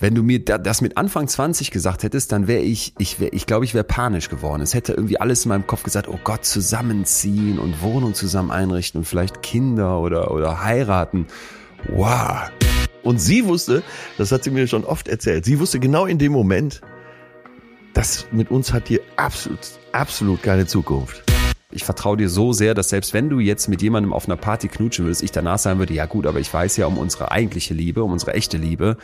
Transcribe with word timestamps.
Wenn 0.00 0.14
du 0.14 0.22
mir 0.22 0.42
das 0.42 0.80
mit 0.80 0.96
Anfang 0.96 1.28
20 1.28 1.70
gesagt 1.70 2.04
hättest, 2.04 2.32
dann 2.32 2.48
wäre 2.48 2.62
ich, 2.62 2.94
ich 2.96 3.20
wäre, 3.20 3.32
ich 3.34 3.44
glaube, 3.44 3.66
ich 3.66 3.74
wäre 3.74 3.84
panisch 3.84 4.30
geworden. 4.30 4.62
Es 4.62 4.72
hätte 4.72 4.94
irgendwie 4.94 5.20
alles 5.20 5.44
in 5.44 5.50
meinem 5.50 5.66
Kopf 5.66 5.82
gesagt, 5.82 6.08
oh 6.08 6.18
Gott, 6.24 6.46
zusammenziehen 6.46 7.58
und 7.58 7.82
Wohnung 7.82 8.14
zusammen 8.14 8.50
einrichten 8.50 9.00
und 9.00 9.04
vielleicht 9.04 9.42
Kinder 9.42 10.00
oder, 10.00 10.30
oder 10.30 10.64
heiraten. 10.64 11.26
Wow. 11.88 12.50
Und 13.02 13.20
sie 13.20 13.44
wusste, 13.44 13.82
das 14.16 14.32
hat 14.32 14.42
sie 14.42 14.50
mir 14.50 14.66
schon 14.66 14.84
oft 14.84 15.06
erzählt, 15.06 15.44
sie 15.44 15.60
wusste 15.60 15.78
genau 15.78 16.06
in 16.06 16.16
dem 16.16 16.32
Moment, 16.32 16.80
das 17.92 18.26
mit 18.32 18.50
uns 18.50 18.72
hat 18.72 18.88
hier 18.88 19.00
absolut, 19.16 19.60
absolut 19.92 20.42
keine 20.42 20.66
Zukunft. 20.66 21.30
Ich 21.72 21.84
vertraue 21.84 22.16
dir 22.16 22.28
so 22.28 22.52
sehr, 22.52 22.74
dass 22.74 22.88
selbst 22.88 23.14
wenn 23.14 23.30
du 23.30 23.38
jetzt 23.38 23.68
mit 23.68 23.80
jemandem 23.80 24.12
auf 24.12 24.26
einer 24.26 24.36
Party 24.36 24.66
knutschen 24.66 25.04
würdest, 25.04 25.22
ich 25.22 25.30
danach 25.30 25.58
sagen 25.58 25.78
würde, 25.78 25.94
ja 25.94 26.06
gut, 26.06 26.26
aber 26.26 26.40
ich 26.40 26.52
weiß 26.52 26.76
ja 26.78 26.86
um 26.86 26.98
unsere 26.98 27.30
eigentliche 27.30 27.74
Liebe, 27.74 28.02
um 28.02 28.10
unsere 28.10 28.34
echte 28.34 28.56
Liebe, 28.56 28.96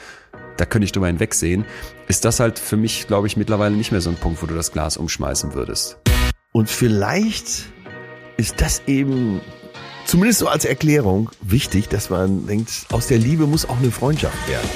da 0.57 0.65
könnte 0.65 0.85
ich 0.85 0.93
drüber 0.93 1.07
hinwegsehen, 1.07 1.65
ist 2.09 2.25
das 2.25 2.41
halt 2.41 2.59
für 2.59 2.77
mich, 2.77 3.07
glaube 3.07 3.27
ich, 3.27 3.37
mittlerweile 3.37 3.75
nicht 3.75 3.93
mehr 3.93 4.01
so 4.01 4.11
ein 4.11 4.17
Punkt, 4.17 4.43
wo 4.43 4.47
du 4.47 4.55
das 4.55 4.73
Glas 4.73 4.97
umschmeißen 4.97 5.55
würdest. 5.55 5.99
Und 6.53 6.71
vielleicht 6.71 7.67
ist 8.37 8.61
das 8.61 8.83
eben, 8.87 9.41
zumindest 10.07 10.41
so 10.41 10.49
als 10.49 10.65
Erklärung, 10.65 11.31
wichtig, 11.43 11.89
dass 11.89 12.11
man 12.11 12.47
denkt, 12.47 12.87
aus 12.93 13.07
der 13.07 13.19
Liebe 13.19 13.47
muss 13.47 13.69
auch 13.69 13.79
eine 13.79 13.91
Freundschaft 13.91 14.49
werden. 14.49 14.69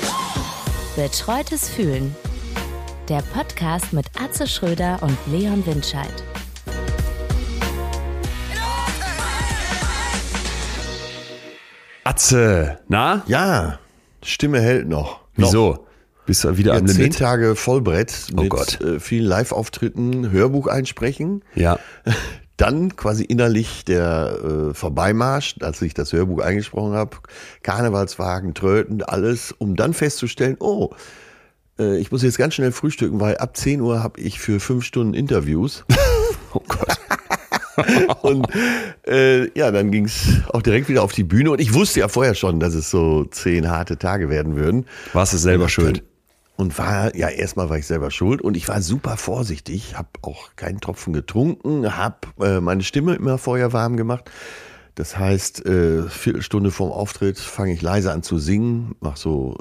Betreutes 0.96 1.68
Fühlen. 1.68 2.14
Der 3.08 3.22
Podcast 3.34 3.92
mit 3.92 4.06
Atze 4.20 4.46
Schröder 4.46 4.98
und 5.02 5.16
Leon 5.26 5.64
Windscheid. 5.66 6.12
Atze, 12.04 12.78
na? 12.88 13.22
Ja, 13.26 13.78
Stimme 14.22 14.60
hält 14.60 14.88
noch. 14.88 15.20
Wieso? 15.46 15.86
Bist 16.26 16.44
du 16.44 16.56
wieder 16.56 16.74
Ja, 16.74 16.78
am 16.80 16.86
zehn 16.86 16.96
Limit? 16.98 17.18
Tage 17.18 17.56
Vollbrett 17.56 18.28
Oh 18.36 18.42
mit 18.42 18.50
Gott. 18.50 18.80
äh, 18.80 19.00
vielen 19.00 19.24
Live-Auftritten, 19.26 20.30
Hörbuch 20.30 20.66
einsprechen. 20.66 21.42
Ja. 21.54 21.78
Dann 22.56 22.94
quasi 22.94 23.24
innerlich 23.24 23.86
der 23.86 24.38
äh, 24.70 24.74
Vorbeimarsch, 24.74 25.56
als 25.62 25.80
ich 25.80 25.94
das 25.94 26.12
Hörbuch 26.12 26.40
eingesprochen 26.40 26.92
habe, 26.92 27.16
Karnevalswagen, 27.62 28.52
Tröten, 28.52 29.02
alles, 29.02 29.52
um 29.56 29.76
dann 29.76 29.94
festzustellen, 29.94 30.56
oh, 30.60 30.90
äh, 31.78 31.96
ich 31.96 32.12
muss 32.12 32.22
jetzt 32.22 32.36
ganz 32.36 32.52
schnell 32.54 32.70
frühstücken, 32.72 33.18
weil 33.18 33.38
ab 33.38 33.56
10 33.56 33.80
Uhr 33.80 34.02
habe 34.02 34.20
ich 34.20 34.38
für 34.40 34.60
fünf 34.60 34.84
Stunden 34.84 35.14
Interviews. 35.14 35.84
Oh 36.52 36.60
Gott. 36.66 36.98
Und 38.22 38.46
äh, 39.06 39.56
ja, 39.58 39.70
dann 39.70 39.90
ging's 39.90 40.28
auch 40.52 40.62
direkt 40.62 40.88
wieder 40.88 41.02
auf 41.02 41.12
die 41.12 41.24
Bühne. 41.24 41.50
Und 41.50 41.60
ich 41.60 41.74
wusste 41.74 42.00
ja 42.00 42.08
vorher 42.08 42.34
schon, 42.34 42.60
dass 42.60 42.74
es 42.74 42.90
so 42.90 43.24
zehn 43.24 43.70
harte 43.70 43.98
Tage 43.98 44.28
werden 44.28 44.56
würden. 44.56 44.86
Warst 45.12 45.32
du 45.32 45.38
selber 45.38 45.68
schuld? 45.68 46.02
Und 46.56 46.76
war, 46.78 47.16
ja, 47.16 47.28
erstmal 47.28 47.70
war 47.70 47.78
ich 47.78 47.86
selber 47.86 48.10
schuld 48.10 48.42
und 48.42 48.54
ich 48.54 48.68
war 48.68 48.82
super 48.82 49.16
vorsichtig, 49.16 49.96
habe 49.96 50.10
auch 50.20 50.56
keinen 50.56 50.78
Tropfen 50.78 51.14
getrunken, 51.14 51.96
habe 51.96 52.18
äh, 52.38 52.60
meine 52.60 52.82
Stimme 52.82 53.14
immer 53.14 53.38
vorher 53.38 53.72
warm 53.72 53.96
gemacht. 53.96 54.30
Das 54.94 55.16
heißt, 55.16 55.64
äh, 55.64 56.02
Viertelstunde 56.02 56.70
vorm 56.70 56.92
Auftritt 56.92 57.38
fange 57.38 57.72
ich 57.72 57.80
leise 57.80 58.12
an 58.12 58.22
zu 58.22 58.38
singen, 58.38 58.94
mache 59.00 59.18
so 59.18 59.56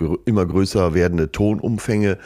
äh, 0.00 0.16
immer 0.24 0.46
größer 0.46 0.94
werdende 0.94 1.30
Tonumfänge 1.30 2.16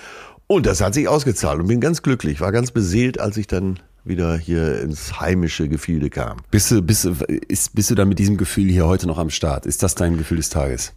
und 0.46 0.66
das 0.66 0.80
hat 0.80 0.94
sich 0.94 1.08
ausgezahlt 1.08 1.58
und 1.60 1.66
bin 1.66 1.80
ganz 1.80 2.02
glücklich, 2.02 2.40
war 2.40 2.52
ganz 2.52 2.70
beseelt, 2.70 3.18
als 3.18 3.36
ich 3.36 3.48
dann 3.48 3.80
wieder 4.06 4.36
hier 4.36 4.80
ins 4.80 5.20
heimische 5.20 5.68
Gefilde 5.68 6.10
kam. 6.10 6.38
Bist 6.50 6.70
du, 6.70 6.82
bist, 6.82 7.04
ist, 7.04 7.74
bist 7.74 7.90
du 7.90 7.94
dann 7.94 8.08
mit 8.08 8.18
diesem 8.18 8.36
Gefühl 8.36 8.68
hier 8.70 8.86
heute 8.86 9.06
noch 9.06 9.18
am 9.18 9.30
Start? 9.30 9.66
Ist 9.66 9.82
das 9.82 9.94
dein 9.94 10.16
Gefühl 10.16 10.38
des 10.38 10.48
Tages? 10.48 10.92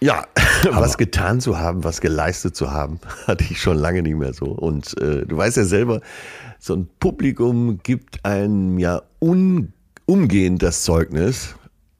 Ja, 0.00 0.26
was 0.70 0.98
getan 0.98 1.40
zu 1.40 1.58
haben, 1.58 1.84
was 1.84 2.00
geleistet 2.00 2.54
zu 2.54 2.70
haben, 2.70 3.00
hatte 3.26 3.44
ich 3.48 3.60
schon 3.60 3.76
lange 3.78 4.02
nicht 4.02 4.16
mehr 4.16 4.34
so. 4.34 4.46
Und 4.46 4.98
äh, 5.00 5.24
du 5.26 5.36
weißt 5.36 5.56
ja 5.56 5.64
selber, 5.64 6.00
so 6.58 6.74
ein 6.74 6.88
Publikum 7.00 7.80
gibt 7.82 8.24
einem 8.24 8.78
ja 8.78 9.02
un, 9.20 9.72
umgehend 10.04 10.62
das 10.62 10.82
Zeugnis. 10.82 11.54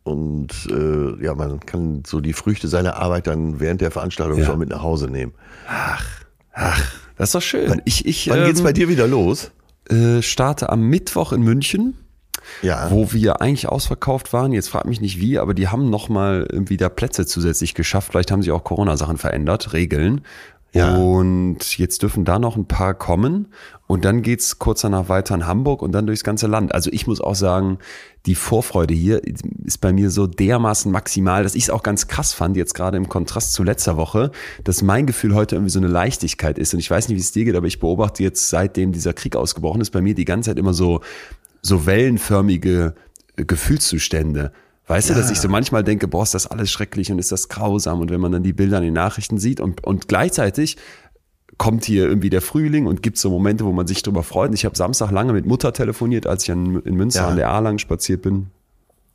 Und 0.05 0.53
äh, 0.71 1.25
ja, 1.25 1.34
man 1.34 1.59
kann 1.61 2.05
so 2.07 2.21
die 2.21 2.33
Früchte 2.33 2.69
seiner 2.69 2.97
Arbeit 2.97 3.27
dann 3.27 3.59
während 3.59 3.81
der 3.81 3.91
Veranstaltung 3.91 4.39
Ja. 4.39 4.47
schon 4.47 4.59
mit 4.61 4.69
nach 4.69 4.83
Hause 4.83 5.09
nehmen. 5.09 5.33
Das 7.17 7.31
ist 7.31 7.34
doch 7.34 7.43
schön. 7.43 7.83
Ich, 7.84 8.07
ich 8.07 8.28
Wann 8.28 8.45
geht's 8.45 8.61
ähm, 8.61 8.65
bei 8.65 8.73
dir 8.73 8.89
wieder 8.89 9.09
los? 9.09 9.51
Äh, 9.91 10.23
starte 10.23 10.71
am 10.71 10.83
Mittwoch 10.83 11.33
in 11.33 11.43
München. 11.43 11.95
Ja. 12.63 12.93
wo 12.93 13.13
wir 13.13 13.41
eigentlich 13.41 13.69
ausverkauft 13.69 14.33
waren. 14.33 14.53
Jetzt 14.53 14.69
frag 14.69 14.85
mich 14.85 15.01
nicht 15.01 15.19
wie, 15.19 15.37
aber 15.37 15.53
die 15.53 15.67
haben 15.67 15.91
noch 15.91 16.09
mal 16.09 16.47
irgendwie 16.49 16.77
da 16.77 16.89
Plätze 16.89 17.27
zusätzlich 17.27 17.75
geschafft. 17.75 18.13
Vielleicht 18.13 18.31
haben 18.31 18.41
sich 18.41 18.53
auch 18.53 18.63
Corona-Sachen 18.63 19.19
verändert, 19.19 19.73
Regeln. 19.73 20.21
Ja. 20.77 20.95
Und 20.95 21.79
jetzt 21.79 22.03
dürfen 22.03 22.25
da 22.25 22.39
noch 22.39 22.57
ein 22.57 22.67
paar 22.67 22.95
kommen. 22.95 23.49
Und 23.87 24.05
dann 24.05 24.23
geht's 24.23 24.59
kurz 24.59 24.83
danach 24.83 25.09
weiter 25.09 25.35
in 25.35 25.47
Hamburg 25.47 25.81
und 25.81 25.93
dann 25.93 26.07
durchs 26.07 26.23
ganze 26.23 26.47
Land. 26.47 26.75
Also 26.75 26.91
ich 26.93 27.07
muss 27.07 27.21
auch 27.21 27.35
sagen, 27.35 27.79
die 28.27 28.35
Vorfreude 28.35 28.93
hier 28.93 29.23
ist 29.65 29.81
bei 29.81 29.93
mir 29.93 30.11
so 30.11 30.27
dermaßen 30.27 30.91
maximal, 30.91 31.45
dass 31.45 31.55
ich 31.55 31.65
es 31.65 31.71
auch 31.71 31.83
ganz 31.83 32.09
krass 32.09 32.33
fand, 32.33 32.57
jetzt 32.57 32.75
gerade 32.75 32.97
im 32.97 33.09
Kontrast 33.09 33.53
zu 33.53 33.63
letzter 33.63 33.97
Woche, 33.97 34.33
dass 34.65 34.83
mein 34.83 35.07
Gefühl 35.07 35.35
heute 35.35 35.55
irgendwie 35.55 35.71
so 35.71 35.79
eine 35.79 35.89
Leichtigkeit 35.89 36.59
ist. 36.59 36.75
Und 36.75 36.81
ich 36.81 36.91
weiß 36.91 37.09
nicht, 37.09 37.17
wie 37.17 37.21
es 37.21 37.33
dir 37.33 37.45
geht, 37.45 37.55
aber 37.55 37.67
ich 37.67 37.79
beobachte 37.79 38.23
jetzt, 38.23 38.51
seitdem 38.51 38.93
dieser 38.93 39.13
Krieg 39.13 39.37
ausgebrochen 39.37 39.81
ist, 39.81 39.91
bei 39.91 40.01
mir 40.01 40.15
die 40.15 40.25
ganze 40.25 40.51
Zeit 40.51 40.59
immer 40.59 40.75
so, 40.75 41.01
so 41.63 41.87
wellenförmige 41.87 42.95
äh, 43.37 43.45
Gefühlszustände. 43.45 44.53
Weißt 44.89 45.11
du, 45.11 45.15
dass 45.15 45.33
ich 45.33 45.41
so 45.41 45.49
manchmal 45.49 45.83
denke, 45.83 46.07
boah, 46.07 46.23
ist 46.23 46.35
das 46.35 46.47
alles 46.47 46.71
schrecklich 46.71 47.11
und 47.11 47.19
ist 47.19 47.33
das 47.33 47.49
grausam 47.49 48.01
und 48.01 48.11
wenn 48.11 48.21
man 48.21 48.31
dann 48.31 48.45
die 48.45 48.53
Bilder 48.53 48.79
in 48.79 48.85
den 48.85 48.95
Nachrichten 48.95 49.39
sieht 49.39 49.61
und, 49.61 49.83
und 49.83 50.07
gleichzeitig 50.07 50.77
kommt 51.59 51.84
hier 51.84 52.06
irgendwie 52.06 52.31
der 52.31 52.43
Frühling 52.43 52.87
und 52.87 53.03
gibt 53.03 53.17
so 53.19 53.31
Momente, 53.31 53.65
wo 53.65 53.72
man 53.72 53.87
sich 53.87 54.03
drüber 54.03 54.22
freut. 54.22 54.50
Und 54.50 54.55
Ich 54.55 54.65
habe 54.65 54.77
Samstag 54.77 55.11
lange 55.11 55.33
mit 55.33 55.47
Mutter 55.47 55.72
telefoniert, 55.72 56.27
als 56.27 56.43
ich 56.43 56.50
in, 56.50 56.81
in 56.83 56.94
Münster 56.97 57.22
Ja. 57.22 57.28
an 57.28 57.37
der 57.37 57.50
A 57.50 57.59
lang 57.61 57.78
spaziert 57.78 58.22
bin. 58.22 58.49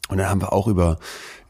Und 0.10 0.18
dann 0.18 0.30
haben 0.30 0.42
wir 0.42 0.52
auch 0.52 0.68
über, 0.68 0.98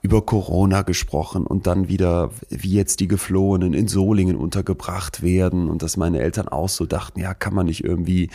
über 0.03 0.21
Corona 0.23 0.81
gesprochen 0.83 1.47
und 1.47 1.65
dann 1.65 1.87
wieder, 1.87 2.29
wie 2.49 2.73
jetzt 2.73 2.99
die 2.99 3.07
Geflohenen 3.07 3.73
in 3.73 3.87
Solingen 3.87 4.35
untergebracht 4.35 5.23
werden 5.23 5.67
und 5.69 5.81
dass 5.81 5.95
meine 5.97 6.19
Eltern 6.19 6.47
auch 6.47 6.69
so 6.69 6.85
dachten, 6.85 7.21
ja, 7.21 7.33
kann 7.33 7.55
man 7.55 7.65
nicht 7.67 7.83
irgendwie 7.83 8.29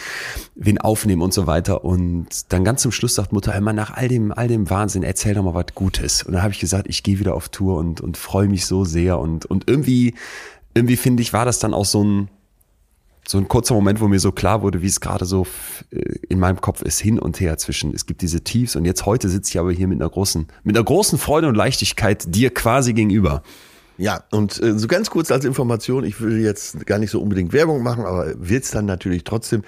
wen 0.55 0.79
aufnehmen 0.79 1.23
und 1.23 1.35
so 1.35 1.47
weiter. 1.47 1.85
Und 1.85 2.53
dann 2.53 2.65
ganz 2.65 2.83
zum 2.83 2.91
Schluss 2.91 3.15
sagt 3.15 3.33
Mutter, 3.33 3.61
mal, 3.61 3.73
nach 3.73 3.93
all 3.95 4.09
dem, 4.09 4.33
all 4.33 4.49
dem 4.49 4.69
Wahnsinn, 4.71 5.03
erzähl 5.03 5.35
doch 5.35 5.45
mal 5.45 5.55
was 5.55 5.67
Gutes. 5.75 6.23
Und 6.23 6.33
dann 6.33 6.43
habe 6.43 6.53
ich 6.55 6.59
gesagt, 6.61 6.87
ich 6.89 7.03
gehe 7.03 7.21
wieder 7.21 7.35
auf 7.35 7.51
Tour 7.51 7.77
und, 7.79 8.01
und 8.01 8.17
freue 8.17 8.49
mich 8.49 8.65
so 8.67 8.85
sehr. 8.85 9.19
Und, 9.21 9.45
und 9.47 9.69
irgendwie, 9.69 10.15
irgendwie 10.75 10.97
finde 10.97 11.23
ich, 11.23 11.33
war 11.33 11.45
das 11.45 11.59
dann 11.61 11.75
auch 11.75 11.85
so 11.85 12.03
ein, 12.03 12.29
so 13.29 13.39
ein 13.39 13.49
kurzer 13.49 13.75
Moment, 13.75 14.01
wo 14.01 14.09
mir 14.09 14.21
so 14.21 14.33
klar 14.33 14.63
wurde, 14.63 14.83
wie 14.83 14.87
es 14.87 15.01
gerade 15.01 15.25
so 15.25 15.47
äh, 15.91 15.99
in 16.29 16.39
meinem 16.39 16.61
Kopf 16.61 16.83
ist, 16.83 17.01
hin 17.01 17.19
und 17.19 17.41
her 17.41 17.59
zwischen, 17.59 17.93
es 17.95 18.07
gibt 18.07 18.23
diese 18.23 18.43
Tiefs 18.43 18.77
und 18.77 18.85
jetzt 18.85 19.05
heute 19.07 19.29
sitze 19.29 19.51
ich 19.51 19.59
aber 19.59 19.73
hier 19.73 19.89
mit 19.89 20.01
einer 20.01 20.11
großen, 20.11 20.47
mit 20.63 20.77
einer 20.77 20.85
großen 20.85 21.19
Freude 21.19 21.49
und 21.49 21.55
Leichtigkeit 21.55 22.35
dir 22.35 22.53
quasi 22.53 22.93
gegenüber. 22.93 23.43
Ja, 23.99 24.25
und 24.31 24.63
äh, 24.63 24.79
so 24.79 24.89
ganz 24.89 25.11
kurz 25.11 25.31
als 25.31 25.45
Information, 25.45 26.05
ich 26.05 26.21
will 26.21 26.39
jetzt 26.39 26.87
gar 26.87 26.99
nicht 26.99 27.11
so 27.11 27.21
unbedingt 27.21 27.53
Werbung 27.53 27.83
machen, 27.83 28.05
aber 28.05 28.33
wird's 28.37 28.71
dann 28.71 28.85
natürlich 28.85 29.25
trotzdem. 29.25 29.63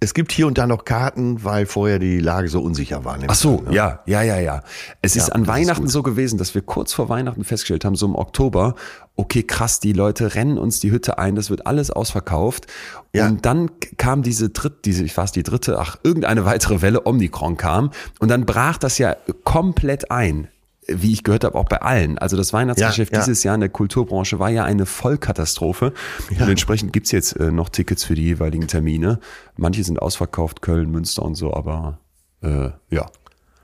Es 0.00 0.12
gibt 0.12 0.32
hier 0.32 0.46
und 0.46 0.58
da 0.58 0.66
noch 0.66 0.84
Karten, 0.84 1.44
weil 1.44 1.64
vorher 1.66 1.98
die 1.98 2.18
Lage 2.18 2.48
so 2.48 2.60
unsicher 2.60 3.04
war. 3.04 3.18
Ach 3.26 3.34
so, 3.34 3.64
ja, 3.70 4.00
ja, 4.06 4.22
ja, 4.22 4.38
ja. 4.38 4.62
Es 5.00 5.16
ist 5.16 5.28
Ja, 5.28 5.34
an 5.34 5.42
ist 5.42 5.48
Weihnachten 5.48 5.82
gut. 5.84 5.90
so 5.90 6.02
gewesen, 6.02 6.36
dass 6.38 6.54
wir 6.54 6.62
kurz 6.62 6.92
vor 6.92 7.08
Weihnachten 7.08 7.44
festgestellt 7.44 7.84
haben, 7.84 7.94
so 7.94 8.04
im 8.06 8.14
Oktober, 8.14 8.74
okay, 9.16 9.42
krass, 9.42 9.80
die 9.80 9.92
Leute 9.92 10.34
rennen 10.34 10.58
uns 10.58 10.80
die 10.80 10.90
Hütte 10.90 11.18
ein, 11.18 11.36
das 11.36 11.48
wird 11.48 11.66
alles 11.66 11.90
ausverkauft. 11.90 12.66
Ja. 13.14 13.28
Und 13.28 13.46
dann 13.46 13.70
kam 13.96 14.22
diese 14.22 14.50
dritte, 14.50 14.76
diese, 14.84 15.04
ich 15.04 15.16
weiß 15.16 15.32
die 15.32 15.42
dritte, 15.42 15.78
ach, 15.78 15.96
irgendeine 16.02 16.44
weitere 16.44 16.82
Welle, 16.82 17.06
Omikron 17.06 17.56
kam. 17.56 17.90
Und 18.18 18.28
dann 18.28 18.44
brach 18.44 18.76
das 18.76 18.98
ja 18.98 19.16
komplett 19.44 20.10
ein. 20.10 20.48
Wie 20.86 21.12
ich 21.12 21.22
gehört 21.24 21.44
habe, 21.44 21.56
auch 21.56 21.64
bei 21.64 21.80
allen. 21.80 22.18
Also 22.18 22.36
das 22.36 22.52
Weihnachtsgeschäft 22.52 23.12
Ja, 23.12 23.18
ja. 23.20 23.24
dieses 23.24 23.42
Jahr 23.42 23.54
in 23.54 23.60
der 23.62 23.70
Kulturbranche 23.70 24.38
war 24.38 24.50
ja 24.50 24.64
eine 24.64 24.84
Vollkatastrophe. 24.86 25.92
Und 26.30 26.40
entsprechend 26.48 26.92
gibt's 26.92 27.10
jetzt 27.10 27.32
äh, 27.36 27.50
noch 27.50 27.70
Tickets 27.70 28.04
für 28.04 28.14
die 28.14 28.24
jeweiligen 28.24 28.66
Termine. 28.68 29.18
Manche 29.56 29.82
sind 29.82 30.00
ausverkauft, 30.02 30.60
Köln, 30.60 30.90
Münster 30.90 31.22
und 31.22 31.36
so, 31.36 31.54
aber 31.54 31.98
äh, 32.42 32.70
ja. 32.90 33.06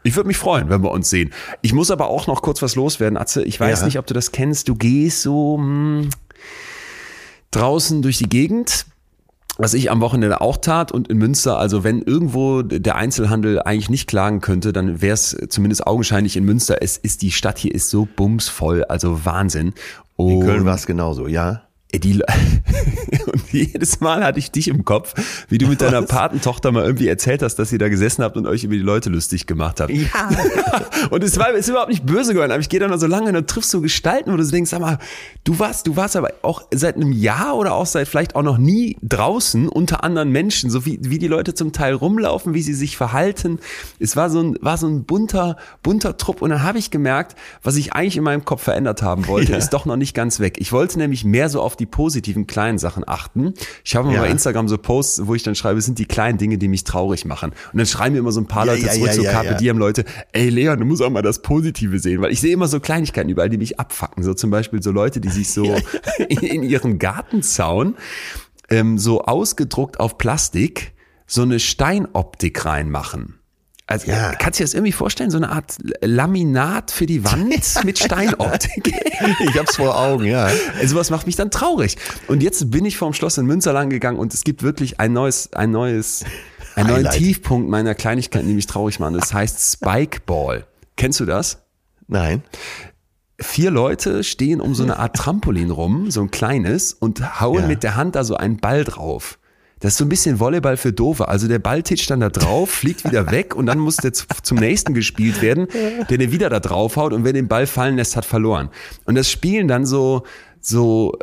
Ich 0.03 0.17
würde 0.17 0.29
mich 0.29 0.39
freuen, 0.39 0.71
wenn 0.71 0.83
wir 0.83 0.91
uns 0.93 1.11
sehen. 1.11 1.31
Ich 1.61 1.75
muss 1.75 1.91
aber 1.91 2.09
auch 2.09 2.27
noch 2.27 2.41
kurz 2.41 2.63
was 2.63 2.75
loswerden, 2.75 3.19
Atze. 3.19 3.43
Ich 3.45 3.61
weiß 3.61 3.81
Ja. 3.81 3.85
nicht, 3.87 3.99
ob 3.99 4.07
du 4.07 4.15
das 4.15 4.33
kennst. 4.33 4.69
Du 4.69 4.75
gehst 4.75 5.21
so 5.21 5.59
hm, 5.59 6.09
draußen 7.51 8.01
durch 8.03 8.19
die 8.19 8.29
Gegend, 8.29 8.87
was 9.61 9.75
ich 9.75 9.91
am 9.91 10.01
Wochenende 10.01 10.41
auch 10.41 10.57
tat 10.57 10.91
und 10.91 11.09
in 11.09 11.19
Münster, 11.19 11.59
also 11.59 11.85
wenn 11.85 12.03
irgendwo 12.03 12.63
der 12.63 12.97
Einzelhandel 12.97 13.61
eigentlich 13.63 13.91
nicht 13.91 14.09
klagen 14.09 14.41
könnte, 14.41 14.73
dann 14.73 15.03
wäre 15.03 15.15
es 15.15 15.37
zumindest 15.49 15.87
augenscheinlich 15.87 16.37
in 16.37 16.45
Münster. 16.45 16.79
Es 16.81 16.97
ist 16.97 17.23
die 17.23 17.31
Stadt 17.31 17.59
hier 17.59 17.75
ist 17.75 17.91
so 17.91 18.09
bumsvoll, 18.17 18.85
also 18.85 19.25
Wahnsinn. 19.25 19.75
In 20.17 20.37
Und 20.39 20.41
Köln 20.47 20.65
war 20.65 20.75
es 20.75 20.87
genauso, 20.87 21.27
ja. 21.27 21.63
Die, 21.93 22.23
und 23.27 23.53
jedes 23.53 24.01
Mal 24.01 24.23
hatte 24.25 24.39
ich 24.39 24.51
dich 24.51 24.69
im 24.69 24.85
Kopf, 24.85 25.15
wie 25.49 25.59
du 25.59 25.67
mit 25.67 25.81
deiner 25.81 26.03
Patentochter 26.03 26.71
mal 26.71 26.85
irgendwie 26.85 27.09
erzählt 27.09 27.43
hast, 27.43 27.57
dass 27.57 27.73
ihr 27.73 27.79
da 27.79 27.89
gesessen 27.89 28.23
habt 28.23 28.37
und 28.37 28.47
euch 28.47 28.63
über 28.65 28.75
die 28.75 28.81
Leute 28.81 29.11
lustig 29.11 29.47
gemacht 29.47 29.81
habt. 29.81 29.91
Ja. 29.91 30.31
und 31.11 31.25
es 31.25 31.37
war 31.39 31.51
ist 31.53 31.69
überhaupt 31.69 31.89
nicht 31.91 32.07
böse 32.07 32.33
geworden, 32.33 32.53
aber 32.53 32.61
ich 32.61 32.69
gehe 32.69 32.79
dann 32.79 32.97
so 32.99 33.07
lange 33.07 33.27
und 33.29 33.35
dann 33.35 33.47
triffst 33.47 33.75
du 33.75 33.81
Gestalten, 33.81 34.33
wo 34.33 34.37
du 34.37 34.45
denkst, 34.45 34.71
sag 34.71 34.81
mal, 34.81 34.99
du 35.45 35.59
warst, 35.59 35.87
du 35.87 35.97
warst 35.97 36.15
aber 36.17 36.33
auch 36.43 36.63
seit 36.73 36.97
einem 36.97 37.13
Jahr 37.13 37.57
oder 37.57 37.75
auch 37.75 37.87
seit 37.87 38.07
vielleicht 38.07 38.37
auch 38.37 38.43
noch 38.43 38.59
nie 38.59 38.97
draußen 39.03 39.69
unter 39.69 40.05
anderen 40.05 40.31
Menschen, 40.31 40.71
so 40.71 40.87
wie, 40.87 40.99
wie 41.03 41.19
die 41.19 41.27
Leute 41.29 41.55
zum 41.55 41.73
Teil 41.73 41.95
rumlaufen, 41.95 42.55
wie 42.55 42.63
sie 42.63 42.75
sich 42.75 42.97
verhalten. 42.97 43.59
Es 43.99 44.15
war 44.17 44.31
so 44.31 44.41
ein, 44.41 44.57
war 44.61 44.77
so 44.77 44.87
ein 44.87 45.05
bunter, 45.05 45.57
bunter 45.83 46.17
Trupp 46.17 46.41
und 46.43 46.51
dann 46.51 46.63
habe 46.63 46.79
ich 46.79 46.91
gemerkt, 46.91 47.37
was 47.63 47.77
ich 47.77 47.93
eigentlich 47.95 48.17
in 48.17 48.25
meinem 48.25 48.45
Kopf 48.45 48.63
verändert 48.63 49.03
haben 49.03 49.27
wollte, 49.27 49.53
Ja. 49.53 49.59
ist 49.59 49.71
doch 49.71 49.87
noch 49.87 49.97
nicht 49.97 50.15
ganz 50.15 50.39
weg. 50.41 50.57
Ich 50.59 50.73
wollte 50.73 50.99
nämlich 50.99 51.25
mehr 51.25 51.49
so 51.49 51.61
auf 51.61 51.77
die 51.81 51.87
positiven 51.87 52.47
kleinen 52.47 52.79
Sachen 52.79 53.03
achten. 53.07 53.55
Ich 53.85 53.97
habe 53.97 54.07
mal 54.07 54.15
Ja. 54.15 54.21
bei 54.21 54.29
Instagram 54.31 54.69
so 54.69 54.79
Posts, 54.79 55.27
wo 55.27 55.35
ich 55.35 55.43
dann 55.43 55.55
schreibe, 55.55 55.79
es 55.79 55.87
sind 55.87 55.99
die 55.99 56.05
kleinen 56.07 56.39
Dinge, 56.39 56.59
die 56.59 56.69
mich 56.69 56.85
traurig 56.85 57.25
machen. 57.25 57.51
Und 57.73 57.79
dann 57.79 57.87
schreiben 57.87 58.13
mir 58.13 58.21
immer 58.21 58.33
so 58.33 58.41
ein 58.41 58.47
paar 58.47 58.67
Ja, 58.67 58.75
Leute 58.75 58.87
ja, 58.87 58.93
zurück, 58.93 59.13
so 59.13 59.23
Carpe. 59.25 59.57
Diem 59.57 59.79
Leute, 59.79 60.05
ey 60.33 60.49
Leon, 60.51 60.79
du 60.79 60.85
musst 60.85 61.03
auch 61.03 61.11
mal 61.11 61.23
das 61.23 61.43
Positive 61.43 61.99
sehen, 61.99 62.21
weil 62.21 62.31
ich 62.33 62.41
sehe 62.41 62.53
immer 62.53 62.69
so 62.69 62.79
Kleinigkeiten 62.79 63.31
überall, 63.31 63.49
die 63.51 63.59
mich 63.59 63.81
abfacken. 63.81 64.23
So 64.23 64.35
zum 64.35 64.51
Beispiel 64.51 64.83
so 64.83 64.91
Leute, 64.93 65.21
die 65.21 65.31
sich 65.31 65.51
so 65.51 65.65
in, 66.29 66.39
in 66.39 66.63
ihren 66.63 66.99
Gartenzaun 66.99 67.97
ähm, 68.69 68.99
so 68.99 69.23
ausgedruckt 69.23 69.99
auf 69.99 70.19
Plastik 70.19 70.93
so 71.27 71.43
eine 71.43 71.59
Steinoptik 71.61 72.65
reinmachen. 72.65 73.40
Also, 73.91 74.07
Ja. 74.11 74.33
kannst 74.39 74.59
du 74.59 74.63
dir 74.63 74.67
das 74.67 74.75
irgendwie 74.75 74.93
vorstellen? 74.93 75.31
So 75.31 75.37
eine 75.37 75.51
Art 75.51 75.75
Laminat 76.01 76.93
für 76.93 77.07
die 77.07 77.25
Wand 77.25 77.51
mit 77.85 77.99
Steinoptik. 77.99 78.95
Ich 79.41 79.59
hab's 79.59 79.77
vor 79.77 79.99
Augen, 79.99 80.25
ja. 80.27 80.49
Also 80.81 80.95
was 80.97 81.11
macht 81.11 81.27
mich 81.27 81.35
dann 81.37 81.51
traurig. 81.51 81.97
Und 82.29 82.43
jetzt 82.43 82.71
bin 82.71 82.85
ich 82.85 82.97
vorm 82.97 83.13
Schloss 83.15 83.37
in 83.37 83.47
Münster 83.47 83.73
lang 83.73 83.91
gegangen 83.91 84.19
und 84.19 84.33
es 84.33 84.45
gibt 84.45 84.63
wirklich 84.63 85.01
ein 85.01 85.13
neues, 85.13 85.53
ein 85.55 85.73
neues, 85.73 86.25
einen 86.77 86.89
neuen. 86.89 87.11
Tiefpunkt 87.11 87.69
meiner 87.69 87.97
Kleinigkeiten, 87.97 88.47
die 88.47 88.55
mich 88.55 88.67
traurig 88.69 89.01
machen. 89.01 89.15
Das 89.15 89.35
heißt 89.35 89.73
Spikeball. 89.77 90.67
Kennst 90.97 91.19
du 91.19 91.25
das? 91.27 91.59
Nein. 92.07 92.45
Vier 93.41 93.71
Leute 93.73 94.23
stehen 94.23 94.61
um 94.61 94.75
so 94.77 94.83
eine 94.85 94.99
Art 95.01 95.17
Trampolin 95.17 95.71
rum, 95.73 96.11
so 96.13 96.21
ein 96.21 96.31
kleines, 96.31 96.93
und 96.93 97.41
hauen 97.41 97.63
Ja. 97.63 97.67
mit 97.67 97.83
der 97.83 97.97
Hand 97.97 98.15
da 98.15 98.23
so 98.23 98.37
einen 98.37 98.59
Ball 98.59 98.85
drauf. 98.85 99.39
Das 99.81 99.93
ist 99.95 99.99
so 99.99 100.05
ein 100.05 100.09
bisschen 100.11 100.39
Volleyball 100.39 100.77
für 100.77 100.93
Doofe. 100.93 101.27
Also 101.29 101.49
der 101.49 101.59
Ball 101.59 101.83
titscht 101.83 102.11
dann 102.11 102.21
da 102.21 102.29
drauf, 102.29 102.71
fliegt 102.81 103.05
wieder 103.05 103.31
weg 103.31 103.55
und 103.57 103.67
dann 103.67 103.79
muss 103.79 103.97
der 103.97 104.13
zu- 104.13 104.27
zum 104.43 104.59
nächsten 104.59 104.93
gespielt 104.95 105.41
werden, 105.43 105.67
der 106.09 106.19
den 106.19 106.33
wieder 106.33 106.51
da 106.51 106.61
drauf 106.61 106.97
haut 106.97 107.13
und 107.15 107.25
wer 107.25 107.33
den 107.33 107.49
Ball 107.49 107.67
fallen 107.67 107.97
lässt, 107.97 108.15
hat 108.17 108.25
verloren. 108.27 108.69
Und 109.07 109.15
das 109.15 109.31
spielen 109.31 109.69
dann 109.69 109.87
so, 109.87 110.25
so, 110.61 111.15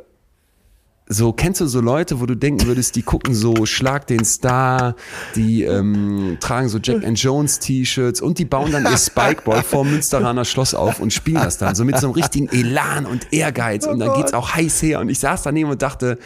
so, 1.09 1.31
kennst 1.31 1.62
du 1.62 1.68
so 1.68 1.80
Leute, 1.80 2.19
wo 2.19 2.25
du 2.25 2.36
denken 2.36 2.65
würdest, 2.68 2.95
die 2.98 3.01
gucken 3.04 3.33
so 3.33 3.65
Schlag 3.65 4.07
den 4.07 4.25
Star, 4.25 4.95
die 5.36 5.63
ähm, 5.63 6.38
tragen 6.42 6.68
so 6.68 6.80
Jack 6.83 7.06
and 7.06 7.18
Jones 7.21 7.59
T-Shirts 7.59 8.19
und 8.19 8.39
die 8.39 8.45
bauen 8.45 8.71
dann 8.74 8.83
ihr 8.83 8.98
Spikeball 8.98 9.63
vor 9.63 9.83
dem 9.83 9.92
Münsteraner 9.94 10.44
Schloss 10.44 10.74
auf 10.74 11.00
und 11.00 11.13
spielen 11.13 11.42
das 11.44 11.59
dann 11.59 11.75
so 11.75 11.86
mit 11.86 11.98
so 12.00 12.07
einem 12.07 12.13
richtigen 12.15 12.50
Elan 12.50 13.06
und 13.06 13.31
Ehrgeiz 13.31 13.86
und 13.86 14.00
dann 14.00 14.15
geht's 14.15 14.33
auch 14.33 14.56
heiß 14.56 14.81
her 14.81 15.00
und 15.00 15.07
ich 15.09 15.19
saß 15.19 15.44
daneben 15.44 15.69
und 15.69 15.81
dachte, 15.81 16.18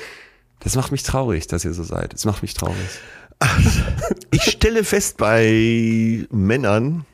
das 0.64 0.76
macht 0.76 0.92
mich 0.92 1.04
traurig, 1.04 1.48
dass 1.48 1.66
ihr 1.66 1.74
so 1.74 1.84
seid. 1.84 2.14
Das 2.14 2.26
macht 2.26 2.42
mich 2.42 2.54
traurig. 2.54 2.78
Ich 4.34 4.44
stelle 4.44 4.84
fest 4.84 5.18
bei 5.18 6.26
Männern, 6.32 7.06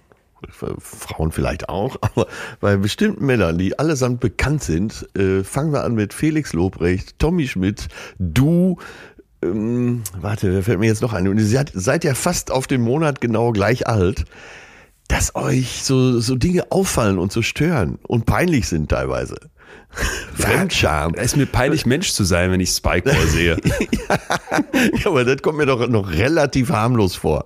Frauen 0.51 1.31
vielleicht 1.31 1.69
auch, 1.69 1.97
aber 2.01 2.27
bei 2.59 2.77
bestimmten 2.77 3.25
Männern, 3.25 3.57
die 3.57 3.79
allesamt 3.79 4.19
bekannt 4.19 4.63
sind, 4.63 5.07
äh, 5.17 5.43
fangen 5.43 5.71
wir 5.71 5.83
an 5.83 5.95
mit 5.95 6.13
Felix 6.13 6.53
Lobrecht, 6.53 7.17
Tommy 7.17 7.47
Schmidt, 7.47 7.87
du, 8.19 8.77
ähm, 9.41 10.03
warte, 10.19 10.53
wer 10.53 10.63
fällt 10.63 10.79
mir 10.79 10.87
jetzt 10.87 11.01
noch 11.01 11.13
ein? 11.13 11.27
Und 11.27 11.39
ihr 11.39 11.65
seid, 11.73 12.03
ja 12.03 12.13
fast 12.13 12.51
auf 12.51 12.67
den 12.67 12.81
Monat 12.81 13.21
genau 13.21 13.51
gleich 13.51 13.87
alt, 13.87 14.25
dass 15.07 15.35
euch 15.35 15.83
so, 15.83 16.19
so 16.19 16.35
Dinge 16.35 16.71
auffallen 16.71 17.17
und 17.17 17.31
so 17.31 17.41
stören 17.41 17.97
und 18.07 18.25
peinlich 18.25 18.67
sind 18.67 18.89
teilweise. 18.89 19.37
Fremdscham. 20.35 21.13
Es 21.15 21.27
ist 21.27 21.37
mir 21.37 21.45
peinlich, 21.45 21.85
Mensch 21.85 22.11
zu 22.11 22.23
sein, 22.23 22.51
wenn 22.51 22.59
ich 22.59 22.69
Spikeball 22.69 23.25
sehe. 23.27 23.57
Ja, 24.99 25.07
aber 25.07 25.23
das 25.25 25.41
kommt 25.41 25.57
mir 25.57 25.65
doch 25.65 25.87
noch 25.87 26.11
relativ 26.11 26.69
harmlos 26.69 27.15
vor. 27.15 27.45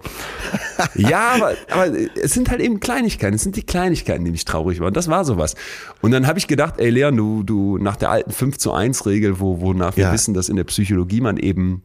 Ja, 0.95 1.29
aber, 1.35 1.53
aber 1.69 1.87
es 2.21 2.33
sind 2.33 2.49
halt 2.49 2.59
eben 2.59 2.79
Kleinigkeiten. 2.79 3.35
Es 3.35 3.43
sind 3.43 3.55
die 3.55 3.63
Kleinigkeiten, 3.63 4.25
die 4.25 4.31
mich 4.31 4.45
traurig 4.45 4.79
machen. 4.79 4.93
Das 4.93 5.07
war 5.07 5.23
sowas. 5.23 5.55
Und 6.01 6.11
dann 6.11 6.27
habe 6.27 6.39
ich 6.39 6.47
gedacht, 6.47 6.75
ey 6.77 6.89
Leon, 6.89 7.15
du, 7.15 7.43
du 7.43 7.77
nach 7.77 7.95
der 7.95 8.09
alten 8.09 8.31
5 8.31 8.57
zu 8.57 8.73
1 8.73 9.05
Regel, 9.05 9.39
wo, 9.39 9.61
wonach 9.61 9.95
wir 9.95 10.05
Ja. 10.05 10.13
wissen, 10.13 10.33
dass 10.33 10.49
in 10.49 10.55
der 10.57 10.63
Psychologie 10.65 11.21
man 11.21 11.37
eben 11.37 11.83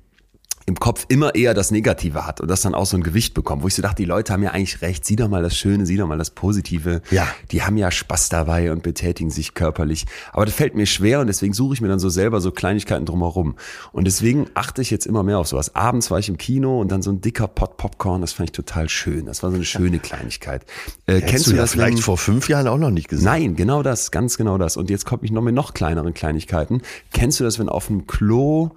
im 0.68 0.74
Kopf 0.80 1.06
immer 1.08 1.34
eher 1.36 1.54
das 1.54 1.70
Negative 1.70 2.26
hat 2.26 2.40
und 2.40 2.48
das 2.48 2.60
dann 2.62 2.74
auch 2.74 2.86
so 2.86 2.96
ein 2.96 3.02
Gewicht 3.04 3.34
bekommt, 3.34 3.62
wo 3.62 3.68
ich 3.68 3.74
so 3.76 3.82
dachte, 3.82 3.96
die 4.02 4.04
Leute 4.04 4.32
haben 4.32 4.42
ja 4.42 4.50
eigentlich 4.50 4.82
recht, 4.82 5.04
sieh 5.04 5.14
doch 5.14 5.28
mal 5.28 5.42
das 5.42 5.56
Schöne, 5.56 5.86
sieh 5.86 5.96
doch 5.96 6.08
mal 6.08 6.18
das 6.18 6.30
Positive. 6.30 7.02
Ja. 7.12 7.28
Die 7.52 7.62
haben 7.62 7.76
ja 7.76 7.90
Spaß 7.92 8.30
dabei 8.30 8.72
und 8.72 8.82
betätigen 8.82 9.30
sich 9.30 9.54
körperlich. 9.54 10.06
Aber 10.32 10.44
das 10.44 10.54
fällt 10.54 10.74
mir 10.74 10.86
schwer 10.86 11.20
und 11.20 11.28
deswegen 11.28 11.52
suche 11.54 11.74
ich 11.74 11.80
mir 11.80 11.86
dann 11.88 12.00
so 12.00 12.08
selber 12.08 12.40
so 12.40 12.50
Kleinigkeiten 12.50 13.06
drumherum. 13.06 13.54
Und 13.92 14.06
deswegen 14.06 14.46
achte 14.54 14.82
ich 14.82 14.90
jetzt 14.90 15.06
immer 15.06 15.22
mehr 15.22 15.38
auf 15.38 15.46
sowas. 15.46 15.76
Abends 15.76 16.10
war 16.10 16.18
ich 16.18 16.28
im 16.28 16.36
Kino 16.36 16.80
und 16.80 16.90
dann 16.90 17.00
so 17.00 17.10
ein 17.12 17.20
dicker 17.20 17.46
Pot 17.46 17.76
Popcorn, 17.76 18.20
das 18.20 18.32
fand 18.32 18.48
ich 18.50 18.52
total 18.52 18.88
schön. 18.88 19.26
Das 19.26 19.44
war 19.44 19.50
so 19.50 19.56
eine 19.56 19.64
schöne 19.64 20.00
Kleinigkeit. 20.00 20.66
Äh, 21.06 21.20
Kennst 21.20 21.46
du, 21.46 21.52
ja 21.52 21.58
das, 21.58 21.72
vielleicht 21.72 21.98
wenn- 21.98 22.02
vor 22.02 22.18
fünf 22.18 22.48
Jahren 22.48 22.66
auch 22.66 22.78
noch 22.78 22.90
nicht 22.90 23.08
gesehen? 23.08 23.24
Nein, 23.26 23.54
genau 23.54 23.84
das, 23.84 24.10
ganz 24.10 24.36
genau 24.36 24.58
das. 24.58 24.76
Und 24.76 24.90
jetzt 24.90 25.06
komme 25.06 25.22
ich 25.24 25.30
noch 25.30 25.42
mit 25.42 25.54
noch 25.54 25.74
kleineren 25.74 26.12
Kleinigkeiten. 26.12 26.82
Kennst 27.12 27.38
du 27.38 27.44
das, 27.44 27.60
wenn 27.60 27.68
auf 27.68 27.86
dem 27.86 28.08
Klo 28.08 28.72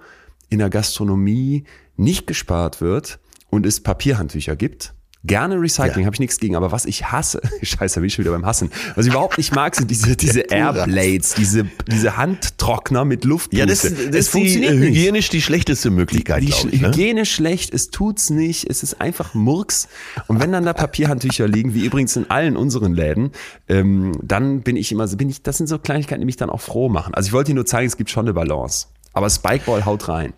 in 0.50 0.58
der 0.58 0.68
Gastronomie 0.70 1.64
nicht 1.96 2.26
gespart 2.26 2.80
wird 2.80 3.18
und 3.48 3.66
es 3.66 3.80
Papierhandtücher 3.80 4.56
gibt? 4.56 4.94
Gerne 5.22 5.60
Recycling, 5.60 6.00
Ja. 6.00 6.06
habe 6.06 6.14
ich 6.16 6.20
nichts 6.20 6.38
gegen, 6.40 6.56
aber 6.56 6.72
was 6.72 6.86
ich 6.86 7.12
hasse, 7.12 7.42
scheiße, 7.62 7.96
da 7.96 8.00
bin 8.00 8.06
ich 8.06 8.14
schon 8.14 8.24
wieder 8.24 8.32
beim 8.32 8.46
Hassen. 8.46 8.70
Was 8.94 9.04
ich 9.04 9.12
überhaupt 9.12 9.36
nicht 9.36 9.54
mag, 9.54 9.76
sind 9.76 9.90
diese, 9.90 10.16
diese 10.16 10.40
Airblades, 10.50 11.34
diese, 11.34 11.66
diese 11.92 12.16
Handtrockner 12.16 13.04
mit 13.04 13.26
Luft. 13.26 13.52
Ja, 13.52 13.66
das, 13.66 13.82
das 13.82 13.92
ist 13.92 14.34
die, 14.34 14.64
äh, 14.64 14.70
hygienisch 14.78 15.28
die 15.28 15.42
schlechteste 15.42 15.90
Möglichkeit, 15.90 16.40
Die 16.40 16.46
glaube 16.46 16.70
ich. 16.70 16.80
Ne? 16.80 16.88
Hygiene 16.88 17.26
schlecht, 17.26 17.74
es 17.74 17.90
tut's 17.90 18.30
nicht, 18.30 18.70
es 18.70 18.82
ist 18.82 19.02
einfach 19.02 19.34
Murks. 19.34 19.88
Und 20.26 20.40
wenn 20.40 20.52
dann 20.52 20.64
da 20.64 20.72
Papierhandtücher 20.72 21.46
liegen, 21.46 21.74
wie 21.74 21.84
übrigens 21.84 22.16
in 22.16 22.30
allen 22.30 22.56
unseren 22.56 22.94
Läden, 22.94 23.32
ähm, 23.68 24.12
dann 24.22 24.62
bin 24.62 24.76
ich 24.76 24.90
immer 24.90 25.06
so, 25.06 25.18
bin 25.18 25.28
ich, 25.28 25.42
das 25.42 25.58
sind 25.58 25.66
so 25.66 25.78
Kleinigkeiten, 25.78 26.22
die 26.22 26.26
mich 26.26 26.38
dann 26.38 26.48
auch 26.48 26.62
froh 26.62 26.88
machen. 26.88 27.12
Also 27.12 27.26
ich 27.26 27.32
wollte 27.34 27.50
dir 27.50 27.56
nur 27.56 27.66
zeigen, 27.66 27.86
es 27.88 27.98
gibt 27.98 28.08
schon 28.08 28.24
eine 28.24 28.32
Balance. 28.32 28.86
Aber 29.12 29.28
Spikeball 29.30 29.84
haut 29.84 30.08
rein. 30.08 30.32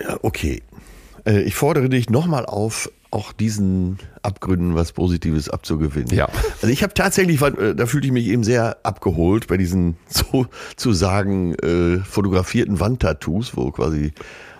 Ja, 0.00 0.18
okay. 0.22 0.62
Äh, 1.24 1.42
Ich 1.42 1.54
fordere 1.54 1.88
dich 1.88 2.10
nochmal 2.10 2.46
auf, 2.46 2.90
auch 3.10 3.32
diesen 3.32 3.98
Abgründen 4.22 4.74
was 4.74 4.92
Positives 4.92 5.48
abzugewinnen. 5.48 6.14
Ja. 6.14 6.28
Also 6.62 6.68
ich 6.68 6.82
habe 6.82 6.94
tatsächlich, 6.94 7.40
äh, 7.42 7.74
da 7.74 7.86
fühlte 7.86 8.06
ich 8.06 8.12
mich 8.12 8.26
eben 8.26 8.44
sehr 8.44 8.78
abgeholt 8.84 9.48
bei 9.48 9.56
diesen 9.56 9.96
sozusagen 10.08 11.54
äh, 11.56 11.98
fotografierten 11.98 12.78
Wandtattoos, 12.80 13.56
wo 13.56 13.70
quasi 13.70 14.12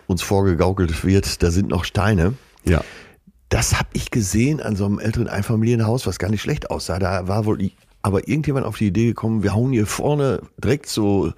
uns 0.06 0.23
vorgegaukelt 0.23 1.04
wird, 1.04 1.42
da 1.42 1.50
sind 1.50 1.69
noch 1.69 1.85
Steine. 1.85 2.35
Ja. 2.64 2.83
Das 3.49 3.78
habe 3.78 3.88
ich 3.92 4.11
gesehen 4.11 4.61
an 4.61 4.76
so 4.76 4.85
einem 4.85 4.99
älteren 4.99 5.28
Einfamilienhaus, 5.28 6.07
was 6.07 6.19
gar 6.19 6.30
nicht 6.30 6.42
schlecht 6.42 6.71
aussah. 6.71 6.99
Da 6.99 7.28
war 7.28 7.45
wohl 7.45 7.71
aber 8.02 8.28
irgendjemand 8.28 8.66
auf 8.66 8.78
die 8.78 8.87
Idee 8.88 9.07
gekommen, 9.07 9.42
wir 9.42 9.54
hauen 9.54 9.73
hier 9.73 9.87
vorne 9.87 10.40
direkt 10.59 10.88
so 10.88 11.33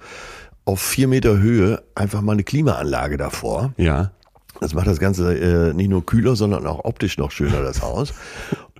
auf 0.65 0.81
vier 0.81 1.07
Meter 1.07 1.37
Höhe 1.37 1.83
einfach 1.95 2.21
mal 2.21 2.33
eine 2.33 2.43
Klimaanlage 2.43 3.17
davor. 3.17 3.73
Ja. 3.77 4.11
Das 4.59 4.73
macht 4.73 4.87
das 4.87 4.99
Ganze 4.99 5.37
äh, 5.37 5.73
nicht 5.73 5.89
nur 5.89 6.05
kühler, 6.05 6.35
sondern 6.35 6.67
auch 6.67 6.85
optisch 6.85 7.17
noch 7.17 7.31
schöner, 7.31 7.61
das 7.61 7.81
Haus. 7.81 8.13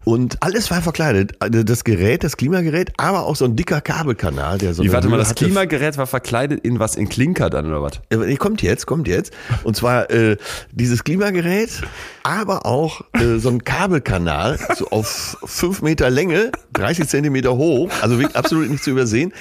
Und 0.03 0.41
alles 0.41 0.69
war 0.71 0.81
verkleidet. 0.81 1.33
Also 1.39 1.63
Das 1.63 1.83
Gerät, 1.83 2.23
das 2.23 2.37
Klimagerät, 2.37 2.91
aber 2.97 3.25
auch 3.25 3.35
so 3.35 3.45
ein 3.45 3.55
dicker 3.55 3.81
Kabelkanal, 3.81 4.57
der 4.57 4.73
so 4.73 4.83
eine 4.83 4.91
warte 4.91 5.07
mal, 5.07 5.17
das 5.17 5.29
hatte. 5.29 5.45
Klimagerät 5.45 5.97
war 5.97 6.07
verkleidet 6.07 6.59
in 6.65 6.79
was? 6.79 6.95
In 6.95 7.09
Klinker 7.09 7.49
dann 7.49 7.67
oder 7.67 7.81
was? 7.81 8.01
Äh, 8.09 8.17
nee, 8.17 8.35
kommt 8.35 8.61
jetzt, 8.61 8.85
kommt 8.85 9.07
jetzt. 9.07 9.33
Und 9.63 9.75
zwar 9.75 10.09
äh, 10.09 10.37
dieses 10.71 11.03
Klimagerät, 11.03 11.81
aber 12.23 12.65
auch 12.65 13.01
äh, 13.13 13.37
so 13.37 13.49
ein 13.49 13.63
Kabelkanal, 13.63 14.59
so 14.75 14.87
auf 14.89 15.37
fünf 15.43 15.81
Meter 15.81 16.09
Länge, 16.09 16.51
30 16.73 17.07
Zentimeter 17.07 17.55
hoch, 17.55 17.89
also 18.01 18.19
wirklich 18.19 18.35
absolut 18.35 18.69
nicht 18.69 18.83
zu 18.83 18.91
übersehen. 18.91 19.33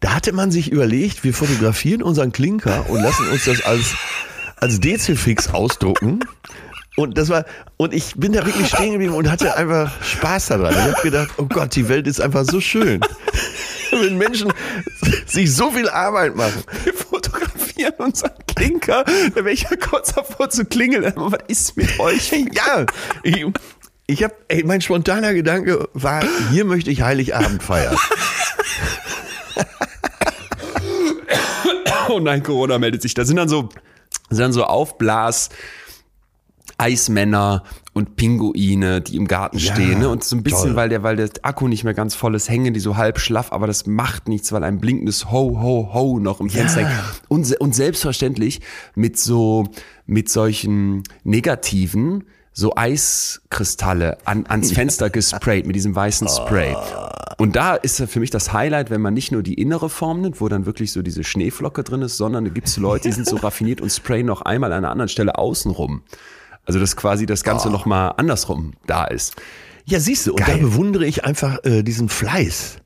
Da 0.00 0.14
hatte 0.14 0.32
man 0.32 0.50
sich 0.50 0.72
überlegt, 0.72 1.24
wir 1.24 1.34
fotografieren 1.34 2.02
unseren 2.02 2.32
Klinker 2.32 2.88
und 2.88 3.02
lassen 3.02 3.28
uns 3.30 3.44
das 3.44 3.62
als, 3.64 3.94
als 4.56 4.80
Dezifix 4.80 5.48
ausdrucken. 5.48 6.20
Und 6.96 7.18
das 7.18 7.28
war, 7.28 7.44
und 7.76 7.92
ich 7.92 8.14
bin 8.16 8.32
da 8.32 8.44
wirklich 8.44 8.68
stehen 8.68 8.92
geblieben 8.92 9.14
und 9.14 9.30
hatte 9.30 9.54
einfach 9.54 9.92
Spaß 10.02 10.46
daran. 10.46 10.72
Ich 10.72 10.80
habe 10.80 11.02
gedacht, 11.02 11.30
oh 11.36 11.44
Gott, 11.44 11.76
die 11.76 11.88
Welt 11.90 12.06
ist 12.06 12.20
einfach 12.20 12.44
so 12.44 12.60
schön. 12.60 13.00
Wenn 13.90 14.16
Menschen 14.16 14.52
sich 15.26 15.54
so 15.54 15.70
viel 15.70 15.88
Arbeit 15.88 16.34
machen. 16.34 16.64
Wir 16.84 16.94
fotografieren 16.94 17.94
unseren 17.98 18.32
Klinker. 18.46 19.04
Da 19.04 19.36
wäre 19.36 19.52
ich 19.52 19.62
ja 19.62 19.76
kurz 19.76 20.14
davor 20.14 20.48
zu 20.48 20.64
klingeln. 20.64 21.04
Aber 21.04 21.32
was 21.32 21.40
ist 21.48 21.76
mit 21.76 21.98
euch? 22.00 22.32
Ja, 22.32 22.86
ich, 23.22 23.46
ich 24.06 24.24
habe, 24.24 24.34
ey, 24.48 24.64
mein 24.64 24.80
spontaner 24.80 25.34
Gedanke 25.34 25.88
war, 25.92 26.24
hier 26.50 26.64
möchte 26.64 26.90
ich 26.90 27.02
Heiligabend 27.02 27.62
feiern. 27.62 27.96
oh 32.08 32.20
nein, 32.20 32.42
Corona 32.42 32.78
meldet 32.78 33.02
sich. 33.02 33.14
Da 33.14 33.24
sind 33.24 33.36
dann 33.36 33.48
so, 33.48 33.68
sind 34.30 34.40
dann 34.40 34.52
so 34.52 34.64
Aufblas, 34.64 35.50
Eismänner 36.78 37.62
und 37.92 38.16
Pinguine, 38.16 39.00
die 39.00 39.16
im 39.16 39.26
Garten 39.26 39.58
Ja, 39.58 39.72
stehen. 39.74 40.00
Ne? 40.00 40.08
Und 40.08 40.22
so 40.22 40.36
ein 40.36 40.42
bisschen, 40.42 40.68
toll. 40.68 40.76
weil 40.76 40.88
der, 40.88 41.02
weil 41.02 41.16
der 41.16 41.30
Akku 41.42 41.68
nicht 41.68 41.84
mehr 41.84 41.94
ganz 41.94 42.14
voll 42.14 42.34
ist, 42.34 42.48
hängen 42.48 42.74
die 42.74 42.80
so 42.80 42.96
halb 42.96 43.18
schlaff, 43.18 43.52
aber 43.52 43.66
das 43.66 43.86
macht 43.86 44.28
nichts, 44.28 44.52
weil 44.52 44.62
ein 44.64 44.78
blinkendes 44.78 45.30
Ho, 45.30 45.58
Ho, 45.60 45.90
Ho 45.94 46.18
noch 46.18 46.40
im 46.40 46.50
Fenster 46.50 46.86
hängt. 46.86 47.00
Und, 47.28 47.50
und 47.60 47.74
selbstverständlich 47.74 48.60
mit 48.94 49.18
so, 49.18 49.68
mit 50.06 50.28
solchen 50.28 51.02
negativen, 51.24 52.24
so 52.52 52.74
Eiskristalle 52.74 54.18
an, 54.24 54.46
ans 54.46 54.72
Fenster 54.72 55.10
gesprayt 55.10 55.66
mit 55.66 55.76
diesem 55.76 55.94
weißen 55.94 56.28
Spray. 56.28 56.74
Und 57.38 57.54
da 57.54 57.74
ist 57.74 58.02
für 58.02 58.20
mich 58.20 58.30
das 58.30 58.52
Highlight, 58.54 58.88
wenn 58.88 59.02
man 59.02 59.12
nicht 59.12 59.30
nur 59.30 59.42
die 59.42 59.54
innere 59.54 59.90
Form 59.90 60.22
nimmt, 60.22 60.40
wo 60.40 60.48
dann 60.48 60.64
wirklich 60.64 60.92
so 60.92 61.02
diese 61.02 61.22
Schneeflocke 61.22 61.82
drin 61.84 62.00
ist, 62.02 62.16
sondern 62.16 62.44
da 62.44 62.50
gibt 62.50 62.68
es 62.68 62.78
Leute, 62.78 63.08
die 63.08 63.12
sind 63.14 63.26
so 63.26 63.36
raffiniert 63.36 63.82
und 63.82 63.90
sprayen 63.92 64.24
noch 64.26 64.42
einmal 64.42 64.72
an 64.72 64.78
einer 64.78 64.90
anderen 64.90 65.08
Stelle 65.10 65.36
außenrum. 65.36 66.02
Also 66.66 66.78
dass 66.80 66.96
quasi 66.96 67.26
das 67.26 67.42
Ganze 67.44 67.70
noch 67.70 67.86
mal 67.86 68.08
andersrum 68.10 68.74
da 68.86 69.04
ist. 69.04 69.34
Ja, 69.84 70.00
siehst 70.00 70.26
du, 70.26 70.32
und 70.32 70.40
Geil. 70.44 70.56
da 70.56 70.62
bewundere 70.62 71.06
ich 71.06 71.24
einfach 71.24 71.64
äh, 71.64 71.82
diesen 71.82 72.08
Fleiß, 72.08 72.78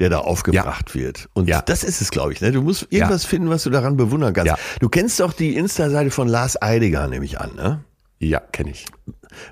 der 0.00 0.10
da 0.10 0.18
aufgebracht 0.18 0.94
wird. 0.96 1.28
Und 1.34 1.48
Ja. 1.48 1.62
das 1.62 1.84
ist 1.84 2.00
es, 2.00 2.10
glaube 2.10 2.32
ich. 2.32 2.40
Ne? 2.40 2.50
Du 2.52 2.62
musst 2.62 2.88
irgendwas 2.90 3.24
finden, 3.24 3.48
was 3.48 3.62
du 3.62 3.70
daran 3.70 3.96
bewundern 3.96 4.34
kannst. 4.34 4.48
Ja. 4.48 4.58
Du 4.80 4.88
kennst 4.88 5.20
doch 5.20 5.32
die 5.32 5.54
Insta-Seite 5.56 6.10
von 6.10 6.26
Lars 6.28 6.60
Eidiger, 6.60 7.06
nehme 7.06 7.24
ich 7.24 7.40
an. 7.40 7.54
Ne? 7.54 7.84
Ja, 8.18 8.40
kenne 8.40 8.70
ich. 8.70 8.86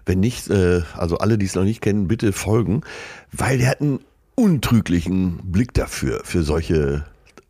Wenn 0.04 0.18
nicht, 0.18 0.50
äh, 0.50 0.82
also 0.96 1.18
alle, 1.18 1.38
die 1.38 1.46
es 1.46 1.54
noch 1.54 1.62
nicht 1.62 1.80
kennen, 1.80 2.08
bitte 2.08 2.32
folgen, 2.32 2.80
weil 3.30 3.58
der 3.58 3.68
hat 3.70 3.80
einen 3.80 4.00
untrüglichen 4.34 5.38
Blick 5.44 5.74
dafür, 5.74 6.20
für 6.24 6.42
solche, 6.42 7.04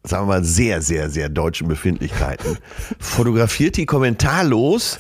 sagen 0.05 0.25
wir 0.25 0.35
mal, 0.35 0.45
sehr, 0.45 0.83
sehr, 0.83 1.09
sehr 1.11 1.29
deutschen 1.29 1.69
Befindlichkeiten. 1.69 2.59
Fotografiert 2.99 3.77
die 3.77 3.87
kommentarlos, 3.87 4.99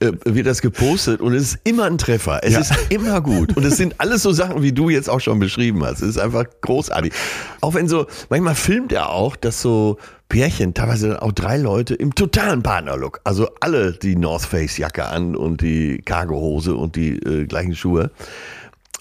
äh, 0.00 0.12
wird 0.24 0.46
das 0.46 0.60
gepostet 0.62 1.20
und 1.20 1.34
es 1.34 1.42
ist 1.54 1.58
immer 1.64 1.84
ein 1.84 1.98
Treffer. 1.98 2.40
Es 2.42 2.52
Ja. 2.54 2.60
ist 2.60 2.72
immer 2.88 3.20
gut. 3.20 3.56
Und 3.56 3.64
es 3.64 3.76
sind 3.76 3.94
alles 3.98 4.22
so 4.22 4.32
Sachen, 4.32 4.62
wie 4.62 4.72
du 4.72 4.88
jetzt 4.90 5.08
auch 5.08 5.20
schon 5.20 5.38
beschrieben 5.38 5.84
hast. 5.84 6.02
Es 6.02 6.08
ist 6.10 6.18
einfach 6.18 6.44
großartig. 6.62 7.12
Auch 7.60 7.74
wenn 7.74 7.88
so, 7.88 8.06
manchmal 8.28 8.54
filmt 8.54 8.92
er 8.92 9.10
auch, 9.10 9.36
dass 9.36 9.60
so 9.60 9.98
Pärchen, 10.28 10.74
teilweise 10.74 11.22
auch 11.22 11.32
drei 11.32 11.56
Leute 11.58 11.94
im 11.94 12.14
totalen 12.14 12.62
Partnerlook. 12.62 13.20
Also 13.24 13.48
alle 13.60 13.92
die 13.92 14.16
North 14.16 14.42
Face 14.44 14.76
Jacke 14.78 15.06
an 15.06 15.34
und 15.36 15.60
die 15.60 15.98
Cargohose 16.04 16.74
und 16.76 16.96
die 16.96 17.16
äh, 17.18 17.46
gleichen 17.46 17.74
Schuhe. 17.74 18.10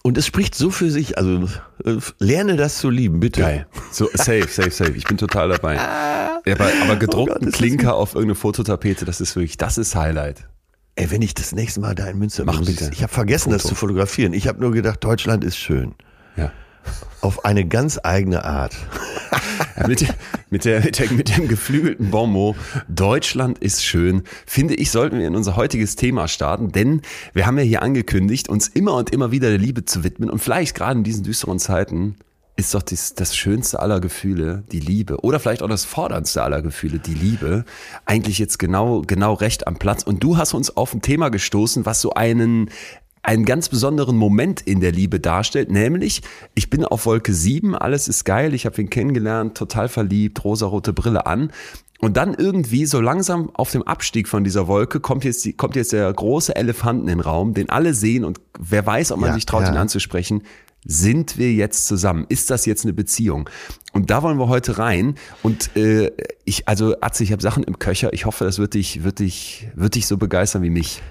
Und 0.01 0.17
es 0.17 0.25
spricht 0.25 0.55
so 0.55 0.71
für 0.71 0.89
sich. 0.89 1.17
Also 1.17 1.43
äh, 1.85 1.97
lerne 2.19 2.55
das 2.55 2.79
zu 2.79 2.89
lieben, 2.89 3.19
bitte. 3.19 3.41
Geil. 3.41 3.67
So, 3.91 4.09
safe, 4.13 4.47
safe, 4.49 4.71
safe. 4.71 4.93
Ich 4.93 5.03
bin 5.03 5.17
total 5.17 5.49
dabei. 5.49 5.75
Ja, 5.75 6.55
aber, 6.55 6.65
aber 6.83 6.93
Oh 6.93 6.97
gedruckten 6.97 7.33
Gott, 7.35 7.41
ist 7.43 7.53
das 7.53 7.57
Klinker 7.57 7.95
auf 7.95 8.15
irgendeine 8.15 8.35
Fototapete, 8.35 9.05
das 9.05 9.21
ist 9.21 9.35
wirklich, 9.35 9.57
das 9.57 9.77
ist 9.77 9.95
Highlight. 9.95 10.47
Ey, 10.99 11.09
wenn 11.11 11.21
ich 11.21 11.33
das 11.33 11.53
nächste 11.53 11.79
Mal 11.79 11.95
da 11.95 12.07
in 12.07 12.19
Münster 12.19 12.43
Mach 12.43 12.59
bin, 12.59 12.63
ich- 12.69 12.75
bitte. 12.77 12.91
Ich 12.93 13.01
habe 13.03 13.13
vergessen, 13.13 13.51
das 13.51 13.61
Foto. 13.61 13.73
zu 13.73 13.79
fotografieren. 13.79 14.33
Ich 14.33 14.49
habe 14.49 14.59
nur 14.59 14.71
gedacht, 14.71 15.01
Deutschland 15.01 15.45
ist 15.45 15.55
schön. 15.57 15.93
Ja. 16.35 16.51
Auf 17.21 17.45
eine 17.45 17.65
ganz 17.65 17.97
eigene 18.03 18.43
Art. 18.43 18.75
Mit, 19.87 20.05
mit, 20.49 20.65
der, 20.65 20.81
mit, 20.81 20.99
der, 20.99 21.11
mit 21.13 21.37
dem 21.37 21.47
geflügelten 21.47 22.11
Bonmot, 22.11 22.57
Deutschland 22.89 23.59
ist 23.59 23.81
schön, 23.85 24.23
finde 24.45 24.73
ich, 24.75 24.91
sollten 24.91 25.19
wir 25.19 25.25
in 25.27 25.37
unser 25.37 25.55
heutiges 25.55 25.95
Thema 25.95 26.27
starten, 26.27 26.73
denn 26.73 27.01
wir 27.33 27.45
haben 27.45 27.57
ja 27.57 27.63
hier 27.63 27.81
angekündigt, 27.81 28.49
uns 28.49 28.67
immer 28.67 28.95
und 28.95 29.11
immer 29.11 29.31
wieder 29.31 29.47
der 29.49 29.57
Liebe 29.57 29.85
zu 29.85 30.03
widmen 30.03 30.29
und 30.29 30.39
vielleicht 30.39 30.75
gerade 30.75 30.97
in 30.97 31.03
diesen 31.05 31.23
düsteren 31.23 31.59
Zeiten 31.59 32.15
ist 32.59 32.73
doch 32.73 32.81
das, 32.83 33.13
das 33.13 33.35
schönste 33.35 33.79
aller 33.79 33.99
Gefühle 33.99 34.63
die 34.71 34.79
Liebe. 34.79 35.23
Oder 35.23 35.39
vielleicht 35.39 35.63
auch 35.63 35.69
das 35.69 35.85
forderndste 35.85 36.43
aller 36.43 36.61
Gefühle 36.61 36.99
die 36.99 37.13
Liebe. 37.13 37.65
Eigentlich 38.05 38.37
jetzt 38.37 38.59
genau 38.59 39.01
genau 39.01 39.33
recht 39.33 39.67
am 39.67 39.77
Platz. 39.77 40.03
Und 40.03 40.23
du 40.23 40.37
hast 40.37 40.53
uns 40.53 40.75
auf 40.75 40.93
ein 40.93 41.01
Thema 41.01 41.29
gestoßen, 41.29 41.85
was 41.85 42.01
so 42.01 42.13
einen 42.13 42.69
einen 43.21 43.45
ganz 43.45 43.69
besonderen 43.69 44.15
Moment 44.15 44.61
in 44.61 44.79
der 44.79 44.93
Liebe 44.93 45.19
darstellt, 45.19 45.69
nämlich 45.69 46.21
ich 46.55 46.69
bin 46.69 46.85
auf 46.85 47.05
Wolke 47.05 47.33
7, 47.33 47.75
alles 47.75 48.07
ist 48.07 48.23
geil, 48.23 48.53
ich 48.53 48.65
habe 48.65 48.81
ihn 48.81 48.89
kennengelernt, 48.89 49.57
total 49.57 49.89
verliebt, 49.89 50.41
rosarote 50.43 50.93
Brille 50.93 51.25
an. 51.25 51.51
Und 51.99 52.15
dann 52.15 52.33
irgendwie 52.33 52.85
so 52.85 53.01
langsam 53.01 53.49
auf 53.53 53.71
dem 53.71 53.83
Abstieg 53.83 54.29
von 54.29 54.45
dieser 54.45 54.67
Wolke 54.67 55.01
kommt 55.01 55.25
jetzt 55.25 55.43
die, 55.43 55.51
kommt 55.51 55.75
jetzt 55.75 55.91
der 55.91 56.11
große 56.13 56.55
Elefanten 56.55 57.09
in 57.09 57.17
den 57.17 57.19
Raum, 57.19 57.53
den 57.53 57.69
alle 57.69 57.93
sehen 57.93 58.23
und 58.23 58.39
wer 58.57 58.85
weiß, 58.85 59.11
ob 59.11 59.19
man 59.19 59.29
Ja, 59.29 59.35
sich 59.35 59.45
traut, 59.45 59.63
ja. 59.63 59.71
ihn 59.71 59.77
anzusprechen. 59.77 60.43
Sind 60.85 61.37
wir 61.37 61.51
jetzt 61.53 61.87
zusammen? 61.87 62.25
Ist 62.29 62.49
das 62.49 62.65
jetzt 62.65 62.85
eine 62.85 62.93
Beziehung? 62.93 63.49
Und 63.91 64.09
da 64.11 64.23
wollen 64.23 64.37
wir 64.37 64.47
heute 64.47 64.77
rein. 64.77 65.15
Und 65.43 65.75
äh, 65.75 66.11
ich, 66.45 66.67
also 66.67 66.95
Atze, 67.01 67.23
ich 67.23 67.31
habe 67.31 67.41
Sachen 67.41 67.63
im 67.63 67.79
Köcher. 67.79 68.13
Ich 68.13 68.25
hoffe, 68.25 68.45
das 68.45 68.59
wird 68.59 68.73
dich, 68.75 69.03
wird 69.03 69.19
dich, 69.19 69.67
wird 69.75 69.95
dich 69.95 70.07
so 70.07 70.17
begeistern 70.17 70.63
wie 70.63 70.69
mich. 70.69 71.01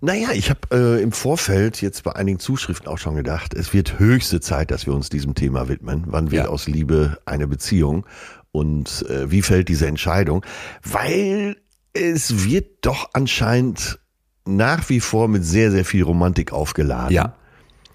Naja, 0.00 0.28
ich 0.32 0.48
habe 0.48 0.60
äh, 0.72 1.02
im 1.02 1.12
Vorfeld 1.12 1.82
jetzt 1.82 2.02
bei 2.04 2.16
einigen 2.16 2.38
Zuschriften 2.38 2.88
auch 2.88 2.96
schon 2.98 3.16
gedacht, 3.16 3.52
es 3.52 3.74
wird 3.74 3.98
höchste 3.98 4.40
Zeit, 4.40 4.70
dass 4.70 4.86
wir 4.86 4.94
uns 4.94 5.10
diesem 5.10 5.34
Thema 5.34 5.68
widmen. 5.68 6.04
Wann 6.06 6.30
wird 6.30 6.44
Ja. 6.46 6.50
aus 6.50 6.66
Liebe 6.66 7.18
eine 7.26 7.46
Beziehung? 7.46 8.06
Und 8.50 9.04
äh, 9.10 9.30
wie 9.30 9.42
fällt 9.42 9.68
diese 9.68 9.86
Entscheidung? 9.86 10.44
Weil 10.82 11.56
es 11.92 12.44
wird 12.44 12.86
doch 12.86 13.10
anscheinend 13.12 13.98
nach 14.46 14.88
wie 14.88 15.00
vor 15.00 15.28
mit 15.28 15.44
sehr, 15.44 15.70
sehr 15.70 15.84
viel 15.84 16.02
Romantik 16.02 16.52
aufgeladen. 16.52 17.12
Ja. 17.14 17.34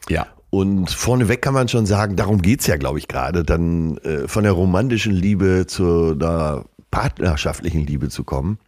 Ja. 0.10 0.28
Und 0.54 0.92
vorneweg 0.92 1.42
kann 1.42 1.56
man 1.56 1.68
schon 1.68 1.88
sagen, 1.88 2.16
darum 2.16 2.40
geht's 2.40 2.68
ja, 2.68 2.78
glaube 2.78 3.00
ich, 3.00 3.08
gerade, 3.08 3.44
dann 3.44 3.98
äh, 3.98 4.28
von 4.28 4.44
der 4.44 4.52
romantischen 4.52 5.12
Liebe 5.12 5.66
zu 5.66 6.12
einer 6.12 6.66
partnerschaftlichen 6.92 7.88
Liebe 7.88 8.10
zu 8.10 8.24
kommen. 8.24 8.60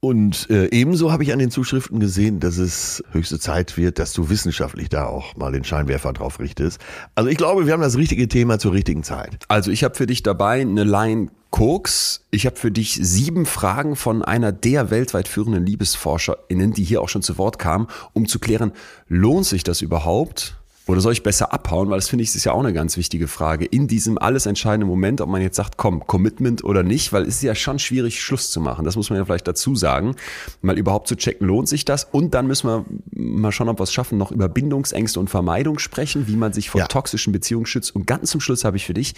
Und 0.00 0.48
äh, 0.48 0.70
ebenso 0.70 1.12
habe 1.12 1.24
ich 1.24 1.34
an 1.34 1.40
den 1.40 1.50
Zuschriften 1.50 2.00
gesehen, 2.00 2.40
dass 2.40 2.56
es 2.56 3.04
höchste 3.12 3.38
Zeit 3.38 3.76
wird, 3.76 3.98
dass 3.98 4.14
du 4.14 4.30
wissenschaftlich 4.30 4.88
da 4.88 5.04
auch 5.04 5.36
mal 5.36 5.52
den 5.52 5.62
Scheinwerfer 5.62 6.14
drauf 6.14 6.40
richtest. 6.40 6.80
Also 7.14 7.28
ich 7.28 7.36
glaube, 7.36 7.66
wir 7.66 7.74
haben 7.74 7.82
das 7.82 7.98
richtige 7.98 8.26
Thema 8.26 8.58
zur 8.58 8.72
richtigen 8.72 9.02
Zeit. 9.02 9.44
Also 9.48 9.70
ich 9.70 9.84
habe 9.84 9.94
für 9.94 10.06
dich 10.06 10.22
dabei 10.22 10.62
eine 10.62 10.84
Line 10.84 11.28
Koks. 11.50 12.24
Ich 12.30 12.46
habe 12.46 12.56
für 12.56 12.70
dich 12.70 12.98
sieben 13.00 13.46
Fragen 13.46 13.96
von 13.96 14.22
einer 14.22 14.52
der 14.52 14.90
weltweit 14.90 15.28
führenden 15.28 15.64
LiebesforscherInnen, 15.64 16.72
die 16.72 16.84
hier 16.84 17.00
auch 17.00 17.08
schon 17.08 17.22
zu 17.22 17.38
Wort 17.38 17.58
kamen, 17.58 17.86
um 18.12 18.26
zu 18.26 18.38
klären, 18.38 18.72
lohnt 19.08 19.46
sich 19.46 19.64
das 19.64 19.80
überhaupt? 19.80 20.56
Oder 20.88 21.00
soll 21.00 21.12
ich 21.12 21.24
besser 21.24 21.52
abhauen? 21.52 21.90
Weil 21.90 21.98
das 21.98 22.08
finde 22.08 22.22
ich, 22.22 22.34
ist 22.34 22.44
ja 22.44 22.52
auch 22.52 22.60
eine 22.60 22.72
ganz 22.72 22.96
wichtige 22.96 23.26
Frage. 23.26 23.64
In 23.64 23.88
diesem 23.88 24.18
alles 24.18 24.46
entscheidenden 24.46 24.88
Moment, 24.88 25.20
ob 25.20 25.28
man 25.28 25.42
jetzt 25.42 25.56
sagt, 25.56 25.76
komm, 25.76 26.06
Commitment 26.06 26.62
oder 26.62 26.84
nicht, 26.84 27.12
weil 27.12 27.22
es 27.22 27.36
ist 27.36 27.42
ja 27.42 27.56
schon 27.56 27.78
schwierig, 27.80 28.22
Schluss 28.22 28.50
zu 28.50 28.60
machen. 28.60 28.84
Das 28.84 28.94
muss 28.94 29.10
man 29.10 29.18
ja 29.18 29.24
vielleicht 29.24 29.48
dazu 29.48 29.74
sagen. 29.74 30.14
Mal 30.62 30.78
überhaupt 30.78 31.08
zu 31.08 31.16
checken, 31.16 31.46
lohnt 31.46 31.68
sich 31.68 31.84
das? 31.84 32.04
Und 32.04 32.34
dann 32.34 32.46
müssen 32.46 32.68
wir 32.68 32.84
mal 33.10 33.50
schauen, 33.50 33.68
ob 33.68 33.80
wir 33.80 33.84
es 33.84 33.92
schaffen, 33.92 34.16
noch 34.16 34.30
über 34.30 34.48
Bindungsängste 34.48 35.18
und 35.18 35.28
Vermeidung 35.28 35.80
sprechen, 35.80 36.28
wie 36.28 36.36
man 36.36 36.52
sich 36.52 36.70
vor 36.70 36.80
Ja. 36.80 36.86
toxischen 36.86 37.32
Beziehungen 37.32 37.66
schützt. 37.66 37.94
Und 37.96 38.06
ganz 38.06 38.30
zum 38.30 38.40
Schluss 38.40 38.64
habe 38.64 38.76
ich 38.76 38.86
für 38.86 38.94
dich 38.94 39.14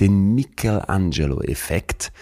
den 0.00 0.34
Michelangelo-Effekt. 0.34 2.12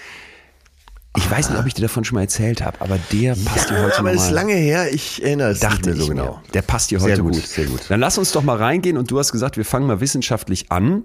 Ich 1.16 1.30
weiß 1.30 1.50
nicht, 1.50 1.58
ob 1.58 1.66
ich 1.66 1.74
dir 1.74 1.82
davon 1.82 2.04
schon 2.04 2.14
mal 2.16 2.22
erzählt 2.22 2.62
habe, 2.62 2.80
aber 2.80 2.98
der 3.12 3.36
passt 3.44 3.68
dir 3.68 3.82
heute 3.82 3.98
aber 3.98 4.12
es 4.12 4.16
nochmal. 4.16 4.26
ist 4.26 4.30
lange 4.30 4.54
her, 4.54 4.92
ich 4.94 5.22
erinnere 5.22 5.50
es 5.50 5.60
Dachte 5.60 5.90
nicht 5.90 5.96
mehr 5.98 6.06
so 6.06 6.08
genau. 6.08 6.24
mir. 6.36 6.42
Der 6.54 6.62
passt 6.62 6.90
dir 6.90 7.00
Sehr 7.00 7.10
heute 7.12 7.22
gut, 7.22 7.34
gut. 7.34 7.46
sehr 7.46 7.66
gut. 7.66 7.80
Dann 7.88 8.00
lass 8.00 8.16
uns 8.16 8.32
doch 8.32 8.42
mal 8.42 8.56
reingehen 8.56 8.96
und 8.96 9.10
du 9.10 9.18
hast 9.18 9.30
gesagt, 9.30 9.56
wir 9.58 9.64
fangen 9.66 9.86
mal 9.86 10.00
wissenschaftlich 10.00 10.72
an. 10.72 11.04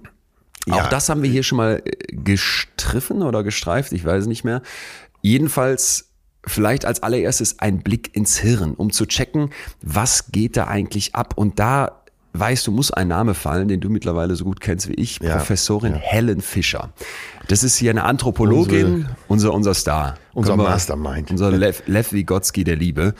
Ja. 0.66 0.76
Auch 0.76 0.88
das 0.88 1.08
haben 1.10 1.22
wir 1.22 1.30
hier 1.30 1.42
schon 1.42 1.56
mal 1.58 1.82
äh, 1.84 1.92
gestriffen 2.14 3.22
oder 3.22 3.42
gestreift, 3.42 3.92
ich 3.92 4.04
weiß 4.04 4.26
nicht 4.26 4.44
mehr. 4.44 4.62
Jedenfalls 5.20 6.06
vielleicht 6.46 6.86
als 6.86 7.02
allererstes 7.02 7.58
ein 7.58 7.80
Blick 7.82 8.16
ins 8.16 8.38
Hirn, 8.38 8.74
um 8.74 8.90
zu 8.92 9.04
checken, 9.04 9.50
was 9.82 10.30
geht 10.32 10.56
da 10.56 10.68
eigentlich 10.68 11.14
ab. 11.14 11.34
Und 11.36 11.58
da 11.58 12.02
weißt 12.32 12.66
du, 12.66 12.72
muss 12.72 12.90
ein 12.90 13.08
Name 13.08 13.34
fallen, 13.34 13.68
den 13.68 13.80
du 13.80 13.88
mittlerweile 13.90 14.36
so 14.36 14.44
gut 14.44 14.60
kennst 14.60 14.88
wie 14.88 14.94
ich, 14.94 15.18
Ja, 15.20 15.36
Professorin 15.36 15.94
Helen 15.94 16.40
Fischer. 16.40 16.92
Das 17.48 17.64
ist 17.64 17.76
hier 17.76 17.90
eine 17.90 18.04
Anthropologin, 18.04 19.06
unser, 19.26 19.52
unser 19.54 19.74
Star. 19.74 20.14
Unser 20.34 20.56
wir- 20.56 20.64
Mastermind. 20.64 21.30
Unser 21.30 21.50
Lev, 21.50 21.82
Lev 21.86 22.12
Vygotsky 22.12 22.62
der 22.62 22.76
Liebe. 22.76 23.14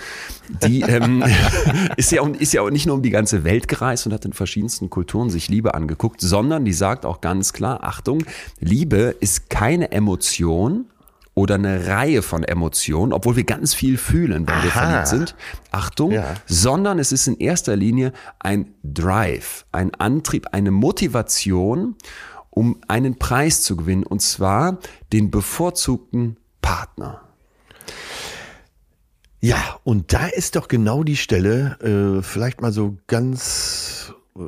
Die 0.67 0.83
ähm, 0.83 1.25
ist, 1.97 2.13
ja, 2.13 2.21
auch- 2.23 2.29
ist 2.29 2.53
ja 2.53 2.63
auch 2.63 2.71
nicht 2.71 2.87
nur 2.87 2.95
um 2.97 3.03
die 3.03 3.11
ganze 3.11 3.43
Welt 3.45 3.69
gereist 3.69 4.07
und 4.07 4.13
hat 4.13 4.25
in 4.27 4.33
verschiedensten 4.35 4.91
Kulturen 4.91 5.31
sich 5.31 5.49
Liebe 5.49 5.75
angeguckt, 5.75 6.21
sondern 6.21 6.65
die 6.65 6.73
sagt 6.75 7.07
auch 7.07 7.21
ganz 7.21 7.53
klar, 7.53 7.83
Achtung, 7.83 8.23
Liebe 8.61 9.17
ist 9.21 9.49
keine 9.51 9.91
Emotion 9.93 10.85
oder 11.35 11.55
eine 11.55 11.87
Reihe 11.87 12.21
von 12.23 12.43
Emotionen, 12.45 13.13
obwohl 13.13 13.37
wir 13.37 13.45
ganz 13.45 13.73
viel 13.73 13.97
fühlen, 13.97 14.47
wenn 14.47 14.63
wir 14.63 14.71
Aha. 14.73 14.81
verliebt 14.89 15.07
sind. 15.09 15.35
Achtung, 15.71 16.11
Ja. 16.13 16.35
sondern 16.47 16.99
es 16.99 17.13
ist 17.13 17.27
in 17.29 17.39
erster 17.39 17.77
Linie 17.77 18.13
ein 18.41 18.75
Drive, 18.83 19.65
ein 19.73 19.95
Antrieb, 19.95 20.49
eine 20.53 20.71
Motivation, 20.73 21.95
um 22.51 22.81
einen 22.89 23.19
Preis 23.19 23.63
zu 23.63 23.77
gewinnen, 23.77 24.03
und 24.05 24.21
zwar 24.23 24.79
den 25.13 25.31
bevorzugten 25.31 26.37
Partner. 26.63 27.23
Ja, 29.41 29.79
und 29.85 30.13
da 30.13 30.27
ist 30.27 30.57
doch 30.57 30.67
genau 30.69 31.05
die 31.05 31.17
Stelle, 31.17 31.79
äh, 32.19 32.23
vielleicht 32.23 32.61
mal 32.61 32.73
so 32.73 32.97
ganz 33.07 34.13
äh, 34.37 34.41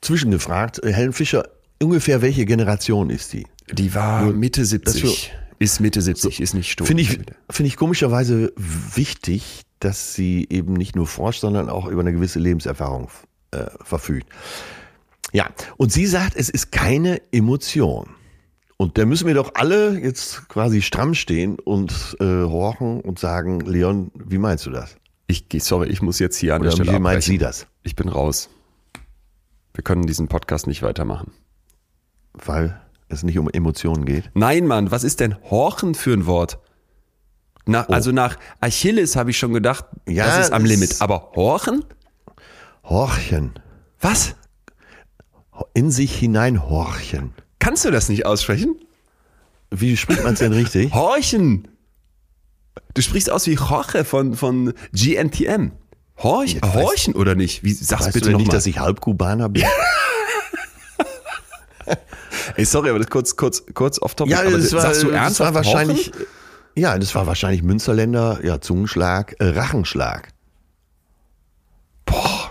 zwischengefragt, 0.00 0.82
äh, 0.82 0.92
Helen 0.92 1.12
Fischer, 1.12 1.48
ungefähr 1.80 2.20
welche 2.20 2.44
Generation 2.44 3.10
ist 3.10 3.32
die? 3.32 3.46
Die 3.70 3.94
war 3.94 4.24
Mitte 4.32 4.64
70. 4.64 5.02
dass 5.02 5.02
wir- 5.02 5.30
Ist 5.60 5.78
Mitte 5.80 6.02
70, 6.02 6.40
ist 6.40 6.54
nicht 6.54 6.72
stumm. 6.72 6.88
Finde 6.88 7.04
ich, 7.04 7.10
finde 7.48 7.68
ich 7.68 7.76
komischerweise 7.76 8.52
wichtig, 8.56 9.62
dass 9.78 10.14
sie 10.14 10.48
eben 10.50 10.72
nicht 10.72 10.96
nur 10.96 11.06
forscht, 11.06 11.40
sondern 11.40 11.68
auch 11.68 11.86
über 11.86 12.00
eine 12.00 12.12
gewisse 12.12 12.40
Lebenserfahrung 12.40 13.08
äh, 13.52 13.66
verfügt. 13.84 14.26
Ja, 15.32 15.48
und 15.78 15.92
sie 15.92 16.06
sagt, 16.06 16.36
es 16.36 16.48
ist 16.50 16.72
keine 16.72 17.20
Emotion. 17.32 18.10
Und 18.76 18.98
da 18.98 19.04
müssen 19.06 19.26
wir 19.26 19.34
doch 19.34 19.52
alle 19.54 19.98
jetzt 19.98 20.48
quasi 20.48 20.82
stramm 20.82 21.14
stehen 21.14 21.58
und 21.58 22.16
äh, 22.20 22.24
horchen 22.24 23.00
und 23.00 23.18
sagen, 23.18 23.60
Leon, 23.60 24.10
wie 24.14 24.38
meinst 24.38 24.66
du 24.66 24.70
das? 24.70 24.96
Ich, 25.28 25.46
sorry, 25.60 25.88
ich 25.88 26.02
muss 26.02 26.18
jetzt 26.18 26.36
hier 26.36 26.54
an 26.54 26.60
Oder 26.60 26.70
der 26.70 26.76
Stelle 26.76 26.88
wie 26.90 27.00
meint 27.00 27.16
abbrechen. 27.18 27.32
sie 27.32 27.38
das? 27.38 27.66
Ich 27.84 27.96
bin 27.96 28.08
raus. 28.08 28.50
Wir 29.74 29.84
können 29.84 30.06
diesen 30.06 30.28
Podcast 30.28 30.66
nicht 30.66 30.82
weitermachen. 30.82 31.32
Weil 32.34 32.78
es 33.08 33.22
nicht 33.22 33.38
um 33.38 33.48
Emotionen 33.48 34.04
geht. 34.04 34.30
Nein, 34.34 34.66
Mann, 34.66 34.90
was 34.90 35.04
ist 35.04 35.20
denn 35.20 35.36
Horchen 35.50 35.94
für 35.94 36.12
ein 36.12 36.26
Wort? 36.26 36.58
Nach, 37.64 37.88
Also 37.88 38.10
nach 38.10 38.36
Achilles 38.60 39.14
habe 39.16 39.30
ich 39.30 39.38
schon 39.38 39.52
gedacht, 39.54 39.84
Ja, 40.08 40.26
das 40.26 40.46
ist 40.46 40.52
am 40.52 40.64
Limit. 40.64 40.96
Aber 41.00 41.30
Horchen? 41.36 41.84
Horchen. 42.84 43.52
Was? 44.00 44.34
In 45.74 45.90
sich 45.90 46.16
hineinhorchen. 46.18 47.32
Kannst 47.58 47.84
du 47.84 47.90
das 47.90 48.08
nicht 48.08 48.26
aussprechen? 48.26 48.76
Wie 49.70 49.96
spricht 49.96 50.24
man 50.24 50.34
es 50.34 50.40
denn 50.40 50.52
richtig? 50.52 50.92
Horchen. 50.94 51.68
Du 52.94 53.02
sprichst 53.02 53.30
aus 53.30 53.46
wie 53.46 53.54
Jorge 53.54 54.04
von, 54.04 54.34
von 54.34 54.74
GNTM. 54.92 55.72
Horch, 56.18 56.54
Jetzt 56.54 56.74
horchen 56.74 57.14
oder 57.14 57.34
nicht? 57.34 57.64
Wie, 57.64 57.72
sag's 57.72 58.06
Weißt 58.06 58.14
bitte 58.14 58.26
du 58.26 58.32
noch 58.32 58.38
nicht, 58.38 58.48
mal. 58.48 58.52
dass 58.54 58.66
ich 58.66 58.78
Halbkubaner 58.78 59.48
bin? 59.48 59.64
Ey, 62.56 62.64
sorry, 62.64 62.90
aber 62.90 62.98
das 62.98 63.08
kurz, 63.08 63.36
kurz, 63.36 63.64
kurz 63.74 64.00
off 64.00 64.14
topic. 64.14 64.32
Ja, 64.34 64.42
das 64.48 64.72
war, 64.72 64.82
sagst 64.82 65.02
du 65.02 65.08
das 65.08 65.16
ernsthaft 65.16 65.54
war 65.54 65.54
wahrscheinlich, 65.54 66.08
Horchen? 66.08 66.26
ja, 66.76 66.98
das 66.98 67.14
war 67.14 67.26
wahrscheinlich 67.26 67.62
Münsterländer, 67.62 68.40
ja, 68.44 68.60
Zungenschlag, 68.60 69.34
äh, 69.38 69.46
Rachenschlag. 69.46 70.28
Das 72.06 72.16
die 72.16 72.41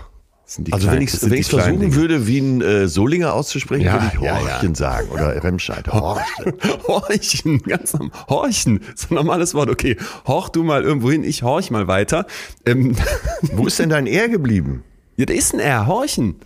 Also 0.70 0.86
kleinen- 0.86 0.96
wenn 0.98 1.02
ich 1.38 1.40
es 1.40 1.48
versuchen 1.48 1.80
Dinge. 1.80 1.94
würde, 1.94 2.26
wie 2.26 2.38
ein 2.38 2.60
äh, 2.60 2.88
Solinger 2.88 3.32
auszusprechen, 3.34 3.84
Ja, 3.84 3.94
würde 3.94 4.06
ich 4.12 4.18
Horchen 4.20 4.70
ja. 4.70 4.74
sagen 4.74 5.08
oder 5.10 5.42
Remscheid. 5.42 5.88
Horchen. 5.88 6.54
Horchen, 6.86 7.62
ganz 7.62 7.94
am 7.94 8.10
Horchen. 8.28 8.80
So 8.94 9.08
ein 9.10 9.14
normales 9.14 9.54
Wort. 9.54 9.70
Okay, 9.70 9.96
horch 10.26 10.50
du 10.50 10.62
mal 10.62 10.82
irgendwo 10.82 11.10
hin, 11.10 11.24
ich 11.24 11.42
horch 11.42 11.70
mal 11.70 11.86
weiter. 11.88 12.26
Ähm, 12.66 12.96
Wo 13.52 13.66
ist 13.66 13.78
denn 13.78 13.88
dein 13.88 14.06
R 14.06 14.28
geblieben? 14.28 14.84
ja, 15.16 15.26
da 15.26 15.34
ist 15.34 15.52
ein 15.54 15.60
R, 15.60 15.86
horchen. 15.86 16.36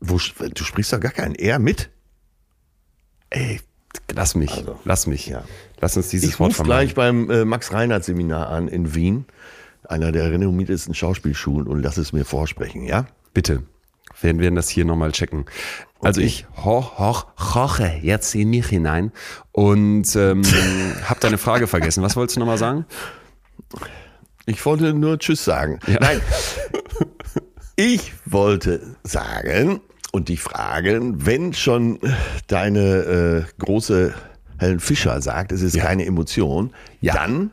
Wo, 0.00 0.14
du 0.18 0.64
sprichst 0.64 0.92
doch 0.92 1.00
gar 1.00 1.12
kein 1.12 1.34
R 1.34 1.58
mit. 1.58 1.90
Ey, 3.30 3.60
lass 4.12 4.34
mich, 4.34 4.64
lass 4.84 5.06
mich. 5.06 5.26
ja. 5.26 5.44
Lass 5.80 5.96
uns 5.96 6.08
dieses 6.08 6.28
Ich 6.30 6.40
Wort 6.40 6.50
rufe 6.50 6.62
gleich 6.64 6.94
beim 6.94 7.30
äh, 7.30 7.44
Max-Reinhardt-Seminar 7.44 8.48
an 8.50 8.68
in 8.68 8.94
Wien, 8.94 9.24
einer 9.88 10.12
der 10.12 10.30
renommiertesten 10.30 10.94
Schauspielschulen, 10.94 11.66
und 11.68 11.82
lass 11.82 11.96
es 11.96 12.12
mir 12.12 12.24
vorsprechen, 12.24 12.84
ja? 12.84 13.06
Bitte. 13.34 13.62
Wir 14.20 14.36
werden 14.38 14.56
das 14.56 14.68
hier 14.68 14.84
nochmal 14.84 15.12
checken. 15.12 15.46
Also 16.02 16.20
Okay. 16.20 16.26
ich 16.26 16.46
hoch, 16.64 16.98
hoch, 16.98 17.26
hoche 17.54 17.98
jetzt 18.02 18.34
in 18.34 18.50
mich 18.50 18.66
hinein 18.66 19.12
und 19.52 20.14
ähm, 20.16 20.42
hab 21.08 21.20
deine 21.20 21.38
Frage 21.38 21.66
vergessen. 21.66 22.02
Was 22.02 22.16
wolltest 22.16 22.36
du 22.36 22.40
nochmal 22.40 22.58
sagen? 22.58 22.84
Ich 24.46 24.64
wollte 24.66 24.92
nur 24.94 25.18
Tschüss 25.18 25.44
sagen. 25.44 25.78
Nein. 25.86 26.20
Ich 27.76 28.12
wollte 28.26 28.94
sagen 29.04 29.80
und 30.12 30.28
dich 30.28 30.40
fragen, 30.42 31.24
wenn 31.24 31.54
schon 31.54 31.98
deine 32.46 33.46
äh, 33.58 33.64
große 33.64 34.12
Helen 34.58 34.80
Fischer 34.80 35.22
sagt, 35.22 35.50
es 35.50 35.62
ist 35.62 35.78
keine 35.78 36.04
Emotion, 36.04 36.74
Ja. 37.00 37.14
dann 37.14 37.52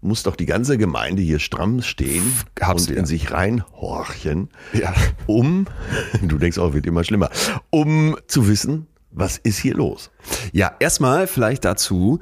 muss 0.00 0.22
doch 0.22 0.36
die 0.36 0.46
ganze 0.46 0.78
Gemeinde 0.78 1.22
hier 1.22 1.38
stramm 1.38 1.82
stehen 1.82 2.22
Hab's 2.60 2.88
und 2.88 2.94
in 2.96 3.04
sich 3.06 3.32
reinhorchen, 3.32 4.48
Ja. 4.72 4.94
um, 5.26 5.66
du 6.22 6.38
denkst 6.38 6.58
auch, 6.58 6.72
wird 6.72 6.86
immer 6.86 7.04
schlimmer, 7.04 7.30
um 7.70 8.16
zu 8.26 8.48
wissen, 8.48 8.86
was 9.10 9.38
ist 9.38 9.58
hier 9.58 9.74
los? 9.74 10.10
Ja, 10.52 10.72
erstmal 10.78 11.26
vielleicht 11.26 11.64
dazu. 11.64 12.20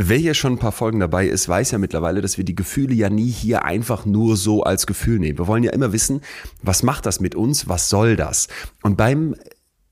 Wer 0.00 0.16
hier 0.16 0.34
schon 0.34 0.52
ein 0.52 0.58
paar 0.60 0.70
Folgen 0.70 1.00
dabei 1.00 1.26
ist, 1.26 1.48
weiß 1.48 1.72
ja 1.72 1.78
mittlerweile, 1.78 2.20
dass 2.20 2.38
wir 2.38 2.44
die 2.44 2.54
Gefühle 2.54 2.94
ja 2.94 3.10
nie 3.10 3.28
hier 3.28 3.64
einfach 3.64 4.06
nur 4.06 4.36
so 4.36 4.62
als 4.62 4.86
Gefühl 4.86 5.18
nehmen. 5.18 5.38
Wir 5.38 5.48
wollen 5.48 5.64
ja 5.64 5.72
immer 5.72 5.92
wissen, 5.92 6.20
was 6.62 6.84
macht 6.84 7.04
das 7.04 7.18
mit 7.18 7.34
uns? 7.34 7.68
Was 7.68 7.88
soll 7.88 8.14
das? 8.14 8.46
Und 8.82 8.96
beim 8.96 9.34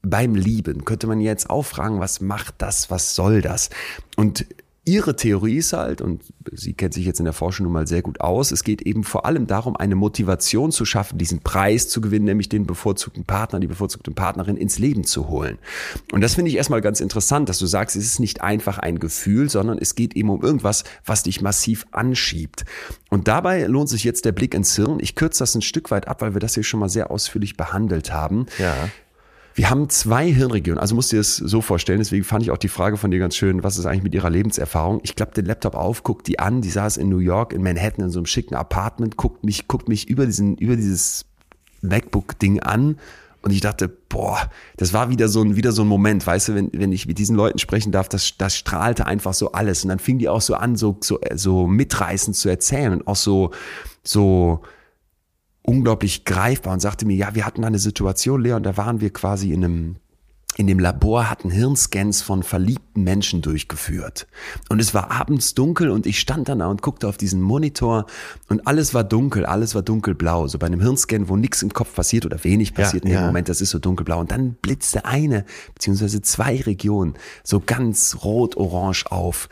beim 0.02 0.36
Lieben 0.36 0.84
könnte 0.84 1.08
man 1.08 1.20
jetzt 1.20 1.50
auch 1.50 1.64
fragen, 1.64 1.98
was 1.98 2.20
macht 2.20 2.54
das? 2.58 2.92
Was 2.92 3.16
soll 3.16 3.42
das? 3.42 3.70
Und 4.14 4.46
ihre 4.86 5.16
Theorie 5.16 5.56
ist 5.56 5.72
halt, 5.72 6.00
und 6.00 6.22
sie 6.52 6.72
kennt 6.72 6.94
sich 6.94 7.04
jetzt 7.04 7.18
in 7.18 7.24
der 7.24 7.34
Forschung 7.34 7.64
nun 7.64 7.72
mal 7.72 7.86
sehr 7.88 8.02
gut 8.02 8.20
aus, 8.20 8.52
es 8.52 8.62
geht 8.62 8.82
eben 8.82 9.02
vor 9.02 9.26
allem 9.26 9.48
darum, 9.48 9.76
eine 9.76 9.96
Motivation 9.96 10.70
zu 10.70 10.84
schaffen, 10.84 11.18
diesen 11.18 11.40
Preis 11.40 11.88
zu 11.88 12.00
gewinnen, 12.00 12.24
nämlich 12.24 12.48
den 12.48 12.66
bevorzugten 12.66 13.24
Partner, 13.24 13.58
die 13.58 13.66
bevorzugte 13.66 14.12
Partnerin 14.12 14.56
ins 14.56 14.78
Leben 14.78 15.02
zu 15.02 15.28
holen. 15.28 15.58
Und 16.12 16.20
das 16.20 16.36
finde 16.36 16.50
ich 16.50 16.56
erstmal 16.56 16.80
ganz 16.80 17.00
interessant, 17.00 17.48
dass 17.48 17.58
du 17.58 17.66
sagst, 17.66 17.96
es 17.96 18.04
ist 18.04 18.20
nicht 18.20 18.42
einfach 18.42 18.78
ein 18.78 19.00
Gefühl, 19.00 19.50
sondern 19.50 19.78
es 19.78 19.96
geht 19.96 20.14
eben 20.14 20.30
um 20.30 20.40
irgendwas, 20.42 20.84
was 21.04 21.24
dich 21.24 21.42
massiv 21.42 21.86
anschiebt. 21.90 22.64
Und 23.10 23.26
dabei 23.26 23.66
lohnt 23.66 23.88
sich 23.88 24.04
jetzt 24.04 24.24
der 24.24 24.32
Blick 24.32 24.54
ins 24.54 24.76
Hirn. 24.76 24.98
Ich 25.00 25.16
kürze 25.16 25.40
das 25.40 25.56
ein 25.56 25.62
Stück 25.62 25.90
weit 25.90 26.06
ab, 26.06 26.22
weil 26.22 26.34
wir 26.34 26.40
das 26.40 26.54
hier 26.54 26.62
schon 26.62 26.80
mal 26.80 26.88
sehr 26.88 27.10
ausführlich 27.10 27.56
behandelt 27.56 28.12
haben. 28.12 28.46
Ja. 28.58 28.74
Wir 29.56 29.70
haben 29.70 29.88
zwei 29.88 30.30
Hirnregionen, 30.30 30.78
also 30.78 30.94
musst 30.94 31.12
du 31.12 31.16
dir 31.16 31.20
das 31.20 31.36
so 31.36 31.62
vorstellen, 31.62 31.98
deswegen 31.98 32.24
fand 32.24 32.42
ich 32.42 32.50
auch 32.50 32.58
die 32.58 32.68
Frage 32.68 32.98
von 32.98 33.10
dir 33.10 33.18
ganz 33.18 33.36
schön, 33.36 33.62
was 33.62 33.78
ist 33.78 33.86
eigentlich 33.86 34.02
mit 34.02 34.14
ihrer 34.14 34.28
Lebenserfahrung? 34.28 35.00
Ich 35.02 35.16
klappe 35.16 35.32
den 35.32 35.46
Laptop 35.46 35.74
auf, 35.74 36.02
guck 36.02 36.24
die 36.24 36.38
an, 36.38 36.60
die 36.60 36.68
saß 36.68 36.98
in 36.98 37.08
New 37.08 37.20
York, 37.20 37.54
in 37.54 37.62
Manhattan, 37.62 38.04
in 38.04 38.10
so 38.10 38.18
einem 38.18 38.26
schicken 38.26 38.54
Apartment, 38.54 39.16
guckt 39.16 39.44
mich, 39.44 39.66
guckt 39.66 39.88
mich 39.88 40.10
über 40.10 40.26
diesen, 40.26 40.58
über 40.58 40.76
dieses 40.76 41.24
MacBook-Ding 41.80 42.60
an. 42.60 42.98
Und 43.40 43.50
ich 43.50 43.62
dachte, 43.62 43.88
boah, 43.88 44.50
das 44.76 44.92
war 44.92 45.08
wieder 45.08 45.28
so 45.28 45.40
ein, 45.40 45.56
wieder 45.56 45.72
so 45.72 45.82
ein 45.82 45.88
Moment, 45.88 46.26
weißt 46.26 46.48
du, 46.48 46.54
wenn, 46.54 46.70
wenn 46.74 46.92
ich 46.92 47.06
mit 47.06 47.16
diesen 47.16 47.34
Leuten 47.34 47.58
sprechen 47.58 47.92
darf, 47.92 48.10
das, 48.10 48.34
das 48.36 48.56
strahlte 48.56 49.06
einfach 49.06 49.32
so 49.32 49.52
alles. 49.52 49.84
Und 49.84 49.88
dann 49.88 50.00
fing 50.00 50.18
die 50.18 50.28
auch 50.28 50.42
so 50.42 50.54
an, 50.54 50.76
so, 50.76 50.98
so, 51.00 51.18
so 51.34 51.66
mitreißend 51.66 52.36
zu 52.36 52.50
erzählen 52.50 52.92
und 52.92 53.06
auch 53.06 53.16
so, 53.16 53.52
so, 54.02 54.60
unglaublich 55.66 56.24
greifbar 56.24 56.72
und 56.72 56.80
sagte 56.80 57.06
mir, 57.06 57.16
ja, 57.16 57.34
wir 57.34 57.44
hatten 57.44 57.64
eine 57.64 57.78
Situation, 57.78 58.42
Leon, 58.42 58.62
da 58.62 58.76
waren 58.76 59.00
wir 59.00 59.12
quasi 59.12 59.52
in 59.52 59.64
einem 59.64 59.96
in 60.56 60.66
dem 60.66 60.78
Labor 60.78 61.28
hatten 61.28 61.50
Hirnscans 61.50 62.22
von 62.22 62.42
verliebten 62.42 63.02
Menschen 63.02 63.42
durchgeführt. 63.42 64.26
Und 64.70 64.80
es 64.80 64.94
war 64.94 65.10
abends 65.10 65.52
dunkel 65.52 65.90
und 65.90 66.06
ich 66.06 66.18
stand 66.18 66.48
dann 66.48 66.60
da 66.60 66.68
und 66.68 66.80
guckte 66.80 67.08
auf 67.08 67.18
diesen 67.18 67.42
Monitor 67.42 68.06
und 68.48 68.66
alles 68.66 68.94
war 68.94 69.04
dunkel, 69.04 69.44
alles 69.44 69.74
war 69.74 69.82
dunkelblau. 69.82 70.48
So 70.48 70.58
bei 70.58 70.66
einem 70.66 70.80
Hirnscan, 70.80 71.28
wo 71.28 71.36
nichts 71.36 71.60
im 71.60 71.74
Kopf 71.74 71.94
passiert 71.94 72.24
oder 72.24 72.42
wenig 72.42 72.72
passiert 72.72 73.04
in 73.04 73.10
dem 73.10 73.20
ja. 73.20 73.26
Moment, 73.26 73.50
das 73.50 73.60
ist 73.60 73.70
so 73.70 73.78
dunkelblau. 73.78 74.18
Und 74.20 74.30
dann 74.30 74.54
blitzte 74.54 75.04
eine 75.04 75.44
beziehungsweise 75.74 76.22
zwei 76.22 76.56
Regionen 76.62 77.14
so 77.44 77.60
ganz 77.60 78.16
rot-orange 78.24 79.04
auf. 79.10 79.50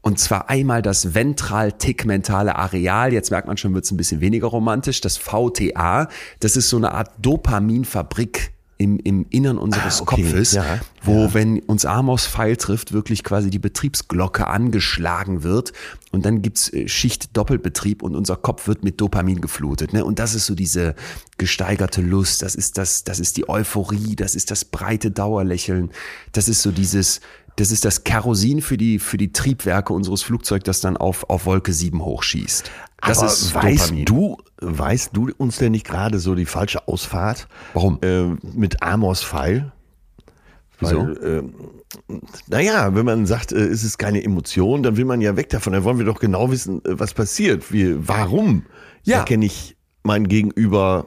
Und 0.00 0.18
zwar 0.18 0.48
einmal 0.48 0.80
das 0.80 1.14
ventral-tegmentale 1.14 2.56
Areal. 2.56 3.12
Jetzt 3.12 3.30
merkt 3.30 3.48
man 3.48 3.56
schon, 3.56 3.74
wird 3.74 3.84
es 3.84 3.90
ein 3.90 3.96
bisschen 3.96 4.20
weniger 4.20 4.46
romantisch. 4.46 5.00
Das 5.00 5.16
VTA, 5.16 6.08
das 6.40 6.56
ist 6.56 6.68
so 6.68 6.76
eine 6.76 6.92
Art 6.92 7.10
Dopaminfabrik 7.18 8.52
im, 8.78 8.98
im 9.00 9.26
Innern 9.28 9.58
unseres 9.58 9.98
Ah, 9.98 10.02
okay, 10.02 10.22
Kopfes, 10.22 10.52
ja, 10.52 10.80
wo, 11.02 11.34
wenn 11.34 11.58
uns 11.58 11.84
Amos 11.84 12.28
Pfeil 12.28 12.56
trifft, 12.56 12.92
wirklich 12.92 13.24
quasi 13.24 13.50
die 13.50 13.58
Betriebsglocke 13.58 14.46
angeschlagen 14.46 15.42
wird. 15.42 15.72
Und 16.12 16.24
dann 16.24 16.42
gibt's 16.42 16.72
äh, 16.72 16.86
Schicht-Doppelbetrieb 16.86 18.04
und 18.04 18.14
unser 18.14 18.36
Kopf 18.36 18.68
wird 18.68 18.84
mit 18.84 19.00
Dopamin 19.00 19.40
geflutet. 19.40 19.92
Ne? 19.92 20.04
Und 20.04 20.20
das 20.20 20.34
ist 20.34 20.46
so 20.46 20.54
diese 20.54 20.94
gesteigerte 21.38 22.00
Lust, 22.00 22.42
das 22.42 22.54
ist 22.54 22.78
das, 22.78 23.02
das 23.02 23.18
ist 23.18 23.36
die 23.36 23.48
Euphorie, 23.48 24.14
das 24.14 24.36
ist 24.36 24.52
das 24.52 24.64
breite 24.64 25.10
Dauerlächeln, 25.10 25.90
das 26.30 26.48
ist 26.48 26.62
so 26.62 26.70
dieses, 26.70 27.20
das 27.58 27.72
ist 27.72 27.84
das 27.84 28.04
Kerosin 28.04 28.62
für 28.62 28.76
die, 28.76 28.98
für 29.00 29.16
die 29.16 29.32
Triebwerke 29.32 29.92
unseres 29.92 30.22
Flugzeugs, 30.22 30.64
das 30.64 30.80
dann 30.80 30.96
auf, 30.96 31.28
auf 31.28 31.44
Wolke 31.46 31.72
7 31.72 32.04
hochschießt. 32.04 32.70
Das 33.02 33.18
Aber 33.18 33.26
ist 33.26 33.54
weißt 33.54 33.84
Dopamin. 33.90 34.04
du, 34.04 34.36
weißt 34.60 35.10
du 35.12 35.30
uns 35.38 35.58
denn 35.58 35.72
nicht 35.72 35.86
gerade 35.86 36.18
so 36.20 36.34
die 36.34 36.46
falsche 36.46 36.86
Ausfahrt? 36.86 37.48
Warum? 37.74 37.98
Äh, 38.02 38.26
mit 38.54 38.82
Amos 38.82 39.22
Pfeil? 39.24 39.72
Wieso? 40.80 41.08
Weil, 41.08 41.42
äh, 42.08 42.14
naja, 42.48 42.94
wenn 42.94 43.04
man 43.04 43.26
sagt, 43.26 43.50
äh, 43.52 43.56
es 43.56 43.82
ist 43.82 43.98
keine 43.98 44.22
Emotion, 44.22 44.82
dann 44.84 44.96
will 44.96 45.04
man 45.04 45.20
ja 45.20 45.36
weg 45.36 45.48
davon. 45.48 45.72
Dann 45.72 45.82
wollen 45.84 45.98
wir 45.98 46.04
doch 46.06 46.20
genau 46.20 46.50
wissen, 46.52 46.78
äh, 46.84 46.98
was 46.98 47.14
passiert. 47.14 47.72
Wie, 47.72 48.06
warum 48.06 48.64
Ja. 49.02 49.18
erkenne 49.18 49.46
ich 49.46 49.76
mein 50.04 50.28
Gegenüber 50.28 51.06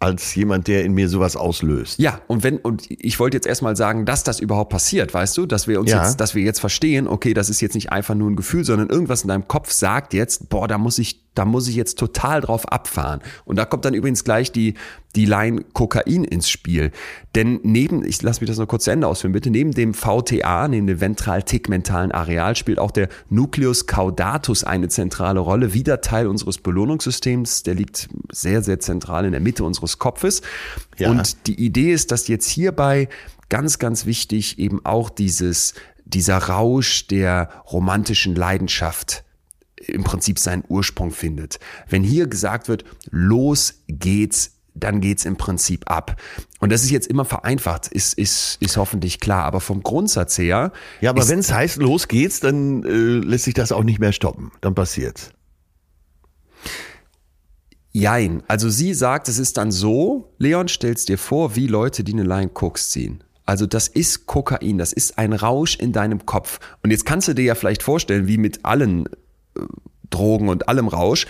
als 0.00 0.34
jemand, 0.34 0.68
der 0.68 0.84
in 0.84 0.92
mir 0.92 1.08
sowas 1.08 1.36
auslöst? 1.36 1.98
Ja, 1.98 2.20
und 2.26 2.42
wenn, 2.42 2.58
und 2.58 2.84
ich 2.90 3.18
wollte 3.20 3.36
jetzt 3.36 3.46
erstmal 3.46 3.74
sagen, 3.76 4.04
dass 4.04 4.22
das 4.24 4.38
überhaupt 4.40 4.70
passiert, 4.70 5.14
weißt 5.14 5.36
du, 5.36 5.46
dass 5.46 5.66
wir 5.66 5.80
uns 5.80 5.90
Ja. 5.90 6.04
jetzt, 6.04 6.20
dass 6.20 6.34
wir 6.34 6.42
jetzt 6.42 6.60
verstehen, 6.60 7.08
okay, 7.08 7.32
das 7.34 7.48
ist 7.48 7.60
jetzt 7.60 7.74
nicht 7.74 7.90
einfach 7.92 8.14
nur 8.14 8.30
ein 8.30 8.36
Gefühl, 8.36 8.64
sondern 8.64 8.90
irgendwas 8.90 9.22
in 9.22 9.28
deinem 9.28 9.48
Kopf 9.48 9.70
sagt 9.72 10.12
jetzt, 10.12 10.48
boah, 10.50 10.68
da 10.68 10.76
muss 10.78 10.98
ich 10.98 11.23
da 11.34 11.44
muss 11.44 11.68
ich 11.68 11.74
jetzt 11.74 11.98
total 11.98 12.40
drauf 12.40 12.70
abfahren. 12.70 13.20
Und 13.44 13.56
da 13.56 13.64
kommt 13.64 13.84
dann 13.84 13.94
übrigens 13.94 14.24
gleich 14.24 14.52
die, 14.52 14.74
die 15.16 15.26
Line 15.26 15.64
Kokain 15.72 16.24
ins 16.24 16.48
Spiel. 16.48 16.90
Denn 17.34 17.60
neben, 17.62 18.04
ich 18.04 18.22
lasse 18.22 18.40
mich 18.40 18.48
das 18.48 18.58
noch 18.58 18.68
kurz 18.68 18.84
zu 18.84 18.90
Ende 18.90 19.06
ausführen, 19.06 19.32
bitte, 19.32 19.50
neben 19.50 19.72
dem 19.72 19.94
VTA, 19.94 20.68
neben 20.68 20.86
dem 20.86 21.00
ventral-tegmentalen 21.00 22.12
Areal, 22.12 22.56
spielt 22.56 22.78
auch 22.78 22.90
der 22.90 23.08
Nucleus 23.30 23.86
caudatus 23.86 24.64
eine 24.64 24.88
zentrale 24.88 25.40
Rolle. 25.40 25.74
Wieder 25.74 26.00
Teil 26.00 26.26
unseres 26.26 26.58
Belohnungssystems. 26.58 27.64
Der 27.64 27.74
liegt 27.74 28.08
sehr, 28.30 28.62
sehr 28.62 28.80
zentral 28.80 29.24
in 29.24 29.32
der 29.32 29.40
Mitte 29.40 29.64
unseres 29.64 29.98
Kopfes. 29.98 30.42
Ja. 30.98 31.10
Und 31.10 31.46
die 31.46 31.64
Idee 31.64 31.92
ist, 31.92 32.12
dass 32.12 32.28
jetzt 32.28 32.48
hierbei 32.48 33.08
ganz, 33.48 33.78
ganz 33.78 34.06
wichtig 34.06 34.58
eben 34.58 34.84
auch 34.84 35.10
dieses, 35.10 35.74
dieser 36.04 36.38
Rausch 36.38 37.06
der 37.08 37.48
romantischen 37.70 38.34
Leidenschaft 38.34 39.23
im 39.88 40.04
Prinzip 40.04 40.38
seinen 40.38 40.64
Ursprung 40.68 41.10
findet. 41.10 41.58
Wenn 41.88 42.02
hier 42.02 42.26
gesagt 42.26 42.68
wird, 42.68 42.84
los 43.10 43.82
geht's, 43.88 44.52
dann 44.74 45.00
geht's 45.00 45.24
im 45.24 45.36
Prinzip 45.36 45.90
ab. 45.90 46.20
Und 46.58 46.72
das 46.72 46.82
ist 46.82 46.90
jetzt 46.90 47.06
immer 47.06 47.24
vereinfacht, 47.24 47.88
ist, 47.88 48.14
ist, 48.14 48.56
ist 48.60 48.76
hoffentlich 48.76 49.20
klar. 49.20 49.44
Aber 49.44 49.60
vom 49.60 49.82
Grundsatz 49.82 50.36
her. 50.36 50.72
Ja, 51.00 51.10
aber 51.10 51.28
wenn 51.28 51.38
es 51.38 51.52
heißt, 51.52 51.76
los 51.76 52.08
geht's, 52.08 52.40
dann 52.40 52.82
äh, 52.84 52.88
lässt 52.88 53.44
sich 53.44 53.54
das 53.54 53.72
auch 53.72 53.84
nicht 53.84 54.00
mehr 54.00 54.12
stoppen. 54.12 54.50
Dann 54.60 54.74
passiert's. 54.74 55.30
Jein. 57.92 58.42
Also 58.48 58.68
sie 58.70 58.92
sagt, 58.92 59.28
es 59.28 59.38
ist 59.38 59.56
dann 59.56 59.70
so, 59.70 60.34
Leon, 60.38 60.66
stellst 60.66 61.08
dir 61.08 61.18
vor, 61.18 61.54
wie 61.54 61.68
Leute, 61.68 62.02
die 62.02 62.12
eine 62.12 62.24
Line 62.24 62.48
Koks 62.48 62.90
ziehen. 62.90 63.22
Also 63.46 63.66
das 63.66 63.88
ist 63.88 64.26
Kokain, 64.26 64.78
das 64.78 64.92
ist 64.92 65.18
ein 65.18 65.32
Rausch 65.32 65.76
in 65.76 65.92
deinem 65.92 66.26
Kopf. 66.26 66.58
Und 66.82 66.90
jetzt 66.90 67.04
kannst 67.04 67.28
du 67.28 67.34
dir 67.34 67.44
ja 67.44 67.54
vielleicht 67.54 67.82
vorstellen, 67.82 68.26
wie 68.26 68.38
mit 68.38 68.64
allen 68.64 69.08
Drogen 70.10 70.48
und 70.48 70.68
allem 70.68 70.88
Rausch, 70.88 71.26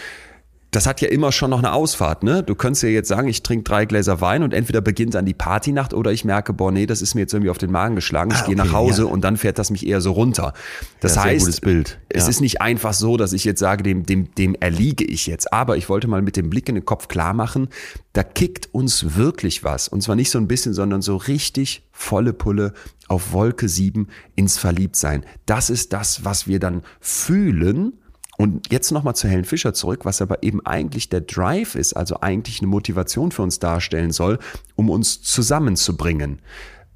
das 0.75 0.87
hat 0.87 1.01
ja 1.01 1.09
immer 1.09 1.31
schon 1.31 1.51
noch 1.51 1.59
eine 1.59 1.73
Ausfahrt, 1.73 2.25
ne? 2.25 2.43
Du 2.43 2.57
könntest 2.57 2.83
ja 2.83 2.89
jetzt 2.89 3.09
sagen, 3.09 3.29
ich 3.29 3.43
trinke 3.43 3.63
drei 3.63 3.85
Gläser 3.85 4.21
Wein 4.21 4.43
und 4.43 4.53
entweder 4.53 4.81
beginnt 4.81 5.15
dann 5.15 5.25
die 5.25 5.35
Partynacht 5.35 5.95
oder 5.95 6.11
ich 6.11 6.25
merke, 6.25 6.53
boah, 6.53 6.73
nee, 6.73 6.87
das 6.87 7.01
ist 7.01 7.15
mir 7.15 7.21
jetzt 7.21 7.33
irgendwie 7.33 7.51
auf 7.51 7.59
den 7.59 7.71
Magen 7.71 7.95
geschlagen, 7.95 8.33
ich 8.33 8.39
ah, 8.39 8.47
gehe 8.47 8.57
nach 8.57 8.73
Hause 8.73 9.03
ja. 9.03 9.09
und 9.09 9.23
dann 9.23 9.37
fährt 9.37 9.59
das 9.59 9.71
mich 9.71 9.87
eher 9.87 10.01
so 10.01 10.13
runter. 10.13 10.53
Das 11.01 11.15
ja, 11.15 11.25
heißt, 11.25 11.61
Bild. 11.61 12.01
Ja. 12.13 12.19
es 12.19 12.29
ist 12.29 12.41
nicht 12.41 12.61
einfach 12.61 12.93
so, 12.93 13.17
dass 13.17 13.33
ich 13.33 13.45
jetzt 13.45 13.61
sage, 13.61 13.85
dem, 13.85 14.05
dem, 14.05 14.35
dem 14.35 14.57
erliege 14.57 15.05
ich 15.05 15.27
jetzt. 15.29 15.53
Aber 15.53 15.77
ich 15.77 15.89
wollte 15.89 16.09
mal 16.09 16.23
mit 16.23 16.37
dem 16.37 16.51
Blick 16.51 16.69
in 16.69 16.75
den 16.75 16.85
Kopf 16.85 17.07
klar 17.07 17.35
machen, 17.35 17.69
da 18.13 18.25
kickt 18.25 18.69
uns 18.73 19.17
wirklich 19.17 19.63
was. 19.63 19.87
Und 19.87 20.03
zwar 20.03 20.17
nicht 20.17 20.31
so 20.31 20.39
ein 20.39 20.49
bisschen, 20.49 20.75
sondern 20.75 21.03
so 21.03 21.17
richtig 21.17 21.87
volle 21.93 22.33
Pulle 22.33 22.73
auf 23.07 23.33
Wolke 23.33 23.69
sieben 23.69 24.09
ins 24.35 24.59
Verliebtsein. 24.59 25.25
Das 25.47 25.71
ist 25.71 25.93
das, 25.93 26.25
was 26.25 26.49
wir 26.49 26.59
dann 26.59 26.83
fühlen 27.01 27.93
und 28.37 28.73
jetzt 28.73 28.91
nochmal 28.91 29.15
zu 29.15 29.29
Helen 29.29 29.45
Fischer 29.45 29.75
zurück, 29.75 30.01
was 30.05 30.21
aber 30.21 30.43
eben 30.43 30.65
eigentlich 30.67 31.09
der 31.09 31.21
Drive 31.21 31.75
ist, 31.75 31.95
also 31.95 32.21
eigentlich 32.21 32.61
eine 32.61 32.69
Motivation 32.69 33.31
für 33.31 33.43
uns 33.43 33.59
darstellen 33.59 34.11
soll, 34.11 34.39
um 34.75 34.91
uns 34.91 35.23
zusammenzubringen. 35.23 36.41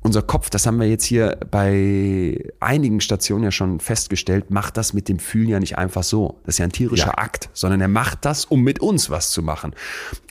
Unser 0.01 0.23
Kopf, 0.23 0.49
das 0.49 0.65
haben 0.65 0.79
wir 0.79 0.89
jetzt 0.89 1.05
hier 1.05 1.39
bei 1.51 2.53
einigen 2.61 3.01
Stationen 3.01 3.45
ja 3.45 3.51
schon 3.51 3.81
festgestellt, 3.81 4.51
macht 4.51 4.77
das 4.77 4.95
mit 4.95 5.09
dem 5.09 5.19
Fühlen 5.19 5.49
ja 5.49 5.59
nicht 5.59 5.77
einfach 5.77 6.05
so. 6.05 6.39
Das 6.45 6.55
ist 6.55 6.59
ja 6.59 6.65
ein 6.65 6.73
tierischer 6.73 7.09
ja. 7.09 7.19
Akt, 7.19 7.51
sondern 7.53 7.81
er 7.81 7.89
macht 7.89 8.25
das, 8.25 8.45
um 8.45 8.63
mit 8.63 8.81
uns 8.81 9.11
was 9.11 9.31
zu 9.31 9.43
machen. 9.43 9.75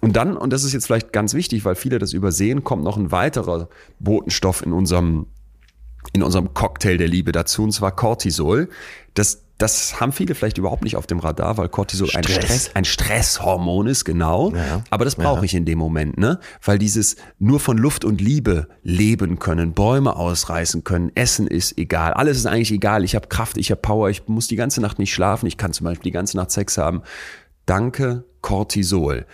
Und 0.01 0.15
dann, 0.15 0.37
und 0.37 0.53
das 0.53 0.63
ist 0.63 0.71
jetzt 0.71 0.85
vielleicht 0.85 1.11
ganz 1.11 1.33
wichtig, 1.33 1.65
weil 1.65 1.75
viele 1.75 1.99
das 1.99 2.13
übersehen, 2.13 2.63
kommt 2.63 2.83
noch 2.83 2.95
ein 2.95 3.11
weiterer 3.11 3.67
Botenstoff 3.99 4.61
in 4.65 4.71
unserem 4.71 5.27
in 6.13 6.23
unserem 6.23 6.53
Cocktail 6.53 6.97
der 6.97 7.09
Liebe 7.09 7.33
dazu, 7.33 7.63
und 7.63 7.73
zwar 7.73 7.93
Cortisol. 7.93 8.69
Das 9.13 9.46
das 9.57 9.99
haben 9.99 10.11
viele 10.11 10.35
vielleicht 10.35 10.59
überhaupt 10.59 10.83
nicht 10.83 10.95
auf 10.95 11.07
dem 11.07 11.19
Radar, 11.19 11.57
weil 11.57 11.67
Cortisol 11.67 12.07
Stress. 12.07 12.25
ein 12.25 12.43
Stress, 12.43 12.71
ein 12.75 12.85
Stresshormon 12.85 13.87
ist, 13.87 14.05
genau. 14.05 14.51
Ja. 14.53 14.83
Aber 14.91 15.03
das 15.03 15.15
brauche 15.15 15.39
ja. 15.39 15.43
ich 15.43 15.55
in 15.55 15.65
dem 15.65 15.79
Moment, 15.79 16.17
ne? 16.17 16.39
Weil 16.63 16.77
dieses 16.77 17.15
nur 17.39 17.59
von 17.59 17.77
Luft 17.77 18.05
und 18.05 18.21
Liebe 18.21 18.67
leben 18.83 19.39
können, 19.39 19.73
Bäume 19.73 20.15
ausreißen 20.15 20.83
können, 20.83 21.11
Essen 21.15 21.47
ist 21.47 21.77
egal, 21.77 22.13
alles 22.13 22.37
ist 22.37 22.45
eigentlich 22.45 22.71
egal. 22.71 23.03
Ich 23.03 23.15
habe 23.15 23.27
Kraft, 23.27 23.57
ich 23.57 23.71
habe 23.71 23.81
Power, 23.81 24.09
ich 24.09 24.27
muss 24.27 24.47
die 24.47 24.55
ganze 24.55 24.79
Nacht 24.79 24.99
nicht 24.99 25.13
schlafen, 25.13 25.47
ich 25.47 25.57
kann 25.57 25.73
zum 25.73 25.85
Beispiel 25.85 26.11
die 26.11 26.11
ganze 26.11 26.37
Nacht 26.37 26.51
Sex 26.51 26.77
haben. 26.77 27.01
Danke, 27.65 28.25
Cortisol. 28.41 29.25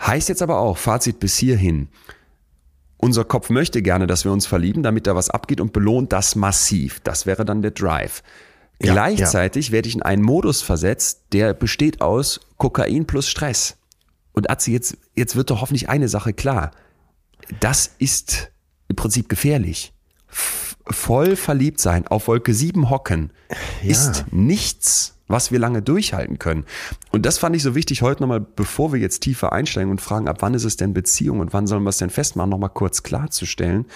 Heißt 0.00 0.28
jetzt 0.28 0.42
aber 0.42 0.58
auch, 0.58 0.78
Fazit 0.78 1.18
bis 1.18 1.36
hierhin. 1.36 1.88
Unser 2.98 3.24
Kopf 3.24 3.50
möchte 3.50 3.82
gerne, 3.82 4.06
dass 4.06 4.24
wir 4.24 4.32
uns 4.32 4.46
verlieben, 4.46 4.82
damit 4.82 5.06
da 5.06 5.16
was 5.16 5.28
abgeht 5.28 5.60
und 5.60 5.72
belohnt 5.72 6.12
das 6.12 6.36
massiv. 6.36 7.00
Das 7.00 7.26
wäre 7.26 7.44
dann 7.44 7.62
der 7.62 7.72
Drive. 7.72 8.22
Ja, 8.82 8.92
Gleichzeitig 8.92 9.68
ja. 9.68 9.72
werde 9.72 9.88
ich 9.88 9.94
in 9.94 10.02
einen 10.02 10.22
Modus 10.22 10.62
versetzt, 10.62 11.22
der 11.32 11.54
besteht 11.54 12.00
aus 12.00 12.40
Kokain 12.58 13.06
plus 13.06 13.28
Stress. 13.28 13.76
Und 14.32 14.50
Atzi, 14.50 14.72
jetzt, 14.72 14.96
jetzt 15.14 15.36
wird 15.36 15.50
doch 15.50 15.60
hoffentlich 15.60 15.88
eine 15.88 16.08
Sache 16.08 16.32
klar. 16.32 16.72
Das 17.60 17.90
ist 17.98 18.50
im 18.88 18.96
Prinzip 18.96 19.28
gefährlich. 19.28 19.92
Voll 20.86 21.36
verliebt 21.36 21.80
sein, 21.80 22.06
auf 22.08 22.28
Wolke 22.28 22.52
7 22.52 22.90
hocken, 22.90 23.32
ja. 23.82 23.90
ist 23.90 24.26
nichts, 24.32 25.16
was 25.28 25.50
wir 25.50 25.58
lange 25.58 25.80
durchhalten 25.80 26.38
können. 26.38 26.64
Und 27.10 27.24
das 27.24 27.38
fand 27.38 27.56
ich 27.56 27.62
so 27.62 27.74
wichtig 27.74 28.02
heute 28.02 28.22
nochmal, 28.22 28.40
bevor 28.40 28.92
wir 28.92 29.00
jetzt 29.00 29.20
tiefer 29.20 29.52
einsteigen 29.52 29.90
und 29.90 30.02
fragen, 30.02 30.28
ab 30.28 30.38
wann 30.40 30.52
ist 30.52 30.64
es 30.64 30.76
denn 30.76 30.92
Beziehung 30.92 31.40
und 31.40 31.54
wann 31.54 31.66
sollen 31.66 31.84
wir 31.84 31.90
es 31.90 31.98
denn 31.98 32.10
festmachen, 32.10 32.50
nochmal 32.50 32.70
kurz 32.70 33.02
klarzustellen. 33.02 33.86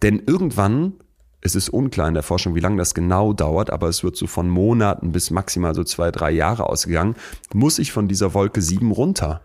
Denn 0.00 0.22
irgendwann 0.26 0.94
es 1.42 1.56
ist 1.56 1.68
unklar 1.68 2.08
in 2.08 2.14
der 2.14 2.22
Forschung, 2.22 2.54
wie 2.54 2.60
lange 2.60 2.78
das 2.78 2.94
genau 2.94 3.32
dauert, 3.32 3.70
aber 3.70 3.88
es 3.88 4.04
wird 4.04 4.16
so 4.16 4.26
von 4.26 4.48
Monaten 4.48 5.12
bis 5.12 5.30
maximal 5.30 5.74
so 5.74 5.84
zwei, 5.84 6.10
drei 6.10 6.30
Jahre 6.30 6.68
ausgegangen, 6.68 7.16
muss 7.52 7.78
ich 7.78 7.92
von 7.92 8.08
dieser 8.08 8.32
Wolke 8.32 8.62
sieben 8.62 8.92
runter. 8.92 9.42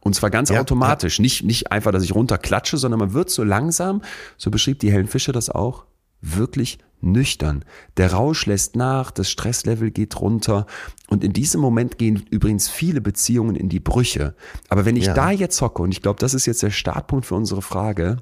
Und 0.00 0.14
zwar 0.14 0.30
ganz 0.30 0.50
ja, 0.50 0.60
automatisch. 0.60 1.18
Ja. 1.18 1.22
Nicht, 1.22 1.44
nicht 1.44 1.72
einfach, 1.72 1.92
dass 1.92 2.02
ich 2.02 2.14
runterklatsche, 2.14 2.76
sondern 2.76 3.00
man 3.00 3.12
wird 3.12 3.30
so 3.30 3.44
langsam, 3.44 4.02
so 4.36 4.50
beschrieb 4.50 4.80
die 4.80 4.90
Helen 4.90 5.06
Fischer 5.06 5.32
das 5.32 5.48
auch, 5.48 5.84
wirklich 6.20 6.78
nüchtern. 7.00 7.64
Der 7.96 8.12
Rausch 8.12 8.46
lässt 8.46 8.74
nach, 8.74 9.10
das 9.10 9.30
Stresslevel 9.30 9.90
geht 9.90 10.20
runter. 10.20 10.66
Und 11.08 11.22
in 11.22 11.32
diesem 11.32 11.60
Moment 11.60 11.98
gehen 11.98 12.24
übrigens 12.30 12.68
viele 12.68 13.00
Beziehungen 13.00 13.54
in 13.54 13.68
die 13.68 13.80
Brüche. 13.80 14.34
Aber 14.68 14.84
wenn 14.84 14.96
ich 14.96 15.06
ja. 15.06 15.14
da 15.14 15.30
jetzt 15.30 15.60
hocke, 15.60 15.82
und 15.82 15.92
ich 15.92 16.02
glaube, 16.02 16.18
das 16.18 16.34
ist 16.34 16.46
jetzt 16.46 16.62
der 16.62 16.70
Startpunkt 16.70 17.26
für 17.26 17.34
unsere 17.34 17.62
Frage, 17.62 18.18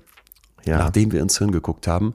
nachdem 0.67 1.13
wir 1.13 1.21
ins 1.21 1.39
Hirn 1.39 1.53
geguckt 1.53 1.87
haben, 1.87 2.15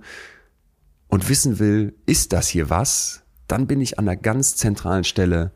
und 1.09 1.27
wissen 1.27 1.59
will, 1.59 1.95
ist 2.05 2.31
das 2.31 2.47
hier 2.47 2.69
was, 2.69 3.23
dann 3.47 3.67
bin 3.67 3.81
ich 3.81 3.99
an 3.99 4.07
einer 4.07 4.15
ganz 4.15 4.55
zentralen 4.55 5.03
Stelle 5.03 5.51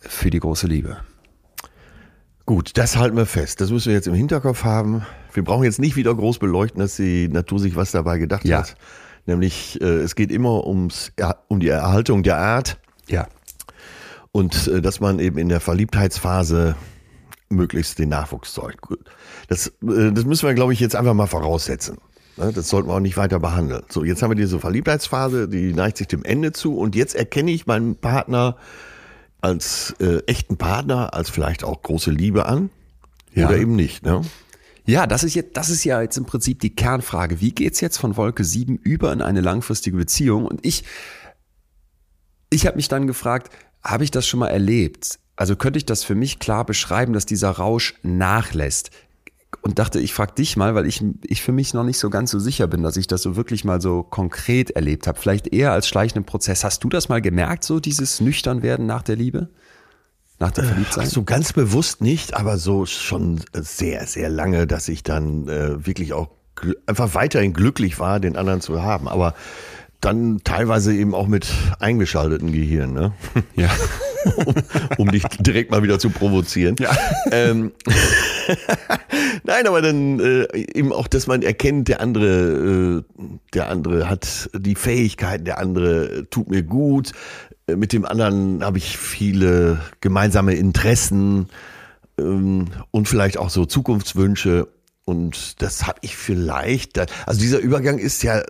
für 0.00 0.30
die 0.30 0.40
große 0.40 0.66
Liebe. 0.66 0.98
Gut, 2.46 2.76
das 2.78 2.96
halten 2.96 3.16
wir 3.16 3.26
fest. 3.26 3.60
Das 3.60 3.70
müssen 3.70 3.88
wir 3.88 3.94
jetzt 3.94 4.08
im 4.08 4.14
Hinterkopf 4.14 4.64
haben. 4.64 5.04
Wir 5.32 5.44
brauchen 5.44 5.64
jetzt 5.64 5.78
nicht 5.78 5.96
wieder 5.96 6.14
groß 6.14 6.38
beleuchten, 6.38 6.80
dass 6.80 6.96
die 6.96 7.28
Natur 7.28 7.60
sich 7.60 7.76
was 7.76 7.90
dabei 7.90 8.18
gedacht 8.18 8.44
ja. 8.44 8.58
hat. 8.58 8.76
Nämlich, 9.26 9.80
äh, 9.80 9.84
es 9.84 10.14
geht 10.14 10.32
immer 10.32 10.66
ums, 10.66 11.12
um 11.48 11.60
die 11.60 11.68
Erhaltung 11.68 12.22
der 12.22 12.38
Art. 12.38 12.80
Ja. 13.08 13.28
Und 14.32 14.68
äh, 14.68 14.80
dass 14.80 15.00
man 15.00 15.18
eben 15.18 15.38
in 15.38 15.48
der 15.48 15.60
Verliebtheitsphase 15.60 16.76
möglichst 17.50 17.98
den 17.98 18.08
Nachwuchs 18.08 18.52
zeugt. 18.52 18.80
Das, 19.48 19.68
äh, 19.82 20.12
das 20.12 20.24
müssen 20.24 20.46
wir, 20.46 20.54
glaube 20.54 20.72
ich, 20.72 20.80
jetzt 20.80 20.96
einfach 20.96 21.14
mal 21.14 21.26
voraussetzen. 21.26 21.98
Ne, 22.40 22.52
das 22.52 22.68
sollten 22.70 22.88
wir 22.88 22.94
auch 22.94 23.00
nicht 23.00 23.18
weiter 23.18 23.38
behandeln. 23.38 23.82
So, 23.90 24.02
jetzt 24.02 24.22
haben 24.22 24.30
wir 24.30 24.34
diese 24.34 24.58
Verliebtheitsphase, 24.58 25.46
die 25.46 25.74
neigt 25.74 25.98
sich 25.98 26.08
dem 26.08 26.24
Ende 26.24 26.52
zu 26.52 26.76
und 26.76 26.96
jetzt 26.96 27.14
erkenne 27.14 27.50
ich 27.50 27.66
meinen 27.66 27.96
Partner 27.96 28.56
als 29.42 29.94
äh, 30.00 30.22
echten 30.26 30.56
Partner, 30.56 31.12
als 31.12 31.28
vielleicht 31.28 31.64
auch 31.64 31.82
große 31.82 32.10
Liebe 32.10 32.46
an 32.46 32.70
ja. 33.34 33.46
oder 33.46 33.58
eben 33.58 33.76
nicht. 33.76 34.04
Ne? 34.04 34.22
Ja, 34.86 35.06
das 35.06 35.22
ist 35.22 35.34
jetzt, 35.34 35.56
das 35.56 35.68
ist 35.68 35.84
ja 35.84 36.00
jetzt 36.00 36.16
im 36.16 36.24
Prinzip 36.24 36.60
die 36.60 36.74
Kernfrage. 36.74 37.40
Wie 37.40 37.52
geht's 37.52 37.80
jetzt 37.80 37.98
von 37.98 38.16
Wolke 38.16 38.42
7 38.44 38.76
über 38.76 39.12
in 39.12 39.20
eine 39.20 39.42
langfristige 39.42 39.96
Beziehung? 39.96 40.46
Und 40.46 40.64
ich, 40.64 40.84
ich 42.48 42.66
habe 42.66 42.76
mich 42.76 42.88
dann 42.88 43.06
gefragt, 43.06 43.52
habe 43.82 44.04
ich 44.04 44.10
das 44.10 44.26
schon 44.26 44.40
mal 44.40 44.48
erlebt? 44.48 45.18
Also 45.36 45.56
könnte 45.56 45.78
ich 45.78 45.86
das 45.86 46.04
für 46.04 46.14
mich 46.14 46.38
klar 46.38 46.64
beschreiben, 46.64 47.12
dass 47.12 47.26
dieser 47.26 47.50
Rausch 47.50 47.94
nachlässt? 48.02 48.90
Und 49.62 49.78
dachte, 49.78 50.00
ich 50.00 50.14
frage 50.14 50.34
dich 50.34 50.56
mal, 50.56 50.74
weil 50.74 50.86
ich, 50.86 51.04
ich 51.24 51.42
für 51.42 51.52
mich 51.52 51.74
noch 51.74 51.84
nicht 51.84 51.98
so 51.98 52.08
ganz 52.08 52.30
so 52.30 52.38
sicher 52.38 52.66
bin, 52.66 52.82
dass 52.82 52.96
ich 52.96 53.06
das 53.06 53.22
so 53.22 53.36
wirklich 53.36 53.64
mal 53.64 53.80
so 53.80 54.02
konkret 54.02 54.70
erlebt 54.70 55.06
habe. 55.06 55.18
Vielleicht 55.18 55.52
eher 55.52 55.72
als 55.72 55.88
schleichenden 55.88 56.24
Prozess. 56.24 56.64
Hast 56.64 56.84
du 56.84 56.88
das 56.88 57.08
mal 57.08 57.20
gemerkt, 57.20 57.64
so 57.64 57.80
dieses 57.80 58.20
Nüchternwerden 58.20 58.86
nach 58.86 59.02
der 59.02 59.16
Liebe? 59.16 59.48
Nach 60.38 60.50
der 60.50 60.64
Verliebtsein? 60.64 61.06
So 61.06 61.24
ganz 61.24 61.52
bewusst 61.52 62.00
nicht, 62.00 62.34
aber 62.34 62.56
so 62.56 62.86
schon 62.86 63.40
sehr, 63.52 64.06
sehr 64.06 64.30
lange, 64.30 64.66
dass 64.66 64.88
ich 64.88 65.02
dann 65.02 65.46
äh, 65.48 65.86
wirklich 65.86 66.14
auch 66.14 66.30
einfach 66.86 67.14
weiterhin 67.14 67.52
glücklich 67.52 67.98
war, 67.98 68.20
den 68.20 68.36
anderen 68.36 68.60
zu 68.62 68.82
haben. 68.82 69.08
Aber 69.08 69.34
dann 70.00 70.40
teilweise 70.42 70.94
eben 70.94 71.14
auch 71.14 71.26
mit 71.26 71.46
eingeschalteten 71.78 72.52
Gehirn, 72.52 72.94
ne? 72.94 73.12
Ja. 73.54 73.68
um, 74.46 74.54
um 74.98 75.10
dich 75.10 75.24
direkt 75.40 75.70
mal 75.70 75.82
wieder 75.82 75.98
zu 75.98 76.10
provozieren. 76.10 76.76
Ja. 76.78 76.96
Ähm, 77.30 77.72
Nein, 79.44 79.66
aber 79.66 79.82
dann 79.82 80.20
äh, 80.20 80.46
eben 80.74 80.92
auch, 80.92 81.08
dass 81.08 81.26
man 81.26 81.42
erkennt, 81.42 81.88
der 81.88 82.00
andere, 82.00 83.02
äh, 83.18 83.24
der 83.54 83.68
andere 83.68 84.08
hat 84.08 84.50
die 84.54 84.74
Fähigkeiten, 84.74 85.44
der 85.44 85.58
andere 85.58 86.28
tut 86.30 86.50
mir 86.50 86.62
gut. 86.62 87.12
Äh, 87.66 87.76
mit 87.76 87.92
dem 87.92 88.04
anderen 88.04 88.64
habe 88.64 88.78
ich 88.78 88.96
viele 88.98 89.80
gemeinsame 90.00 90.54
Interessen 90.54 91.48
ähm, 92.18 92.68
und 92.90 93.08
vielleicht 93.08 93.38
auch 93.38 93.50
so 93.50 93.66
Zukunftswünsche. 93.66 94.68
Und 95.04 95.60
das 95.62 95.86
habe 95.86 95.98
ich 96.02 96.16
vielleicht, 96.16 96.98
also 97.26 97.40
dieser 97.40 97.58
Übergang 97.58 97.98
ist 97.98 98.22
ja 98.22 98.42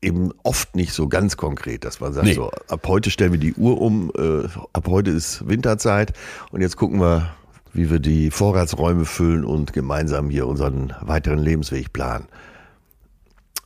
eben 0.00 0.32
oft 0.42 0.76
nicht 0.76 0.92
so 0.92 1.08
ganz 1.08 1.36
konkret, 1.36 1.84
dass 1.84 2.00
man 2.00 2.12
sagt, 2.12 2.26
nee. 2.26 2.34
so 2.34 2.50
ab 2.68 2.86
heute 2.86 3.10
stellen 3.10 3.32
wir 3.32 3.40
die 3.40 3.54
Uhr 3.54 3.80
um, 3.80 4.12
äh, 4.16 4.48
ab 4.72 4.86
heute 4.88 5.10
ist 5.10 5.48
Winterzeit 5.48 6.12
und 6.50 6.60
jetzt 6.60 6.76
gucken 6.76 7.00
wir, 7.00 7.34
wie 7.72 7.90
wir 7.90 7.98
die 7.98 8.30
Vorratsräume 8.30 9.04
füllen 9.04 9.44
und 9.44 9.72
gemeinsam 9.72 10.30
hier 10.30 10.46
unseren 10.46 10.94
weiteren 11.00 11.38
Lebensweg 11.38 11.92
planen. 11.92 12.26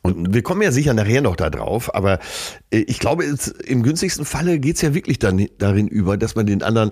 Und 0.03 0.35
wir 0.35 0.43
kommen 0.43 0.63
ja 0.63 0.73
sicher 0.73 0.95
nachher 0.95 1.23
noch 1.23 1.37
da 1.37 1.49
drauf, 1.49 1.95
aber 1.95 2.19
äh, 2.71 2.79
ich 2.79 2.99
glaube, 2.99 3.25
im 3.65 3.83
günstigsten 3.83 4.25
Falle 4.25 4.59
geht's 4.59 4.83
ja 4.83 4.95
wirklich 4.95 5.19
dann 5.19 5.47
darin 5.59 5.87
über, 5.87 6.17
dass 6.17 6.35
man 6.35 6.47
den 6.47 6.63
anderen 6.63 6.91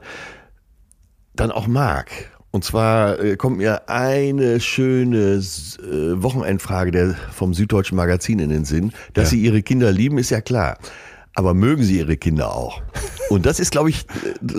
dann 1.35 1.51
auch 1.51 1.67
mag. 1.67 2.11
Und 2.53 2.65
zwar 2.65 3.21
äh, 3.21 3.37
kommt 3.37 3.59
mir 3.59 3.89
eine 3.89 4.61
schöne 4.61 5.37
äh, 5.37 6.23
Wochenendfrage 6.23 6.91
der, 6.91 7.15
vom 7.33 7.55
Süddeutschen 7.55 7.97
Magazin 7.97 8.39
in 8.39 8.51
den 8.51 8.65
Sinn. 8.65 8.93
Dass 9.15 9.31
ja. 9.31 9.31
sie 9.31 9.43
ihre 9.43 9.63
Kinder 9.63 9.93
lieben, 9.93 10.19
ist 10.19 10.31
ja 10.31 10.41
klar. 10.41 10.79
Aber 11.35 11.55
mögen 11.55 11.83
sie 11.83 11.99
ihre 11.99 12.17
Kinder 12.17 12.55
auch? 12.55 12.83
Und 13.31 13.47
das 13.47 13.61
ist, 13.61 13.71
glaube 13.71 13.91
ich, 13.91 14.07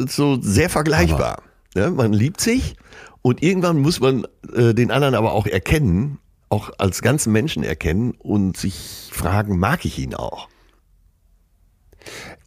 so 0.08 0.40
sehr 0.42 0.70
vergleichbar. 0.70 1.44
Ja, 1.76 1.90
man 1.90 2.14
liebt 2.14 2.42
sich 2.42 2.76
und 3.22 3.42
irgendwann 3.42 3.80
muss 3.80 4.00
man 4.00 4.26
äh, 4.54 4.74
den 4.74 4.92
anderen 4.92 5.16
aber 5.16 5.34
auch 5.34 5.48
erkennen 5.48 6.20
auch 6.52 6.70
als 6.78 7.02
ganzen 7.02 7.32
Menschen 7.32 7.64
erkennen 7.64 8.12
und 8.20 8.58
sich 8.58 9.10
fragen, 9.12 9.58
mag 9.58 9.86
ich 9.86 9.98
ihn 9.98 10.14
auch? 10.14 10.50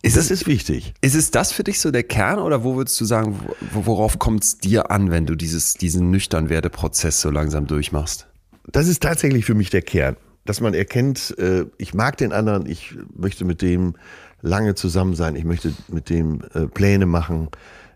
Ist 0.02 0.18
das 0.18 0.26
es, 0.26 0.42
ist 0.42 0.46
wichtig. 0.46 0.92
Ist 1.00 1.14
es 1.14 1.30
das 1.30 1.52
für 1.52 1.64
dich 1.64 1.80
so 1.80 1.90
der 1.90 2.02
Kern 2.02 2.38
oder 2.38 2.64
wo 2.64 2.76
würdest 2.76 3.00
du 3.00 3.06
sagen, 3.06 3.40
worauf 3.72 4.18
kommt 4.18 4.44
es 4.44 4.58
dir 4.58 4.90
an, 4.90 5.10
wenn 5.10 5.24
du 5.24 5.34
dieses, 5.34 5.74
diesen 5.74 6.10
nüchtern 6.10 6.50
Werdeprozess 6.50 7.22
so 7.22 7.30
langsam 7.30 7.66
durchmachst? 7.66 8.26
Das 8.66 8.88
ist 8.88 9.02
tatsächlich 9.02 9.46
für 9.46 9.54
mich 9.54 9.70
der 9.70 9.82
Kern, 9.82 10.16
dass 10.44 10.60
man 10.60 10.74
erkennt, 10.74 11.34
äh, 11.38 11.64
ich 11.78 11.94
mag 11.94 12.18
den 12.18 12.34
anderen, 12.34 12.66
ich 12.66 12.94
möchte 13.16 13.46
mit 13.46 13.62
dem 13.62 13.94
lange 14.42 14.74
zusammen 14.74 15.14
sein, 15.14 15.34
ich 15.34 15.44
möchte 15.44 15.72
mit 15.88 16.10
dem 16.10 16.42
äh, 16.52 16.66
Pläne 16.66 17.06
machen, 17.06 17.48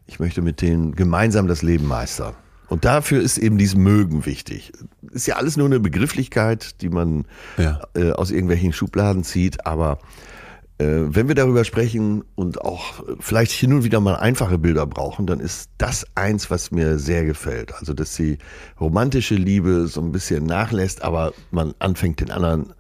ich 0.09 0.18
möchte 0.18 0.42
mit 0.42 0.61
dem 0.62 0.97
gemeinsam 0.97 1.47
das 1.47 1.62
Leben 1.62 1.87
meistern. 1.87 2.35
Und 2.68 2.85
dafür 2.85 3.23
ist 3.23 3.38
eben 3.38 3.57
dieses 3.57 3.77
Mögen 3.77 4.27
wichtig. 4.27 4.73
Ist 5.11 5.27
ja 5.27 5.37
alles 5.37 5.57
nur 5.57 5.66
eine 5.66 5.81
Begrifflichkeit, 5.81 6.83
die 6.83 6.88
man 6.88 7.25
ja. 7.57 7.81
äh, 7.94 8.11
aus 8.12 8.31
irgendwelchen 8.31 8.73
Schubladen 8.73 9.25
zieht, 9.25 9.64
aber 9.66 9.99
äh, 10.79 10.85
wenn 10.87 11.29
wir 11.29 11.35
darüber 11.35 11.64
sprechen 11.64 12.25
und 12.35 12.61
auch 12.61 13.05
vielleicht 13.21 13.53
hin 13.53 13.73
und 13.73 13.85
wieder 13.85 14.01
mal 14.01 14.16
einfache 14.16 14.59
Bilder 14.59 14.87
brauchen, 14.87 15.27
dann 15.27 15.40
ist 15.40 15.71
das 15.79 16.07
eins, 16.14 16.51
was 16.51 16.71
mir 16.71 16.99
sehr 16.99 17.25
gefällt. 17.25 17.75
Also, 17.75 17.94
dass 17.94 18.14
die 18.16 18.38
romantische 18.81 19.35
Liebe 19.35 19.87
so 19.88 20.01
ein 20.01 20.12
bisschen 20.12 20.44
nachlässt, 20.44 21.03
aber 21.03 21.33
man 21.51 21.75
anfängt 21.79 22.21
den 22.21 22.31
anderen 22.31 22.73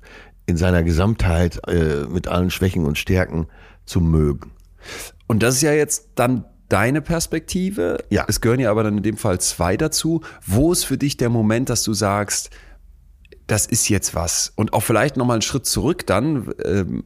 in 0.46 0.56
seiner 0.56 0.82
Gesamtheit 0.82 1.60
äh, 1.66 2.06
mit 2.08 2.28
allen 2.28 2.50
Schwächen 2.50 2.84
und 2.84 2.98
Stärken 2.98 3.48
zu 3.84 4.00
mögen. 4.00 4.52
Und 5.26 5.42
das 5.42 5.56
ist 5.56 5.62
ja 5.62 5.72
jetzt 5.72 6.10
dann 6.14 6.44
deine 6.68 7.00
Perspektive. 7.00 8.04
Ja. 8.10 8.24
Es 8.28 8.40
gehören 8.40 8.60
ja 8.60 8.70
aber 8.70 8.82
dann 8.84 8.98
in 8.98 9.02
dem 9.02 9.16
Fall 9.16 9.40
zwei 9.40 9.76
dazu. 9.76 10.22
Wo 10.46 10.72
ist 10.72 10.84
für 10.84 10.98
dich 10.98 11.16
der 11.16 11.30
Moment, 11.30 11.70
dass 11.70 11.82
du 11.82 11.94
sagst, 11.94 12.50
das 13.46 13.66
ist 13.66 13.88
jetzt 13.88 14.14
was? 14.14 14.52
Und 14.56 14.72
auch 14.72 14.82
vielleicht 14.82 15.16
nochmal 15.16 15.36
einen 15.36 15.42
Schritt 15.42 15.66
zurück 15.66 16.06
dann. 16.06 16.52
Ähm, 16.64 17.04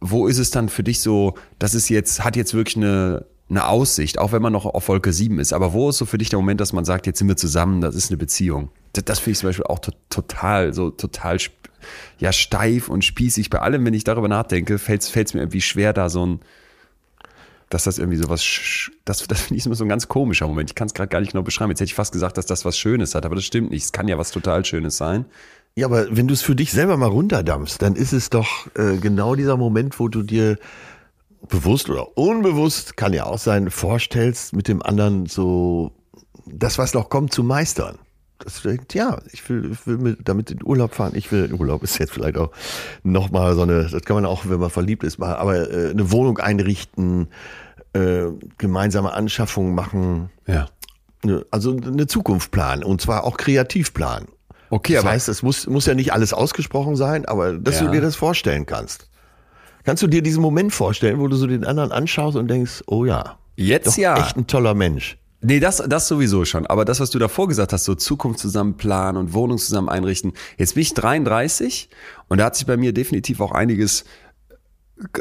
wo 0.00 0.26
ist 0.26 0.38
es 0.38 0.50
dann 0.50 0.68
für 0.68 0.82
dich 0.82 1.00
so, 1.00 1.34
das 1.58 1.74
ist 1.74 1.88
jetzt, 1.88 2.22
hat 2.22 2.36
jetzt 2.36 2.54
wirklich 2.54 2.76
eine, 2.76 3.24
eine 3.48 3.66
Aussicht, 3.66 4.18
auch 4.18 4.32
wenn 4.32 4.42
man 4.42 4.52
noch 4.52 4.66
auf 4.66 4.88
Wolke 4.88 5.12
7 5.12 5.38
ist. 5.38 5.52
Aber 5.52 5.72
wo 5.72 5.88
ist 5.88 5.98
so 5.98 6.04
für 6.04 6.18
dich 6.18 6.28
der 6.28 6.38
Moment, 6.38 6.60
dass 6.60 6.72
man 6.72 6.84
sagt, 6.84 7.06
jetzt 7.06 7.18
sind 7.18 7.28
wir 7.28 7.36
zusammen, 7.36 7.80
das 7.80 7.94
ist 7.94 8.10
eine 8.10 8.18
Beziehung? 8.18 8.70
Das, 8.92 9.04
das 9.04 9.18
finde 9.20 9.32
ich 9.32 9.38
zum 9.38 9.48
Beispiel 9.48 9.66
auch 9.66 9.78
to 9.78 9.92
total, 10.10 10.74
so 10.74 10.90
total 10.90 11.38
ja, 12.18 12.32
steif 12.32 12.88
und 12.88 13.04
spießig. 13.04 13.50
Bei 13.50 13.60
allem, 13.60 13.84
wenn 13.84 13.94
ich 13.94 14.04
darüber 14.04 14.28
nachdenke, 14.28 14.78
fällt 14.78 15.02
es 15.02 15.34
mir 15.34 15.40
irgendwie 15.40 15.60
schwer, 15.60 15.92
da 15.92 16.08
so 16.08 16.26
ein, 16.26 16.40
dass 17.68 17.84
das 17.84 17.98
irgendwie 17.98 18.18
so 18.18 18.28
was, 18.28 18.90
das, 19.04 19.26
das 19.26 19.40
finde 19.40 19.58
ich 19.58 19.66
immer 19.66 19.74
so 19.74 19.84
ein 19.84 19.88
ganz 19.88 20.08
komischer 20.08 20.46
Moment. 20.46 20.70
Ich 20.70 20.74
kann 20.74 20.86
es 20.86 20.94
gerade 20.94 21.08
gar 21.08 21.20
nicht 21.20 21.32
genau 21.32 21.42
beschreiben. 21.42 21.70
Jetzt 21.70 21.80
hätte 21.80 21.88
ich 21.88 21.94
fast 21.94 22.12
gesagt, 22.12 22.38
dass 22.38 22.46
das 22.46 22.64
was 22.64 22.78
Schönes 22.78 23.14
hat, 23.14 23.26
aber 23.26 23.34
das 23.34 23.44
stimmt 23.44 23.70
nicht. 23.70 23.84
Es 23.84 23.92
kann 23.92 24.08
ja 24.08 24.18
was 24.18 24.30
total 24.30 24.64
Schönes 24.64 24.96
sein. 24.96 25.26
Ja, 25.74 25.86
aber 25.86 26.06
wenn 26.10 26.28
du 26.28 26.34
es 26.34 26.42
für 26.42 26.54
dich 26.54 26.72
selber 26.72 26.96
mal 26.96 27.08
runterdampfst, 27.08 27.78
dann 27.80 27.96
ist 27.96 28.12
es 28.12 28.30
doch 28.30 28.66
äh, 28.76 28.96
genau 28.96 29.34
dieser 29.34 29.56
Moment, 29.56 29.98
wo 30.00 30.08
du 30.08 30.22
dir 30.22 30.58
bewusst 31.48 31.90
oder 31.90 32.16
unbewusst, 32.16 32.96
kann 32.96 33.12
ja 33.12 33.24
auch 33.24 33.38
sein, 33.38 33.70
vorstellst, 33.70 34.54
mit 34.54 34.68
dem 34.68 34.82
anderen 34.82 35.26
so 35.26 35.92
das, 36.46 36.78
was 36.78 36.94
noch 36.94 37.10
kommt, 37.10 37.32
zu 37.32 37.42
meistern. 37.42 37.98
Das 38.38 38.62
denkt, 38.62 38.94
ja, 38.94 39.18
ich 39.32 39.48
will, 39.48 39.72
ich 39.72 39.86
will 39.86 39.98
mit, 39.98 40.28
damit 40.28 40.50
in 40.50 40.62
Urlaub 40.62 40.94
fahren. 40.94 41.12
Ich 41.14 41.32
will, 41.32 41.52
Urlaub 41.52 41.82
ist 41.82 41.98
jetzt 41.98 42.12
vielleicht 42.12 42.36
auch 42.36 42.50
nochmal 43.02 43.54
so 43.54 43.62
eine, 43.62 43.88
das 43.88 44.02
kann 44.02 44.16
man 44.16 44.26
auch, 44.26 44.44
wenn 44.46 44.60
man 44.60 44.70
verliebt 44.70 45.04
ist, 45.04 45.18
mal, 45.18 45.36
aber 45.36 45.70
äh, 45.70 45.90
eine 45.90 46.10
Wohnung 46.12 46.38
einrichten, 46.38 47.28
äh, 47.94 48.26
gemeinsame 48.58 49.12
Anschaffungen 49.12 49.74
machen. 49.74 50.30
Ja. 50.46 50.68
Ne, 51.24 51.44
also 51.50 51.76
eine 51.76 52.06
Zukunft 52.06 52.50
planen 52.50 52.84
und 52.84 53.00
zwar 53.00 53.24
auch 53.24 53.36
kreativ 53.36 53.94
planen. 53.94 54.28
Okay, 54.70 54.94
das 54.94 55.04
aber 55.04 55.12
heißt, 55.12 55.28
es 55.28 55.42
muss, 55.42 55.66
muss 55.66 55.86
ja 55.86 55.94
nicht 55.94 56.12
alles 56.12 56.32
ausgesprochen 56.32 56.96
sein, 56.96 57.24
aber 57.24 57.54
dass 57.54 57.80
ja. 57.80 57.86
du 57.86 57.92
dir 57.92 58.00
das 58.00 58.16
vorstellen 58.16 58.66
kannst. 58.66 59.08
Kannst 59.84 60.02
du 60.02 60.08
dir 60.08 60.20
diesen 60.20 60.42
Moment 60.42 60.74
vorstellen, 60.74 61.20
wo 61.20 61.28
du 61.28 61.36
so 61.36 61.46
den 61.46 61.64
anderen 61.64 61.92
anschaust 61.92 62.36
und 62.36 62.48
denkst, 62.48 62.82
oh 62.86 63.04
ja, 63.04 63.38
jetzt 63.54 63.96
ja, 63.96 64.18
echt 64.18 64.36
ein 64.36 64.46
toller 64.46 64.74
Mensch. 64.74 65.16
Nee, 65.40 65.60
das, 65.60 65.82
das 65.86 66.08
sowieso 66.08 66.44
schon. 66.44 66.66
Aber 66.66 66.84
das, 66.84 66.98
was 67.00 67.10
du 67.10 67.18
davor 67.18 67.46
gesagt 67.48 67.72
hast, 67.72 67.84
so 67.84 67.94
Zukunft 67.94 68.40
zusammen 68.40 68.76
planen 68.76 69.18
und 69.18 69.34
Wohnung 69.34 69.58
zusammen 69.58 69.88
einrichten. 69.88 70.32
Jetzt 70.56 70.74
bin 70.74 70.82
ich 70.82 70.94
33 70.94 71.90
und 72.28 72.38
da 72.38 72.46
hat 72.46 72.56
sich 72.56 72.66
bei 72.66 72.76
mir 72.76 72.92
definitiv 72.92 73.40
auch 73.40 73.52
einiges 73.52 74.04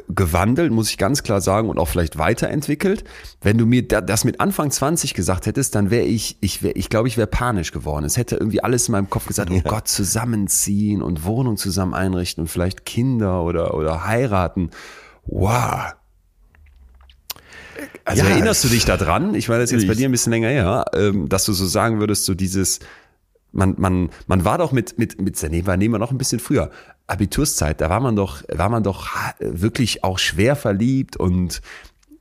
gewandelt, 0.08 0.72
muss 0.72 0.90
ich 0.90 0.98
ganz 0.98 1.22
klar 1.22 1.42
sagen, 1.42 1.68
und 1.68 1.80
auch 1.80 1.90
vielleicht 1.90 2.18
weiterentwickelt. 2.18 3.04
Wenn 3.42 3.58
du 3.58 3.66
mir 3.66 3.86
das 3.86 4.24
mit 4.24 4.40
Anfang 4.40 4.72
20 4.72 5.14
gesagt 5.14 5.48
hättest, 5.48 5.76
dann 5.76 5.92
wäre 5.92 6.06
ich, 6.06 6.38
ich 6.40 6.64
wäre, 6.64 6.76
ich 6.76 6.90
glaube, 6.90 7.10
ich 7.10 7.18
wäre 7.18 7.28
panisch 7.28 7.74
geworden. 7.74 8.06
Es 8.06 8.16
hätte 8.16 8.38
irgendwie 8.38 8.64
alles 8.64 8.88
in 8.88 8.94
meinem 8.94 9.10
Kopf 9.10 9.26
gesagt, 9.26 9.52
oh 9.52 9.62
Gott, 9.62 9.90
zusammenziehen 9.90 11.02
und 11.02 11.26
Wohnung 11.26 11.58
zusammen 11.58 11.94
einrichten 11.94 12.44
und 12.44 12.48
vielleicht 12.48 12.86
Kinder 12.86 13.44
oder, 13.44 13.74
oder 13.74 14.06
heiraten. 14.06 14.70
Wow, 15.26 15.94
also 18.04 18.24
ja, 18.24 18.30
erinnerst 18.30 18.64
du 18.64 18.68
dich 18.68 18.86
daran? 18.86 19.36
Ich 19.36 19.48
meine, 19.48 19.62
das 19.62 19.72
ist 19.72 19.82
jetzt 19.82 19.88
bei 19.88 19.96
dir 19.96 20.08
ein 20.08 20.12
bisschen 20.12 20.32
länger 20.32 20.50
her, 20.50 20.86
ähm, 20.96 21.30
dass 21.30 21.46
du 21.46 21.54
so 21.54 21.66
sagen 21.66 22.00
würdest, 22.00 22.26
so 22.26 22.34
dieses, 22.34 22.80
man, 23.52 23.76
man, 23.78 24.10
man 24.28 24.46
war 24.46 24.58
doch 24.58 24.72
mit, 24.72 24.98
mit, 24.98 25.20
mit, 25.20 25.38
wir, 25.38 25.78
nehmen 25.78 25.94
wir 25.94 26.00
noch 26.00 26.12
ein 26.12 26.18
bisschen 26.18 26.40
früher. 26.40 26.72
Abiturszeit, 27.08 27.82
da 27.82 27.90
war 27.90 28.00
man 28.00 28.16
doch, 28.16 28.44
war 28.50 28.70
man 28.70 28.84
doch 28.84 29.08
wirklich 29.40 30.04
auch 30.04 30.20
schwer 30.20 30.56
verliebt 30.56 31.18
und 31.18 31.62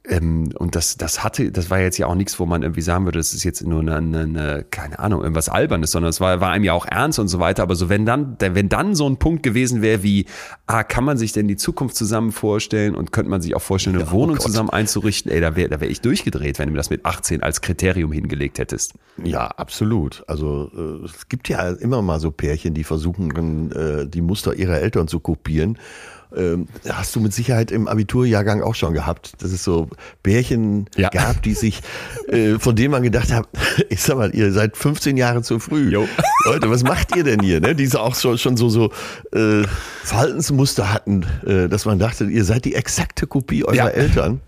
ähm, 0.06 0.52
und 0.58 0.76
das, 0.76 0.98
das 0.98 1.24
hatte, 1.24 1.50
das 1.50 1.70
war 1.70 1.80
jetzt 1.80 1.96
ja 1.96 2.06
auch 2.06 2.14
nichts, 2.14 2.38
wo 2.38 2.44
man 2.44 2.62
irgendwie 2.62 2.82
sagen 2.82 3.06
würde, 3.06 3.18
das 3.18 3.32
ist 3.32 3.42
jetzt 3.42 3.66
nur 3.66 3.80
eine, 3.80 3.96
eine, 3.96 4.20
eine 4.20 4.64
keine 4.70 4.98
Ahnung, 4.98 5.22
irgendwas 5.22 5.48
Albernes, 5.48 5.92
sondern 5.92 6.10
es 6.10 6.20
war, 6.20 6.42
war 6.42 6.50
einem 6.50 6.64
ja 6.64 6.74
auch 6.74 6.84
ernst 6.84 7.18
und 7.18 7.28
so 7.28 7.38
weiter. 7.38 7.62
Aber 7.62 7.74
so, 7.74 7.88
wenn 7.88 8.04
dann, 8.04 8.36
wenn 8.38 8.68
dann 8.68 8.94
so 8.94 9.08
ein 9.08 9.16
Punkt 9.16 9.42
gewesen 9.42 9.80
wäre 9.80 10.02
wie, 10.02 10.26
ah, 10.66 10.84
kann 10.84 11.04
man 11.04 11.16
sich 11.16 11.32
denn 11.32 11.48
die 11.48 11.56
Zukunft 11.56 11.96
zusammen 11.96 12.32
vorstellen 12.32 12.94
und 12.94 13.12
könnte 13.12 13.30
man 13.30 13.40
sich 13.40 13.56
auch 13.56 13.62
vorstellen, 13.62 13.96
eine 13.96 14.04
ja, 14.04 14.10
oh 14.10 14.14
Wohnung 14.14 14.36
oh 14.38 14.42
zusammen 14.42 14.68
einzurichten? 14.68 15.32
Ey, 15.32 15.40
da 15.40 15.56
wäre 15.56 15.70
da 15.70 15.80
wär 15.80 15.88
ich 15.88 16.02
durchgedreht, 16.02 16.58
wenn 16.58 16.66
du 16.66 16.72
mir 16.72 16.78
das 16.78 16.90
mit 16.90 17.06
18 17.06 17.42
als 17.42 17.62
Kriterium 17.62 18.12
hingelegt 18.12 18.58
hättest. 18.58 18.92
Ja, 19.22 19.46
absolut. 19.46 20.22
Also 20.26 20.70
äh, 20.76 21.06
es 21.06 21.28
gibt 21.30 21.48
ja 21.48 21.70
immer 21.70 22.02
mal 22.02 22.20
so 22.20 22.30
Pärchen, 22.30 22.74
die 22.74 22.84
versuchen, 22.84 23.72
äh, 23.72 24.06
die 24.06 24.20
Muster 24.20 24.54
ihrer 24.54 24.80
Eltern 24.80 25.08
zu 25.08 25.18
kopieren 25.20 25.78
ähm, 26.36 26.68
hast 26.88 27.14
du 27.16 27.20
mit 27.20 27.32
Sicherheit 27.32 27.70
im 27.70 27.88
Abiturjahrgang 27.88 28.62
auch 28.62 28.74
schon 28.74 28.94
gehabt, 28.94 29.42
dass 29.42 29.52
es 29.52 29.64
so 29.64 29.88
Bärchen 30.22 30.86
ja. 30.96 31.08
gab, 31.08 31.42
die 31.42 31.54
sich, 31.54 31.80
äh, 32.28 32.58
von 32.58 32.76
denen 32.76 32.90
man 32.90 33.02
gedacht 33.02 33.32
hat, 33.32 33.48
ich 33.88 34.02
sag 34.02 34.16
mal, 34.16 34.34
ihr 34.34 34.52
seid 34.52 34.76
15 34.76 35.16
Jahre 35.16 35.42
zu 35.42 35.58
früh. 35.58 35.90
Jo. 35.90 36.08
Leute, 36.46 36.70
was 36.70 36.82
macht 36.82 37.16
ihr 37.16 37.24
denn 37.24 37.40
hier? 37.40 37.60
Ne? 37.60 37.74
Die 37.74 37.90
auch 37.96 38.14
schon, 38.14 38.38
schon 38.38 38.56
so, 38.56 38.68
so 38.68 38.90
äh, 39.32 39.64
Verhaltensmuster 40.02 40.92
hatten, 40.92 41.24
äh, 41.46 41.68
dass 41.68 41.84
man 41.84 41.98
dachte, 41.98 42.24
ihr 42.24 42.44
seid 42.44 42.64
die 42.64 42.74
exakte 42.74 43.26
Kopie 43.26 43.64
eurer 43.64 43.74
ja. 43.74 43.88
Eltern. 43.88 44.40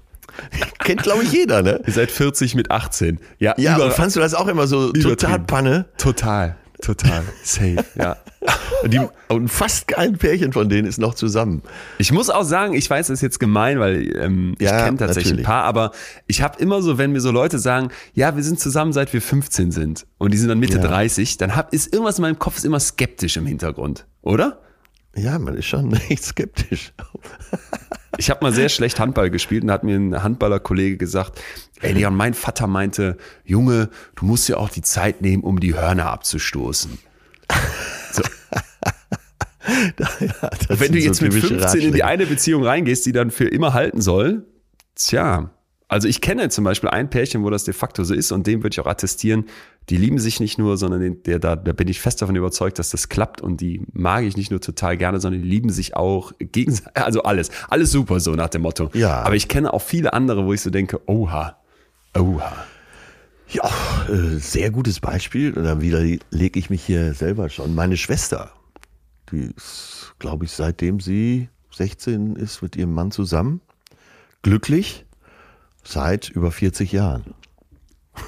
Kennt, 0.81 1.03
glaube 1.03 1.23
ich, 1.23 1.33
jeder, 1.33 1.63
ne? 1.63 1.81
Ihr 1.87 1.93
seid 1.93 2.11
40 2.11 2.55
mit 2.55 2.71
18. 2.71 3.19
Ja, 3.39 3.55
ja 3.57 3.77
über, 3.77 3.91
fandst 3.91 4.17
du 4.17 4.21
das 4.21 4.35
auch 4.35 4.49
immer 4.49 4.67
so 4.67 4.93
total 4.93 5.41
Panne? 5.41 5.87
Total. 5.97 6.57
Total. 6.83 7.23
Safe, 7.43 7.85
ja. 7.97 8.17
Die, 8.85 9.01
und 9.29 9.49
fast 9.49 9.89
kein 9.89 10.19
Pärchen 10.19 10.53
von 10.53 10.69
denen 10.69 10.87
ist 10.87 10.99
noch 10.99 11.15
zusammen. 11.15 11.63
Ich 11.99 12.13
muss 12.13 12.31
auch 12.31 12.45
sagen, 12.45 12.75
ich 12.75 12.89
weiß, 12.89 13.09
das 13.09 13.15
ist 13.15 13.23
jetzt 13.23 13.41
gemein, 13.41 13.81
weil 13.81 14.17
ähm, 14.17 14.55
ich 14.59 14.67
ja, 14.67 14.85
kenne 14.85 14.99
tatsächlich 14.99 15.33
natürlich. 15.33 15.47
ein 15.47 15.51
paar, 15.51 15.65
aber 15.65 15.93
ich 16.27 16.43
habe 16.43 16.61
immer 16.61 16.83
so, 16.83 16.99
wenn 16.99 17.13
mir 17.13 17.21
so 17.21 17.31
Leute 17.31 17.59
sagen, 17.59 17.89
ja, 18.13 18.37
wir 18.37 18.43
sind 18.43 18.61
zusammen, 18.61 18.93
seit 18.93 19.13
wir 19.13 19.23
15 19.23 19.73
sind 19.73 20.07
und 20.19 20.33
die 20.33 20.39
sind 20.39 20.49
dann 20.49 20.59
Mitte 20.59 20.77
ja. 20.79 20.87
30, 20.87 21.39
dann 21.39 21.57
hab, 21.57 21.73
ist 21.73 21.93
irgendwas 21.93 22.19
in 22.19 22.23
meinem 22.23 22.39
Kopf 22.39 22.63
immer 22.65 22.79
skeptisch 22.79 23.37
im 23.37 23.47
Hintergrund, 23.47 24.07
oder? 24.23 24.61
Ja, 25.17 25.39
man 25.39 25.57
ist 25.57 25.67
schon 25.67 25.93
echt 26.09 26.25
skeptisch. 26.25 26.93
Ich 28.19 28.31
habe 28.31 28.45
mal 28.45 28.53
sehr 28.53 28.69
schlecht 28.69 28.99
Handball 28.99 29.31
gespielt 29.31 29.63
und 29.63 29.69
da 29.69 29.75
hat 29.75 29.85
mir 29.85 29.97
ein 29.97 30.23
Handballerkollege 30.23 30.97
gesagt, 30.97 31.41
ey 31.81 31.93
Leon, 31.93 32.15
mein 32.15 32.35
Vater 32.35 32.67
meinte, 32.67 33.17
Junge, 33.45 33.91
du 34.15 34.25
musst 34.25 34.49
ja 34.49 34.57
auch 34.57 34.71
die 34.71 34.83
Zeit 34.83 35.21
nehmen, 35.21 35.43
um 35.43 35.61
die 35.61 35.75
Hörner 35.75 36.07
abzustoßen. 36.07 36.99
So. 38.13 38.23
ja, 39.99 40.09
Wenn 40.69 40.93
du 40.93 40.99
jetzt 40.99 41.19
so 41.19 41.25
mit 41.25 41.35
15 41.35 41.81
in 41.81 41.93
die 41.93 42.05
eine 42.05 42.27
Beziehung 42.27 42.65
reingehst, 42.65 43.05
die 43.07 43.13
dann 43.13 43.31
für 43.31 43.49
immer 43.49 43.75
halten 43.75 44.01
soll, 44.01 44.47
tja, 44.95 45.51
also 45.89 46.09
ich 46.09 46.21
kenne 46.21 46.49
zum 46.49 46.65
Beispiel 46.65 46.91
ein 46.91 47.11
Pärchen, 47.11 47.45
wo 47.45 47.51
das 47.51 47.65
de 47.65 47.75
facto 47.75 48.03
so 48.03 48.15
ist 48.15 48.33
und 48.33 48.47
dem 48.47 48.63
würde 48.63 48.75
ich 48.75 48.81
auch 48.81 48.87
attestieren, 48.87 49.45
die 49.89 49.97
lieben 49.97 50.19
sich 50.19 50.41
nicht 50.41 50.59
nur, 50.59 50.77
sondern 50.77 51.01
den, 51.01 51.23
der, 51.23 51.39
da, 51.39 51.57
da 51.57 51.73
bin 51.73 51.89
ich 51.89 52.01
fest 52.01 52.21
davon 52.21 52.35
überzeugt, 52.37 52.79
dass 52.79 52.91
das 52.91 53.09
klappt 53.09 53.41
und 53.41 53.61
die 53.61 53.87
mag 53.93 54.25
ich 54.25 54.37
nicht 54.37 54.51
nur 54.51 54.61
total 54.61 54.97
gerne, 54.97 55.21
sondern 55.21 55.43
die 55.43 55.49
lieben 55.49 55.71
sich 55.71 55.95
auch 55.97 56.33
gegenseitig, 56.39 56.97
also 57.03 57.23
alles, 57.23 57.51
alles 57.69 57.93
super 57.93 58.21
so 58.21 58.35
nach 58.35 58.49
dem 58.49 58.63
Motto. 58.63 58.91
Ja. 58.95 59.23
Aber 59.23 59.37
ich 59.37 59.49
kenne 59.49 59.73
auch 59.73 59.83
viele 59.83 60.13
andere, 60.13 60.45
wo 60.45 60.53
ich 60.53 60.61
so 60.61 60.71
denke, 60.71 61.01
oha, 61.07 61.57
oha. 62.17 62.53
Ja, 63.49 63.71
äh, 64.09 64.39
sehr 64.39 64.73
gutes 64.73 64.99
Beispiel. 64.99 65.53
Und 65.53 65.63
dann 65.63 65.81
widerlege 65.81 66.59
ich 66.59 66.69
mich 66.69 66.83
hier 66.85 67.15
selber 67.15 67.49
schon. 67.49 67.77
Meine 67.77 67.97
Schwester, 67.97 68.51
die 69.31 69.53
ist, 69.57 70.15
glaube 70.19 70.47
ich, 70.47 70.51
seitdem 70.51 70.99
sie 70.99 71.49
16 71.71 72.35
ist 72.35 72.61
mit 72.63 72.75
ihrem 72.75 72.93
Mann 72.93 73.13
zusammen, 73.13 73.61
glücklich 74.43 75.07
Seit 75.87 76.29
über 76.31 76.51
40 76.51 76.91
Jahren. 76.91 77.35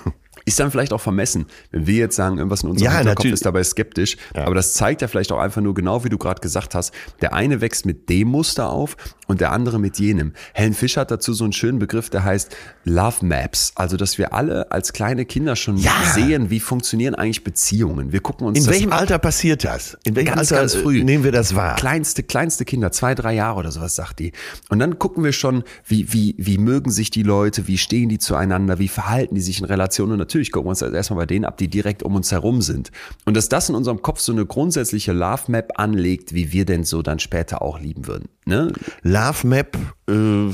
Ist 0.49 0.59
dann 0.61 0.71
vielleicht 0.71 0.93
auch 0.93 1.01
vermessen, 1.01 1.47
wenn 1.71 1.87
wir 1.87 1.97
jetzt 1.97 2.17
sagen, 2.17 2.39
irgendwas 2.39 2.63
in 2.63 2.71
unserem 2.71 2.85
ja, 2.91 2.99
Hinterkopf 2.99 3.19
natürlich. 3.19 3.35
ist 3.35 3.47
dabei 3.47 3.63
skeptisch. 3.65 4.17
Ja. 4.35 4.45
Aber 4.47 4.55
das 4.55 4.75
zeigt 4.75 5.03
ja 5.03 5.09
vielleicht 5.09 5.31
auch 5.33 5.39
einfach 5.39 5.61
nur 5.61 5.75
genau, 5.75 6.05
wie 6.05 6.09
du 6.09 6.19
gerade 6.19 6.41
gesagt 6.41 6.75
hast. 6.75 6.93
Der 7.21 7.33
eine 7.35 7.61
wächst 7.61 7.87
mit 7.87 8.09
dem 8.09 8.29
Muster 8.29 8.71
auf 8.71 8.97
und 9.27 9.41
der 9.41 9.53
andere 9.53 9.79
mit 9.79 9.99
jenem. 9.99 10.33
Helen 10.55 10.75
Fischer 10.75 11.03
hat 11.03 11.11
dazu 11.11 11.33
so 11.35 11.45
einen 11.45 11.53
schönen 11.53 11.79
Begriff, 11.79 12.11
der 12.11 12.25
heißt 12.25 12.55
Love 12.85 13.25
Maps. 13.25 13.73
Also, 13.75 13.97
dass 13.97 14.19
wir 14.19 14.33
alle 14.33 14.71
als 14.73 14.93
kleine 14.93 15.25
Kinder 15.25 15.55
schon 15.57 15.77
Ja. 15.77 15.93
sehen, 16.15 16.51
wie 16.51 16.61
funktionieren 16.61 17.15
eigentlich 17.15 17.45
Beziehungen. 17.45 18.13
Wir 18.13 18.21
gucken 18.21 18.47
uns 18.47 18.59
In 18.59 18.67
welchem 18.67 18.93
ab. 18.93 19.01
Alter 19.01 19.19
passiert 19.19 19.65
das? 19.65 19.99
In 20.05 20.17
welchem 20.17 20.35
Ganz, 20.35 20.53
Alter 20.53 20.63
ganz 20.63 20.75
früh. 20.75 21.01
äh, 21.01 21.05
nehmen 21.05 21.25
wir 21.25 21.33
das 21.33 21.55
wahr? 21.55 21.77
Kleinste, 21.77 22.23
kleinste 22.23 22.65
Kinder, 22.65 22.91
zwei, 22.93 23.15
drei 23.15 23.35
Jahre 23.35 23.59
oder 23.59 23.71
sowas, 23.71 23.95
sagt 23.97 24.19
die. 24.21 24.33
Und 24.71 24.79
dann 24.79 24.99
gucken 24.99 25.25
wir 25.25 25.33
schon, 25.33 25.65
wie, 25.87 26.13
wie, 26.13 26.35
wie 26.39 26.57
mögen 26.59 26.91
sich 26.91 27.11
die 27.11 27.23
Leute, 27.23 27.67
wie 27.69 27.77
stehen 27.77 28.09
die 28.09 28.19
zueinander, 28.19 28.79
wie 28.79 28.89
verhalten 28.89 29.35
die 29.35 29.41
sich 29.41 29.59
in 29.59 29.65
Relationen. 29.67 30.13
Und 30.13 30.19
natürlich 30.19 30.38
gucken 30.45 30.67
wir 30.67 30.71
uns 30.71 30.83
erstmal 30.83 31.19
bei 31.21 31.27
denen 31.27 31.45
ab, 31.45 31.57
die 31.57 31.69
direkt 31.69 32.03
um 32.03 32.15
uns 32.15 32.33
herum 32.33 32.63
sind. 32.63 32.91
Und 33.25 33.37
dass 33.37 33.49
das 33.49 33.69
in 33.69 33.75
unserem 33.75 34.03
Kopf 34.03 34.21
so 34.21 34.33
eine 34.33 34.47
grundsätzliche 34.47 35.13
Love 35.13 35.43
Map 35.49 35.73
anlegt, 35.77 36.35
wie 36.35 36.53
wir 36.53 36.65
denn 36.65 36.85
so 36.85 37.03
dann 37.03 37.19
später 37.19 37.63
auch 37.63 37.79
lieben 37.81 38.07
würden. 38.07 38.29
Ne? 38.47 38.73
Love 39.03 39.47
Map 39.47 39.77
äh, 40.09 40.53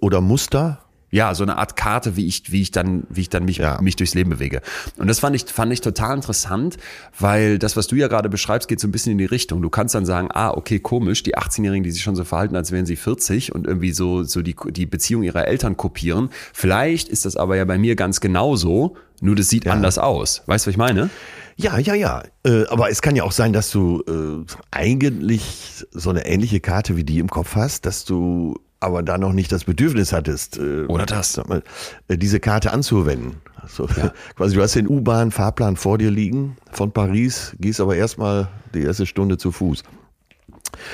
oder 0.00 0.20
Muster? 0.20 0.81
Ja, 1.14 1.34
so 1.34 1.42
eine 1.42 1.58
Art 1.58 1.76
Karte, 1.76 2.16
wie 2.16 2.26
ich, 2.26 2.50
wie 2.52 2.62
ich 2.62 2.70
dann, 2.70 3.04
wie 3.10 3.20
ich 3.20 3.28
dann 3.28 3.44
mich, 3.44 3.58
Ja. 3.58 3.78
mich 3.82 3.96
durchs 3.96 4.14
Leben 4.14 4.30
bewege. 4.30 4.62
Und 4.96 5.08
das 5.08 5.18
fand 5.18 5.36
ich, 5.36 5.44
fand 5.44 5.70
ich 5.70 5.82
total 5.82 6.16
interessant, 6.16 6.78
weil 7.20 7.58
das, 7.58 7.76
was 7.76 7.86
du 7.86 7.96
ja 7.96 8.08
gerade 8.08 8.30
beschreibst, 8.30 8.66
geht 8.66 8.80
so 8.80 8.88
ein 8.88 8.92
bisschen 8.92 9.12
in 9.12 9.18
die 9.18 9.26
Richtung. 9.26 9.60
Du 9.60 9.68
kannst 9.68 9.94
dann 9.94 10.06
sagen, 10.06 10.28
ah, 10.32 10.50
okay, 10.52 10.78
komisch, 10.78 11.22
die 11.22 11.36
18-Jährigen, 11.36 11.84
die 11.84 11.90
sich 11.90 12.02
schon 12.02 12.16
so 12.16 12.24
verhalten, 12.24 12.56
als 12.56 12.72
wären 12.72 12.86
sie 12.86 12.96
40 12.96 13.54
und 13.54 13.66
irgendwie 13.66 13.92
so, 13.92 14.22
so 14.22 14.40
die, 14.40 14.56
die 14.70 14.86
Beziehung 14.86 15.22
ihrer 15.22 15.46
Eltern 15.46 15.76
kopieren. 15.76 16.30
Vielleicht 16.54 17.10
ist 17.10 17.26
das 17.26 17.36
aber 17.36 17.56
ja 17.56 17.66
bei 17.66 17.76
mir 17.76 17.94
ganz 17.94 18.20
genauso, 18.20 18.96
nur 19.20 19.36
das 19.36 19.50
sieht 19.50 19.68
anders 19.68 19.98
aus. 19.98 20.42
Weißt 20.46 20.64
du, 20.64 20.68
was 20.68 20.72
ich 20.72 20.78
meine? 20.78 21.10
Ja, 21.56 21.78
ja, 21.78 21.94
ja. 21.94 22.22
Äh, 22.46 22.64
aber 22.68 22.88
es 22.90 23.02
kann 23.02 23.14
ja 23.16 23.24
auch 23.24 23.32
sein, 23.32 23.52
dass 23.52 23.70
du 23.70 24.02
äh, 24.08 24.46
eigentlich 24.70 25.84
so 25.92 26.08
eine 26.08 26.24
ähnliche 26.26 26.60
Karte 26.60 26.96
wie 26.96 27.04
die 27.04 27.18
im 27.18 27.28
Kopf 27.28 27.54
hast, 27.54 27.84
dass 27.84 28.06
du 28.06 28.58
aber 28.82 29.02
da 29.02 29.18
noch 29.18 29.32
nicht 29.32 29.52
das 29.52 29.64
Bedürfnis 29.64 30.12
hattest, 30.12 30.58
äh, 30.58 30.84
Oder 30.86 31.06
das. 31.06 31.36
mal, 31.46 31.62
äh, 32.08 32.18
diese 32.18 32.40
Karte 32.40 32.72
anzuwenden. 32.72 33.36
Also, 33.60 33.88
quasi, 34.36 34.56
du 34.56 34.62
hast 34.62 34.74
den 34.74 34.88
U-Bahn-Fahrplan 34.88 35.76
vor 35.76 35.98
dir 35.98 36.10
liegen 36.10 36.56
von 36.72 36.92
Paris, 36.92 37.54
gehst 37.60 37.80
aber 37.80 37.96
erstmal 37.96 38.48
die 38.74 38.82
erste 38.82 39.06
Stunde 39.06 39.38
zu 39.38 39.52
Fuß. 39.52 39.82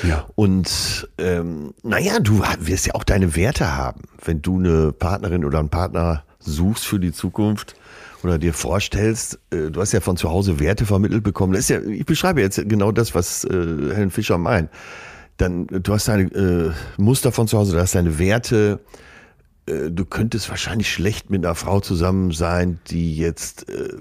Ja. 0.02 0.26
Und 0.34 1.08
ähm, 1.18 1.72
naja, 1.82 2.18
du 2.20 2.42
wirst 2.60 2.86
ja 2.86 2.94
auch 2.94 3.04
deine 3.04 3.36
Werte 3.36 3.76
haben, 3.76 4.02
wenn 4.24 4.42
du 4.42 4.58
eine 4.58 4.92
Partnerin 4.92 5.44
oder 5.44 5.60
einen 5.60 5.70
Partner 5.70 6.24
suchst 6.40 6.86
für 6.86 6.98
die 6.98 7.12
Zukunft 7.12 7.74
oder 8.22 8.38
dir 8.38 8.52
vorstellst, 8.52 9.38
äh, 9.50 9.70
du 9.70 9.80
hast 9.80 9.92
ja 9.92 10.00
von 10.00 10.16
zu 10.16 10.30
Hause 10.30 10.60
Werte 10.60 10.84
vermittelt 10.84 11.22
bekommen. 11.22 11.52
Das 11.52 11.62
ist 11.62 11.70
ja, 11.70 11.80
ich 11.80 12.04
beschreibe 12.04 12.40
jetzt 12.40 12.60
genau 12.68 12.92
das, 12.92 13.14
was 13.14 13.44
äh, 13.44 13.48
Helen 13.50 14.10
Fischer 14.10 14.38
meint. 14.38 14.70
Dann, 15.38 15.66
du 15.68 15.92
hast 15.92 16.08
deine 16.08 16.24
äh, 16.24 16.72
Muster 17.00 17.32
von 17.32 17.48
zu 17.48 17.56
Hause, 17.58 17.72
du 17.72 17.78
hast 17.80 17.94
deine 17.94 18.18
Werte. 18.18 18.80
Äh, 19.66 19.90
du 19.90 20.04
könntest 20.04 20.50
wahrscheinlich 20.50 20.92
schlecht 20.92 21.30
mit 21.30 21.44
einer 21.44 21.54
Frau 21.54 21.80
zusammen 21.80 22.32
sein, 22.32 22.80
die 22.90 23.16
jetzt 23.16 23.68
äh, 23.68 23.94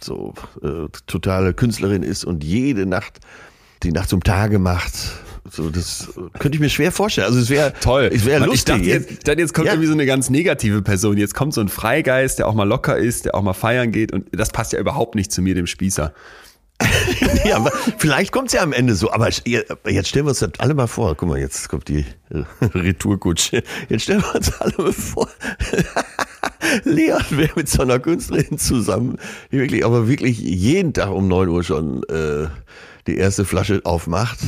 so 0.00 0.34
äh, 0.62 0.86
totale 1.06 1.54
Künstlerin 1.54 2.02
ist 2.02 2.24
und 2.24 2.44
jede 2.44 2.86
Nacht 2.86 3.20
die 3.82 3.92
Nacht 3.92 4.10
zum 4.10 4.22
Tage 4.22 4.58
macht. 4.58 4.92
So, 5.50 5.70
das 5.70 6.08
könnte 6.38 6.56
ich 6.56 6.60
mir 6.60 6.68
schwer 6.68 6.92
vorstellen. 6.92 7.26
Also 7.26 7.40
es 7.40 7.48
wäre 7.48 7.72
Toll. 7.80 8.10
Es 8.12 8.26
wäre 8.26 8.44
lustig. 8.44 8.76
Ich 8.82 8.92
dachte, 8.92 9.10
jetzt, 9.12 9.26
dann 9.28 9.38
jetzt 9.38 9.54
kommt 9.54 9.66
Ja. 9.68 9.72
irgendwie 9.72 9.86
so 9.86 9.94
eine 9.94 10.04
ganz 10.04 10.28
negative 10.28 10.82
Person. 10.82 11.16
Jetzt 11.16 11.34
kommt 11.34 11.54
so 11.54 11.62
ein 11.62 11.68
Freigeist, 11.68 12.38
der 12.38 12.46
auch 12.46 12.54
mal 12.54 12.68
locker 12.68 12.98
ist, 12.98 13.24
der 13.24 13.34
auch 13.34 13.40
mal 13.42 13.54
feiern 13.54 13.90
geht. 13.90 14.12
Und 14.12 14.26
das 14.32 14.50
passt 14.50 14.74
ja 14.74 14.78
überhaupt 14.78 15.14
nicht 15.14 15.32
zu 15.32 15.40
mir, 15.40 15.54
dem 15.54 15.66
Spießer. 15.66 16.12
ja, 17.44 17.56
aber 17.56 17.70
vielleicht 17.98 18.32
kommt 18.32 18.48
es 18.48 18.54
ja 18.54 18.62
am 18.62 18.72
Ende 18.72 18.94
so. 18.94 19.10
Aber 19.12 19.28
jetzt 19.28 20.08
stellen 20.08 20.26
wir 20.26 20.30
uns 20.30 20.38
das 20.40 20.52
alle 20.58 20.74
mal 20.74 20.86
vor. 20.86 21.14
Guck 21.14 21.28
mal, 21.28 21.38
jetzt 21.38 21.68
kommt 21.68 21.88
die 21.88 22.04
Retourkutsche. 22.60 23.62
Jetzt 23.88 24.02
stellen 24.02 24.22
wir 24.22 24.34
uns 24.34 24.60
alle 24.60 24.74
mal 24.78 24.92
vor. 24.92 25.28
Leon 26.84 27.24
wäre 27.30 27.52
mit 27.56 27.68
so 27.68 27.82
einer 27.82 27.98
Künstlerin 27.98 28.58
zusammen, 28.58 29.16
die 29.50 29.58
wirklich, 29.58 29.84
aber 29.84 30.08
wirklich 30.08 30.38
jeden 30.38 30.92
Tag 30.92 31.10
um 31.10 31.28
9 31.28 31.48
Uhr 31.48 31.62
schon 31.62 32.02
äh, 32.04 32.48
die 33.06 33.16
erste 33.16 33.44
Flasche 33.44 33.80
aufmacht. 33.84 34.38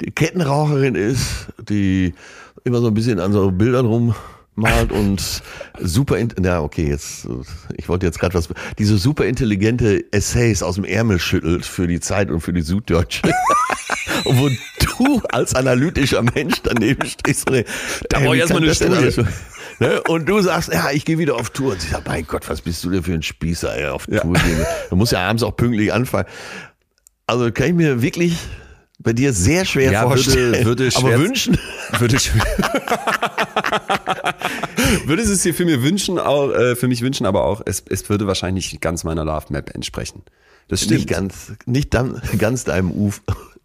Die 0.00 0.10
Kettenraucherin 0.10 0.94
ist, 0.94 1.48
die 1.68 2.14
immer 2.64 2.80
so 2.80 2.88
ein 2.88 2.94
bisschen 2.94 3.20
an 3.20 3.32
so 3.32 3.50
Bildern 3.50 3.86
rummalt 4.56 4.92
und 4.92 5.42
super, 5.80 6.16
na 6.38 6.60
okay, 6.60 6.88
jetzt, 6.88 7.28
ich 7.76 7.88
wollte 7.88 8.06
jetzt 8.06 8.18
gerade 8.18 8.34
was, 8.34 8.48
diese 8.78 8.98
super 8.98 9.26
intelligente 9.26 10.04
Essays 10.12 10.62
aus 10.62 10.76
dem 10.76 10.84
Ärmel 10.84 11.18
schüttelt 11.18 11.64
für 11.64 11.86
die 11.86 12.00
Zeit 12.00 12.30
und 12.30 12.40
für 12.40 12.52
die 12.52 12.62
Süddeutsche. 12.62 13.22
Und 14.24 14.38
wo 14.38 14.48
du 14.48 15.22
als 15.32 15.54
analytischer 15.54 16.22
Mensch 16.22 16.62
daneben 16.62 17.06
stehst. 17.06 17.50
Und, 17.50 17.64
Da 18.08 18.18
ey, 18.18 18.24
brauch 18.24 18.34
ich 18.34 18.48
mal 18.48 18.56
eine 18.56 18.74
Studie. 18.74 19.22
Ne? 19.80 20.00
Und 20.02 20.26
du 20.28 20.40
sagst, 20.40 20.72
ja, 20.72 20.90
ich 20.92 21.04
gehe 21.04 21.18
wieder 21.18 21.34
auf 21.34 21.50
Tour. 21.50 21.72
Und 21.72 21.82
sie 21.82 21.88
sagt, 21.88 22.06
mein 22.06 22.26
Gott, 22.26 22.48
was 22.48 22.62
bist 22.62 22.82
du 22.84 22.90
denn 22.90 23.02
für 23.02 23.12
ein 23.12 23.22
Spießer, 23.22 23.76
ey, 23.76 23.86
auf 23.88 24.06
Tour 24.06 24.32
gehen. 24.32 24.64
Du 24.88 24.96
musst 24.96 25.12
ja 25.12 25.20
abends 25.28 25.42
auch 25.42 25.56
pünktlich 25.56 25.92
anfangen. 25.92 26.26
Also 27.26 27.50
kann 27.52 27.68
ich 27.68 27.74
mir 27.74 28.00
wirklich 28.00 28.38
bei 29.04 29.12
dir 29.12 29.32
sehr 29.32 29.64
schwer 29.64 29.92
Ja, 29.92 30.02
würde- 30.08 30.22
vorstellen. 30.22 30.64
würde 30.64 30.88
aber 30.94 31.08
schwer- 31.08 31.18
wünschen. 31.20 31.58
Würde 31.98 32.16
ich. 32.16 32.30
würde 35.06 35.22
es 35.22 35.42
dir 35.42 35.54
für 35.54 35.64
mir 35.64 35.82
wünschen, 35.82 36.18
auch, 36.18 36.50
äh, 36.50 36.76
für 36.76 36.88
mich 36.88 37.02
wünschen, 37.02 37.26
aber 37.26 37.44
auch, 37.44 37.62
es, 37.66 37.82
es 37.88 38.08
würde 38.08 38.26
wahrscheinlich 38.26 38.72
nicht 38.72 38.80
ganz 38.80 39.04
meiner 39.04 39.24
Love 39.24 39.46
Map 39.50 39.74
entsprechen. 39.74 40.22
Das 40.68 40.80
stimmt. 40.80 41.00
Nicht 41.00 41.08
ganz, 41.08 41.52
nicht 41.66 41.94
dann, 41.94 42.20
ganz 42.38 42.64
deinem 42.64 42.90
U- 42.90 43.12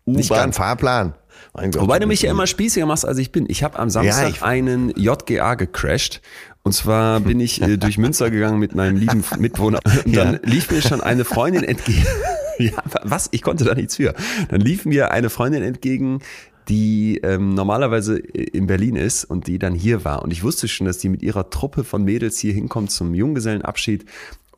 Nicht 0.06 0.30
ganz. 0.30 0.56
U-Bahn-Fahrplan. 0.58 1.14
Wobei 1.54 1.98
du 2.00 2.06
mich 2.06 2.22
ja 2.22 2.30
immer 2.30 2.46
spießiger 2.46 2.86
machst, 2.86 3.06
als 3.06 3.18
ich 3.18 3.32
bin. 3.32 3.46
Ich 3.50 3.64
habe 3.64 3.80
am 3.80 3.90
Samstag 3.90 4.30
ich- 4.30 4.44
einen 4.44 4.90
JGA 4.96 5.56
gecrashed. 5.56 6.22
Und 6.64 6.74
zwar 6.74 7.20
bin 7.22 7.40
ich 7.40 7.62
äh, 7.62 7.78
durch 7.78 7.98
Münster 7.98 8.30
gegangen 8.30 8.60
mit 8.60 8.76
meinem 8.76 8.98
lieben 8.98 9.24
Mitwohner. 9.40 9.80
Und 10.06 10.16
dann 10.16 10.34
Ja. 10.34 10.40
lief 10.44 10.70
mir 10.72 10.82
schon 10.82 11.02
eine 11.02 11.26
Freundin 11.26 11.64
entgegen. 11.64 12.06
ja, 12.60 12.72
was? 13.04 13.30
Ich 13.32 13.42
konnte 13.42 13.64
da 13.64 13.74
nichts 13.74 13.96
für. 13.96 14.14
Dann 14.50 14.62
lief 14.62 14.86
mir 14.86 15.12
eine 15.12 15.30
Freundin 15.30 15.64
entgegen, 15.64 16.20
die 16.68 17.20
ähm, 17.24 17.56
normalerweise 17.56 18.18
in 18.20 18.68
Berlin 18.68 18.96
ist 18.96 19.24
und 19.26 19.48
die 19.48 19.58
dann 19.58 19.74
hier 19.74 20.04
war. 20.06 20.22
Und 20.22 20.32
ich 20.32 20.44
wusste 20.44 20.68
schon, 20.68 20.86
dass 20.86 21.00
die 21.00 21.10
mit 21.10 21.24
ihrer 21.24 21.50
Truppe 21.50 21.84
von 21.84 22.04
Mädels 22.04 22.38
hier 22.38 22.54
hinkommt 22.54 22.92
zum 22.92 23.16
Junggesellenabschied. 23.16 24.06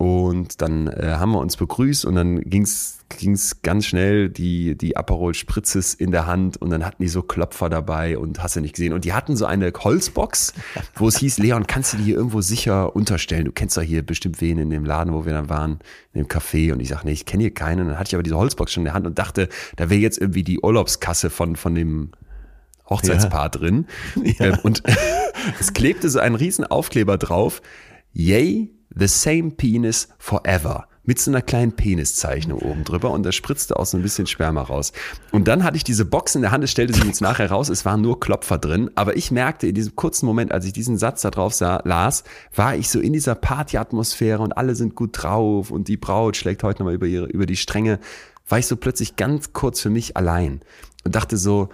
Und 0.02 0.64
dann 0.64 0.88
äh, 0.88 1.18
haben 1.20 1.34
wir 1.34 1.40
uns 1.40 1.58
begrüßt 1.58 2.06
und 2.06 2.16
dann 2.16 2.42
ging's 2.42 2.98
ging's 3.20 3.62
ganz 3.62 3.86
schnell, 3.86 4.30
die, 4.30 4.76
die 4.76 4.98
Aperol 4.98 5.36
Spritzes 5.36 5.94
in 5.94 6.10
der 6.10 6.26
Hand 6.26 6.58
und 6.58 6.72
dann 6.72 6.84
hatten 6.84 7.04
die 7.04 7.08
so 7.08 7.22
Klopfer 7.22 7.70
dabei 7.70 8.18
und 8.18 8.42
hast 8.42 8.56
du 8.56 8.62
nicht 8.62 8.74
gesehen. 8.74 8.94
Und 8.94 9.06
die 9.06 9.14
hatten 9.14 9.36
so 9.36 9.46
eine 9.46 9.72
Holzbox, 9.72 10.56
wo 10.96 11.08
es 11.08 11.20
hieß, 11.20 11.38
Leon, 11.38 11.68
kannst 11.68 11.94
du 11.94 11.98
die 11.98 12.04
hier 12.06 12.16
irgendwo 12.16 12.42
sicher 12.42 12.96
unterstellen? 12.96 13.46
Du 13.46 13.52
kennst 13.52 13.78
doch 13.78 13.84
hier 13.84 14.04
bestimmt 14.04 14.42
wen 14.42 14.58
in 14.58 14.72
dem 14.72 14.86
Laden, 14.86 15.14
wo 15.14 15.26
wir 15.26 15.34
dann 15.34 15.50
waren, 15.50 15.78
in 16.14 16.24
dem 16.24 16.28
Café. 16.28 16.74
Und 16.74 16.80
ich 16.80 16.90
sag, 16.90 17.04
nee, 17.04 17.12
ich 17.12 17.28
kenne 17.28 17.44
hier 17.44 17.54
keinen. 17.54 17.82
Und 17.82 17.88
dann 17.90 18.00
hatte 18.00 18.08
ich 18.08 18.16
aber 18.16 18.24
diese 18.24 18.38
Holzbox 18.38 18.72
schon 18.72 18.82
in 18.82 18.86
der 18.86 18.96
Hand 18.96 19.06
und 19.06 19.20
dachte, 19.20 19.50
da 19.76 19.92
wäre 19.92 20.02
jetzt 20.02 20.18
irgendwie 20.18 20.44
die 20.44 20.62
Urlaubskasse 20.62 21.30
von, 21.30 21.56
von 21.56 21.76
dem 21.76 22.10
Hochzeitspaar 22.90 23.50
drin. 23.50 23.86
Ähm, 24.40 24.58
Und 24.64 24.82
es 25.60 25.74
klebte 25.74 26.10
so 26.10 26.18
ein 26.18 26.34
riesen 26.34 26.66
Aufkleber 26.66 27.20
drauf. 27.20 27.62
Yay, 28.14 28.72
the 28.96 29.08
same 29.08 29.52
penis 29.52 30.10
forever. 30.18 30.88
mit 31.04 31.20
so 31.20 31.32
einer 31.32 31.42
kleinen 31.42 31.72
Peniszeichnung 31.72 32.60
oben 32.60 32.84
drüber 32.84 33.10
und 33.12 33.24
da 33.24 33.32
spritzte 33.32 33.78
auch 33.78 33.86
so 33.86 33.98
ein 33.98 34.04
bisschen 34.04 34.28
Sperma 34.28 34.62
raus. 34.62 34.94
Und 35.32 35.48
dann 35.48 35.64
hatte 35.64 35.76
ich 35.78 35.84
diese 35.84 36.06
Box 36.06 36.36
in 36.36 36.42
der 36.42 36.52
Hand, 36.52 36.64
es 36.64 36.72
stellte 36.72 36.94
sich 36.94 37.04
jetzt 37.04 37.22
nachher 37.22 37.50
raus, 37.50 37.70
es 37.70 37.86
waren 37.86 38.02
nur 38.02 38.20
Klopfer 38.20 38.60
drin, 38.60 38.92
aber 38.96 39.18
ich 39.18 39.32
merkte 39.32 39.68
in 39.68 39.74
diesem 39.74 39.96
kurzen 39.96 40.28
Moment, 40.28 40.52
als 40.52 40.66
ich 40.66 40.74
diesen 40.74 40.98
Satz 40.98 41.22
da 41.22 41.32
drauf 41.32 41.54
sah, 41.54 41.82
las, 41.86 42.24
war 42.56 42.76
ich 42.76 42.90
so 42.90 43.00
in 43.00 43.14
dieser 43.14 43.34
Partyatmosphäre 43.34 44.44
und 44.44 44.54
alle 44.54 44.76
sind 44.76 44.96
gut 44.96 45.24
drauf 45.24 45.72
und 45.72 45.88
die 45.88 45.98
Braut 45.98 46.38
schlägt 46.38 46.62
heute 46.64 46.84
nochmal 46.84 46.96
über 46.96 47.08
ihre, 47.08 47.26
über 47.26 47.48
die 47.48 47.58
Stränge, 47.58 48.00
war 48.48 48.60
ich 48.60 48.68
so 48.68 48.76
plötzlich 48.76 49.16
ganz 49.16 49.54
kurz 49.54 49.82
für 49.82 49.90
mich 49.90 50.18
allein 50.18 50.62
und 51.04 51.16
dachte 51.16 51.38
so, 51.38 51.70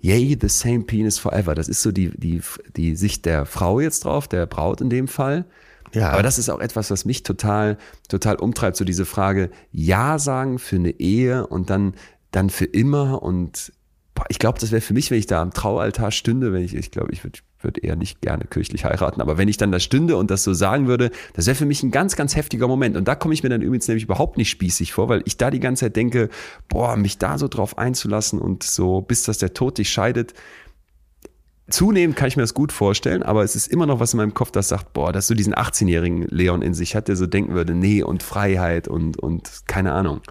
yay, 0.00 0.38
the 0.40 0.48
same 0.48 0.84
penis 0.84 1.18
forever. 1.18 1.54
Das 1.54 1.68
ist 1.68 1.82
so 1.82 1.92
die, 1.92 2.10
die, 2.18 2.40
die 2.76 2.96
Sicht 2.96 3.26
der 3.26 3.44
Frau 3.44 3.80
jetzt 3.80 4.04
drauf, 4.04 4.26
der 4.28 4.46
Braut 4.46 4.80
in 4.80 4.90
dem 4.90 5.08
Fall. 5.08 5.44
Ja. 5.92 6.10
Aber 6.10 6.22
das 6.22 6.38
ist 6.38 6.48
auch 6.48 6.60
etwas, 6.60 6.90
was 6.90 7.04
mich 7.04 7.22
total, 7.22 7.78
total 8.08 8.36
umtreibt, 8.36 8.76
so 8.76 8.84
diese 8.84 9.04
Frage, 9.04 9.50
Ja 9.72 10.18
sagen 10.18 10.58
für 10.58 10.76
eine 10.76 10.90
Ehe 10.90 11.46
und 11.46 11.70
dann, 11.70 11.94
dann 12.30 12.50
für 12.50 12.66
immer 12.66 13.22
und 13.22 13.72
boah, 14.14 14.24
ich 14.28 14.38
glaube, 14.38 14.58
das 14.58 14.72
wäre 14.72 14.80
für 14.80 14.94
mich, 14.94 15.10
wenn 15.10 15.18
ich 15.18 15.26
da 15.26 15.40
am 15.40 15.52
Traualtar 15.52 16.10
stünde, 16.10 16.52
wenn 16.52 16.62
ich, 16.62 16.74
ich 16.74 16.90
glaube, 16.90 17.12
ich 17.12 17.24
würde 17.24 17.38
würde 17.60 17.80
eher 17.80 17.96
nicht 17.96 18.20
gerne 18.20 18.44
kirchlich 18.44 18.84
heiraten, 18.84 19.20
aber 19.20 19.38
wenn 19.38 19.48
ich 19.48 19.56
dann 19.56 19.72
da 19.72 19.80
stünde 19.80 20.16
und 20.16 20.30
das 20.30 20.44
so 20.44 20.54
sagen 20.54 20.86
würde, 20.86 21.10
das 21.34 21.46
wäre 21.46 21.56
für 21.56 21.66
mich 21.66 21.82
ein 21.82 21.90
ganz, 21.90 22.16
ganz 22.16 22.36
heftiger 22.36 22.68
Moment. 22.68 22.96
Und 22.96 23.08
da 23.08 23.14
komme 23.14 23.34
ich 23.34 23.42
mir 23.42 23.48
dann 23.48 23.62
übrigens 23.62 23.88
nämlich 23.88 24.04
überhaupt 24.04 24.36
nicht 24.36 24.50
spießig 24.50 24.92
vor, 24.92 25.08
weil 25.08 25.22
ich 25.24 25.36
da 25.36 25.50
die 25.50 25.60
ganze 25.60 25.86
Zeit 25.86 25.96
denke, 25.96 26.28
boah, 26.68 26.96
mich 26.96 27.18
da 27.18 27.38
so 27.38 27.48
drauf 27.48 27.78
einzulassen 27.78 28.38
und 28.38 28.62
so, 28.62 29.00
bis 29.00 29.24
dass 29.24 29.38
der 29.38 29.54
Tod 29.54 29.78
dich 29.78 29.90
scheidet, 29.90 30.34
Zunehmend 31.70 32.16
kann 32.16 32.28
ich 32.28 32.36
mir 32.36 32.42
das 32.42 32.54
gut 32.54 32.72
vorstellen, 32.72 33.22
aber 33.22 33.44
es 33.44 33.54
ist 33.54 33.66
immer 33.66 33.86
noch 33.86 34.00
was 34.00 34.14
in 34.14 34.18
meinem 34.18 34.34
Kopf, 34.34 34.50
das 34.50 34.68
sagt, 34.68 34.92
boah, 34.94 35.12
dass 35.12 35.26
so 35.26 35.34
diesen 35.34 35.54
18-jährigen 35.54 36.22
Leon 36.28 36.62
in 36.62 36.72
sich 36.72 36.96
hat, 36.96 37.08
der 37.08 37.16
so 37.16 37.26
denken 37.26 37.54
würde, 37.54 37.74
nee, 37.74 38.02
und 38.02 38.22
Freiheit 38.22 38.88
und, 38.88 39.18
und 39.18 39.50
keine 39.66 39.92
Ahnung, 39.92 40.22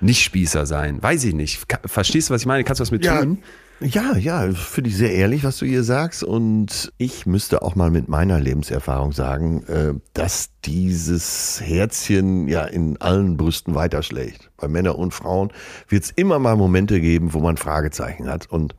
nicht 0.00 0.22
Spießer 0.22 0.66
sein. 0.66 1.02
Weiß 1.02 1.24
ich 1.24 1.34
nicht. 1.34 1.64
Verstehst 1.84 2.28
du, 2.28 2.34
was 2.34 2.42
ich 2.42 2.46
meine? 2.46 2.64
Kannst 2.64 2.80
du 2.80 2.82
was 2.82 2.90
mit 2.90 3.04
ja. 3.04 3.20
tun? 3.20 3.38
Ja, 3.82 4.14
ja, 4.14 4.50
finde 4.52 4.90
ich 4.90 4.96
sehr 4.96 5.12
ehrlich, 5.14 5.42
was 5.42 5.56
du 5.58 5.64
hier 5.64 5.82
sagst. 5.84 6.22
Und 6.22 6.92
ich 6.98 7.24
müsste 7.24 7.62
auch 7.62 7.76
mal 7.76 7.90
mit 7.90 8.08
meiner 8.08 8.38
Lebenserfahrung 8.38 9.12
sagen, 9.12 9.62
äh, 9.68 9.94
dass 10.12 10.50
dieses 10.66 11.62
Herzchen 11.64 12.46
ja 12.46 12.64
in 12.64 13.00
allen 13.00 13.38
Brüsten 13.38 13.74
weiterschlägt. 13.74 14.50
Bei 14.58 14.68
Männern 14.68 14.96
und 14.96 15.14
Frauen 15.14 15.50
wird 15.88 16.04
es 16.04 16.10
immer 16.10 16.38
mal 16.38 16.56
Momente 16.56 17.00
geben, 17.00 17.32
wo 17.32 17.40
man 17.40 17.56
Fragezeichen 17.56 18.28
hat. 18.28 18.50
Und 18.50 18.74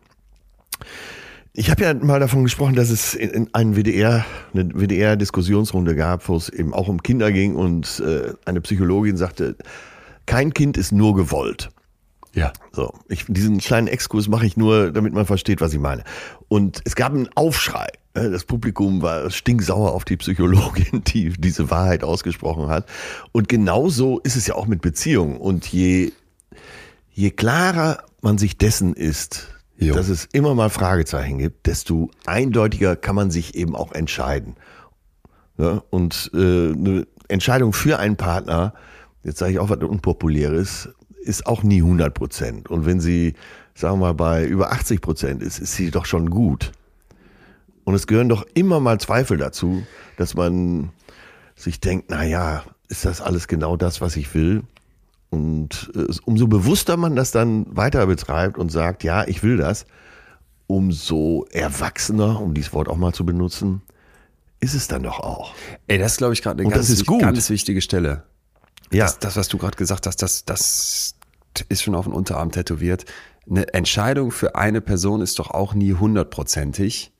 ich 1.53 1.69
habe 1.69 1.83
ja 1.83 1.93
mal 1.93 2.19
davon 2.19 2.43
gesprochen, 2.43 2.75
dass 2.75 2.89
es 2.89 3.13
in 3.13 3.49
einen 3.53 3.75
WDR, 3.75 4.25
eine 4.53 4.69
WDR-Diskussionsrunde 4.69 5.95
gab, 5.95 6.27
wo 6.29 6.37
es 6.37 6.49
eben 6.49 6.73
auch 6.73 6.87
um 6.87 7.03
Kinder 7.03 7.31
ging 7.31 7.55
und 7.55 8.01
äh, 8.05 8.33
eine 8.45 8.61
Psychologin 8.61 9.17
sagte, 9.17 9.57
kein 10.25 10.53
Kind 10.53 10.77
ist 10.77 10.91
nur 10.91 11.15
gewollt. 11.15 11.69
Ja. 12.33 12.53
So, 12.71 12.93
ich, 13.09 13.25
diesen 13.27 13.57
kleinen 13.57 13.87
Exkurs 13.87 14.29
mache 14.29 14.45
ich 14.45 14.55
nur, 14.55 14.91
damit 14.91 15.13
man 15.13 15.25
versteht, 15.25 15.59
was 15.59 15.73
ich 15.73 15.79
meine. 15.79 16.03
Und 16.47 16.81
es 16.85 16.95
gab 16.95 17.11
einen 17.11 17.27
Aufschrei. 17.35 17.87
Äh, 18.13 18.29
das 18.29 18.45
Publikum 18.45 19.01
war 19.01 19.29
stinksauer 19.29 19.91
auf 19.91 20.05
die 20.05 20.15
Psychologin, 20.15 21.03
die 21.07 21.33
diese 21.37 21.69
Wahrheit 21.69 22.05
ausgesprochen 22.05 22.69
hat. 22.69 22.87
Und 23.33 23.49
genauso 23.49 24.19
ist 24.19 24.37
es 24.37 24.47
ja 24.47 24.55
auch 24.55 24.67
mit 24.67 24.81
Beziehungen. 24.81 25.35
Und 25.35 25.67
je, 25.67 26.13
je 27.11 27.31
klarer 27.31 28.03
man 28.21 28.37
sich 28.37 28.57
dessen 28.57 28.93
ist, 28.93 29.49
jo. 29.81 29.95
dass 29.95 30.09
es 30.09 30.25
immer 30.31 30.53
mal 30.55 30.69
Fragezeichen 30.69 31.39
gibt, 31.39 31.67
desto 31.67 32.11
eindeutiger 32.25 32.95
kann 32.95 33.15
man 33.15 33.31
sich 33.31 33.55
eben 33.55 33.75
auch 33.75 33.91
entscheiden. 33.91 34.55
Ja, 35.57 35.83
und 35.89 36.31
äh, 36.33 36.37
eine 36.37 37.07
Entscheidung 37.27 37.73
für 37.73 37.99
einen 37.99 38.15
Partner, 38.15 38.73
jetzt 39.23 39.39
sage 39.39 39.53
ich 39.53 39.59
auch 39.59 39.69
was 39.69 39.79
Unpopuläres, 39.79 40.89
ist 41.23 41.45
auch 41.45 41.63
nie 41.63 41.81
100 41.81 42.13
Prozent. 42.13 42.69
Und 42.69 42.85
wenn 42.85 42.99
sie, 42.99 43.35
sagen 43.75 43.95
wir 43.95 44.07
mal, 44.07 44.13
bei 44.13 44.45
über 44.45 44.71
80 44.71 45.01
Prozent 45.01 45.43
ist, 45.43 45.59
ist 45.59 45.73
sie 45.75 45.91
doch 45.91 46.05
schon 46.05 46.29
gut. 46.29 46.71
Und 47.83 47.95
es 47.95 48.07
gehören 48.07 48.29
doch 48.29 48.45
immer 48.53 48.79
mal 48.79 48.99
Zweifel 48.99 49.37
dazu, 49.37 49.83
dass 50.17 50.35
man 50.35 50.89
sich 51.55 51.79
denkt, 51.79 52.07
na 52.09 52.23
ja, 52.23 52.63
ist 52.87 53.05
das 53.05 53.21
alles 53.21 53.47
genau 53.47 53.77
das, 53.77 54.01
was 54.01 54.15
ich 54.15 54.33
will? 54.33 54.63
Und 55.31 55.91
äh, 55.95 56.13
umso 56.25 56.47
bewusster 56.47 56.97
man 56.97 57.15
das 57.15 57.31
dann 57.31 57.65
weiter 57.75 58.05
betreibt 58.05 58.57
und 58.57 58.69
sagt, 58.69 59.03
ja, 59.03 59.25
ich 59.27 59.41
will 59.43 59.57
das, 59.57 59.85
umso 60.67 61.45
erwachsener, 61.51 62.39
um 62.41 62.53
dieses 62.53 62.73
Wort 62.73 62.89
auch 62.89 62.97
mal 62.97 63.13
zu 63.13 63.25
benutzen, 63.25 63.81
ist 64.59 64.75
es 64.75 64.89
dann 64.89 65.03
doch 65.03 65.19
auch. 65.19 65.55
Ey, 65.87 65.97
das 65.97 66.13
ist, 66.13 66.17
glaube 66.17 66.33
ich, 66.33 66.41
gerade 66.41 66.61
eine 66.61 66.69
ganz, 66.69 67.05
ganz, 67.07 67.49
wichtige 67.49 67.81
Stelle. 67.81 68.23
Ja. 68.91 69.05
Das, 69.05 69.19
das 69.19 69.37
was 69.37 69.47
du 69.47 69.57
gerade 69.57 69.77
gesagt 69.77 70.05
hast, 70.05 70.21
das, 70.21 70.43
das 70.43 71.15
ist 71.69 71.81
schon 71.81 71.95
auf 71.95 72.05
den 72.05 72.13
Unterarm 72.13 72.51
tätowiert. 72.51 73.05
Eine 73.49 73.73
Entscheidung 73.73 74.31
für 74.31 74.55
eine 74.55 74.81
Person 74.81 75.21
ist 75.21 75.39
doch 75.39 75.49
auch 75.49 75.73
nie 75.73 75.93
hundertprozentig 75.93 77.13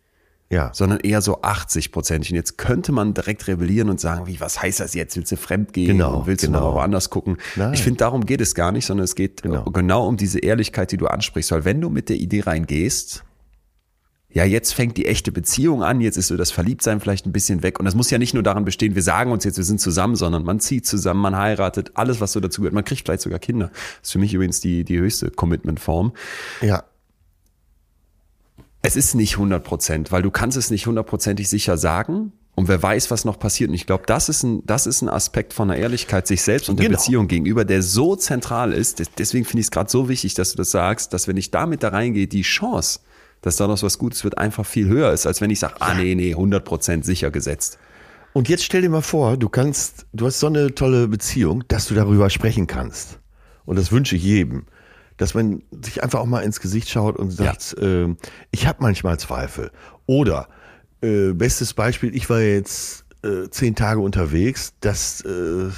ja. 0.52 0.70
sondern 0.74 1.00
eher 1.00 1.22
so 1.22 1.42
80 1.42 1.92
Prozent. 1.92 2.30
Und 2.30 2.36
jetzt 2.36 2.58
könnte 2.58 2.92
man 2.92 3.14
direkt 3.14 3.48
rebellieren 3.48 3.90
und 3.90 4.00
sagen, 4.00 4.28
wie, 4.28 4.40
was 4.40 4.62
heißt 4.62 4.80
das 4.82 4.94
jetzt? 4.94 5.16
Willst 5.16 5.32
du 5.32 5.38
fremd 5.38 5.74
gehen? 5.74 5.88
Genau, 5.88 6.28
willst 6.28 6.46
genau. 6.46 6.60
du 6.60 6.66
noch 6.66 6.74
woanders 6.76 7.10
gucken? 7.10 7.38
Nein. 7.56 7.74
Ich 7.74 7.82
finde, 7.82 7.98
darum 7.98 8.26
geht 8.26 8.42
es 8.42 8.54
gar 8.54 8.72
nicht, 8.72 8.86
sondern 8.86 9.06
es 9.06 9.16
geht 9.16 9.42
genau. 9.42 9.64
genau 9.64 10.08
um 10.08 10.18
diese 10.18 10.40
Ehrlichkeit, 10.40 10.92
die 10.92 10.98
du 10.98 11.08
ansprichst. 11.08 11.52
Weil 11.52 11.66
wenn 11.66 11.82
du 11.82 11.90
mit 11.90 12.10
der 12.10 12.18
Idee 12.18 12.42
reingehst, 12.42 13.24
ja, 14.34 14.46
jetzt 14.46 14.74
fängt 14.74 14.96
die 14.96 15.08
echte 15.08 15.32
Beziehung 15.32 15.84
an, 15.84 16.00
jetzt 16.00 16.18
ist 16.18 16.28
so 16.28 16.38
das 16.38 16.52
Verliebtsein 16.52 17.02
vielleicht 17.02 17.26
ein 17.26 17.34
bisschen 17.34 17.64
weg. 17.64 17.80
Und 17.80 17.86
das 17.86 17.96
muss 17.96 18.10
ja 18.10 18.18
nicht 18.18 18.34
nur 18.34 18.44
daran 18.44 18.64
bestehen, 18.64 18.96
wir 18.96 19.02
sagen 19.02 19.32
uns 19.32 19.44
jetzt, 19.44 19.58
wir 19.58 19.66
sind 19.66 19.82
zusammen, 19.82 20.16
sondern 20.16 20.44
man 20.44 20.60
zieht 20.62 20.86
zusammen, 20.86 21.20
man 21.20 21.36
heiratet, 21.36 21.92
alles, 21.96 22.22
was 22.22 22.32
so 22.32 22.40
dazu 22.40 22.62
gehört. 22.62 22.74
Man 22.74 22.86
kriegt 22.86 23.06
vielleicht 23.06 23.24
sogar 23.24 23.40
Kinder. 23.40 23.68
Das 23.68 24.08
ist 24.08 24.12
für 24.12 24.20
mich 24.20 24.34
übrigens 24.34 24.62
die, 24.62 24.86
die 24.86 24.98
höchste 25.00 25.32
Commitment-Form. 25.32 26.14
Ja. 26.62 26.84
Es 28.82 28.96
ist 28.96 29.16
nicht 29.16 29.34
100 29.34 29.64
Prozent, 29.64 30.12
weil 30.12 30.24
du 30.24 30.32
kannst 30.32 30.58
es 30.58 30.72
nicht 30.72 30.88
hundertprozentig 30.88 31.50
sicher 31.50 31.78
sagen. 31.78 32.34
Und 32.54 32.68
wer 32.68 32.82
weiß, 32.84 33.12
was 33.12 33.24
noch 33.24 33.40
passiert. 33.40 33.70
Und 33.70 33.76
ich 33.76 33.86
glaube, 33.88 34.04
das 34.06 34.28
ist 34.28 34.44
ein, 34.44 34.66
das 34.66 34.86
ist 34.86 35.02
ein 35.02 35.10
Aspekt 35.10 35.54
von 35.54 35.70
der 35.70 35.78
Ehrlichkeit 35.78 36.28
sich 36.28 36.42
selbst 36.42 36.70
und 36.70 36.80
der 36.80 36.88
genau. 36.88 36.98
Beziehung 36.98 37.28
gegenüber, 37.28 37.64
der 37.64 37.82
so 37.82 38.16
zentral 38.16 38.74
ist. 38.74 39.02
Deswegen 39.18 39.46
finde 39.46 39.62
ich 39.62 39.68
es 39.68 39.72
gerade 39.72 39.90
so 39.90 40.10
wichtig, 40.10 40.34
dass 40.34 40.52
du 40.52 40.58
das 40.58 40.72
sagst, 40.72 41.14
dass 41.14 41.28
wenn 41.28 41.38
ich 41.38 41.52
damit 41.52 41.82
da 41.82 41.90
reingehe, 41.90 42.28
die 42.28 42.42
Chance, 42.42 43.00
dass 43.42 43.56
da 43.56 43.68
noch 43.68 43.82
was 43.82 43.98
Gutes 43.98 44.24
wird, 44.24 44.38
einfach 44.38 44.66
viel 44.66 44.88
höher 44.88 45.14
ist, 45.14 45.26
als 45.26 45.40
wenn 45.40 45.50
ich 45.50 45.60
sage, 45.60 45.76
ah 45.80 45.94
nee, 45.94 46.14
nee, 46.14 46.32
100 46.32 46.64
Prozent 46.66 47.06
sicher 47.06 47.32
gesetzt. 47.32 47.80
Und 48.34 48.50
jetzt 48.50 48.64
stell 48.64 48.82
dir 48.82 48.90
mal 48.90 49.02
vor, 49.02 49.38
du 49.38 49.50
kannst, 49.50 50.06
du 50.14 50.26
hast 50.26 50.40
so 50.40 50.48
eine 50.48 50.76
tolle 50.76 51.08
Beziehung, 51.08 51.64
dass 51.68 51.88
du 51.88 51.96
darüber 51.96 52.30
sprechen 52.30 52.68
kannst. 52.68 53.20
Und 53.66 53.78
das 53.78 53.92
wünsche 53.92 54.16
ich 54.16 54.24
jedem 54.24 54.66
dass 55.22 55.36
man 55.36 55.62
sich 55.84 56.02
einfach 56.02 56.20
auch 56.20 56.26
mal 56.26 56.40
ins 56.40 56.60
Gesicht 56.60 56.90
schaut 56.90 57.16
und 57.16 57.30
sagt, 57.30 57.76
ja. 57.80 58.06
äh, 58.06 58.16
ich 58.50 58.66
habe 58.66 58.80
manchmal 58.82 59.20
Zweifel. 59.20 59.70
Oder 60.08 60.50
äh, 61.02 61.34
bestes 61.34 61.76
Beispiel, 61.76 62.16
ich 62.16 62.28
war 62.28 62.40
jetzt 62.40 63.06
äh, 63.24 63.48
zehn 63.52 63.76
Tage 63.76 64.00
unterwegs, 64.00 64.74
dass 64.80 65.22
äh, 65.22 65.70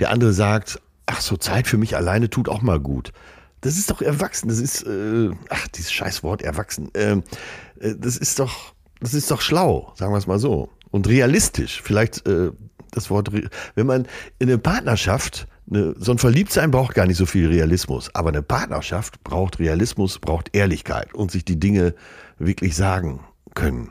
der 0.00 0.10
andere 0.10 0.32
sagt, 0.32 0.80
ach 1.06 1.20
so 1.20 1.36
Zeit 1.36 1.68
für 1.68 1.76
mich 1.76 1.94
alleine 1.94 2.28
tut 2.28 2.48
auch 2.48 2.62
mal 2.62 2.80
gut. 2.80 3.12
Das 3.60 3.78
ist 3.78 3.92
doch 3.92 4.02
erwachsen, 4.02 4.48
das 4.48 4.58
ist, 4.58 4.82
äh, 4.82 5.30
ach 5.50 5.68
dieses 5.68 5.92
scheiß 5.92 6.24
Wort 6.24 6.42
erwachsen, 6.42 6.90
ähm, 6.94 7.22
äh, 7.78 7.94
das 7.96 8.16
ist 8.16 8.40
doch, 8.40 8.74
das 8.98 9.14
ist 9.14 9.30
doch 9.30 9.40
schlau, 9.40 9.92
sagen 9.94 10.12
wir 10.12 10.18
es 10.18 10.26
mal 10.26 10.40
so. 10.40 10.68
Und 10.90 11.06
realistisch, 11.06 11.80
vielleicht 11.80 12.24
das 12.26 13.10
Wort, 13.10 13.30
wenn 13.74 13.86
man 13.86 14.06
in 14.38 14.48
eine 14.48 14.58
Partnerschaft 14.58 15.48
eine, 15.70 15.94
so 15.98 16.12
ein 16.12 16.18
Verliebtsein 16.18 16.70
braucht 16.70 16.94
gar 16.94 17.06
nicht 17.06 17.16
so 17.16 17.26
viel 17.26 17.48
Realismus, 17.48 18.14
aber 18.14 18.30
eine 18.30 18.42
Partnerschaft 18.42 19.22
braucht 19.24 19.58
Realismus, 19.58 20.18
braucht 20.18 20.54
Ehrlichkeit 20.54 21.14
und 21.14 21.30
sich 21.30 21.44
die 21.44 21.58
Dinge 21.58 21.94
wirklich 22.38 22.76
sagen 22.76 23.20
können. 23.54 23.90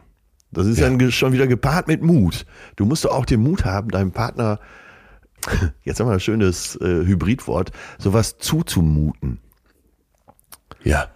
Das 0.52 0.68
ist 0.68 0.80
ja. 0.80 0.90
dann 0.90 1.12
schon 1.12 1.34
wieder 1.34 1.48
gepaart 1.48 1.88
mit 1.88 2.04
Mut. 2.04 2.46
Du 2.76 2.86
musst 2.86 3.06
doch 3.06 3.12
auch 3.12 3.26
den 3.26 3.42
Mut 3.42 3.66
haben, 3.66 3.90
deinem 3.90 4.12
Partner, 4.12 4.60
jetzt 5.84 6.00
haben 6.00 6.08
wir 6.08 6.14
ein 6.14 6.20
schönes 6.20 6.76
äh, 6.76 7.06
Hybridwort, 7.06 7.72
sowas 7.98 8.38
zuzumuten. 8.38 9.40
Ja. 10.84 11.10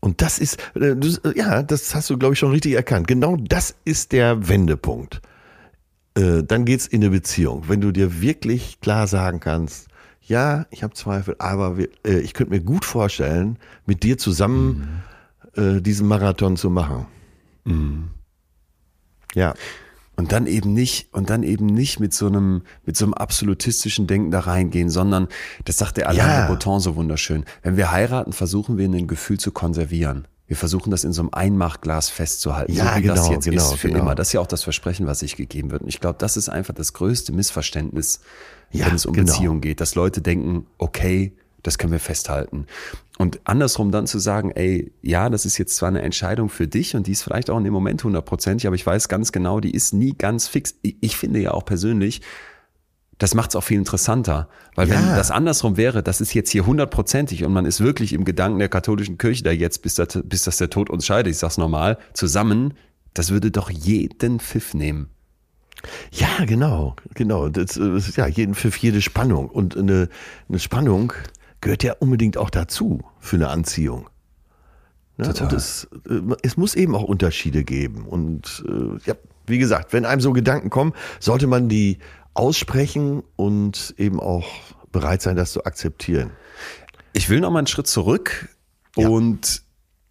Und 0.00 0.22
das 0.22 0.38
ist, 0.38 0.58
äh, 0.76 0.94
ja, 1.34 1.62
das 1.62 1.94
hast 1.94 2.08
du, 2.08 2.18
glaube 2.18 2.34
ich, 2.34 2.38
schon 2.38 2.52
richtig 2.52 2.74
erkannt. 2.74 3.08
Genau 3.08 3.36
das 3.36 3.74
ist 3.84 4.12
der 4.12 4.48
Wendepunkt. 4.48 5.20
Äh, 6.18 6.42
dann 6.42 6.64
geht's 6.64 6.86
in 6.86 7.02
eine 7.02 7.10
Beziehung. 7.10 7.68
Wenn 7.68 7.80
du 7.80 7.92
dir 7.92 8.20
wirklich 8.20 8.80
klar 8.80 9.06
sagen 9.06 9.38
kannst, 9.38 9.86
ja, 10.20 10.66
ich 10.70 10.82
habe 10.82 10.94
Zweifel, 10.94 11.36
aber 11.38 11.78
wir, 11.78 11.88
äh, 12.04 12.18
ich 12.18 12.34
könnte 12.34 12.52
mir 12.52 12.60
gut 12.60 12.84
vorstellen, 12.84 13.58
mit 13.86 14.02
dir 14.02 14.18
zusammen 14.18 15.02
mhm. 15.56 15.76
äh, 15.76 15.80
diesen 15.80 16.08
Marathon 16.08 16.56
zu 16.56 16.70
machen. 16.70 17.06
Mhm. 17.64 18.08
Ja. 19.34 19.54
Und 20.16 20.32
dann 20.32 20.48
eben 20.48 20.74
nicht, 20.74 21.14
und 21.14 21.30
dann 21.30 21.44
eben 21.44 21.66
nicht 21.66 22.00
mit 22.00 22.12
so 22.12 22.26
einem, 22.26 22.62
mit 22.84 22.96
so 22.96 23.04
einem 23.04 23.14
absolutistischen 23.14 24.08
Denken 24.08 24.32
da 24.32 24.40
reingehen, 24.40 24.90
sondern, 24.90 25.28
das 25.64 25.78
sagt 25.78 25.98
der 25.98 26.08
Alain 26.08 26.26
ja. 26.26 26.46
Breton 26.48 26.80
so 26.80 26.96
wunderschön, 26.96 27.44
wenn 27.62 27.76
wir 27.76 27.92
heiraten, 27.92 28.32
versuchen 28.32 28.76
wir 28.76 28.88
ein 28.88 29.06
Gefühl 29.06 29.38
zu 29.38 29.52
konservieren. 29.52 30.26
Wir 30.48 30.56
versuchen 30.56 30.90
das 30.90 31.04
in 31.04 31.12
so 31.12 31.22
einem 31.22 31.30
Einmachglas 31.32 32.08
festzuhalten, 32.08 32.72
Ja, 32.72 32.94
so 32.94 33.02
wie 33.02 33.06
das 33.06 33.20
genau, 33.20 33.32
jetzt 33.32 33.44
genau, 33.44 33.72
ist 33.72 33.80
für 33.80 33.88
genau. 33.88 34.00
immer. 34.00 34.14
Das 34.14 34.28
ist 34.28 34.32
ja 34.32 34.40
auch 34.40 34.46
das 34.46 34.62
Versprechen, 34.62 35.06
was 35.06 35.20
sich 35.20 35.36
gegeben 35.36 35.70
wird. 35.70 35.82
Und 35.82 35.88
ich 35.88 36.00
glaube, 36.00 36.18
das 36.18 36.38
ist 36.38 36.48
einfach 36.48 36.74
das 36.74 36.94
größte 36.94 37.32
Missverständnis, 37.32 38.20
Ja, 38.72 38.86
wenn 38.86 38.94
es 38.94 39.04
um 39.04 39.12
genau. 39.12 39.30
Beziehungen 39.30 39.60
geht, 39.60 39.80
dass 39.80 39.94
Leute 39.94 40.22
denken, 40.22 40.66
okay, 40.78 41.32
das 41.62 41.76
können 41.76 41.92
wir 41.92 42.00
festhalten. 42.00 42.66
Und 43.18 43.40
andersrum 43.44 43.90
dann 43.90 44.06
zu 44.06 44.18
sagen, 44.18 44.52
ey, 44.52 44.90
ja, 45.02 45.28
das 45.28 45.44
ist 45.44 45.58
jetzt 45.58 45.76
zwar 45.76 45.90
eine 45.90 46.00
Entscheidung 46.00 46.48
für 46.48 46.66
dich 46.66 46.96
und 46.96 47.06
die 47.06 47.12
ist 47.12 47.22
vielleicht 47.22 47.50
auch 47.50 47.58
in 47.58 47.64
dem 47.64 47.72
Moment 47.74 48.02
hundertprozentig, 48.02 48.66
aber 48.66 48.76
ich 48.76 48.86
weiß 48.86 49.08
ganz 49.08 49.32
genau, 49.32 49.60
die 49.60 49.72
ist 49.72 49.92
nie 49.92 50.14
ganz 50.16 50.46
fix. 50.46 50.76
Ich 50.82 51.16
finde 51.16 51.40
ja 51.40 51.50
auch 51.50 51.64
persönlich, 51.64 52.22
das 53.18 53.34
macht 53.34 53.50
es 53.50 53.56
auch 53.56 53.64
viel 53.64 53.78
interessanter. 53.78 54.48
Weil 54.74 54.88
wenn 54.90 55.00
Ja. 55.00 55.16
das 55.16 55.30
andersrum 55.30 55.76
wäre, 55.76 56.02
das 56.02 56.20
ist 56.20 56.34
jetzt 56.34 56.50
hier 56.50 56.66
hundertprozentig 56.66 57.44
und 57.44 57.52
man 57.52 57.66
ist 57.66 57.80
wirklich 57.80 58.12
im 58.12 58.24
Gedanken 58.24 58.60
der 58.60 58.68
katholischen 58.68 59.18
Kirche 59.18 59.42
da 59.42 59.50
jetzt, 59.50 59.82
bis, 59.82 59.94
das, 59.96 60.20
bis 60.24 60.44
das 60.44 60.58
der 60.58 60.70
Tod 60.70 60.88
uns 60.88 61.04
scheidet, 61.04 61.32
ich 61.32 61.38
sag's 61.38 61.58
normal, 61.58 61.98
zusammen, 62.14 62.74
das 63.14 63.30
würde 63.30 63.50
doch 63.50 63.70
jeden 63.70 64.38
Pfiff 64.38 64.74
nehmen. 64.74 65.08
Ja, 66.12 66.44
genau, 66.44 66.96
genau. 67.14 67.48
Das 67.48 67.76
ist 67.76 68.16
ja 68.16 68.26
jeden 68.26 68.54
für 68.54 68.70
jede 68.76 69.00
Spannung. 69.00 69.48
Und 69.48 69.76
eine, 69.76 70.08
eine 70.48 70.58
Spannung 70.58 71.12
gehört 71.60 71.82
ja 71.82 71.94
unbedingt 71.98 72.36
auch 72.36 72.50
dazu 72.50 73.02
für 73.20 73.36
eine 73.36 73.48
Anziehung. 73.48 74.08
Ne? 75.16 75.26
Total. 75.26 75.44
Und 75.48 75.52
es, 75.52 75.88
äh, 76.08 76.20
es 76.42 76.56
muss 76.56 76.74
eben 76.74 76.94
auch 76.94 77.04
Unterschiede 77.04 77.64
geben. 77.64 78.06
Und 78.06 78.64
äh, 78.68 78.98
ja, 79.08 79.14
wie 79.46 79.58
gesagt, 79.58 79.92
wenn 79.92 80.04
einem 80.04 80.20
so 80.20 80.32
Gedanken 80.32 80.70
kommen, 80.70 80.92
sollte 81.20 81.46
man 81.46 81.68
die 81.68 81.98
aussprechen 82.38 83.22
und 83.36 83.94
eben 83.98 84.20
auch 84.20 84.46
bereit 84.92 85.22
sein, 85.22 85.36
das 85.36 85.52
zu 85.52 85.64
akzeptieren. 85.64 86.30
Ich 87.12 87.28
will 87.28 87.40
noch 87.40 87.50
mal 87.50 87.58
einen 87.58 87.66
Schritt 87.66 87.86
zurück 87.86 88.48
Ja. 88.96 89.08
und 89.08 89.62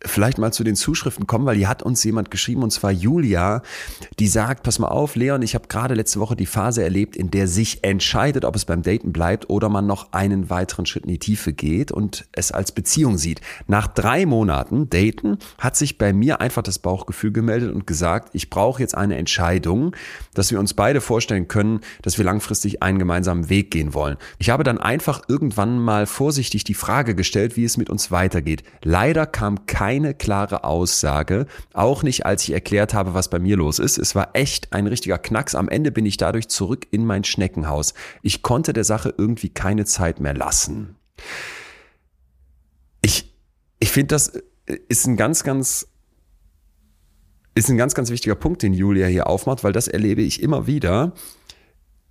vielleicht 0.04 0.38
mal 0.38 0.54
zu 0.54 0.64
den 0.64 0.76
Zuschriften 0.76 1.28
kommen, 1.28 1.46
weil 1.46 1.58
hier 1.58 1.70
hat 1.70 1.84
uns 1.84 2.04
jemand 2.04 2.32
geschrieben 2.32 2.64
und 2.64 2.72
zwar 2.72 2.92
Julia, 2.92 3.62
die 4.20 4.28
sagt, 4.28 4.64
pass 4.64 4.80
mal 4.80 4.88
auf, 4.88 5.16
Leon, 5.16 5.42
ich 5.42 5.56
habe 5.56 5.68
gerade 5.68 5.96
letzte 5.96 6.20
Woche 6.20 6.36
die 6.36 6.46
Phase 6.46 6.84
erlebt, 6.84 7.16
in 7.16 7.32
der 7.32 7.48
sich 7.48 7.84
entscheidet, 7.84 8.46
ob 8.46 8.56
es 8.56 8.66
beim 8.66 8.84
Daten 8.84 9.12
bleibt 9.12 9.50
oder 9.50 9.70
man 9.70 9.88
noch 9.88 10.14
einen 10.14 10.50
weiteren 10.50 10.86
Schritt 10.86 11.04
in 11.04 11.12
die 11.12 11.20
Tiefe 11.20 11.54
geht 11.54 11.92
und 11.92 12.28
es 12.32 12.52
als 12.52 12.72
Beziehung 12.72 13.18
sieht. 13.18 13.42
Nach 13.68 13.88
drei 13.88 14.26
Monaten 14.26 14.90
Daten 14.90 15.38
hat 15.58 15.76
sich 15.76 15.98
bei 15.98 16.14
mir 16.14 16.42
einfach 16.42 16.64
das 16.64 16.80
Bauchgefühl 16.80 17.32
gemeldet 17.32 17.74
und 17.74 17.88
gesagt, 17.88 18.30
ich 18.34 18.50
brauche 18.50 18.82
jetzt 18.82 18.96
eine 18.96 19.18
Entscheidung, 19.18 19.96
dass 20.34 20.52
wir 20.52 20.60
uns 20.60 20.74
beide 20.74 21.02
vorstellen 21.02 21.48
können, 21.48 21.82
dass 22.02 22.18
wir 22.18 22.26
langfristig 22.26 22.84
einen 22.84 23.00
gemeinsamen 23.00 23.50
Weg 23.50 23.72
gehen 23.72 23.94
wollen. 23.94 24.18
Ich 24.38 24.50
habe 24.50 24.64
dann 24.64 24.78
einfach 24.78 25.22
irgendwann 25.28 25.80
mal 25.80 26.06
vorsichtig 26.06 26.64
die 26.64 26.74
Frage 26.74 27.16
gestellt, 27.16 27.58
wie 27.58 27.66
es 27.66 27.78
mit 27.78 27.90
uns 27.90 28.12
weitergeht. 28.12 28.64
Leider 28.84 29.26
kam 29.26 29.66
keine 29.88 30.14
klare 30.14 30.66
Aussage, 30.66 31.46
auch 31.72 32.04
nicht 32.04 32.26
als 32.26 32.44
ich 32.44 32.52
erklärt 32.52 32.94
habe, 32.94 33.14
was 33.14 33.30
bei 33.30 33.40
mir 33.40 33.56
los 33.56 33.80
ist. 33.80 33.98
Es 33.98 34.16
war 34.16 34.32
echt 34.34 34.74
ein 34.74 34.86
richtiger 34.86 35.18
Knacks. 35.18 35.56
Am 35.56 35.70
Ende 35.70 35.94
bin 35.94 36.06
ich 36.06 36.18
dadurch 36.18 36.50
zurück 36.50 36.88
in 36.92 37.06
mein 37.06 37.24
Schneckenhaus. 37.24 37.94
Ich 38.22 38.42
konnte 38.42 38.74
der 38.74 38.84
Sache 38.84 39.14
irgendwie 39.18 39.48
keine 39.48 39.86
Zeit 39.86 40.20
mehr 40.20 40.34
lassen. 40.34 40.98
Ich, 43.02 43.34
ich 43.80 43.90
finde, 43.90 44.08
das 44.08 44.34
ist 44.90 45.08
ein 45.08 45.16
ganz, 45.16 45.46
ganz 45.46 45.88
ist 47.56 47.70
ein 47.70 47.78
ganz, 47.78 47.96
ganz 47.96 48.10
wichtiger 48.10 48.36
Punkt, 48.36 48.62
den 48.64 48.74
Julia 48.74 49.08
hier 49.08 49.28
aufmacht, 49.28 49.64
weil 49.64 49.72
das 49.72 49.88
erlebe 49.88 50.22
ich 50.22 50.44
immer 50.44 50.68
wieder, 50.68 51.14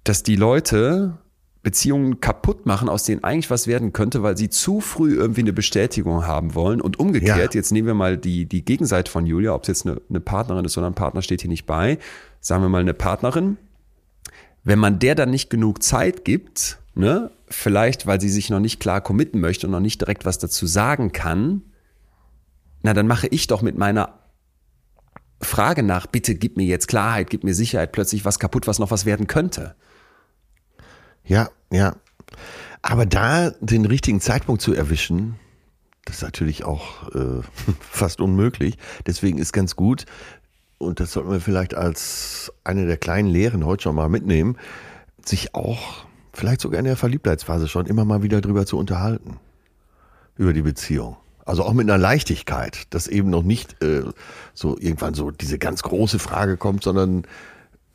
dass 0.02 0.22
die 0.22 0.36
Leute 0.36 1.18
Beziehungen 1.66 2.20
kaputt 2.20 2.64
machen, 2.64 2.88
aus 2.88 3.02
denen 3.02 3.24
eigentlich 3.24 3.50
was 3.50 3.66
werden 3.66 3.92
könnte, 3.92 4.22
weil 4.22 4.36
sie 4.36 4.48
zu 4.48 4.80
früh 4.80 5.16
irgendwie 5.16 5.40
eine 5.40 5.52
Bestätigung 5.52 6.24
haben 6.24 6.54
wollen. 6.54 6.80
Und 6.80 7.00
umgekehrt, 7.00 7.52
Ja. 7.54 7.58
jetzt 7.58 7.72
nehmen 7.72 7.88
wir 7.88 7.94
mal 7.94 8.16
die, 8.16 8.46
die 8.46 8.64
Gegenseite 8.64 9.10
von 9.10 9.26
Julia, 9.26 9.52
ob 9.52 9.62
es 9.62 9.66
jetzt 9.66 9.84
eine, 9.84 10.00
eine 10.08 10.20
Partnerin 10.20 10.64
ist 10.64 10.78
oder 10.78 10.86
ein 10.86 10.94
Partner 10.94 11.22
steht 11.22 11.40
hier 11.40 11.50
nicht 11.50 11.66
bei, 11.66 11.98
sagen 12.40 12.62
wir 12.62 12.68
mal 12.68 12.82
eine 12.82 12.94
Partnerin, 12.94 13.56
wenn 14.62 14.78
man 14.78 15.00
der 15.00 15.16
dann 15.16 15.30
nicht 15.30 15.50
genug 15.50 15.82
Zeit 15.82 16.24
gibt, 16.24 16.78
ne, 16.94 17.32
vielleicht 17.48 18.06
weil 18.06 18.20
sie 18.20 18.28
sich 18.28 18.48
noch 18.48 18.60
nicht 18.60 18.78
klar 18.78 19.00
committen 19.00 19.40
möchte 19.40 19.66
und 19.66 19.72
noch 19.72 19.80
nicht 19.80 20.00
direkt 20.00 20.24
was 20.24 20.38
dazu 20.38 20.68
sagen 20.68 21.10
kann, 21.10 21.62
na 22.82 22.94
dann 22.94 23.08
mache 23.08 23.26
ich 23.26 23.48
doch 23.48 23.62
mit 23.62 23.76
meiner 23.76 24.20
Frage 25.42 25.82
nach, 25.82 26.06
bitte 26.06 26.36
gib 26.36 26.56
mir 26.56 26.66
jetzt 26.66 26.86
Klarheit, 26.86 27.28
gib 27.28 27.42
mir 27.42 27.54
Sicherheit, 27.54 27.90
plötzlich 27.90 28.24
was 28.24 28.38
kaputt, 28.38 28.68
was 28.68 28.78
noch 28.78 28.92
was 28.92 29.04
werden 29.04 29.26
könnte. 29.26 29.74
Ja, 31.24 31.50
ja. 31.70 31.96
Aber 32.82 33.06
da 33.06 33.50
den 33.60 33.84
richtigen 33.84 34.20
Zeitpunkt 34.20 34.62
zu 34.62 34.72
erwischen, 34.72 35.36
das 36.04 36.16
ist 36.16 36.22
natürlich 36.22 36.64
auch 36.64 37.12
äh, 37.14 37.42
fast 37.80 38.20
unmöglich. 38.20 38.76
Deswegen 39.06 39.38
ist 39.38 39.52
ganz 39.52 39.76
gut, 39.76 40.06
und 40.78 41.00
das 41.00 41.12
sollten 41.12 41.30
wir 41.30 41.40
vielleicht 41.40 41.74
als 41.74 42.52
eine 42.64 42.86
der 42.86 42.96
kleinen 42.96 43.28
Lehren 43.28 43.64
heute 43.64 43.84
schon 43.84 43.96
mal 43.96 44.08
mitnehmen, 44.08 44.56
sich 45.24 45.54
auch 45.54 46.04
vielleicht 46.32 46.60
sogar 46.60 46.78
in 46.78 46.84
der 46.84 46.96
Verliebtheitsphase 46.96 47.66
schon 47.66 47.86
immer 47.86 48.04
mal 48.04 48.22
wieder 48.22 48.40
drüber 48.40 48.66
zu 48.66 48.78
unterhalten. 48.78 49.38
Über 50.36 50.52
die 50.52 50.62
Beziehung. 50.62 51.16
Also 51.46 51.64
auch 51.64 51.72
mit 51.72 51.88
einer 51.88 51.98
Leichtigkeit, 51.98 52.92
dass 52.92 53.06
eben 53.06 53.30
noch 53.30 53.42
nicht 53.42 53.82
äh, 53.82 54.02
so 54.52 54.76
irgendwann 54.78 55.14
so 55.14 55.30
diese 55.30 55.58
ganz 55.58 55.82
große 55.82 56.18
Frage 56.18 56.56
kommt, 56.56 56.82
sondern 56.82 57.26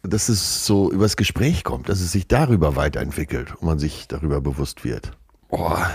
dass 0.03 0.29
es 0.29 0.65
so 0.65 0.91
übers 0.91 1.15
Gespräch 1.15 1.63
kommt, 1.63 1.89
dass 1.89 2.01
es 2.01 2.11
sich 2.11 2.27
darüber 2.27 2.75
weiterentwickelt 2.75 3.55
und 3.55 3.63
man 3.63 3.79
sich 3.79 4.07
darüber 4.07 4.41
bewusst 4.41 4.83
wird. 4.83 5.11
Boah. 5.49 5.89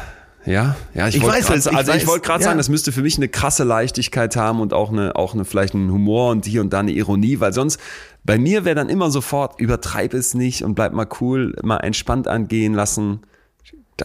Ja, 0.44 0.76
ja, 0.94 1.08
ich, 1.08 1.16
Ich 1.16 1.22
wollte 1.22 1.38
weiß 1.38 1.46
grad, 1.46 1.56
es, 1.56 1.66
ich 1.66 1.76
also 1.76 1.92
ich 1.92 2.06
wollte 2.06 2.24
gerade 2.24 2.40
ja. 2.40 2.44
sagen, 2.46 2.58
das 2.58 2.68
müsste 2.68 2.92
für 2.92 3.02
mich 3.02 3.16
eine 3.16 3.28
krasse 3.28 3.64
Leichtigkeit 3.64 4.36
haben 4.36 4.60
und 4.60 4.72
auch 4.72 4.92
eine, 4.92 5.16
auch 5.16 5.34
eine 5.34 5.44
vielleicht 5.44 5.74
einen 5.74 5.90
Humor 5.90 6.30
und 6.30 6.46
hier 6.46 6.60
und 6.60 6.72
da 6.72 6.80
eine 6.80 6.92
Ironie, 6.92 7.40
weil 7.40 7.52
sonst 7.52 7.80
bei 8.22 8.38
mir 8.38 8.64
wäre 8.64 8.76
dann 8.76 8.88
immer 8.88 9.10
sofort 9.10 9.60
übertreib 9.60 10.14
es 10.14 10.34
nicht 10.34 10.62
und 10.62 10.76
bleib 10.76 10.92
mal 10.92 11.08
cool, 11.20 11.56
mal 11.64 11.78
entspannt 11.78 12.28
angehen 12.28 12.74
lassen. 12.74 13.22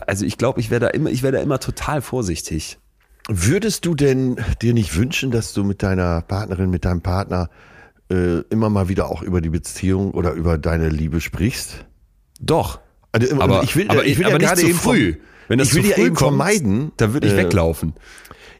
Also 0.08 0.26
ich 0.26 0.39
glaube, 0.39 0.60
ich 0.60 0.72
wäre 0.72 0.80
da 0.80 0.88
immer, 0.88 1.12
ich 1.12 1.22
wäre 1.22 1.34
da 1.34 1.39
immer 1.41 1.60
total 1.60 2.02
vorsichtig. 2.02 2.80
Würdest 3.30 3.86
du 3.86 3.93
denn 3.93 4.38
dir 4.64 4.74
nicht 4.74 4.95
wünschen, 4.95 5.30
dass 5.30 5.54
du 5.54 5.64
mit 5.64 5.84
deiner 5.84 6.22
Partnerin, 6.22 6.72
mit 6.72 6.86
deinem 6.86 7.02
Partner 7.02 7.49
äh, 8.12 8.39
immer 8.49 8.70
mal 8.70 8.89
wieder 8.89 9.09
auch 9.09 9.22
über 9.22 9.41
die 9.41 9.49
Beziehung 9.49 10.12
oder 10.12 10.34
über 10.34 10.57
deine 10.57 10.89
Liebe 10.89 11.22
sprichst? 11.22 11.86
Doch. 12.39 12.80
Also, 13.12 13.39
Aber, 13.41 13.64
ich 13.64 13.76
will, 13.76 13.89
aber, 13.89 14.05
ich 14.05 14.18
will 14.18 14.26
aber 14.26 14.34
ja 14.34 14.38
nicht 14.39 14.47
gerade 14.47 14.62
zu 14.62 14.68
eben 14.68 14.78
früh. 14.78 15.14
vom- 15.14 15.22
Wenn 15.47 15.59
das 15.59 15.70
ich 15.70 15.76
will 15.76 15.84
zu 15.84 15.89
ja 15.89 15.95
früh 15.95 16.05
eben 16.05 16.16
kommt, 16.16 16.38
vermeiden, 16.38 16.91
dann 16.97 17.14
würde 17.14 17.28
ich 17.28 17.34
äh, 17.34 17.38
weglaufen. 17.38 17.93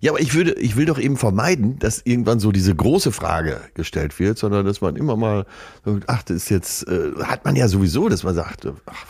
Ja, 0.04 0.12
aber 0.12 0.20
ich 0.20 0.34
würde, 0.34 0.54
ich 0.54 0.76
will 0.76 0.86
doch 0.86 0.98
eben 0.98 1.16
vermeiden, 1.16 1.78
dass 1.78 2.02
irgendwann 2.04 2.40
so 2.40 2.52
diese 2.52 2.76
große 2.76 3.12
Frage 3.12 3.62
gestellt 3.76 4.18
wird, 4.20 4.40
sondern 4.40 4.66
dass 4.66 4.82
man 4.82 4.96
immer 4.96 5.16
mal, 5.16 5.46
ach, 6.08 6.24
das 6.24 6.38
ist 6.38 6.50
jetzt, 6.50 6.88
äh, 6.88 7.12
hat 7.24 7.46
man 7.46 7.56
ja 7.56 7.68
sowieso, 7.68 8.10
dass 8.10 8.24
man 8.24 8.34
sagt, 8.34 8.68
ach, 8.88 9.06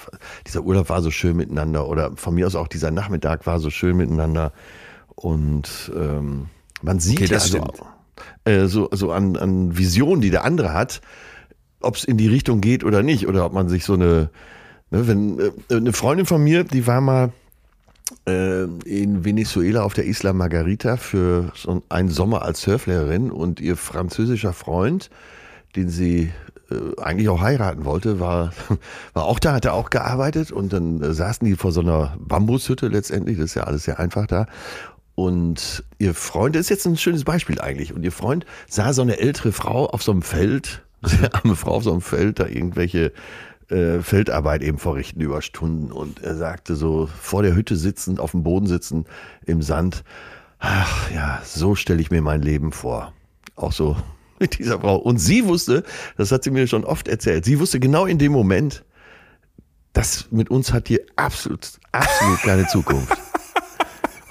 dieser 0.46 0.62
Urlaub 0.64 0.89
war 0.89 1.02
so 1.02 1.10
schön 1.10 1.38
miteinander 1.38 1.88
oder 1.88 2.12
von 2.18 2.36
mir 2.36 2.46
aus 2.46 2.56
auch 2.56 2.68
dieser 2.68 2.92
Nachmittag 2.92 3.46
war 3.48 3.60
so 3.62 3.70
schön 3.70 3.96
miteinander 3.96 4.52
und 5.16 5.92
ähm, 5.96 6.48
man 6.82 7.00
sieht 7.00 7.20
Okay, 7.20 7.26
ja 7.28 7.36
das 7.36 7.48
so, 7.48 7.58
stimmt. 7.60 7.82
Äh, 8.46 8.66
so, 8.66 8.90
so 8.92 9.12
an, 9.12 9.38
an 9.38 9.78
Visionen, 9.78 10.22
die 10.22 10.30
der 10.30 10.44
andere 10.44 10.74
hat, 10.74 11.02
ob 11.82 11.96
es 11.96 12.04
in 12.04 12.18
die 12.18 12.28
Richtung 12.28 12.62
geht 12.62 12.84
oder 12.84 13.04
nicht 13.04 13.28
oder 13.28 13.46
ob 13.46 13.54
man 13.54 13.70
sich 13.70 13.86
so 13.86 13.94
eine, 13.94 14.30
ne, 14.90 15.08
wenn 15.08 15.40
äh, 15.40 15.52
eine 15.72 15.94
Freundin 15.94 16.26
von 16.26 16.44
mir, 16.44 16.64
die 16.64 16.88
war 16.88 17.02
mal 17.02 17.32
äh, 18.28 18.64
in 18.64 19.24
Venezuela 19.26 19.84
auf 19.84 19.94
der 19.94 20.06
Isla 20.06 20.34
Margarita 20.34 20.98
für 20.98 21.52
so 21.56 21.82
einen 21.90 22.10
Sommer 22.10 22.44
als 22.44 22.62
Surflehrerin 22.62 23.32
und 23.32 23.60
ihr 23.60 23.78
französischer 23.78 24.54
Freund, 24.54 25.10
den 25.76 25.90
sie 25.90 26.32
äh, 26.70 27.02
eigentlich 27.02 27.30
auch 27.30 27.42
heiraten 27.42 27.86
wollte, 27.86 28.20
war, 28.20 28.52
war 29.14 29.26
auch 29.26 29.40
da, 29.40 29.54
hat 29.54 29.66
er 29.66 29.74
auch 29.74 29.90
gearbeitet 29.90 30.52
und 30.52 30.74
dann 30.74 31.02
äh, 31.02 31.14
saßen 31.14 31.46
die 31.46 31.56
vor 31.56 31.72
so 31.72 31.82
einer 31.82 32.16
Bambushütte 32.20 32.88
letztendlich, 32.88 33.38
das 33.38 33.46
ist 33.48 33.56
ja 33.56 33.64
alles 33.64 33.84
sehr 33.84 34.00
einfach 34.00 34.28
da. 34.28 34.46
Und 35.22 35.84
ihr 36.00 36.16
Freund, 36.16 36.56
das 36.56 36.62
ist 36.62 36.70
jetzt 36.70 36.88
ein 36.88 36.98
schönes 36.98 37.26
Beispiel 37.26 37.62
eigentlich, 37.62 37.94
und 37.94 38.02
ihr 38.02 38.12
Freund 38.12 38.44
sah 38.68 38.92
so 38.92 39.04
eine 39.04 39.20
ältere 39.20 39.52
Frau 39.52 39.86
auf 39.86 40.02
so 40.02 40.12
einem 40.12 40.24
Feld, 40.24 40.84
sehr 41.04 41.36
arme 41.36 41.56
Frau 41.56 41.76
auf 41.76 41.84
so 41.84 41.92
einem 41.92 42.02
Feld, 42.02 42.40
da 42.40 42.48
irgendwelche 42.48 43.14
äh, 43.70 44.00
Feldarbeit 44.00 44.64
eben 44.64 44.80
verrichten 44.80 45.22
über 45.22 45.44
Stunden. 45.44 45.92
Und 45.92 46.24
er 46.24 46.36
sagte 46.36 46.76
so, 46.76 47.08
vor 47.22 47.44
der 47.44 47.54
Hütte 47.54 47.76
sitzend, 47.76 48.20
auf 48.20 48.32
dem 48.32 48.42
Boden 48.42 48.66
sitzend, 48.66 49.08
im 49.46 49.62
Sand, 49.62 50.04
ach 50.58 51.12
ja, 51.12 51.40
so 51.46 51.76
stelle 51.76 52.02
ich 52.02 52.10
mir 52.10 52.24
mein 52.24 52.42
Leben 52.42 52.72
vor. 52.72 53.14
Auch 53.56 53.74
so 53.74 53.96
mit 54.40 54.58
dieser 54.58 54.80
Frau. 54.80 54.96
Und 54.96 55.20
sie 55.20 55.46
wusste, 55.46 55.84
das 56.18 56.32
hat 56.32 56.44
sie 56.44 56.50
mir 56.50 56.66
schon 56.66 56.84
oft 56.84 57.08
erzählt, 57.08 57.46
sie 57.46 57.60
wusste 57.60 57.80
genau 57.80 58.08
in 58.08 58.18
dem 58.18 58.32
Moment, 58.32 58.84
das 59.94 60.32
mit 60.32 60.50
uns 60.50 60.74
hat 60.74 60.88
hier 60.88 61.02
absolut, 61.16 61.74
absolut 61.92 62.40
keine 62.42 62.66
Zukunft. 62.66 63.16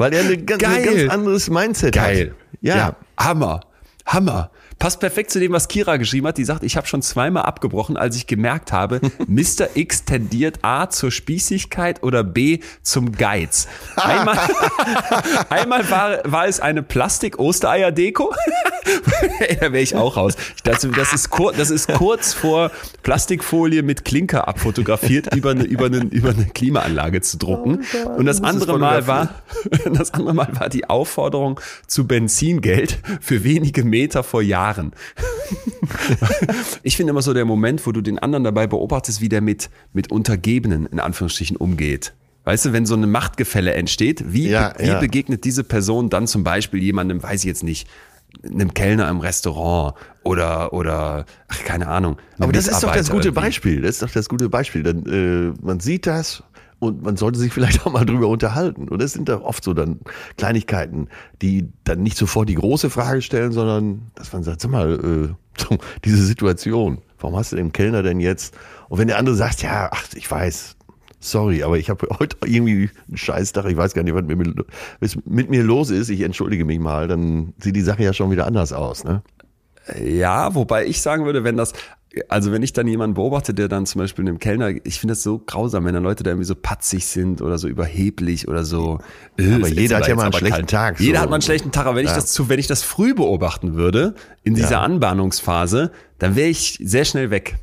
Weil 0.01 0.15
er 0.15 0.25
ganz, 0.39 0.65
ein 0.65 0.73
Geil. 0.73 0.85
ganz 0.97 1.13
anderes 1.13 1.51
Mindset 1.51 1.95
Geil. 1.95 2.31
hat. 2.31 2.59
Ja. 2.63 2.97
Hammer. 3.19 3.61
Hammer. 4.07 4.51
Passt 4.81 4.99
perfekt 4.99 5.31
zu 5.31 5.39
dem, 5.39 5.53
was 5.53 5.69
Kira 5.69 5.99
geschrieben 5.99 6.27
hat. 6.27 6.39
Die 6.39 6.45
sagt, 6.45 6.65
ich 6.65 6.79
habe 6.79 6.87
schon 6.87 7.03
zweimal 7.03 7.43
abgebrochen, 7.43 7.99
als 7.99 8.17
ich 8.17 8.27
gemerkt 8.27 8.73
habe, 8.73 9.03
Mr. 9.27 9.69
X 9.75 10.07
tendiert 10.07 10.61
A 10.63 10.89
zur 10.89 11.11
Spießigkeit 11.11 12.03
oder 12.03 12.25
B 12.25 12.61
zum 12.83 13.13
Geiz. 13.13 13.69
Einmal, 13.97 14.39
einmal 15.51 15.91
war, 15.91 16.19
war 16.25 16.47
es 16.47 16.61
eine 16.61 16.83
Plastik-Ostereier-Deko. 16.83 18.35
da 19.61 19.61
wäre 19.61 19.81
ich 19.81 19.97
auch 19.97 20.17
raus. 20.17 20.35
Das, 20.65 20.89
das, 20.97 21.13
ist 21.13 21.29
kur, 21.29 21.53
das 21.53 21.71
ist 21.71 21.93
kurz 21.93 22.33
vor 22.33 22.71
Plastikfolie 23.03 23.83
mit 23.83 24.07
Klinker 24.07 24.49
abfotografiert 24.49 25.35
über 25.35 25.51
eine, 25.51 25.65
über 25.65 25.87
eine, 25.87 25.99
über 26.05 26.31
eine 26.31 26.47
Klimaanlage 26.47 27.21
zu 27.21 27.37
drucken. 27.37 27.85
Oh 28.07 28.09
Und 28.13 28.25
das 28.25 28.43
andere 28.43 28.79
Mal 28.79 29.07
war, 29.07 29.43
das 29.93 30.15
andere 30.15 30.35
Mal 30.35 30.49
war 30.59 30.71
die 30.71 30.89
Aufforderung 30.89 31.61
zu 31.87 32.07
Benzingeld 32.07 32.99
für 33.21 33.45
wenige 33.45 33.85
Meter 33.85 34.23
vor 34.23 34.41
Jahren. 34.41 34.70
Ich 36.83 36.97
finde 36.97 37.11
immer 37.11 37.23
so 37.23 37.35
der 37.35 37.45
Moment, 37.45 37.87
wo 37.87 37.93
du 37.93 38.01
den 38.01 38.19
anderen 38.19 38.45
dabei 38.45 38.67
beobachtest, 38.67 39.21
wie 39.21 39.29
der 39.29 39.41
mit, 39.41 39.71
mit 39.93 40.11
Untergebenen 40.11 40.87
in 40.87 41.01
Anführungsstrichen 41.01 41.57
umgeht. 41.57 42.13
Weißt 42.45 42.65
du, 42.65 42.73
wenn 42.73 42.87
so 42.87 42.95
eine 42.95 43.07
Machtgefälle 43.07 43.75
entsteht, 43.75 44.33
wie, 44.33 44.49
Ja, 44.49 44.75
wie 44.79 44.87
ja. 44.87 45.01
begegnet 45.01 45.45
diese 45.45 45.63
Person 45.63 46.09
dann 46.09 46.27
zum 46.27 46.43
Beispiel 46.43 46.83
jemandem, 46.83 47.23
weiß 47.23 47.41
ich 47.41 47.47
jetzt 47.47 47.63
nicht, 47.63 47.87
einem 48.45 48.73
Kellner 48.73 49.09
im 49.09 49.21
Restaurant 49.21 49.95
oder, 50.23 50.73
oder, 50.73 51.27
ach, 51.49 51.65
keine 51.65 51.89
Ahnung. 51.89 52.17
Aber 52.39 52.53
das 52.53 52.69
ist 52.69 52.83
doch 52.83 52.93
das 52.95 53.11
gute 53.11 53.29
irgendwie. 53.29 53.41
Beispiel. 53.41 53.83
Das 53.83 53.91
ist 53.91 54.03
doch 54.03 54.11
das 54.11 54.29
gute 54.29 54.49
Beispiel. 54.49 54.83
Dann, 54.83 55.05
äh, 55.07 55.53
man 55.63 55.81
sieht 55.81 56.07
das 56.07 56.43
und 56.81 57.03
man 57.03 57.17
sollte 57.17 57.39
sich 57.39 57.53
vielleicht 57.53 57.87
auch 57.87 57.93
mal 57.93 58.05
drüber 58.05 58.27
unterhalten. 58.29 58.89
Und 58.89 59.01
das 59.01 59.13
sind 59.13 59.29
doch 59.29 59.43
oft 59.43 59.63
so 59.63 59.75
dann 59.75 60.01
Kleinigkeiten, 60.37 61.09
die 61.41 61.69
dann 61.85 62.03
nicht 62.03 62.17
sofort 62.17 62.49
die 62.49 62.55
große 62.55 62.91
Frage 62.91 63.23
stellen, 63.23 63.53
sondern 63.53 64.11
dass 64.17 64.33
man 64.33 64.43
sagt, 64.43 64.63
sag 64.63 64.71
mal, 64.71 65.35
äh, 65.71 65.77
diese 66.05 66.25
Situation, 66.25 66.99
warum 67.21 67.37
hast 67.37 67.53
du 67.53 67.57
den 67.57 67.73
Kellner 67.73 68.03
denn 68.03 68.19
jetzt? 68.19 68.57
Und 68.89 68.99
wenn 68.99 69.09
der 69.09 69.19
andere 69.19 69.37
sagt, 69.37 69.63
ja, 69.63 69.91
ach, 69.93 70.05
ich 70.15 70.29
weiß, 70.29 70.77
sorry, 71.21 71.63
aber 71.63 71.79
ich 71.79 71.91
habe 71.91 72.09
heute 72.19 72.37
irgendwie 72.47 72.91
einen 73.09 73.17
Scheißtag, 73.17 73.67
ich 73.67 73.77
weiß 73.77 73.93
gar 73.93 74.03
nicht, 74.03 74.15
was 74.15 74.25
mit 74.25 74.39
mir, 74.39 74.65
was 75.01 75.17
mit 75.27 75.51
mir 75.51 75.63
los 75.63 75.91
ist, 75.91 76.09
ich 76.09 76.23
entschuldige 76.23 76.65
mich 76.65 76.81
mal, 76.81 77.07
dann 77.09 77.53
sieht 77.59 77.77
die 77.77 77.83
Sache 77.83 78.03
ja 78.03 78.13
schon 78.13 78.31
wieder 78.31 78.47
anders 78.47 78.73
aus, 78.73 79.05
ne? 79.05 79.23
Ja, 79.99 80.55
wobei 80.55 80.87
ich 80.87 81.03
sagen 81.03 81.25
würde, 81.25 81.43
wenn 81.43 81.57
das, 81.57 81.73
also 82.29 82.51
wenn 82.51 82.63
ich 82.63 82.73
dann 82.73 82.89
jemanden 82.89 83.15
beobachte, 83.15 83.55
der 83.55 83.69
dann 83.69 83.87
zum 83.87 84.01
Beispiel 84.01 84.27
einem 84.27 84.39
Kellner, 84.39 84.71
ich 84.85 84.99
finde 84.99 85.13
das 85.13 85.23
so 85.23 85.39
grausam, 85.39 85.85
wenn 85.85 85.95
dann 85.95 86.03
Leute 86.03 86.25
da 86.25 86.31
irgendwie 86.31 86.47
so 86.47 86.55
patzig 86.57 87.07
sind 87.07 87.41
oder 87.41 87.57
so 87.57 87.69
überheblich 87.69 88.49
oder 88.49 88.65
so. 88.65 88.99
äh, 89.39 89.55
Aber 89.55 89.69
jeder 89.69 89.99
hat 89.99 90.09
ja 90.09 90.17
mal 90.17 90.25
einen 90.25 90.33
schlechten 90.33 90.57
kalt. 90.67 90.71
Tag, 90.71 91.01
Jeder 91.01 91.19
so. 91.19 91.23
hat 91.23 91.31
mal 91.31 91.37
einen 91.37 91.43
schlechten 91.43 91.71
Tag, 91.71 91.87
aber 91.87 91.97
wenn 91.97 92.07
ich 92.07 92.13
das 92.13 92.33
zu, 92.33 92.49
wenn 92.49 92.59
ich 92.59 92.67
das 92.67 92.83
früh 92.83 93.15
beobachten 93.15 93.75
würde, 93.75 94.15
in 94.43 94.55
dieser 94.55 94.71
Ja. 94.73 94.81
Anbahnungsphase, 94.83 95.93
dann 96.19 96.35
wäre 96.37 96.49
ich 96.49 96.79
sehr 96.83 97.05
schnell 97.05 97.31
weg. 97.31 97.57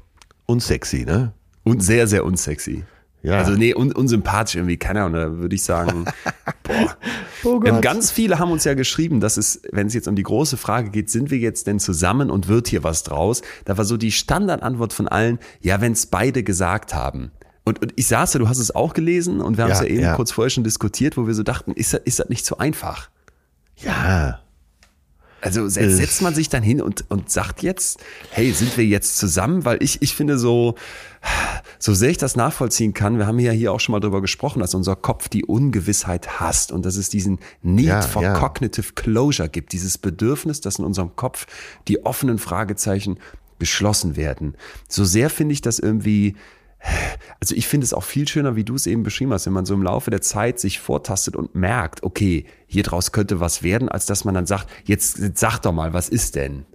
Unsexy, 0.45 1.03
ne? 1.05 1.33
Und 1.63 1.83
sehr, 1.83 2.07
sehr 2.07 2.23
unsexy. 2.23 2.85
Ja. 3.23 3.37
Also 3.37 3.53
nee, 3.53 3.73
un, 3.73 3.91
unsympathisch 3.91 4.55
irgendwie, 4.55 4.77
keine 4.77 5.03
Ahnung, 5.03 5.13
da 5.13 5.37
würde 5.37 5.55
ich 5.55 5.63
sagen, 5.63 6.05
boah. 6.63 6.97
Oh 7.43 7.61
Ähm, 7.65 7.81
ganz 7.81 8.11
viele 8.11 8.39
haben 8.39 8.51
uns 8.51 8.63
ja 8.63 8.73
geschrieben, 8.73 9.19
dass 9.19 9.37
es, 9.37 9.61
wenn 9.71 9.87
es 9.87 9.93
jetzt 9.93 10.07
um 10.07 10.15
die 10.15 10.23
große 10.23 10.57
Frage 10.57 10.89
geht, 10.89 11.09
sind 11.09 11.31
wir 11.31 11.37
jetzt 11.37 11.67
denn 11.67 11.79
zusammen 11.79 12.29
und 12.29 12.47
wird 12.47 12.67
hier 12.67 12.83
was 12.83 13.03
draus? 13.03 13.41
Da 13.65 13.77
war 13.77 13.85
so 13.85 13.97
die 13.97 14.11
Standardantwort 14.11 14.93
von 14.93 15.07
allen, 15.07 15.39
ja, 15.61 15.81
wenn 15.81 15.93
es 15.93 16.05
beide 16.05 16.43
gesagt 16.43 16.93
haben. 16.93 17.31
Und, 17.63 17.81
und 17.81 17.91
ich 17.95 18.07
saß 18.07 18.33
ja, 18.33 18.39
du 18.39 18.47
hast 18.47 18.59
es 18.59 18.73
auch 18.73 18.93
gelesen 18.93 19.41
und 19.41 19.57
wir 19.57 19.65
haben 19.65 19.71
es 19.71 19.79
Ja, 19.79 19.85
ja 19.85 19.91
eben 19.91 20.03
ja. 20.03 20.15
kurz 20.15 20.31
vorher 20.31 20.49
schon 20.49 20.63
diskutiert, 20.63 21.17
wo 21.17 21.27
wir 21.27 21.33
so 21.33 21.43
dachten, 21.43 21.73
ist 21.73 21.93
das, 21.93 22.01
ist 22.05 22.19
das 22.19 22.29
nicht 22.29 22.45
so 22.45 22.57
einfach? 22.57 23.09
Ja. 23.77 24.39
Also 25.41 25.67
setzt, 25.67 25.87
Äh. 25.87 25.95
setzt 25.95 26.21
man 26.21 26.33
sich 26.33 26.49
dann 26.49 26.63
hin 26.63 26.81
und, 26.81 27.05
und 27.09 27.29
sagt 27.29 27.61
jetzt, 27.61 27.99
hey, 28.31 28.51
sind 28.51 28.75
wir 28.77 28.85
jetzt 28.85 29.17
zusammen? 29.17 29.65
Weil 29.65 29.81
ich, 29.83 30.01
ich 30.01 30.15
finde 30.15 30.37
so, 30.37 30.75
so 31.79 31.93
sehr 31.93 32.09
ich 32.09 32.17
das 32.17 32.35
nachvollziehen 32.35 32.93
kann, 32.93 33.17
wir 33.17 33.27
haben 33.27 33.39
ja 33.39 33.51
hier 33.51 33.71
auch 33.71 33.79
schon 33.79 33.93
mal 33.93 33.99
drüber 33.99 34.21
gesprochen, 34.21 34.59
dass 34.59 34.73
unser 34.73 34.95
Kopf 34.95 35.29
die 35.29 35.45
Ungewissheit 35.45 36.39
hasst 36.39 36.71
und 36.71 36.85
dass 36.85 36.95
es 36.95 37.09
diesen 37.09 37.39
Need 37.61 37.85
Ja, 37.85 38.01
for 38.01 38.23
ja. 38.23 38.33
Cognitive 38.39 38.93
Closure 38.93 39.49
gibt, 39.49 39.73
dieses 39.73 39.97
Bedürfnis, 39.97 40.61
dass 40.61 40.79
in 40.79 40.85
unserem 40.85 41.15
Kopf 41.15 41.45
die 41.87 42.03
offenen 42.05 42.39
Fragezeichen 42.39 43.19
geschlossen 43.59 44.15
werden. 44.15 44.55
So 44.87 45.03
sehr 45.03 45.29
finde 45.29 45.53
ich 45.53 45.61
das 45.61 45.79
irgendwie, 45.79 46.35
also 47.39 47.55
ich 47.55 47.67
finde 47.67 47.85
es 47.85 47.93
auch 47.93 48.03
viel 48.03 48.27
schöner, 48.27 48.55
wie 48.55 48.63
du 48.63 48.75
es 48.75 48.87
eben 48.87 49.03
beschrieben 49.03 49.33
hast, 49.33 49.45
wenn 49.45 49.53
man 49.53 49.65
so 49.65 49.73
im 49.73 49.83
Laufe 49.83 50.11
der 50.11 50.21
Zeit 50.21 50.59
sich 50.59 50.79
vortastet 50.79 51.35
und 51.35 51.55
merkt, 51.55 52.03
okay, 52.03 52.45
hier 52.65 52.83
draus 52.83 53.11
könnte 53.11 53.39
was 53.39 53.63
werden, 53.63 53.89
als 53.89 54.05
dass 54.05 54.25
man 54.25 54.35
dann 54.35 54.45
sagt, 54.45 54.67
jetzt, 54.85 55.19
jetzt 55.19 55.39
sag 55.39 55.59
doch 55.59 55.73
mal, 55.73 55.93
was 55.93 56.09
ist 56.09 56.35
denn? 56.35 56.65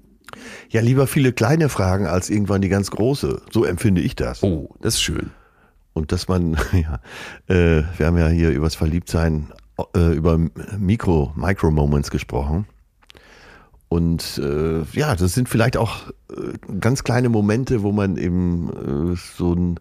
Ja, 0.70 0.80
lieber 0.80 1.06
viele 1.06 1.32
kleine 1.32 1.68
Fragen 1.68 2.06
als 2.06 2.30
irgendwann 2.30 2.62
die 2.62 2.68
ganz 2.68 2.90
große. 2.90 3.42
So 3.50 3.64
empfinde 3.64 4.00
ich 4.00 4.16
das. 4.16 4.42
Oh, 4.42 4.74
das 4.80 4.94
ist 4.94 5.02
schön. 5.02 5.30
Und 5.92 6.12
dass 6.12 6.28
man, 6.28 6.56
ja, 6.72 7.00
äh, 7.54 7.82
wir 7.96 8.06
haben 8.06 8.16
ja 8.16 8.28
hier 8.28 8.50
übers 8.50 8.74
Verliebtsein, 8.74 9.52
äh, 9.94 10.14
über 10.14 10.38
Mikro, 10.78 11.32
Micro-Moments 11.36 12.10
gesprochen. 12.10 12.66
Und 13.92 14.40
äh, 14.42 14.84
ja, 14.98 15.14
das 15.14 15.34
sind 15.34 15.50
vielleicht 15.50 15.76
auch 15.76 16.08
äh, 16.30 16.54
ganz 16.80 17.04
kleine 17.04 17.28
Momente, 17.28 17.82
wo 17.82 17.92
man 17.92 18.16
eben 18.16 19.12
äh, 19.12 19.16
so, 19.36 19.52
ein, 19.52 19.78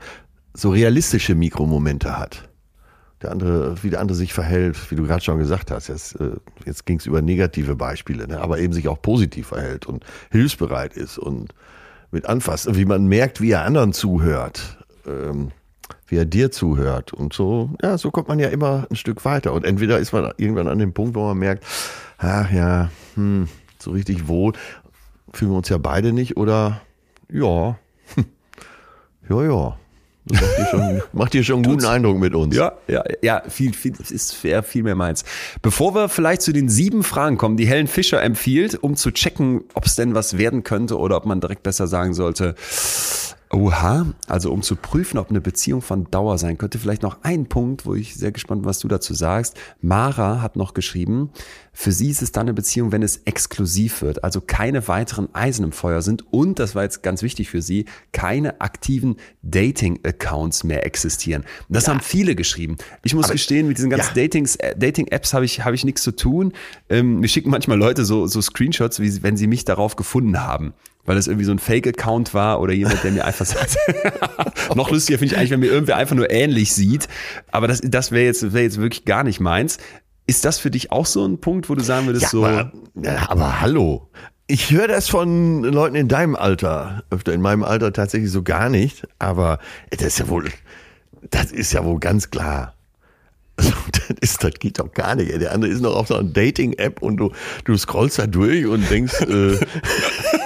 so 0.54 0.72
realistische 0.72 1.34
Mikromomente 1.34 2.20
hat. 2.20 2.50
Der 3.22 3.32
andere, 3.32 3.82
wie 3.84 3.90
der 3.90 4.02
andere 4.02 4.18
sich 4.18 4.34
verhält, 4.34 4.92
wie 4.92 4.96
du 4.96 5.04
gerade 5.04 5.24
schon 5.24 5.38
gesagt 5.38 5.72
hast. 5.72 5.88
Jetzt, 5.88 6.20
äh, 6.20 6.32
jetzt 6.66 6.86
ging 6.86 7.00
es 7.00 7.06
über 7.06 7.22
negative 7.22 7.78
Beispiele, 7.78 8.28
ne? 8.28 8.42
aber 8.42 8.60
eben 8.60 8.74
sich 8.74 8.90
auch 8.90 9.02
positiv 9.02 9.48
verhält 9.48 9.86
und 9.86 10.04
hilfsbereit 10.30 10.98
ist 10.98 11.18
und 11.18 11.54
mit 12.12 12.26
anfasst, 12.26 12.68
wie 12.76 12.84
man 12.84 13.08
merkt, 13.08 13.40
wie 13.40 13.52
er 13.52 13.64
anderen 13.64 13.94
zuhört, 13.94 14.78
ähm, 15.08 15.52
wie 16.08 16.18
er 16.18 16.26
dir 16.26 16.52
zuhört 16.52 17.14
und 17.14 17.32
so. 17.32 17.70
Ja, 17.82 17.98
so 17.98 18.12
kommt 18.12 18.28
man 18.28 18.40
ja 18.40 18.50
immer 18.50 18.88
ein 18.90 18.98
Stück 18.98 19.24
weiter. 19.24 19.54
Und 19.54 19.64
entweder 19.64 20.00
ist 20.00 20.12
man 20.12 20.34
irgendwann 20.36 20.68
an 20.68 20.80
dem 20.80 20.92
Punkt, 20.92 21.16
wo 21.16 21.28
man 21.28 21.38
merkt, 21.38 21.64
ach 22.18 22.52
ja, 22.52 22.92
hm, 23.16 23.48
so 23.82 23.92
richtig 23.92 24.28
wohl 24.28 24.54
fühlen 25.34 25.52
wir 25.52 25.58
uns 25.58 25.70
ja 25.70 25.78
beide 25.78 26.14
nicht 26.14 26.38
oder 26.38 26.82
ja, 27.32 27.78
ja, 29.30 29.44
ja. 29.44 29.78
Das 30.26 30.40
macht 30.40 30.58
dir 30.58 30.66
schon, 30.66 31.02
macht 31.14 31.34
dir 31.34 31.44
schon 31.44 31.56
einen 31.56 31.64
guten 31.64 31.86
Eindruck 31.86 32.20
mit 32.20 32.36
uns. 32.36 32.56
Ja, 32.56 32.74
ja, 32.88 33.04
ja, 33.24 33.42
viel, 33.50 33.74
viel, 33.74 33.94
ist 34.10 34.36
viel 34.36 34.84
mehr 34.84 34.96
meins. 34.96 35.26
Bevor 35.64 35.96
wir 35.96 36.10
vielleicht 36.10 36.44
zu 36.44 36.54
den 36.54 36.70
sieben 36.70 37.04
Fragen 37.04 37.38
kommen, 37.38 37.58
die 37.58 37.66
Helen 37.66 37.88
Fischer 37.88 38.22
empfiehlt, 38.22 38.76
um 38.76 38.96
zu 38.96 39.12
checken, 39.12 39.64
ob 39.74 39.86
es 39.86 39.96
denn 39.96 40.14
was 40.14 40.38
werden 40.38 40.64
könnte 40.64 41.00
oder 41.00 41.18
ob 41.18 41.26
man 41.26 41.42
direkt 41.42 41.64
besser 41.64 41.88
sagen 41.88 42.14
sollte, 42.14 42.54
oha, 43.52 44.06
also 44.28 44.52
um 44.52 44.62
zu 44.62 44.76
prüfen, 44.76 45.18
ob 45.18 45.30
eine 45.30 45.42
Beziehung 45.42 45.82
von 45.82 46.10
Dauer 46.10 46.38
sein 46.38 46.58
könnte, 46.58 46.80
vielleicht 46.80 47.02
noch 47.02 47.24
ein 47.24 47.48
Punkt, 47.48 47.86
wo 47.86 47.96
ich 47.96 48.16
sehr 48.16 48.32
gespannt 48.32 48.62
bin, 48.62 48.70
was 48.70 48.80
du 48.80 48.88
dazu 48.88 49.14
sagst. 49.14 49.58
Mara 49.82 50.42
hat 50.42 50.56
noch 50.56 50.74
geschrieben, 50.74 51.32
für 51.74 51.92
sie 51.92 52.10
ist 52.10 52.22
es 52.22 52.32
dann 52.32 52.44
eine 52.44 52.54
Beziehung, 52.54 52.92
wenn 52.92 53.04
es 53.04 53.18
exklusiv 53.26 54.02
wird, 54.02 54.24
also 54.24 54.42
keine 54.42 54.88
weiteren 54.88 55.34
Eisen 55.34 55.66
im 55.66 55.72
Feuer 55.72 56.02
sind 56.02 56.32
und, 56.32 56.60
das 56.60 56.76
war 56.76 56.84
jetzt 56.84 57.04
ganz 57.04 57.22
wichtig 57.22 57.50
für 57.50 57.62
sie, 57.62 57.86
keine 58.12 58.62
aktiven 58.62 59.18
Dating-Accounts 59.42 60.64
mehr 60.64 60.86
existieren. 60.86 61.46
Das 61.70 61.88
haben 61.88 62.00
viele 62.00 62.36
geschrieben. 62.36 62.78
Ich 63.04 63.14
muss 63.14 63.30
gestehen, 63.30 63.68
mit 63.68 63.78
diesen 63.78 63.90
ganzen 63.90 64.18
ja. 64.18 64.24
Äh, 64.24 64.78
Dating-Apps 64.78 65.34
habe 65.34 65.46
ich, 65.46 65.64
habe 65.64 65.76
ich 65.76 65.86
nichts 65.86 66.04
zu 66.04 66.12
tun. 66.12 66.54
Ähm, 66.90 67.20
mir 67.20 67.28
schicken 67.28 67.50
manchmal 67.50 67.78
Leute 67.78 68.06
so, 68.06 68.28
so 68.28 68.42
Screenshots, 68.42 69.00
wie 69.00 69.24
wenn 69.24 69.38
sie 69.38 69.48
mich 69.48 69.66
darauf 69.66 69.96
gefunden 69.96 70.42
haben. 70.42 70.74
Weil 71.06 71.18
es 71.18 71.28
irgendwie 71.28 71.46
so 71.46 71.52
ein 71.52 71.60
Fake-Account 71.60 72.34
war 72.34 72.62
oder 72.62 72.74
jemand, 72.74 73.04
der 73.04 73.12
mir 73.12 73.26
einfach 73.26 73.46
sagt. 73.46 73.78
Noch 74.76 74.92
lustiger 74.92 75.18
finde 75.18 75.34
ich 75.34 75.38
eigentlich, 75.38 75.52
wenn 75.52 75.60
mir 75.60 75.72
irgendwer 75.72 75.98
einfach 75.98 76.16
nur 76.16 76.30
ähnlich 76.30 76.74
sieht. 76.74 77.08
Aber 77.52 77.68
das, 77.68 77.82
das 77.84 78.12
wäre 78.12 78.26
jetzt, 78.26 78.54
wäre 78.54 78.64
jetzt 78.64 78.80
wirklich 78.80 79.06
gar 79.06 79.24
nicht 79.24 79.40
meins. 79.40 79.78
Ist 80.28 80.46
das 80.46 80.60
für 80.60 80.70
dich 80.72 80.92
auch 80.92 81.06
so 81.08 81.26
ein 81.26 81.40
Punkt, 81.42 81.70
wo 81.70 81.76
du 81.76 81.84
sagen 81.84 82.06
würdest, 82.06 82.24
Ja, 82.24 82.30
so. 82.30 82.46
aber, 82.46 82.72
ja, 82.96 83.30
aber 83.30 83.62
hallo. 83.62 84.10
Ich 84.48 84.70
höre 84.72 84.88
das 84.88 85.08
von 85.10 85.64
Leuten 85.64 85.96
in 85.96 86.08
deinem 86.08 86.36
Alter, 86.36 87.04
öfter 87.10 87.34
in 87.34 87.42
meinem 87.42 87.64
Alter 87.64 87.94
tatsächlich 87.94 88.32
so 88.32 88.44
gar 88.44 88.70
nicht, 88.70 89.08
aber 89.18 89.60
das 89.92 90.02
ist 90.04 90.20
ja 90.20 90.28
wohl, 90.28 90.50
das 91.30 91.52
ist 91.52 91.72
ja 91.72 91.86
wohl 91.86 92.00
ganz 92.00 92.30
klar. 92.32 92.76
Also, 93.72 93.74
das, 93.92 94.18
ist, 94.22 94.44
das 94.44 94.54
geht 94.56 94.80
doch 94.80 94.92
gar 94.92 95.16
nicht. 95.16 95.40
Der 95.40 95.52
andere 95.52 95.72
ist 95.72 95.82
noch 95.82 95.96
auf 95.96 96.08
so 96.08 96.16
einer 96.16 96.28
Dating-App 96.28 97.02
und 97.02 97.18
du, 97.18 97.32
du 97.66 97.78
scrollst 97.78 98.20
da 98.20 98.28
durch 98.28 98.66
und 98.66 98.90
denkst, 98.90 99.22
äh, 99.22 99.58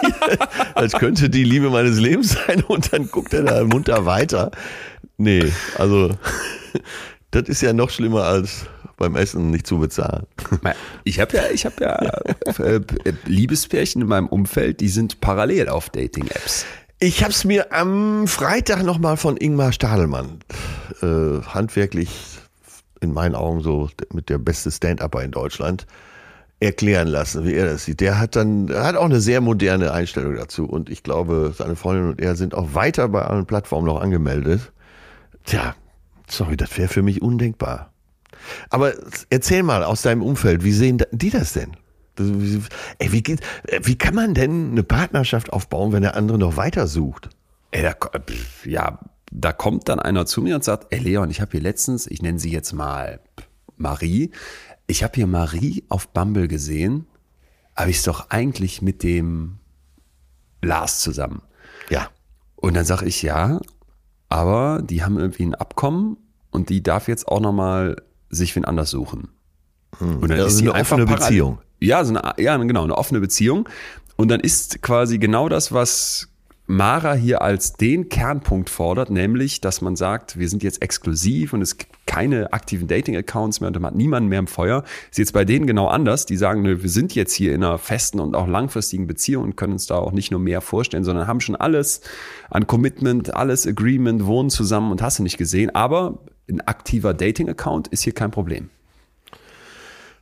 als 0.75 0.93
könnte 0.93 1.29
die 1.29 1.43
Liebe 1.43 1.69
meines 1.69 1.97
Lebens 1.97 2.33
sein 2.33 2.63
und 2.63 2.91
dann 2.91 3.09
guckt 3.09 3.33
er 3.33 3.43
da 3.43 3.63
munter 3.63 4.05
weiter. 4.05 4.51
Nee, 5.17 5.51
also 5.77 6.11
das 7.31 7.43
ist 7.47 7.61
ja 7.61 7.73
noch 7.73 7.89
schlimmer 7.89 8.23
als 8.23 8.65
beim 8.97 9.15
Essen 9.15 9.51
nicht 9.51 9.67
zu 9.67 9.79
bezahlen. 9.79 10.25
Ich 11.03 11.19
habe 11.19 11.35
ja, 11.35 11.43
ich 11.53 11.65
habe 11.65 11.75
ja 11.81 11.95
äh, 12.63 12.81
Liebespärchen 13.25 14.01
in 14.01 14.07
meinem 14.07 14.27
Umfeld, 14.27 14.79
die 14.79 14.89
sind 14.89 15.21
parallel 15.21 15.69
auf 15.69 15.89
Dating-Apps. 15.89 16.65
Ich 16.99 17.21
habe 17.23 17.31
es 17.31 17.43
mir 17.43 17.73
am 17.73 18.25
Freitag 18.27 18.83
nochmal 18.83 19.17
von 19.17 19.35
Ingmar 19.35 19.73
Stadelmann, 19.73 20.39
äh, 21.01 21.41
handwerklich 21.45 22.34
in 23.01 23.13
meinen 23.13 23.35
Augen 23.35 23.61
so 23.61 23.89
mit 24.13 24.29
der 24.29 24.37
beste 24.37 24.71
Stand-Upper 24.71 25.23
in 25.23 25.31
Deutschland. 25.31 25.85
erklären 26.59 27.07
lassen, 27.07 27.45
wie 27.45 27.53
er 27.53 27.65
das 27.65 27.85
sieht. 27.85 27.99
Der 27.99 28.17
hat 28.17 28.35
dann, 28.35 28.69
hat 28.73 28.95
auch 28.95 29.05
eine 29.05 29.19
sehr 29.19 29.41
moderne 29.41 29.91
Einstellung 29.91 30.35
dazu. 30.35 30.65
Und 30.65 30.89
ich 30.89 31.03
glaube, 31.03 31.53
seine 31.55 31.75
Freundin 31.75 32.09
und 32.09 32.21
er 32.21 32.35
sind 32.35 32.53
auch 32.53 32.73
weiter 32.73 33.09
bei 33.09 33.23
allen 33.23 33.45
Plattformen 33.45 33.87
noch 33.87 34.01
angemeldet. 34.01 34.71
Tja, 35.43 35.75
sorry, 36.27 36.57
das 36.57 36.77
wäre 36.77 36.87
für 36.87 37.03
mich 37.03 37.21
undenkbar. 37.21 37.91
Aber 38.69 38.93
erzähl 39.29 39.63
mal 39.63 39.83
aus 39.83 40.01
deinem 40.01 40.21
Umfeld, 40.21 40.63
wie 40.63 40.71
sehen 40.71 41.03
die 41.11 41.29
das 41.29 41.53
denn? 41.53 41.75
Ey, 42.17 43.11
wie, 43.11 43.23
geht, 43.23 43.41
wie 43.83 43.97
kann 43.97 44.15
man 44.15 44.33
denn 44.33 44.71
eine 44.71 44.83
Partnerschaft 44.83 45.51
aufbauen, 45.51 45.91
wenn 45.91 46.03
der 46.03 46.15
andere 46.15 46.37
noch 46.37 46.55
weiter 46.55 46.87
sucht? 46.87 47.29
Ey, 47.71 47.83
da, 47.83 47.93
ja, 48.63 48.99
da 49.37 49.51
kommt 49.51 49.89
dann 49.89 49.99
einer 49.99 50.25
zu 50.25 50.41
mir 50.41 50.55
und 50.55 50.63
sagt, 50.63 50.87
ey 50.91 50.99
Leon, 50.99 51.29
ich 51.29 51.41
habe 51.41 51.51
hier 51.51 51.61
letztens, 51.61 52.07
ich 52.07 52.21
nenne 52.21 52.39
sie 52.39 52.51
jetzt 52.51 52.73
mal 52.73 53.19
Marie, 53.77 54.31
ich 54.87 55.03
habe 55.03 55.13
hier 55.15 55.27
Marie 55.27 55.83
auf 55.89 56.07
Bumble 56.09 56.47
gesehen, 56.47 57.07
aber 57.73 57.89
ich 57.89 58.01
doch 58.03 58.29
eigentlich 58.29 58.81
mit 58.81 59.03
dem 59.03 59.57
Lars 60.61 60.99
zusammen. 60.99 61.41
Ja. 61.89 62.09
Und 62.55 62.75
dann 62.75 62.85
sage 62.85 63.05
ich 63.05 63.21
ja, 63.21 63.59
aber 64.29 64.81
die 64.81 65.03
haben 65.03 65.19
irgendwie 65.19 65.43
ein 65.45 65.55
Abkommen 65.55 66.17
und 66.51 66.69
die 66.69 66.81
darf 66.81 67.07
jetzt 67.07 67.27
auch 67.27 67.41
nochmal 67.41 67.97
sich 68.29 68.55
wen 68.55 68.65
anders 68.65 68.89
suchen. 68.89 69.29
Hm. 69.97 70.19
Und 70.19 70.29
dann 70.29 70.37
ja, 70.37 70.45
ist 70.45 70.57
sie 70.57 70.69
eine 70.69 70.79
offene 70.79 71.05
Beziehung. 71.05 71.59
Ja, 71.79 72.03
so 72.05 72.15
eine, 72.15 72.41
ja, 72.41 72.55
genau, 72.57 72.83
eine 72.83 72.97
offene 72.97 73.19
Beziehung. 73.19 73.67
Und 74.15 74.29
dann 74.29 74.39
ist 74.39 74.81
quasi 74.81 75.17
genau 75.17 75.49
das, 75.49 75.73
was 75.73 76.29
Mara 76.67 77.13
hier 77.13 77.43
als 77.43 77.73
den 77.73 78.09
Kernpunkt 78.09 78.71
fordert, 78.71 79.11
nämlich, 79.11 79.61
dass 79.61 79.81
man 79.81 79.95
sagt, 79.95 80.39
wir 80.39 80.49
sind 80.49 80.63
jetzt 80.63 80.81
exklusiv 80.81 81.53
und 81.53 81.61
es 81.61 81.77
gibt 81.77 81.93
keine 82.07 82.53
aktiven 82.53 82.87
Dating-Accounts 82.87 83.61
mehr 83.61 83.67
und 83.67 83.75
man 83.75 83.91
hat 83.91 83.95
niemanden 83.95 84.29
mehr 84.29 84.39
im 84.39 84.47
Feuer. 84.47 84.83
Ist 85.11 85.19
jetzt 85.19 85.33
bei 85.33 85.45
denen 85.45 85.67
genau 85.67 85.87
anders. 85.87 86.25
Die 86.25 86.37
sagen, 86.37 86.63
nö, 86.63 86.81
wir 86.81 86.89
sind 86.89 87.13
jetzt 87.13 87.33
hier 87.33 87.53
in 87.53 87.63
einer 87.63 87.77
festen 87.77 88.19
und 88.19 88.35
auch 88.35 88.47
langfristigen 88.47 89.05
Beziehung 89.05 89.43
und 89.43 89.57
können 89.57 89.73
uns 89.73 89.85
da 89.85 89.97
auch 89.97 90.11
nicht 90.11 90.31
nur 90.31 90.39
mehr 90.39 90.61
vorstellen, 90.61 91.03
sondern 91.03 91.27
haben 91.27 91.39
schon 91.39 91.55
alles 91.55 92.01
an 92.49 92.65
Commitment, 92.65 93.35
alles 93.35 93.67
Agreement, 93.67 94.25
wohnen 94.25 94.49
zusammen 94.49 94.91
und 94.91 95.03
hast 95.03 95.19
du 95.19 95.23
nicht 95.23 95.37
gesehen. 95.37 95.69
Aber 95.75 96.17
ein 96.49 96.61
aktiver 96.61 97.13
Dating-Account 97.13 97.89
ist 97.89 98.03
hier 98.03 98.13
kein 98.13 98.31
Problem. 98.31 98.69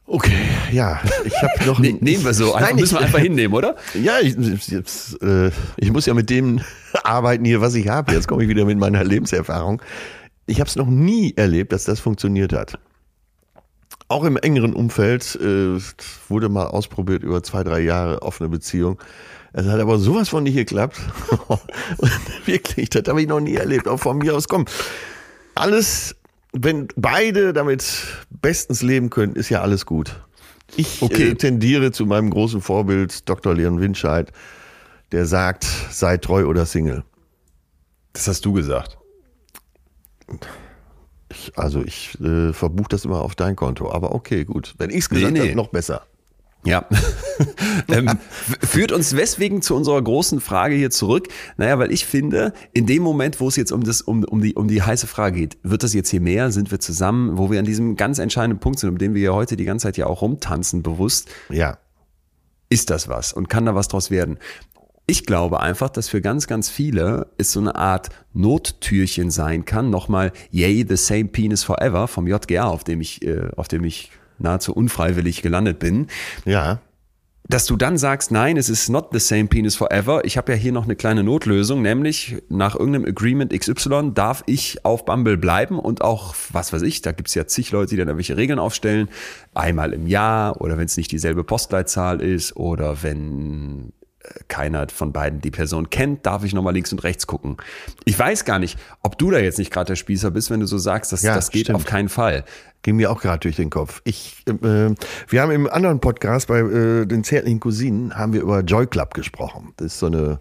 Okay, 0.06 0.50
ja, 0.72 1.00
ich 1.24 1.34
habe 1.42 1.66
noch. 1.66 1.80
ne, 1.80 1.94
nehmen 1.94 2.26
wir 2.26 2.34
so, 2.34 2.54
einfach, 2.54 2.70
Nein, 2.70 2.80
müssen 2.80 2.96
wir 2.96 3.02
einfach 3.02 3.20
hinnehmen, 3.20 3.56
oder? 3.56 3.76
Ja, 3.94 4.20
ich, 4.20 4.36
jetzt, 4.68 5.22
äh, 5.22 5.50
ich 5.78 5.92
muss 5.92 6.06
ja 6.06 6.14
mit 6.14 6.30
dem 6.30 6.60
arbeiten 7.04 7.46
hier, 7.46 7.62
was 7.62 7.74
ich 7.76 7.88
habe. 7.88 8.12
Jetzt 8.14 8.28
komme 8.28 8.44
ich 8.44 8.50
wieder 8.50 8.66
mit 8.66 8.78
meiner 8.78 9.04
Lebenserfahrung. 9.04 9.82
Ich 10.46 10.60
habe 10.60 10.68
es 10.68 10.76
noch 10.76 10.88
nie 10.88 11.34
erlebt, 11.38 11.72
dass 11.72 11.86
das 11.86 12.02
funktioniert 12.02 12.52
hat. 12.52 12.78
Auch 14.10 14.26
im 14.26 14.36
engeren 14.36 14.74
Umfeld 14.74 15.40
äh, 15.42 15.80
wurde 16.28 16.50
mal 16.50 16.68
ausprobiert 16.68 17.24
über 17.24 17.42
zwei, 17.42 17.64
drei 17.64 17.80
Jahre 17.80 18.22
offene 18.22 18.50
Beziehung. 18.50 19.00
Es 19.54 19.68
hat 19.68 19.80
aber 19.80 20.00
sowas 20.00 20.30
von 20.30 20.44
nicht 20.44 20.56
geklappt. 20.56 21.00
Wirklich, 22.46 22.90
das 22.90 23.04
habe 23.08 23.22
ich 23.22 23.28
noch 23.28 23.40
nie 23.40 23.56
erlebt. 23.56 23.88
Auch 23.88 24.00
von 24.00 24.18
mir 24.18 24.36
aus, 24.36 24.48
komm. 24.50 24.66
Alles 25.56 26.16
wenn 26.54 26.88
beide 26.96 27.52
damit 27.52 28.06
bestens 28.30 28.82
leben 28.82 29.10
können, 29.10 29.36
ist 29.36 29.50
ja 29.50 29.62
alles 29.62 29.86
gut. 29.86 30.22
Ich 30.76 31.02
okay. 31.02 31.32
äh, 31.32 31.36
tendiere 31.36 31.92
zu 31.92 32.06
meinem 32.06 32.30
großen 32.30 32.62
Vorbild 32.62 33.28
Dr. 33.28 33.54
Leon 33.54 33.82
Winscheid, 33.82 34.32
der 35.12 35.26
sagt, 35.26 35.66
sei 35.92 36.18
treu 36.18 36.46
oder 36.46 36.66
Single. 36.66 37.04
Das 38.14 38.28
hast 38.28 38.46
du 38.46 38.54
gesagt. 38.54 38.98
Ich, 41.30 41.52
also 41.58 41.84
ich 41.84 42.20
äh, 42.22 42.54
verbuche 42.54 42.90
das 42.90 43.06
immer 43.06 43.22
auf 43.22 43.36
dein 43.36 43.56
Konto, 43.56 43.92
aber 43.92 44.14
okay, 44.14 44.46
gut. 44.46 44.76
Wenn 44.78 44.92
ich 44.92 44.98
es 44.98 45.10
gesagt 45.10 45.34
nee, 45.34 45.40
nee. 45.40 45.48
habe, 45.48 45.56
noch 45.56 45.70
besser. 45.70 46.06
Ja. 46.66 46.88
ähm, 47.90 48.10
führt 48.62 48.92
uns 48.92 49.16
weswegen 49.16 49.62
zu 49.62 49.76
unserer 49.76 50.02
großen 50.02 50.40
Frage 50.40 50.76
hier 50.76 50.92
zurück? 50.92 51.28
Naja, 51.58 51.78
weil 51.80 51.92
ich 51.92 52.06
finde, 52.06 52.54
in 52.74 52.86
dem 52.86 53.04
Moment, 53.04 53.40
wo 53.40 53.48
es 53.48 53.56
jetzt 53.56 53.72
um, 53.72 53.84
das, 53.84 54.02
um, 54.02 54.24
um, 54.24 54.42
die, 54.42 54.54
um 54.56 54.68
die 54.68 54.82
heiße 54.82 55.08
Frage 55.08 55.40
geht, 55.40 55.58
wird 55.64 55.84
das 55.84 55.94
jetzt 55.94 56.10
hier 56.10 56.22
mehr? 56.22 56.52
Sind 56.52 56.72
wir 56.72 56.80
zusammen? 56.80 57.38
Wo 57.38 57.52
wir 57.52 57.60
an 57.60 57.66
diesem 57.66 57.96
ganz 57.96 58.20
entscheidenden 58.20 58.60
Punkt 58.60 58.80
sind, 58.80 58.90
um 58.90 58.98
den 58.98 59.14
wir 59.14 59.22
ja 59.22 59.32
heute 59.34 59.58
die 59.58 59.66
ganze 59.66 59.88
Zeit 59.88 59.98
ja 59.98 60.08
auch 60.08 60.22
rumtanzen, 60.22 60.84
bewusst. 60.84 61.30
Ja. 61.50 61.78
Ist 62.70 62.90
das 62.90 63.08
was? 63.08 63.34
Und 63.34 63.50
kann 63.50 63.66
da 63.66 63.76
was 63.76 63.88
draus 63.88 64.10
werden? 64.10 64.40
Ich 65.06 65.26
glaube 65.26 65.60
einfach, 65.60 65.90
dass 65.90 66.08
für 66.08 66.22
ganz, 66.22 66.48
ganz 66.48 66.70
viele 66.70 67.28
es 67.38 67.52
so 67.52 67.60
eine 67.60 67.76
Art 67.76 68.10
Nottürchen 68.32 69.32
sein 69.32 69.66
kann. 69.66 69.90
Nochmal, 69.90 70.32
yay, 70.50 70.86
the 70.88 70.96
same 70.96 71.26
penis 71.26 71.64
forever 71.64 72.08
vom 72.08 72.26
JGR, 72.26 72.68
auf 72.68 72.86
dem 72.86 73.02
ich, 73.02 73.22
äh, 73.22 73.50
auf 73.58 73.68
dem 73.68 73.84
ich 73.84 74.12
nahezu 74.44 74.74
unfreiwillig 74.74 75.42
gelandet 75.42 75.80
bin. 75.80 76.08
Ja. 76.46 76.80
Dass 77.50 77.66
du 77.66 77.76
dann 77.76 77.98
sagst, 77.98 78.32
nein, 78.32 78.56
es 78.56 78.70
ist 78.70 78.88
not 78.88 79.10
the 79.12 79.20
same 79.20 79.48
penis 79.48 79.76
forever. 79.76 80.24
Ich 80.24 80.38
habe 80.38 80.54
ja 80.54 80.58
hier 80.58 80.72
noch 80.72 80.86
eine 80.86 80.96
kleine 80.96 81.24
Notlösung, 81.24 81.82
nämlich 81.82 82.38
nach 82.48 82.76
irgendeinem 82.76 83.06
Agreement 83.06 83.52
XY 83.52 84.12
darf 84.14 84.44
ich 84.46 84.86
auf 84.86 85.04
Bumble 85.04 85.36
bleiben 85.36 85.78
und 85.78 86.02
auch, 86.02 86.36
was 86.54 86.72
weiß 86.72 86.84
ich, 86.84 87.02
da 87.02 87.12
gibt's 87.12 87.36
ja 87.36 87.46
zig 87.46 87.72
Leute, 87.72 87.90
die 87.92 87.98
dann 87.98 88.08
irgendwelche 88.08 88.38
Regeln 88.38 88.60
aufstellen. 88.60 89.10
Einmal 89.54 89.92
im 89.92 90.08
Jahr 90.08 90.62
oder 90.62 90.78
wenn 90.78 90.86
es 90.86 90.96
nicht 90.96 91.12
dieselbe 91.12 91.44
Postleitzahl 91.44 92.22
ist 92.22 92.56
oder 92.56 93.04
wenn 93.04 93.92
keiner 94.48 94.88
von 94.90 95.12
beiden 95.12 95.42
die 95.42 95.52
Person 95.52 95.90
kennt, 95.90 96.26
darf 96.26 96.44
ich 96.44 96.54
nochmal 96.54 96.74
links 96.74 96.92
und 96.92 97.04
rechts 97.04 97.28
gucken. 97.28 97.58
Ich 98.06 98.18
weiß 98.18 98.46
gar 98.46 98.60
nicht, 98.60 98.78
ob 99.02 99.18
du 99.18 99.32
da 99.32 99.40
jetzt 99.40 99.58
nicht 99.58 99.72
gerade 99.72 99.88
der 99.88 99.96
Spießer 99.96 100.32
bist, 100.32 100.50
wenn 100.50 100.60
du 100.60 100.66
so 100.66 100.78
sagst, 100.78 101.12
dass 101.12 101.22
ja, 101.22 101.36
das 101.36 101.50
geht 101.50 101.66
stimmt. 101.66 101.78
auf 101.78 101.86
keinen 101.86 102.10
Fall. 102.10 102.46
Ging 102.82 102.98
mir 102.98 103.12
auch 103.12 103.22
gerade 103.22 103.40
durch 103.40 103.56
den 103.56 103.70
Kopf. 103.70 104.02
Ich, 104.04 104.44
äh, 104.48 104.54
wir 105.28 105.42
haben 105.42 105.52
im 105.52 105.70
anderen 105.70 106.00
Podcast 106.00 106.48
bei 106.48 106.60
äh, 106.60 107.06
den 107.06 107.24
zärtlichen 107.24 107.60
Cousinen 107.60 108.16
haben 108.16 108.34
wir 108.34 108.42
über 108.42 108.62
Joy 108.62 108.88
Club 108.88 109.14
gesprochen. 109.14 109.74
Das 109.78 109.88
ist 109.88 110.00
so 110.00 110.08
eine 110.08 110.40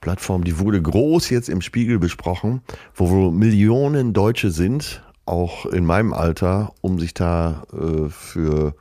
Plattform, 0.00 0.44
die 0.44 0.58
wurde 0.58 0.80
groß 0.80 1.30
jetzt 1.30 1.48
im 1.48 1.60
Spiegel 1.60 1.98
besprochen, 1.98 2.62
wo 2.94 3.10
wohl 3.10 3.32
Millionen 3.32 4.12
Deutsche 4.12 4.50
sind, 4.50 5.02
auch 5.24 5.66
in 5.66 5.84
meinem 5.84 6.12
Alter, 6.12 6.72
um 6.80 6.98
sich 6.98 7.12
da 7.12 7.64
äh, 7.72 8.08
für 8.08 8.74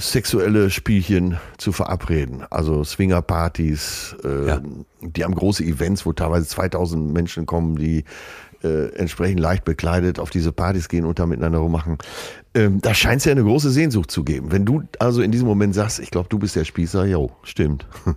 sexuelle 0.00 0.70
Spielchen 0.70 1.38
zu 1.58 1.72
verabreden. 1.72 2.44
Also 2.50 2.84
Swingerpartys, 2.84 4.16
äh, 4.24 4.46
ja. 4.46 4.60
die 5.00 5.24
haben 5.24 5.34
große 5.34 5.64
Events, 5.64 6.04
wo 6.06 6.12
teilweise 6.12 6.46
2000 6.46 7.12
Menschen 7.12 7.46
kommen, 7.46 7.76
die 7.76 8.04
äh, 8.62 8.94
entsprechend 8.94 9.40
leicht 9.40 9.64
bekleidet 9.64 10.18
auf 10.18 10.30
diese 10.30 10.52
Partys 10.52 10.88
gehen 10.88 11.04
und 11.04 11.18
da 11.18 11.26
miteinander 11.26 11.58
rummachen. 11.58 11.98
Ähm, 12.54 12.80
da 12.80 12.94
scheint 12.94 13.20
es 13.20 13.24
ja 13.24 13.32
eine 13.32 13.44
große 13.44 13.70
Sehnsucht 13.70 14.10
zu 14.10 14.24
geben. 14.24 14.52
Wenn 14.52 14.64
du 14.64 14.82
also 14.98 15.22
in 15.22 15.30
diesem 15.30 15.46
Moment 15.46 15.74
sagst, 15.74 16.00
ich 16.00 16.10
glaube, 16.10 16.28
du 16.28 16.38
bist 16.38 16.56
der 16.56 16.64
Spießer, 16.64 17.06
jo, 17.06 17.30
stimmt. 17.42 17.86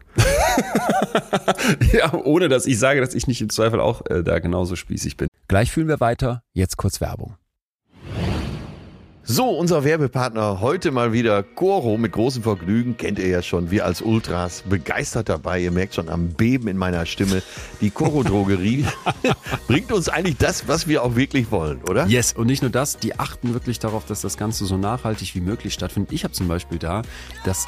ja, 1.93 2.13
ohne 2.13 2.49
dass 2.49 2.65
ich 2.65 2.79
sage, 2.79 2.99
dass 2.99 3.13
ich 3.13 3.27
nicht 3.27 3.41
im 3.41 3.49
Zweifel 3.49 3.79
auch 3.79 4.05
äh, 4.07 4.23
da 4.23 4.39
genauso 4.39 4.75
spießig 4.75 5.17
bin. 5.17 5.27
Gleich 5.47 5.71
fühlen 5.71 5.87
wir 5.87 5.99
weiter, 5.99 6.43
jetzt 6.53 6.77
kurz 6.77 6.99
Werbung. 6.99 7.35
So, 9.25 9.51
unser 9.51 9.85
Werbepartner 9.85 10.59
heute 10.59 10.91
mal 10.91 11.13
wieder 11.13 11.43
Coro 11.43 11.97
mit 11.97 12.11
großem 12.11 12.43
Vergnügen. 12.43 12.97
Kennt 12.97 13.19
ihr 13.19 13.29
ja 13.29 13.41
schon, 13.41 13.71
wir 13.71 13.85
als 13.85 14.01
Ultras 14.01 14.63
begeistert 14.63 15.29
dabei. 15.29 15.61
Ihr 15.61 15.71
merkt 15.71 15.95
schon 15.95 16.09
am 16.09 16.29
Beben 16.29 16.67
in 16.67 16.75
meiner 16.75 17.05
Stimme. 17.05 17.41
Die 17.79 17.89
Coro 17.89 18.23
Drogerie 18.23 18.85
bringt 19.67 19.93
uns 19.93 20.09
eigentlich 20.09 20.35
das, 20.35 20.67
was 20.67 20.89
wir 20.89 21.03
auch 21.03 21.15
wirklich 21.15 21.51
wollen, 21.51 21.81
oder? 21.83 22.05
Yes, 22.07 22.33
und 22.33 22.47
nicht 22.47 22.63
nur 22.63 22.71
das, 22.71 22.97
die 22.97 23.17
achten 23.17 23.53
wirklich 23.53 23.79
darauf, 23.79 24.05
dass 24.05 24.19
das 24.19 24.35
Ganze 24.35 24.65
so 24.65 24.77
nachhaltig 24.77 25.33
wie 25.35 25.41
möglich 25.41 25.73
stattfindet. 25.73 26.11
Ich 26.11 26.25
habe 26.25 26.33
zum 26.33 26.49
Beispiel 26.49 26.77
da 26.77 27.03
das 27.45 27.53
das 27.53 27.67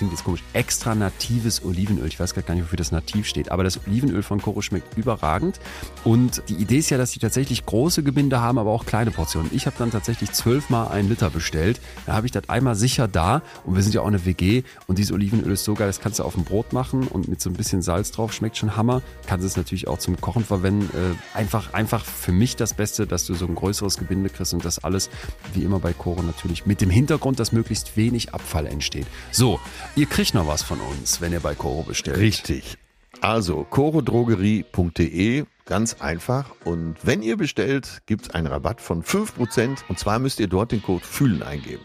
klingt 0.00 0.12
jetzt 0.14 0.24
komisch, 0.24 0.42
extra 0.54 0.94
natives 0.94 1.62
Olivenöl. 1.62 2.06
Ich 2.06 2.18
weiß 2.18 2.32
gar 2.34 2.54
nicht, 2.54 2.64
wofür 2.64 2.78
das 2.78 2.90
nativ 2.90 3.26
steht, 3.26 3.50
aber 3.50 3.64
das 3.64 3.86
Olivenöl 3.86 4.22
von 4.22 4.40
Koro 4.40 4.62
schmeckt 4.62 4.96
überragend. 4.96 5.60
Und 6.04 6.42
die 6.48 6.54
Idee 6.54 6.78
ist 6.78 6.88
ja, 6.88 6.96
dass 6.96 7.12
sie 7.12 7.18
tatsächlich 7.18 7.66
große 7.66 8.02
Gebinde 8.02 8.40
haben, 8.40 8.56
aber 8.56 8.70
auch 8.70 8.86
kleine 8.86 9.10
Portionen. 9.10 9.50
Ich 9.52 9.66
habe 9.66 9.76
dann 9.78 9.90
tatsächlich 9.90 10.32
zwölfmal 10.32 10.88
einen 10.88 11.10
Liter 11.10 11.28
bestellt. 11.28 11.82
Da 12.06 12.14
habe 12.14 12.24
ich 12.24 12.32
das 12.32 12.48
einmal 12.48 12.76
sicher 12.76 13.08
da 13.08 13.42
und 13.66 13.74
wir 13.74 13.82
sind 13.82 13.94
ja 13.94 14.00
auch 14.00 14.06
eine 14.06 14.24
WG 14.24 14.62
und 14.86 14.96
dieses 14.96 15.12
Olivenöl 15.12 15.52
ist 15.52 15.64
so 15.64 15.74
geil, 15.74 15.88
das 15.88 16.00
kannst 16.00 16.18
du 16.18 16.22
auf 16.22 16.32
dem 16.32 16.44
Brot 16.44 16.72
machen 16.72 17.06
und 17.06 17.28
mit 17.28 17.42
so 17.42 17.50
ein 17.50 17.54
bisschen 17.54 17.82
Salz 17.82 18.10
drauf, 18.10 18.32
schmeckt 18.32 18.56
schon 18.56 18.78
Hammer. 18.78 19.02
Kannst 19.26 19.44
es 19.44 19.58
natürlich 19.58 19.86
auch 19.86 19.98
zum 19.98 20.18
Kochen 20.18 20.46
verwenden. 20.46 20.88
Äh, 20.96 21.36
einfach, 21.36 21.74
einfach 21.74 22.06
für 22.06 22.32
mich 22.32 22.56
das 22.56 22.72
Beste, 22.72 23.06
dass 23.06 23.26
du 23.26 23.34
so 23.34 23.46
ein 23.46 23.54
größeres 23.54 23.98
Gebinde 23.98 24.30
kriegst 24.30 24.54
und 24.54 24.64
das 24.64 24.82
alles, 24.82 25.10
wie 25.52 25.62
immer 25.62 25.78
bei 25.78 25.92
Koro 25.92 26.22
natürlich, 26.22 26.64
mit 26.64 26.80
dem 26.80 26.88
Hintergrund, 26.88 27.38
dass 27.38 27.52
möglichst 27.52 27.98
wenig 27.98 28.32
Abfall 28.32 28.66
entsteht. 28.66 29.06
So, 29.30 29.60
Ihr 29.96 30.06
kriegt 30.06 30.34
noch 30.34 30.46
was 30.46 30.62
von 30.62 30.80
uns, 30.80 31.20
wenn 31.20 31.32
ihr 31.32 31.40
bei 31.40 31.54
Coro 31.54 31.82
bestellt. 31.82 32.18
Richtig. 32.18 32.78
Also 33.20 33.66
corodrogerie.de, 33.68 35.44
ganz 35.66 35.96
einfach. 36.00 36.52
Und 36.64 36.96
wenn 37.02 37.22
ihr 37.22 37.36
bestellt, 37.36 38.02
gibt 38.06 38.26
es 38.26 38.30
einen 38.30 38.46
Rabatt 38.46 38.80
von 38.80 39.02
5%. 39.02 39.78
Und 39.88 39.98
zwar 39.98 40.20
müsst 40.20 40.38
ihr 40.38 40.46
dort 40.46 40.70
den 40.72 40.82
Code 40.82 41.04
FÜHLEN 41.04 41.42
eingeben. 41.42 41.82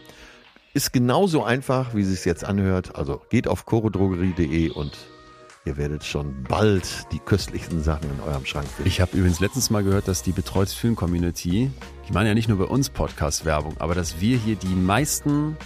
Ist 0.72 0.92
genauso 0.92 1.42
einfach, 1.42 1.94
wie 1.94 2.02
es 2.02 2.08
sich 2.08 2.24
jetzt 2.24 2.44
anhört. 2.44 2.94
Also 2.94 3.22
geht 3.28 3.48
auf 3.48 3.66
corodrogerie.de 3.66 4.70
und 4.70 4.96
ihr 5.64 5.76
werdet 5.76 6.04
schon 6.04 6.44
bald 6.44 6.86
die 7.10 7.18
köstlichsten 7.18 7.82
Sachen 7.82 8.08
in 8.10 8.20
eurem 8.20 8.46
Schrank 8.46 8.68
finden. 8.68 8.88
Ich 8.88 9.00
habe 9.00 9.16
übrigens 9.16 9.40
letztens 9.40 9.68
mal 9.68 9.82
gehört, 9.82 10.06
dass 10.06 10.22
die 10.22 10.32
Betreutes 10.32 10.74
Fühlen 10.74 10.94
Community, 10.94 11.72
die 12.08 12.12
machen 12.12 12.28
ja 12.28 12.34
nicht 12.34 12.48
nur 12.48 12.58
bei 12.58 12.64
uns 12.66 12.88
Podcast-Werbung, 12.88 13.76
aber 13.78 13.96
dass 13.96 14.20
wir 14.20 14.38
hier 14.38 14.54
die 14.54 14.68
meisten 14.68 15.56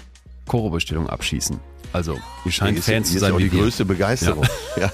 Koro-Bestellung 0.46 1.08
abschießen. 1.08 1.60
Also, 1.92 2.18
ihr 2.44 2.52
scheint 2.52 2.78
Ist- 2.78 2.84
Fans 2.86 3.08
zu 3.08 3.14
ist 3.16 3.20
sein 3.20 3.32
auch 3.32 3.38
die 3.38 3.50
wir. 3.50 3.60
größte 3.62 3.84
Begeisterung. 3.84 4.46
Ja. 4.76 4.92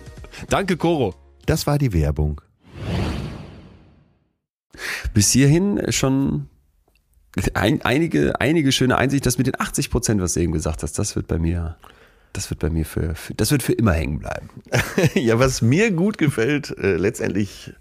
Danke, 0.48 0.76
Koro. 0.76 1.14
Das 1.46 1.66
war 1.66 1.78
die 1.78 1.92
Werbung. 1.92 2.40
Bis 5.12 5.30
hierhin 5.30 5.80
schon 5.92 6.48
ein, 7.54 7.82
einige, 7.82 8.40
einige 8.40 8.72
schöne 8.72 8.96
Einsicht. 8.96 9.24
Das 9.26 9.38
mit 9.38 9.46
den 9.46 9.58
80 9.60 9.90
Prozent, 9.90 10.20
was 10.20 10.34
du 10.34 10.40
eben 10.40 10.52
gesagt 10.52 10.82
hast, 10.82 10.98
das 10.98 11.16
wird 11.16 11.26
bei 11.28 11.38
mir, 11.38 11.76
das 12.32 12.50
wird 12.50 12.60
bei 12.60 12.70
mir 12.70 12.84
für, 12.84 13.14
für 13.14 13.34
das 13.34 13.50
wird 13.50 13.62
für 13.62 13.72
immer 13.72 13.92
hängen 13.92 14.18
bleiben. 14.20 14.48
Ja, 15.14 15.38
was 15.38 15.62
mir 15.62 15.90
gut 15.92 16.18
gefällt, 16.18 16.76
äh, 16.78 16.96
letztendlich 16.96 17.72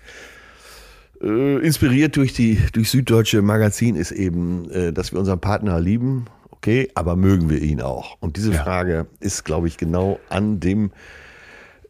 äh, 1.21 1.57
inspiriert 1.65 2.15
durch 2.15 2.33
die 2.33 2.59
durch 2.73 2.89
Süddeutsche 2.91 3.41
Magazin, 3.41 3.95
ist 3.95 4.11
eben, 4.11 4.69
äh, 4.71 4.93
dass 4.93 5.11
wir 5.11 5.19
unseren 5.19 5.39
Partner 5.41 5.79
lieben. 5.79 6.25
Okay, 6.63 6.89
aber 6.95 7.17
mögen 7.17 7.49
wir 7.49 7.61
ihn 7.61 7.81
auch? 7.81 8.15
Und 8.21 8.37
diese 8.37 8.53
Ja. 8.53 8.63
Frage 8.63 9.07
ist, 9.19 9.43
glaube 9.43 9.67
ich, 9.67 9.75
genau 9.75 10.17
an 10.29 10.61
dem 10.61 10.91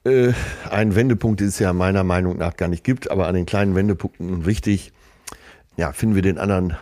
äh, 0.04 0.34
einen 0.68 0.96
Wendepunkt, 0.96 1.42
den 1.42 1.50
es 1.50 1.60
ja 1.60 1.74
meiner 1.74 2.04
Meinung 2.04 2.40
nach 2.40 2.58
gar 2.58 2.68
nicht 2.70 2.84
gibt, 2.84 3.12
aber 3.12 3.28
an 3.28 3.36
den 3.36 3.46
kleinen 3.46 3.76
Wendepunkten 3.76 4.48
wichtig. 4.48 4.92
Ja, 5.78 5.94
finden 5.94 6.16
wir 6.16 6.24
den 6.24 6.40
anderen 6.40 6.76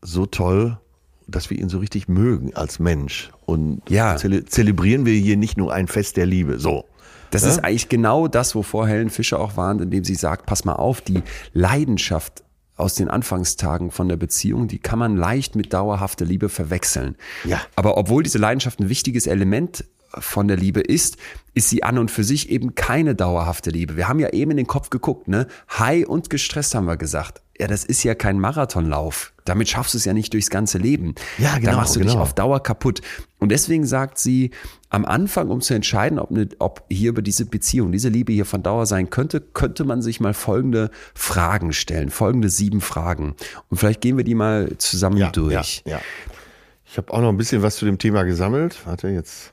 so 0.00 0.26
toll, 0.26 0.78
dass 1.26 1.50
wir 1.50 1.58
ihn 1.58 1.68
so 1.68 1.78
richtig 1.78 2.06
mögen 2.06 2.54
als 2.54 2.78
Mensch. 2.78 3.32
Und 3.46 3.82
Ja. 3.90 4.16
zele 4.16 4.44
zelebrieren 4.44 5.04
wir 5.06 5.14
hier 5.14 5.36
nicht 5.36 5.56
nur 5.58 5.72
ein 5.74 5.88
Fest 5.88 6.16
der 6.16 6.26
Liebe. 6.26 6.60
So. 6.60 6.84
Das 7.32 7.42
Ja? 7.42 7.48
ist 7.48 7.58
eigentlich 7.64 7.88
genau 7.88 8.28
das, 8.28 8.54
wovor 8.54 8.86
Helen 8.86 9.10
Fischer 9.10 9.40
auch 9.40 9.56
warnt, 9.56 9.80
indem 9.80 10.04
sie 10.04 10.14
sagt, 10.14 10.46
pass 10.46 10.64
mal 10.64 10.74
auf, 10.74 11.00
die 11.00 11.24
Leidenschaft 11.52 12.44
aus 12.80 12.94
den 12.94 13.08
Anfangstagen 13.08 13.90
von 13.90 14.08
der 14.08 14.16
Beziehung, 14.16 14.68
die 14.68 14.78
kann 14.78 14.98
man 14.98 15.16
leicht 15.16 15.56
mit 15.56 15.72
dauerhafter 15.72 16.24
Liebe 16.24 16.48
verwechseln. 16.48 17.16
Ja. 17.44 17.60
Aber 17.76 17.96
obwohl 17.96 18.22
diese 18.22 18.38
Leidenschaft 18.38 18.80
ein 18.80 18.88
wichtiges 18.88 19.26
Element 19.26 19.84
von 20.18 20.48
der 20.48 20.56
Liebe 20.56 20.80
ist, 20.80 21.16
ist 21.54 21.68
sie 21.68 21.82
an 21.82 21.98
und 21.98 22.10
für 22.10 22.24
sich 22.24 22.50
eben 22.50 22.74
keine 22.74 23.14
dauerhafte 23.14 23.70
Liebe. 23.70 23.96
Wir 23.96 24.08
haben 24.08 24.18
ja 24.18 24.30
eben 24.30 24.50
in 24.50 24.56
den 24.56 24.66
Kopf 24.66 24.90
geguckt, 24.90 25.28
ne? 25.28 25.46
High 25.78 26.06
und 26.06 26.30
gestresst 26.30 26.74
haben 26.74 26.86
wir 26.86 26.96
gesagt. 26.96 27.42
Ja, 27.60 27.66
das 27.66 27.84
ist 27.84 28.02
ja 28.04 28.14
kein 28.14 28.38
Marathonlauf. 28.38 29.34
Damit 29.44 29.68
schaffst 29.68 29.92
du 29.92 29.98
es 29.98 30.06
ja 30.06 30.14
nicht 30.14 30.32
durchs 30.32 30.48
ganze 30.48 30.78
Leben. 30.78 31.14
Ja, 31.36 31.52
Da 31.52 31.58
genau, 31.58 31.76
machst 31.76 31.94
du 31.94 32.00
dich 32.00 32.12
genau. 32.12 32.22
auf 32.22 32.32
Dauer 32.32 32.62
kaputt. 32.62 33.02
Und 33.38 33.50
deswegen 33.50 33.84
sagt 33.84 34.16
sie, 34.16 34.52
am 34.88 35.04
Anfang, 35.04 35.50
um 35.50 35.60
zu 35.60 35.74
entscheiden, 35.74 36.18
ob, 36.18 36.30
ne, 36.30 36.48
ob 36.58 36.84
hier 36.88 37.10
über 37.10 37.20
diese 37.20 37.44
Beziehung, 37.44 37.92
diese 37.92 38.08
Liebe 38.08 38.32
hier 38.32 38.46
von 38.46 38.62
Dauer 38.62 38.86
sein 38.86 39.10
könnte, 39.10 39.42
könnte 39.42 39.84
man 39.84 40.00
sich 40.00 40.20
mal 40.20 40.32
folgende 40.32 40.90
Fragen 41.14 41.74
stellen, 41.74 42.08
folgende 42.08 42.48
sieben 42.48 42.80
Fragen. 42.80 43.34
Und 43.68 43.76
vielleicht 43.76 44.00
gehen 44.00 44.16
wir 44.16 44.24
die 44.24 44.34
mal 44.34 44.78
zusammen 44.78 45.30
durch. 45.32 45.82
Ja, 45.84 45.92
ja. 45.92 46.00
Ich 46.86 46.96
habe 46.96 47.12
auch 47.12 47.20
noch 47.20 47.28
ein 47.28 47.36
bisschen 47.36 47.60
was 47.60 47.76
zu 47.76 47.84
dem 47.84 47.98
Thema 47.98 48.22
gesammelt. 48.22 48.86
Warte, 48.86 49.08
jetzt 49.08 49.52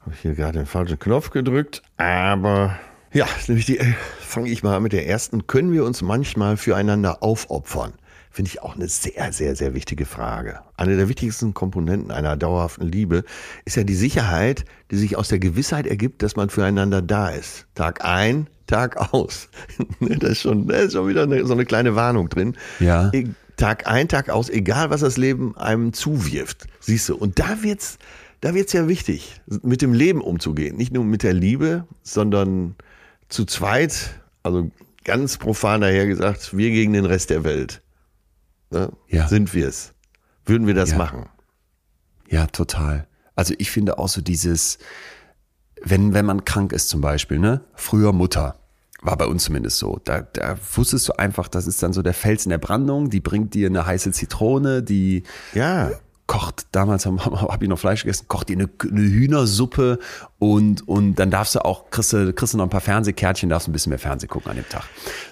habe 0.00 0.12
ich 0.12 0.22
hier 0.22 0.34
gerade 0.34 0.58
den 0.58 0.66
falschen 0.66 0.98
Knopf 0.98 1.30
gedrückt. 1.30 1.82
Aber 1.98 2.76
ja, 3.12 3.26
nämlich 3.46 3.66
die, 3.66 3.78
äh, 3.78 3.94
fange 4.20 4.50
ich 4.50 4.62
mal 4.62 4.80
mit 4.80 4.92
der 4.92 5.06
ersten. 5.06 5.46
Können 5.46 5.72
wir 5.72 5.84
uns 5.84 6.02
manchmal 6.02 6.56
füreinander 6.56 7.22
aufopfern? 7.22 7.92
Finde 8.30 8.48
ich 8.48 8.62
auch 8.62 8.76
eine 8.76 8.88
sehr, 8.88 9.30
sehr, 9.32 9.54
sehr 9.56 9.74
wichtige 9.74 10.06
Frage. 10.06 10.60
Eine 10.76 10.96
der 10.96 11.10
wichtigsten 11.10 11.52
Komponenten 11.52 12.10
einer 12.10 12.34
dauerhaften 12.38 12.86
Liebe 12.90 13.24
ist 13.66 13.76
ja 13.76 13.84
die 13.84 13.94
Sicherheit, 13.94 14.64
die 14.90 14.96
sich 14.96 15.18
aus 15.18 15.28
der 15.28 15.38
Gewissheit 15.38 15.86
ergibt, 15.86 16.22
dass 16.22 16.34
man 16.34 16.48
füreinander 16.48 17.02
da 17.02 17.28
ist. 17.28 17.66
Tag 17.74 18.02
ein, 18.02 18.48
Tag 18.66 19.12
aus. 19.12 19.50
da 20.00 20.28
ist 20.28 20.40
schon, 20.40 20.66
da 20.66 20.76
ist 20.76 20.94
schon 20.94 21.08
wieder 21.08 21.24
eine, 21.24 21.44
so 21.44 21.52
eine 21.52 21.66
kleine 21.66 21.94
Warnung 21.94 22.30
drin. 22.30 22.56
Ja. 22.80 23.10
E- 23.12 23.28
Tag 23.58 23.86
ein, 23.86 24.08
Tag 24.08 24.30
aus, 24.30 24.48
egal 24.48 24.88
was 24.88 25.02
das 25.02 25.18
Leben 25.18 25.54
einem 25.58 25.92
zuwirft. 25.92 26.66
Siehst 26.80 27.10
du, 27.10 27.16
und 27.16 27.38
da 27.38 27.62
wird's, 27.62 27.98
da 28.40 28.54
wird's 28.54 28.72
ja 28.72 28.88
wichtig, 28.88 29.42
mit 29.62 29.82
dem 29.82 29.92
Leben 29.92 30.22
umzugehen. 30.22 30.76
Nicht 30.78 30.92
nur 30.92 31.04
mit 31.04 31.22
der 31.22 31.34
Liebe, 31.34 31.86
sondern 32.02 32.76
zu 33.32 33.44
zweit, 33.44 34.20
also 34.42 34.70
ganz 35.04 35.38
profan 35.38 35.80
daher 35.80 36.06
gesagt, 36.06 36.56
wir 36.56 36.70
gegen 36.70 36.92
den 36.92 37.06
Rest 37.06 37.30
der 37.30 37.44
Welt. 37.44 37.82
Ne? 38.70 38.92
Ja. 39.08 39.28
Sind 39.28 39.54
wir's? 39.54 39.92
Würden 40.44 40.66
wir 40.66 40.74
das 40.74 40.90
Ja. 40.92 40.98
machen? 40.98 41.28
Ja, 42.28 42.46
total. 42.46 43.06
Also 43.34 43.54
ich 43.58 43.70
finde 43.70 43.98
auch 43.98 44.08
so 44.08 44.20
dieses, 44.20 44.78
wenn, 45.82 46.14
wenn 46.14 46.26
man 46.26 46.44
krank 46.44 46.72
ist 46.72 46.88
zum 46.88 47.00
Beispiel, 47.00 47.38
ne? 47.38 47.62
Früher 47.74 48.12
Mutter. 48.12 48.56
War 49.00 49.16
bei 49.16 49.26
uns 49.26 49.44
zumindest 49.44 49.78
so. 49.78 50.00
Da, 50.04 50.20
da 50.22 50.56
wusstest 50.74 51.08
du 51.08 51.14
einfach, 51.18 51.48
das 51.48 51.66
ist 51.66 51.82
dann 51.82 51.92
so 51.92 52.02
der 52.02 52.14
Fels 52.14 52.46
in 52.46 52.50
der 52.50 52.58
Brandung, 52.58 53.10
die 53.10 53.20
bringt 53.20 53.52
dir 53.54 53.66
eine 53.66 53.84
heiße 53.84 54.12
Zitrone, 54.12 54.82
die 54.82 55.24
Ja. 55.54 55.90
Kocht, 56.26 56.66
damals 56.72 57.06
habe 57.06 57.18
hab 57.24 57.62
ich 57.62 57.68
noch 57.68 57.78
Fleisch 57.78 58.02
gegessen, 58.02 58.26
kocht 58.28 58.48
dir 58.48 58.56
eine, 58.56 58.68
eine 58.82 59.00
Hühnersuppe 59.00 59.98
und, 60.38 60.86
und 60.86 61.16
dann 61.16 61.30
darfst 61.30 61.54
du 61.54 61.64
auch, 61.64 61.90
kriegst 61.90 62.12
du, 62.12 62.32
kriegst 62.32 62.54
du 62.54 62.58
noch 62.58 62.64
ein 62.64 62.70
paar 62.70 62.80
Fernsehkärtchen, 62.80 63.48
darfst 63.48 63.68
ein 63.68 63.72
bisschen 63.72 63.90
mehr 63.90 63.98
Fernsehen 63.98 64.28
gucken 64.28 64.50
an 64.50 64.56
dem 64.56 64.68
Tag. 64.68 64.84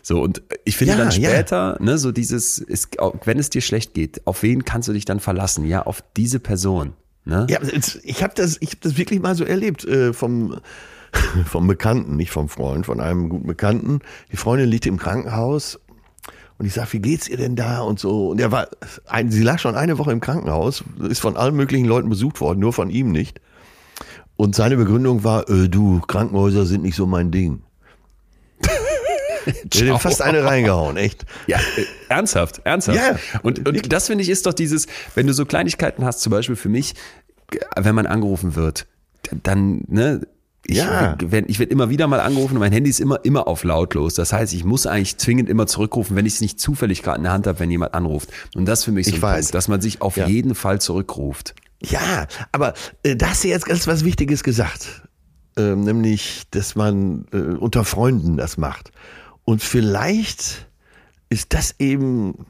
So, 0.03 0.21
und 0.21 0.43
ich 0.65 0.77
finde 0.77 0.95
Ja, 0.95 0.99
dann 0.99 1.11
ja. 1.13 1.31
später, 1.31 1.77
ne, 1.81 1.99
so 1.99 2.13
dieses, 2.13 2.59
ist, 2.59 2.97
wenn 3.25 3.39
es 3.39 3.51
dir 3.51 3.63
schlecht 3.63 3.95
geht, 3.95 4.27
auf 4.27 4.43
wen 4.43 4.65
kannst 4.65 4.89
du 4.89 4.93
dich 4.93 5.05
dann 5.05 5.21
verlassen? 5.21 5.65
Ja, 5.65 5.83
auf 5.83 6.03
diese 6.17 6.41
Person. 6.41 6.95
Ne? 7.25 7.47
Ja, 7.51 7.59
ich 8.03 8.23
habe 8.23 8.35
das, 8.35 8.57
ich 8.61 8.73
hab 8.73 8.81
das 8.81 8.97
wirklich 8.97 9.21
mal 9.21 9.35
so 9.35 9.45
erlebt 9.45 9.85
äh, 9.85 10.13
vom, 10.13 10.61
vom 11.47 11.67
Bekannten, 11.67 12.17
nicht 12.17 12.31
vom 12.31 12.49
Freund, 12.49 12.87
von 12.87 13.01
einem 13.01 13.29
guten 13.29 13.47
Bekannten. 13.47 14.01
Die 14.33 14.37
Freundin 14.37 14.69
liegt 14.69 14.87
im 14.87 14.99
Krankenhaus 14.99 15.79
und 16.61 16.67
ich 16.67 16.75
sag, 16.75 16.93
wie 16.93 16.99
geht's 16.99 17.27
ihr 17.27 17.39
denn 17.39 17.57
da 17.57 17.81
und 17.81 17.99
so. 17.99 18.29
Und 18.29 18.39
er 18.39 18.53
war, 18.53 18.69
ein, 19.07 19.31
sie 19.31 19.43
lag 19.43 19.59
schon 19.59 19.77
eine 19.77 19.97
Woche 19.97 20.13
im 20.13 20.21
Krankenhaus, 20.21 20.85
ist 21.09 21.21
von 21.21 21.39
allen 21.39 21.57
möglichen 21.57 21.87
Leuten 21.87 22.11
besucht 22.11 22.43
worden, 22.43 22.59
nur 22.59 22.75
von 22.75 22.91
ihm 22.91 23.13
nicht. 23.13 23.41
Und 24.37 24.55
seine 24.55 24.77
Begründung 24.77 25.25
war, 25.25 25.49
äh, 25.49 25.71
du, 25.71 26.01
Krankenhäuser 26.01 26.67
sind 26.67 26.83
nicht 26.83 26.97
so 26.97 27.07
mein 27.07 27.31
Ding. 27.31 27.63
Der 29.65 29.95
hat 29.95 30.03
fast 30.03 30.21
eine 30.21 30.45
reingehauen, 30.45 30.99
echt. 30.99 31.25
Ja, 31.47 31.57
äh, 31.57 31.87
ernsthaft, 32.11 32.61
ernsthaft. 32.65 32.99
Ja, 32.99 33.17
und, 33.43 33.67
und 33.67 33.91
das 33.91 34.09
finde 34.09 34.23
ich 34.23 34.29
ist 34.29 34.45
doch 34.45 34.53
dieses, 34.53 34.87
wenn 35.15 35.27
du 35.27 35.33
so 35.33 35.47
Kleinigkeiten 35.47 36.05
hast, 36.05 36.21
zum 36.21 36.31
Beispiel 36.31 36.57
für 36.57 36.69
mich, 36.69 36.93
wenn 37.75 37.95
man 37.95 38.05
angerufen 38.05 38.55
wird, 38.55 38.87
dann, 39.43 39.85
ne, 39.89 40.27
ich, 40.67 40.77
Ja. 40.77 41.17
wenn, 41.23 41.49
ich 41.49 41.59
werde 41.59 41.73
immer 41.73 41.91
wieder 41.91 42.07
mal 42.07 42.21
angerufen 42.21 42.55
und 42.55 42.61
mein 42.61 42.73
Handy 42.73 42.91
ist 42.91 43.01
immer, 43.01 43.25
immer 43.25 43.47
auf 43.49 43.65
lautlos. 43.65 44.15
Das 44.15 44.33
heißt, 44.33 44.53
ich 44.53 44.65
muss 44.65 44.87
eigentlich 44.87 45.17
zwingend 45.19 45.49
immer 45.49 45.67
zurückrufen, 45.67 46.17
wenn 46.17 46.27
ich 46.27 46.35
es 46.35 46.41
nicht 46.41 46.61
zufällig 46.61 47.03
gerade 47.03 47.19
in 47.19 47.25
der 47.25 47.33
Hand 47.33 47.47
habe, 47.47 47.59
wenn 47.61 47.71
jemand 47.71 47.95
anruft. 47.95 48.31
Und 48.55 48.67
das 48.67 48.85
für 48.85 48.93
mich 48.93 49.07
so 49.07 49.11
Ich 49.11 49.17
ein 49.19 49.23
weiß. 49.23 49.47
Punkt, 49.47 49.55
dass 49.55 49.69
man 49.69 49.81
sich 49.81 50.03
auf 50.03 50.17
Ja. 50.17 50.27
jeden 50.27 50.55
Fall 50.55 50.81
zurückruft. 50.81 51.55
Ja, 51.83 52.27
aber 52.53 52.75
äh, 53.03 53.17
da 53.17 53.31
hast 53.31 53.43
du 53.45 53.49
jetzt 53.49 53.65
ganz 53.65 53.87
was 53.87 54.05
Wichtiges 54.05 54.43
gesagt. 54.43 55.03
Ähm, 55.57 55.81
nämlich, 55.83 56.43
dass 56.51 56.77
man 56.77 57.27
äh, 57.33 57.37
unter 57.39 57.85
Freunden 57.85 58.37
das 58.37 58.57
macht. 58.59 58.93
Und 59.45 59.63
vielleicht 59.63 60.69
ist 61.31 61.53
das 61.55 61.75
eben, 61.79 62.47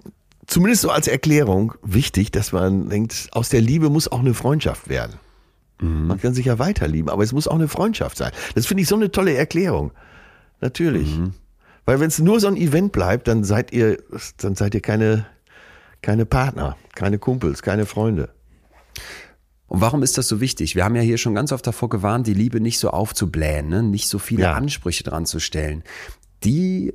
zumindest 0.46 0.82
so 0.82 0.90
als 0.90 1.06
Erklärung, 1.08 1.74
wichtig, 1.82 2.30
dass 2.32 2.52
man 2.52 2.88
denkt, 2.90 3.28
aus 3.32 3.48
der 3.48 3.60
Liebe 3.60 3.88
muss 3.88 4.08
auch 4.10 4.18
eine 4.20 4.34
Freundschaft 4.34 4.88
werden. 4.88 5.14
Man 5.80 6.20
kann 6.20 6.34
sich 6.34 6.46
ja 6.46 6.58
weiterlieben, 6.58 7.10
aber 7.10 7.22
es 7.24 7.32
muss 7.32 7.48
auch 7.48 7.54
eine 7.54 7.68
Freundschaft 7.68 8.16
sein. 8.18 8.32
Das 8.54 8.66
finde 8.66 8.82
ich 8.82 8.88
so 8.88 8.96
eine 8.96 9.10
tolle 9.10 9.34
Erklärung. 9.34 9.92
Natürlich. 10.60 11.18
Weil 11.86 12.00
wenn 12.00 12.08
es 12.08 12.18
nur 12.18 12.38
so 12.38 12.48
ein 12.48 12.56
Event 12.56 12.92
bleibt, 12.92 13.28
dann 13.28 13.44
seid 13.44 13.72
ihr, 13.72 13.98
dann 14.38 14.54
seid 14.54 14.74
ihr 14.74 14.82
keine, 14.82 15.26
keine 16.02 16.26
Partner, 16.26 16.76
keine 16.94 17.18
Kumpels, 17.18 17.62
keine 17.62 17.86
Freunde. 17.86 18.28
Und 19.68 19.80
warum 19.80 20.02
ist 20.02 20.18
das 20.18 20.28
so 20.28 20.40
wichtig? 20.40 20.74
Wir 20.74 20.84
haben 20.84 20.96
ja 20.96 21.02
hier 21.02 21.16
schon 21.16 21.34
ganz 21.34 21.52
oft 21.52 21.66
davor 21.66 21.88
gewarnt, 21.88 22.26
die 22.26 22.34
Liebe 22.34 22.60
nicht 22.60 22.78
so 22.78 22.90
aufzublähen, 22.90 23.68
ne? 23.68 23.82
nicht 23.82 24.08
so 24.08 24.18
viele 24.18 24.42
Ja. 24.42 24.52
Ansprüche 24.54 25.04
dran 25.04 25.26
zu 25.26 25.38
stellen. 25.40 25.84
Die 26.44 26.92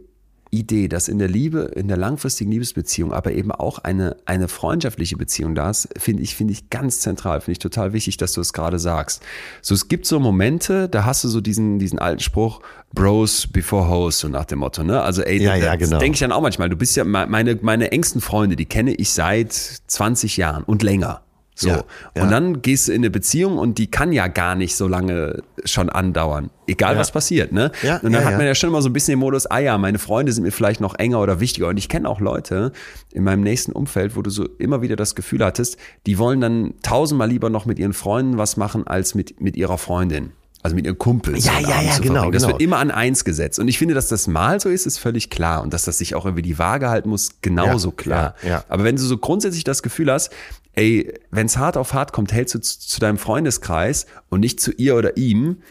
Idee, 0.60 0.88
dass 0.88 1.08
in 1.08 1.20
der 1.20 1.28
Liebe, 1.28 1.72
in 1.76 1.88
der 1.88 1.97
langfristigen 1.97 2.51
Liebesbeziehung, 2.51 3.14
aber 3.14 3.32
eben 3.34 3.51
auch 3.51 3.80
eine, 3.80 4.16
eine 4.26 4.47
freundschaftliche 4.47 5.18
Beziehung 5.18 5.56
da 5.56 5.70
ist, 5.70 5.88
finde 5.97 6.24
ich, 6.24 6.36
finde 6.36 6.53
ich 6.53 6.70
ganz 6.70 6.99
zentral, 6.99 7.41
finde 7.41 7.53
ich 7.53 7.60
total 7.60 7.93
wichtig, 7.93 8.18
dass 8.18 8.34
du 8.34 8.41
es 8.41 8.53
gerade 8.53 8.80
sagst. 8.80 9.22
So, 9.62 9.74
es 9.76 9.88
gibt 9.88 10.06
so 10.06 10.20
Momente, 10.20 10.89
da 10.89 11.06
hast 11.06 11.24
du 11.24 11.28
so 11.28 11.41
diesen, 11.41 11.80
diesen 11.80 11.99
alten 11.99 12.22
Spruch, 12.22 12.62
Bros 12.93 13.47
before 13.47 13.89
Hoes, 13.89 14.20
so 14.20 14.28
nach 14.30 14.45
dem 14.45 14.60
Motto, 14.60 14.84
ne? 14.84 15.01
Also, 15.01 15.22
ey, 15.22 15.41
Ja, 15.43 15.56
ja, 15.56 15.76
das 15.76 15.89
genau. 15.89 15.99
denke 15.99 16.16
ich 16.16 16.20
dann 16.22 16.32
auch 16.32 16.41
manchmal. 16.41 16.70
Du 16.70 16.78
bist 16.78 16.95
ja, 16.95 17.03
me- 17.03 17.28
meine, 17.28 17.58
meine 17.62 17.91
engsten 17.91 18.22
Freunde, 18.22 18.56
die 18.56 18.66
kenne 18.66 18.93
ich 18.93 19.12
seit 19.12 19.51
20 19.53 20.38
Jahren 20.38 20.64
und 20.64 20.82
länger. 20.82 21.22
So. 21.58 21.70
Ja, 21.70 21.84
ja. 22.16 22.24
Und 22.24 22.32
dann 22.32 22.62
gehst 22.62 22.89
du 22.89 22.91
in 22.91 22.97
eine 22.99 23.10
Beziehung 23.10 23.58
und 23.58 23.78
die 23.78 23.89
kann 23.89 24.12
ja 24.12 24.28
gar 24.28 24.56
nicht 24.56 24.76
so 24.76 24.89
lange 24.89 25.41
schon 25.64 25.89
andauern. 25.89 26.49
Egal 26.68 26.95
Ja. 26.95 26.99
was 26.99 27.12
passiert, 27.12 27.53
ne? 27.53 27.72
Ja, 27.82 27.97
und 28.03 28.12
dann 28.12 28.26
hat 28.26 28.34
man 28.38 28.45
ja 28.45 28.53
schon 28.56 28.70
immer 28.70 28.82
so 28.82 28.89
ein 28.89 28.93
bisschen 28.93 29.14
den 29.14 29.20
Modus, 29.20 29.45
ah 29.45 29.60
ja, 29.60 29.78
meine 29.78 29.97
Freunde 29.97 30.34
sind 30.34 30.43
mir 30.43 30.51
vielleicht 30.51 30.82
noch 30.82 30.95
enger 30.95 31.22
oder 31.22 31.39
wichtiger. 31.39 31.70
Und 31.70 31.78
ich 31.78 31.88
kenne 31.88 32.10
auch 32.10 32.20
Leute 32.20 32.74
in 33.14 33.24
meinem 33.24 33.41
nächsten 33.41 33.72
Umfeld, 33.72 34.18
wo 34.18 34.22
du 34.22 34.30
so 34.30 34.45
immer 34.58 34.82
wieder 34.82 34.97
das 34.97 35.16
Gefühl 35.16 35.45
hattest, 35.45 35.78
die 36.06 36.18
wollen 36.18 36.41
dann 36.41 36.74
tausendmal 36.84 37.30
lieber 37.30 37.49
noch 37.49 37.66
mit 37.66 37.80
ihren 37.80 37.93
Freunden 37.93 38.38
was 38.38 38.58
machen, 38.58 38.86
als 38.86 39.16
mit, 39.16 39.39
mit 39.39 39.56
ihrer 39.56 39.78
Freundin. 39.78 40.34
Also 40.62 40.76
mit 40.76 40.86
ihren 40.86 40.97
Kumpels. 40.97 41.45
Ja, 41.45 41.60
ja, 41.60 41.70
ja, 41.70 41.76
genau, 41.99 42.14
verbringen. 42.16 42.32
Das 42.32 42.41
genau. 42.41 42.53
wird 42.53 42.62
immer 42.64 42.80
an 42.80 42.89
eins 42.89 43.24
gesetzt. 43.24 43.60
Und 43.60 43.68
ich 43.68 43.78
finde, 43.78 43.93
dass 43.93 44.08
das 44.08 44.28
mal 44.28 44.60
so 44.60 44.68
ist, 44.70 44.88
ist 44.88 44.97
völlig 44.97 45.30
klar. 45.30 45.62
Und 45.62 45.74
dass 45.76 45.86
das 45.86 45.99
sich 45.99 46.16
auch 46.16 46.26
irgendwie 46.26 46.41
die 46.41 46.58
Waage 46.58 46.89
halten 46.89 47.08
muss, 47.08 47.30
genauso 47.41 47.89
Ja, 47.89 47.95
klar. 47.95 48.36
ja, 48.41 48.49
ja. 48.49 48.64
Aber 48.68 48.84
wenn 48.84 48.95
du 48.95 49.01
so 49.03 49.16
grundsätzlich 49.20 49.64
das 49.64 49.84
Gefühl 49.84 50.12
hast, 50.12 50.32
ey, 50.76 51.13
wenn's 51.32 51.57
hart 51.57 51.78
auf 51.78 51.93
hart 51.93 52.13
kommt, 52.13 52.32
hältst 52.34 52.55
du 52.55 52.59
zu, 52.59 52.80
zu 52.80 52.99
deinem 52.99 53.17
Freundeskreis 53.17 54.05
und 54.30 54.39
nicht 54.39 54.59
zu 54.59 54.71
ihr 54.71 54.95
oder 54.95 55.17
ihm. 55.17 55.61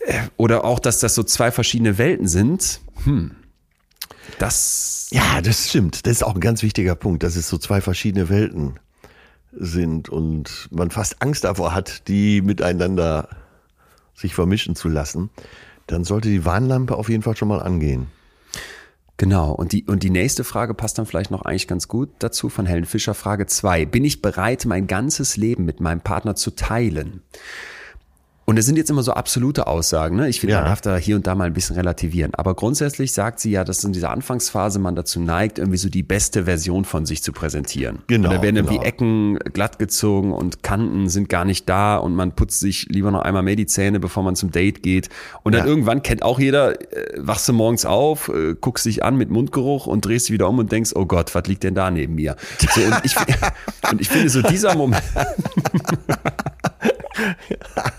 Äh, 0.00 0.22
Oder 0.36 0.64
auch, 0.64 0.78
dass 0.78 1.00
das 1.00 1.14
so 1.14 1.22
zwei 1.22 1.50
verschiedene 1.50 1.98
Welten 1.98 2.28
sind. 2.28 2.80
Hm. 3.04 3.32
Das. 4.38 5.08
Ja, 5.10 5.40
das 5.40 5.68
stimmt. 5.68 6.06
Das 6.06 6.12
ist 6.12 6.22
auch 6.22 6.34
ein 6.34 6.40
ganz 6.40 6.62
wichtiger 6.62 6.94
Punkt, 6.94 7.22
dass 7.22 7.36
es 7.36 7.48
so 7.48 7.58
zwei 7.58 7.80
verschiedene 7.80 8.28
Welten 8.28 8.78
sind 9.52 10.08
und 10.08 10.68
man 10.70 10.90
fast 10.90 11.22
Angst 11.22 11.44
davor 11.44 11.74
hat, 11.74 12.06
die 12.08 12.42
miteinander 12.42 13.28
sich 14.14 14.34
vermischen 14.34 14.76
zu 14.76 14.88
lassen. 14.88 15.30
Dann 15.86 16.04
sollte 16.04 16.28
die 16.28 16.44
Warnlampe 16.44 16.96
auf 16.96 17.08
jeden 17.08 17.22
Fall 17.22 17.36
schon 17.36 17.48
mal 17.48 17.60
angehen. 17.62 18.08
Genau. 19.18 19.52
Und 19.52 19.72
die, 19.72 19.84
und 19.84 20.04
die 20.04 20.10
nächste 20.10 20.44
Frage 20.44 20.74
passt 20.74 20.96
dann 20.96 21.04
vielleicht 21.04 21.32
noch 21.32 21.42
eigentlich 21.42 21.66
ganz 21.66 21.88
gut 21.88 22.08
dazu 22.20 22.48
von 22.48 22.66
Helen 22.66 22.86
Fischer. 22.86 23.14
Frage 23.14 23.46
zwei: 23.46 23.84
Bin 23.84 24.04
ich 24.04 24.22
bereit, 24.22 24.64
mein 24.64 24.86
ganzes 24.86 25.36
Leben 25.36 25.64
mit 25.64 25.80
meinem 25.80 26.00
Partner 26.00 26.36
zu 26.36 26.52
teilen? 26.52 27.22
Und 28.48 28.56
es 28.58 28.64
sind 28.64 28.78
jetzt 28.78 28.88
immer 28.88 29.02
so 29.02 29.12
absolute 29.12 29.66
Aussagen. 29.66 30.16
Ne? 30.16 30.26
Ich 30.30 30.40
finde, 30.40 30.54
Ja. 30.54 30.60
man 30.62 30.70
darf 30.70 30.80
da 30.80 30.96
hier 30.96 31.16
und 31.16 31.26
da 31.26 31.34
mal 31.34 31.44
ein 31.44 31.52
bisschen 31.52 31.76
relativieren. 31.76 32.34
Aber 32.34 32.54
grundsätzlich 32.54 33.12
sagt 33.12 33.40
sie 33.40 33.50
ja, 33.50 33.62
dass 33.62 33.84
in 33.84 33.92
dieser 33.92 34.08
Anfangsphase 34.10 34.78
man 34.78 34.94
dazu 34.96 35.20
neigt, 35.20 35.58
irgendwie 35.58 35.76
so 35.76 35.90
die 35.90 36.02
beste 36.02 36.44
Version 36.46 36.86
von 36.86 37.04
sich 37.04 37.22
zu 37.22 37.32
präsentieren. 37.32 37.98
Genau, 38.06 38.30
Und 38.30 38.34
da 38.36 38.40
werden 38.42 38.56
irgendwie 38.56 38.76
genau. 38.78 38.86
Ecken 38.88 39.38
glatt 39.52 39.78
gezogen 39.78 40.32
und 40.32 40.62
Kanten 40.62 41.10
sind 41.10 41.28
gar 41.28 41.44
nicht 41.44 41.68
da 41.68 41.98
und 41.98 42.14
man 42.14 42.32
putzt 42.32 42.60
sich 42.60 42.86
lieber 42.88 43.10
noch 43.10 43.20
einmal 43.20 43.42
mehr 43.42 43.54
die 43.54 43.66
Zähne, 43.66 44.00
bevor 44.00 44.22
man 44.22 44.34
zum 44.34 44.50
Date 44.50 44.82
geht. 44.82 45.10
Und 45.42 45.54
dann 45.54 45.64
Ja. 45.64 45.68
irgendwann 45.68 46.02
kennt 46.02 46.22
auch 46.22 46.38
jeder, 46.40 46.80
äh, 46.80 47.18
wachst 47.18 47.46
du 47.50 47.52
morgens 47.52 47.84
auf, 47.84 48.28
äh, 48.28 48.54
guckst 48.58 48.86
dich 48.86 49.04
an 49.04 49.16
mit 49.18 49.28
Mundgeruch 49.28 49.86
und 49.86 50.06
drehst 50.06 50.28
dich 50.28 50.32
wieder 50.32 50.48
um 50.48 50.58
und 50.58 50.72
denkst, 50.72 50.92
oh 50.94 51.04
Gott, 51.04 51.34
was 51.34 51.46
liegt 51.48 51.64
denn 51.64 51.74
da 51.74 51.90
neben 51.90 52.14
mir? 52.14 52.34
So, 52.74 52.80
und, 52.80 52.96
ich, 53.04 53.14
und 53.90 54.00
ich 54.00 54.08
finde 54.08 54.30
so 54.30 54.40
dieser 54.40 54.74
Moment, 54.74 55.02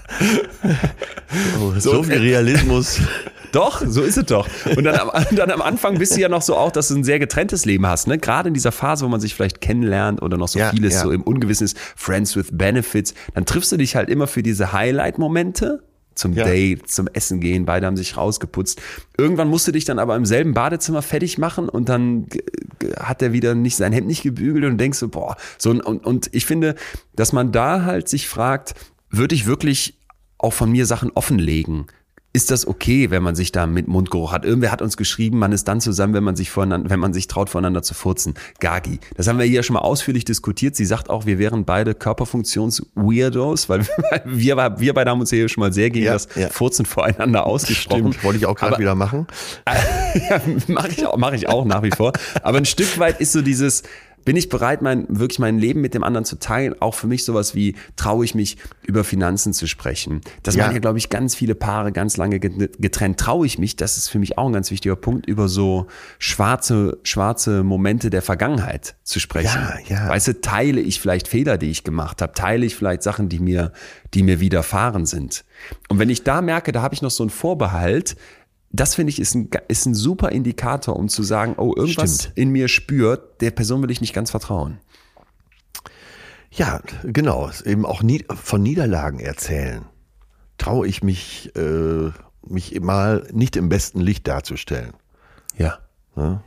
Oh, 1.62 1.74
so, 1.78 2.04
viel 2.04 2.18
Realismus. 2.18 3.00
Doch, 3.52 3.82
so 3.84 4.04
ist 4.04 4.16
es 4.16 4.26
doch. 4.26 4.48
Und 4.76 4.84
dann 4.84 4.96
am, 4.96 5.10
dann 5.36 5.50
am 5.50 5.64
Anfang 5.64 5.98
bist 5.98 6.16
du 6.16 6.22
ja 6.22 6.30
noch 6.30 6.44
so 6.44 6.56
auch, 6.56 6.72
dass 6.72 6.90
du 6.90 6.96
ein 6.96 7.04
sehr 7.04 7.18
getrenntes 7.18 7.66
Leben 7.66 7.88
hast. 7.88 8.08
Ne? 8.08 8.20
Gerade 8.20 8.50
in 8.50 8.54
dieser 8.54 8.72
Phase, 8.72 9.04
wo 9.04 9.10
man 9.10 9.20
sich 9.20 9.34
vielleicht 9.34 9.60
kennenlernt 9.60 10.22
oder 10.22 10.38
noch 10.38 10.48
so 10.48 10.60
Ja, 10.60 10.70
vieles 10.70 10.94
ja. 10.94 11.02
so 11.02 11.12
im 11.12 11.24
Ungewissen 11.24 11.66
ist, 11.66 11.76
Friends 11.96 12.36
with 12.36 12.50
Benefits, 12.52 13.16
dann 13.34 13.46
triffst 13.48 13.72
du 13.72 13.78
dich 13.78 13.96
halt 13.96 14.08
immer 14.10 14.28
für 14.28 14.44
diese 14.44 14.72
Highlight-Momente 14.72 15.82
zum 16.14 16.34
Ja. 16.34 16.44
Date, 16.44 16.92
zum 16.92 17.08
Essen 17.08 17.40
gehen, 17.40 17.66
beide 17.66 17.88
haben 17.88 17.98
sich 17.98 18.18
rausgeputzt. 18.18 18.80
Irgendwann 19.18 19.48
musst 19.48 19.68
du 19.68 19.72
dich 19.72 19.86
dann 19.86 19.98
aber 19.98 20.16
im 20.16 20.26
selben 20.26 20.54
Badezimmer 20.54 21.02
fertig 21.02 21.38
machen 21.40 21.70
und 21.70 21.90
dann 21.90 22.28
hat 23.00 23.22
er 23.24 23.34
wieder 23.34 23.56
nicht 23.56 23.78
sein 23.78 23.94
Hemd 23.94 24.06
nicht 24.06 24.22
gebügelt 24.22 24.66
und 24.66 24.78
denkst 24.78 25.00
so, 25.00 25.08
boah, 25.08 25.38
so 25.58 25.72
und, 25.72 25.82
und 25.82 26.30
ich 26.34 26.46
finde, 26.46 26.76
dass 27.16 27.34
man 27.34 27.52
da 27.52 27.84
halt 27.84 28.10
sich 28.10 28.28
fragt, 28.28 28.76
würde 29.10 29.34
ich 29.34 29.48
wirklich 29.48 29.99
auch 30.40 30.54
von 30.54 30.72
mir 30.72 30.86
Sachen 30.88 31.12
offenlegen? 31.14 31.86
Ist 32.32 32.52
das 32.52 32.68
okay, 32.68 33.10
wenn 33.10 33.24
man 33.24 33.34
sich 33.36 33.52
da 33.52 33.66
mit 33.66 33.88
Mundgeruch 33.88 34.32
hat? 34.32 34.46
Irgendwer 34.46 34.72
hat 34.72 34.84
uns 34.84 34.98
geschrieben, 34.98 35.40
man 35.40 35.52
ist 35.52 35.68
dann 35.68 35.82
zusammen, 35.82 36.14
wenn 36.14 36.24
man 36.24 36.36
sich 36.36 36.52
voneinander, 36.52 36.92
wenn 36.92 37.00
man 37.00 37.12
sich 37.12 37.26
traut, 37.26 37.50
voneinander 37.50 37.82
zu 37.82 37.96
furzen. 37.96 38.36
Gagi. 38.60 39.00
Das 39.18 39.28
haben 39.28 39.40
wir 39.40 39.46
hier 39.48 39.64
schon 39.64 39.74
mal 39.74 39.80
ausführlich 39.80 40.26
diskutiert. 40.26 40.76
Sie 40.76 40.86
sagt 40.86 41.10
auch, 41.10 41.26
wir 41.26 41.40
wären 41.40 41.66
beide 41.66 41.96
Körperfunktions-Weirdos, 41.96 43.68
weil 43.68 43.82
wir, 44.26 44.76
wir, 44.78 44.94
beide 44.94 45.10
haben 45.10 45.20
uns 45.20 45.32
hier 45.32 45.50
schon 45.50 45.62
mal 45.62 45.74
sehr 45.74 45.90
gegen 45.90 46.06
Ja, 46.06 46.14
das 46.14 46.28
ja. 46.36 46.50
Furzen 46.50 46.86
voreinander 46.86 47.48
ausgesprochen. 47.48 48.14
Stimmt, 48.14 48.24
wollte 48.24 48.38
ich 48.38 48.46
auch 48.46 48.56
gerade 48.56 48.78
wieder 48.78 48.94
machen. 48.94 49.26
mache 50.68 50.90
ich, 50.90 51.06
auch- 51.08 51.18
mach 51.18 51.34
ich 51.34 51.50
auch 51.50 51.66
nach 51.66 51.82
wie 51.82 51.92
vor. 51.92 52.14
Aber 52.44 52.60
ein 52.60 52.66
Stück 52.66 53.00
weit 53.00 53.20
ist 53.22 53.32
so 53.32 53.42
dieses, 53.42 53.82
bin 54.26 54.36
ich 54.36 54.50
bereit, 54.50 54.82
mein, 54.82 55.06
wirklich 55.10 55.40
mein 55.40 55.58
Leben 55.60 55.82
mit 55.82 55.94
dem 55.94 56.04
anderen 56.04 56.26
zu 56.26 56.38
teilen? 56.40 56.76
Auch 56.82 56.94
für 56.96 57.08
mich 57.08 57.26
sowas 57.26 57.56
wie, 57.56 57.76
traue 57.96 58.26
ich 58.26 58.36
mich, 58.36 58.58
über 58.84 59.04
Finanzen 59.04 59.54
zu 59.54 59.68
sprechen? 59.68 60.22
Das 60.44 60.56
Ja. 60.56 60.64
machen 60.64 60.76
ja, 60.76 60.80
glaube 60.80 60.98
ich, 60.98 61.10
ganz 61.10 61.36
viele 61.36 61.56
Paare 61.56 61.92
ganz 61.92 62.18
lange 62.18 62.40
get- 62.40 62.82
getrennt. 62.82 63.20
Traue 63.20 63.46
ich 63.46 63.58
mich, 63.58 63.76
das 63.76 63.98
ist 63.98 64.08
für 64.10 64.20
mich 64.20 64.38
auch 64.38 64.48
ein 64.48 64.54
ganz 64.54 64.72
wichtiger 64.72 64.96
Punkt, 64.96 65.28
über 65.28 65.48
so 65.48 65.88
schwarze, 66.18 66.98
schwarze 67.04 67.64
Momente 67.64 68.10
der 68.10 68.22
Vergangenheit 68.22 68.96
zu 69.04 69.20
sprechen. 69.20 69.62
Ja, 69.88 69.96
ja. 70.06 70.10
Weißt 70.10 70.28
du, 70.28 70.42
teile 70.42 70.82
ich 70.82 71.00
vielleicht 71.00 71.28
Fehler, 71.28 71.58
die 71.58 71.70
ich 71.70 71.84
gemacht 71.84 72.22
habe? 72.22 72.34
Teile 72.34 72.66
ich 72.66 72.76
vielleicht 72.76 73.04
Sachen, 73.04 73.30
die 73.30 73.40
mir, 73.40 73.72
die 74.14 74.24
mir 74.24 74.40
widerfahren 74.40 75.06
sind? 75.06 75.46
Und 75.88 76.00
wenn 76.00 76.10
ich 76.10 76.24
da 76.24 76.42
merke, 76.42 76.72
da 76.72 76.82
habe 76.82 76.94
ich 76.96 77.02
noch 77.02 77.12
so 77.12 77.24
einen 77.24 77.30
Vorbehalt, 77.30 78.16
das 78.72 78.96
finde 78.96 79.12
ich 79.12 79.20
ist 79.20 79.36
ein, 79.36 79.50
ist 79.68 79.86
ein 79.86 79.94
super 79.94 80.32
Indikator, 80.32 80.96
um 80.96 81.10
zu 81.10 81.24
sagen, 81.24 81.56
oh, 81.58 81.74
irgendwas 81.76 82.24
Stimmt. 82.24 82.38
in 82.38 82.50
mir 82.52 82.68
spürt, 82.68 83.42
der 83.42 83.52
Person 83.52 83.82
will 83.82 83.92
ich 83.92 84.02
nicht 84.02 84.14
ganz 84.14 84.32
vertrauen. 84.32 84.80
Ja, 86.52 86.82
genau. 87.04 87.50
Eben 87.66 87.86
auch 87.86 88.02
von 88.36 88.64
Niederlagen 88.64 89.20
erzählen. 89.20 89.86
Traue 90.58 90.88
ich 90.88 91.04
mich, 91.04 91.52
äh, 91.56 92.12
mich 92.48 92.80
mal 92.82 93.28
nicht 93.32 93.56
im 93.56 93.70
besten 93.70 94.02
Licht 94.02 94.28
darzustellen. 94.28 94.94
Ja. 95.58 95.80
Ne? 96.16 96.42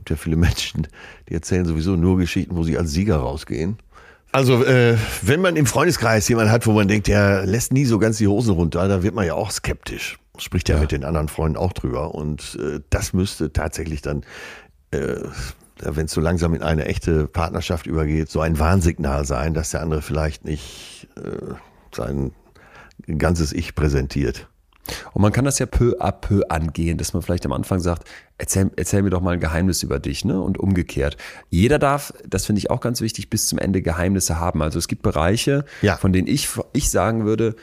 gibt 0.00 0.10
ja 0.10 0.16
viele 0.16 0.36
Menschen, 0.36 0.86
die 1.28 1.34
erzählen 1.34 1.64
sowieso 1.64 1.96
nur 1.96 2.18
Geschichten, 2.18 2.56
wo 2.56 2.62
sie 2.62 2.78
als 2.78 2.90
Sieger 2.92 3.16
rausgehen. 3.16 3.78
Also, 4.32 4.64
äh, 4.64 4.96
wenn 5.22 5.40
man 5.40 5.56
im 5.56 5.66
Freundeskreis 5.66 6.28
jemanden 6.28 6.52
hat, 6.52 6.66
wo 6.66 6.72
man 6.72 6.86
denkt, 6.86 7.08
der 7.08 7.44
lässt 7.46 7.72
nie 7.72 7.84
so 7.84 7.98
ganz 7.98 8.18
die 8.18 8.28
Hosen 8.28 8.54
runter, 8.54 8.86
da 8.86 9.02
wird 9.02 9.14
man 9.14 9.26
ja 9.26 9.34
auch 9.34 9.50
skeptisch. 9.50 10.19
Spricht 10.40 10.68
ja, 10.68 10.78
mit 10.78 10.92
den 10.92 11.04
anderen 11.04 11.28
Freunden 11.28 11.56
auch 11.56 11.72
drüber. 11.72 12.14
Und 12.14 12.58
äh, 12.60 12.80
das 12.90 13.12
müsste 13.12 13.52
tatsächlich 13.52 14.02
dann, 14.02 14.24
äh, 14.90 15.16
wenn 15.82 16.06
es 16.06 16.12
so 16.12 16.20
langsam 16.20 16.54
in 16.54 16.62
eine 16.62 16.86
echte 16.86 17.26
Partnerschaft 17.26 17.86
übergeht, 17.86 18.30
so 18.30 18.40
ein 18.40 18.58
Warnsignal 18.58 19.24
sein, 19.24 19.54
dass 19.54 19.70
der 19.70 19.82
andere 19.82 20.02
vielleicht 20.02 20.44
nicht 20.44 21.08
äh, 21.16 21.54
sein 21.94 22.32
ganzes 23.18 23.52
Ich 23.52 23.74
präsentiert. 23.74 24.46
Und 25.12 25.22
man 25.22 25.32
kann 25.32 25.44
das 25.44 25.58
ja 25.58 25.66
peu 25.66 25.94
à 26.00 26.10
peu 26.10 26.42
angehen, 26.48 26.98
dass 26.98 27.12
man 27.12 27.22
vielleicht 27.22 27.46
am 27.46 27.52
Anfang 27.52 27.78
sagt, 27.80 28.08
erzähl, 28.38 28.70
erzähl 28.76 29.02
mir 29.02 29.10
doch 29.10 29.20
mal 29.20 29.34
ein 29.34 29.40
Geheimnis 29.40 29.82
über 29.82 29.98
dich, 29.98 30.24
ne? 30.24 30.40
Und 30.40 30.58
umgekehrt. 30.58 31.16
Jeder 31.48 31.78
darf, 31.78 32.12
das 32.26 32.46
finde 32.46 32.58
ich 32.58 32.70
auch 32.70 32.80
ganz 32.80 33.00
wichtig, 33.00 33.30
bis 33.30 33.46
zum 33.46 33.58
Ende 33.58 33.82
Geheimnisse 33.82 34.40
haben. 34.40 34.62
Also 34.62 34.78
es 34.78 34.88
gibt 34.88 35.02
Bereiche, 35.02 35.64
Ja. 35.82 35.96
von 35.96 36.12
denen 36.12 36.26
ich, 36.26 36.48
ich 36.72 36.90
sagen 36.90 37.24
würde, 37.24 37.54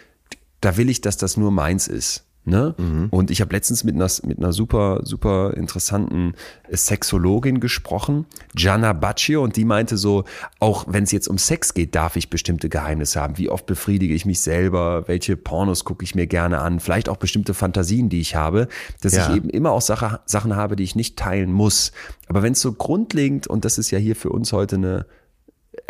da 0.61 0.78
will 0.78 0.89
ich, 0.89 1.01
dass 1.01 1.17
das 1.17 1.38
nur 1.38 1.51
meins 1.51 1.88
ist. 1.88 2.26
Ne? 2.50 2.76
Und 3.12 3.30
ich 3.30 3.41
habe 3.41 3.54
letztens 3.54 3.84
mit 3.84 3.95
einer, 3.95 4.08
mit 4.24 4.38
einer 4.38 4.54
super, 4.54 5.02
super 5.04 5.54
interessanten 5.58 6.34
Sexologin 6.72 7.60
gesprochen, 7.60 8.26
Gianna 8.56 8.93
Baccio, 8.93 9.43
und 9.43 9.58
die 9.58 9.66
meinte 9.66 9.98
so, 9.98 10.24
auch 10.60 10.86
wenn 10.88 11.04
es 11.04 11.12
jetzt 11.12 11.28
um 11.28 11.38
Sex 11.38 11.74
geht, 11.74 11.93
darf 11.93 12.16
ich 12.16 12.30
bestimmte 12.30 12.70
Geheimnisse 12.70 13.20
haben. 13.22 13.38
Wie 13.38 13.50
oft 13.50 13.66
befriedige 13.66 14.14
ich 14.14 14.26
mich 14.26 14.39
selber? 14.39 15.10
Welche 15.10 15.36
Pornos 15.36 15.84
gucke 15.84 16.06
ich 16.06 16.16
mir 16.16 16.26
gerne 16.26 16.60
an? 16.60 16.80
Vielleicht 16.80 17.10
auch 17.10 17.18
bestimmte 17.18 17.54
Fantasien, 17.54 18.08
die 18.08 18.22
ich 18.22 18.36
habe, 18.36 18.70
dass 19.02 19.14
Ja. 19.14 19.30
ich 19.30 19.36
eben 19.36 19.50
immer 19.50 19.72
auch 19.72 19.82
Sache, 19.82 20.22
Sachen 20.26 20.56
habe, 20.56 20.78
die 20.78 20.84
ich 20.84 20.95
nicht 20.95 21.18
teilen 21.18 21.52
muss. 21.52 21.91
Aber 22.28 22.43
wenn 22.43 22.54
es 22.54 22.62
so 22.62 22.72
grundlegend, 22.72 23.48
und 23.48 23.66
das 23.66 23.78
ist 23.78 23.91
ja 23.91 24.00
hier 24.00 24.16
für 24.16 24.30
uns 24.30 24.54
heute 24.54 24.78
eine, 24.78 25.06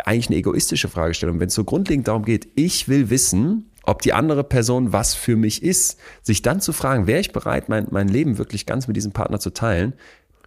eigentlich 0.04 0.28
eine 0.28 0.36
egoistische 0.38 0.88
Fragestellung, 0.88 1.38
wenn 1.38 1.48
es 1.48 1.54
so 1.54 1.62
grundlegend 1.62 2.08
darum 2.08 2.24
geht, 2.24 2.48
ich 2.56 2.88
will 2.88 3.10
wissen, 3.10 3.67
ob 3.88 4.02
die 4.02 4.12
andere 4.12 4.44
Person 4.44 4.92
was 4.92 5.14
für 5.14 5.36
mich 5.36 5.62
ist, 5.62 5.98
sich 6.22 6.42
dann 6.42 6.60
zu 6.60 6.72
fragen, 6.72 7.06
wäre 7.06 7.20
ich 7.20 7.32
bereit, 7.32 7.68
mein, 7.68 7.86
mein 7.90 8.08
Leben 8.08 8.36
wirklich 8.36 8.66
ganz 8.66 8.86
mit 8.86 8.96
diesem 8.96 9.12
Partner 9.12 9.40
zu 9.40 9.50
teilen, 9.50 9.94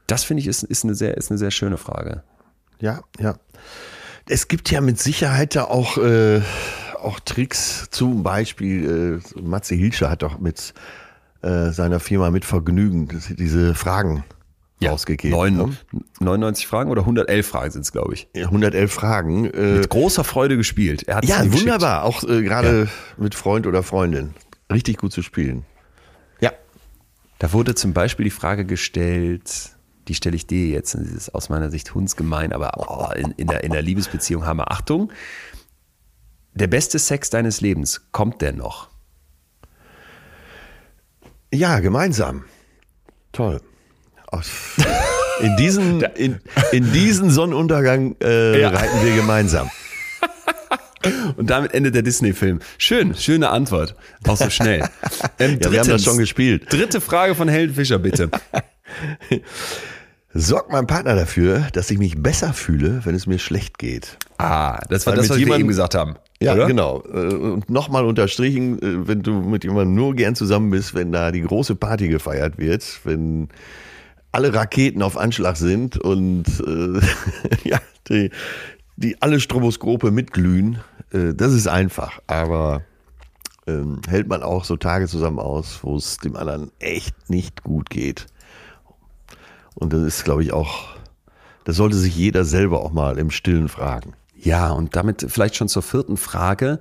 das 0.06 0.24
finde 0.24 0.42
ich 0.42 0.48
ist, 0.48 0.64
ist, 0.64 0.84
eine 0.84 0.94
sehr, 0.94 1.18
ist 1.18 1.32
eine 1.32 1.38
sehr 1.38 1.52
schöne 1.52 1.78
Frage. 1.78 2.24
Ja, 2.80 3.02
ja. 3.20 3.36
Es 4.28 4.48
gibt 4.48 4.70
ja 4.70 4.82
mit 4.82 5.00
Sicherheit 5.00 5.56
da 5.56 5.64
auch, 5.64 5.98
äh, 5.98 6.42
auch 7.02 7.20
Tricks, 7.20 7.88
zum 7.90 8.22
Beispiel, 8.22 9.22
äh, 9.36 9.40
Matze 9.42 9.74
Hilscher 9.74 10.10
hat 10.12 10.22
doch 10.22 10.40
mit 10.40 10.74
äh, 11.42 11.72
seiner 11.72 12.00
Firma 12.00 12.30
mit 12.30 12.46
Vergnügen 12.46 13.10
diese 13.38 13.74
Fragen 13.74 14.24
rausgegeben. 14.90 15.38
Neun, 15.38 15.56
ne? 15.58 15.78
99 16.20 16.68
Fragen 16.68 16.90
oder 16.90 17.02
111 17.02 17.48
Fragen 17.48 17.72
sind 17.72 17.82
es, 17.82 17.92
glaube 17.92 18.14
ich. 18.14 18.28
Ja, 18.36 18.46
111 18.46 18.92
Fragen. 18.92 19.46
Äh, 19.52 19.78
Mit 19.78 19.90
großer 19.90 20.24
Freude 20.24 20.58
gespielt. 20.58 21.04
Er 21.04 21.18
hat's 21.18 21.28
ja, 21.28 21.52
wunderbar. 21.52 22.04
Auch 22.04 22.24
äh, 22.24 22.42
gerade 22.42 22.90
mit 23.18 23.36
Freund 23.36 23.68
oder 23.68 23.84
Freundin. 23.84 24.34
Richtig 24.72 24.98
gut 24.98 25.12
zu 25.12 25.22
spielen. 25.22 25.66
Ja. 26.40 26.52
Da 27.40 27.54
wurde 27.54 27.76
zum 27.76 27.94
Beispiel 27.94 28.24
die 28.26 28.32
Frage 28.32 28.66
gestellt, 28.66 29.72
die 30.08 30.16
stelle 30.16 30.36
ich 30.36 30.48
dir 30.48 30.68
jetzt, 30.70 30.96
das 30.96 31.02
ist 31.02 31.36
aus 31.36 31.50
meiner 31.50 31.70
Sicht 31.70 31.94
hundsgemein, 31.94 32.54
aber 32.54 32.72
oh, 32.78 33.12
in, 33.14 33.32
in, 33.32 33.48
der, 33.48 33.64
in 33.64 33.72
der 33.72 33.82
Liebesbeziehung 33.82 34.46
haben 34.46 34.58
wir 34.58 34.72
Achtung. 34.72 35.12
Der 36.54 36.68
beste 36.68 37.00
Sex 37.00 37.30
deines 37.30 37.62
Lebens, 37.62 38.12
kommt 38.12 38.42
der 38.42 38.54
noch? 38.54 38.90
Ja, 41.54 41.80
gemeinsam. 41.80 42.46
Toll. 43.32 43.62
In 45.42 45.58
diesen, 45.58 46.02
in, 46.16 46.40
in 46.72 46.92
diesen 46.94 47.32
Sonnenuntergang 47.32 48.16
äh, 48.24 48.62
Ja. 48.62 48.70
reiten 48.70 49.04
wir 49.04 49.16
gemeinsam. 49.16 49.70
Und 51.36 51.50
damit 51.50 51.74
endet 51.74 51.96
der 51.96 52.04
Disney-Film. 52.04 52.60
Schön, 52.78 53.16
schöne 53.16 53.50
Antwort. 53.50 53.96
Auch 54.28 54.38
so 54.38 54.50
schnell. 54.52 54.88
Ähm, 55.40 55.58
Ja, 55.64 55.72
wir 55.72 55.80
haben 55.80 55.90
das 55.90 56.04
schon 56.04 56.18
gespielt. 56.20 56.72
Dritte 56.72 57.02
Frage 57.02 57.34
von 57.34 57.48
Helen 57.48 57.74
Fischer, 57.74 57.98
bitte. 57.98 58.30
Sorgt 60.34 60.72
mein 60.72 60.86
Partner 60.88 61.16
dafür, 61.16 61.68
dass 61.74 61.90
ich 61.92 61.98
mich 61.98 62.22
besser 62.22 62.54
fühle, 62.54 63.02
wenn 63.04 63.16
es 63.16 63.26
mir 63.28 63.40
schlecht 63.40 63.80
geht. 63.80 64.18
Ah, 64.38 64.80
das 64.90 65.06
war 65.08 65.14
Weil 65.14 65.18
das, 65.22 65.30
was 65.30 65.38
wir 65.38 65.46
jemandem- 65.46 65.62
eben 65.62 65.68
gesagt 65.70 65.96
haben. 65.96 66.16
Ja, 66.42 66.54
oder? 66.54 66.68
genau. 66.68 67.04
Äh, 67.12 67.18
Und 67.34 67.70
nochmal 67.70 68.06
unterstrichen, 68.06 68.78
äh, 68.82 69.08
wenn 69.08 69.24
du 69.24 69.34
mit 69.42 69.64
jemandem 69.64 69.96
nur 69.96 70.16
gern 70.16 70.36
zusammen 70.36 70.70
bist, 70.70 70.94
wenn 70.94 71.12
da 71.12 71.32
die 71.32 71.42
große 71.42 71.76
Party 71.76 72.08
gefeiert 72.08 72.58
wird, 72.60 72.84
wenn 73.04 73.50
alle 74.32 74.54
Raketen 74.54 75.02
auf 75.02 75.18
Anschlag 75.18 75.58
sind 75.58 75.98
und 75.98 76.46
äh, 76.66 77.00
ja, 77.70 77.80
die, 78.10 78.32
die 78.96 79.22
alle 79.22 79.40
Stroboskope 79.40 80.12
mitglühen, 80.12 80.80
äh, 81.12 81.34
das 81.34 81.54
ist 81.54 81.68
einfach. 81.68 82.20
Aber 82.28 82.84
ähm, 83.68 84.02
hält 84.08 84.28
man 84.28 84.44
auch 84.44 84.64
so 84.64 84.78
Tage 84.78 85.08
zusammen 85.08 85.40
aus, 85.40 85.80
wo 85.84 85.96
es 85.96 86.18
dem 86.18 86.36
anderen 86.36 86.72
echt 86.80 87.30
nicht 87.30 87.64
gut 87.64 87.90
geht. 87.90 88.28
Und 89.76 89.94
das 89.94 90.02
ist, 90.02 90.24
glaube 90.24 90.44
ich, 90.44 90.54
auch, 90.54 90.90
das 91.64 91.76
sollte 91.76 91.96
sich 91.96 92.16
jeder 92.16 92.44
selber 92.44 92.82
auch 92.82 92.92
mal 92.92 93.18
im 93.18 93.32
Stillen 93.32 93.70
fragen. 93.70 94.14
Ja, 94.36 94.72
und 94.72 94.96
damit 94.96 95.26
vielleicht 95.30 95.56
schon 95.56 95.68
zur 95.68 95.84
vierten 95.84 96.18
Frage. 96.18 96.80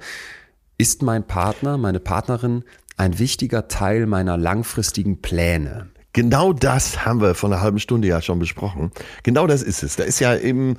Ist 0.78 1.02
mein 1.02 1.26
Partner, 1.26 1.76
meine 1.76 2.00
Partnerin 2.00 2.64
ein 2.96 3.18
wichtiger 3.18 3.68
Teil 3.68 4.06
meiner 4.06 4.38
langfristigen 4.38 5.20
Pläne? 5.20 5.90
Genau 6.12 6.52
das 6.52 7.04
haben 7.04 7.20
wir 7.20 7.34
vor 7.34 7.50
einer 7.50 7.60
halben 7.60 7.78
Stunde 7.78 8.08
ja 8.08 8.20
schon 8.20 8.38
besprochen. 8.38 8.90
Genau 9.22 9.46
das 9.46 9.62
ist 9.62 9.82
es. 9.82 9.96
Da 9.96 10.04
ist 10.04 10.18
ja 10.18 10.36
eben, 10.36 10.76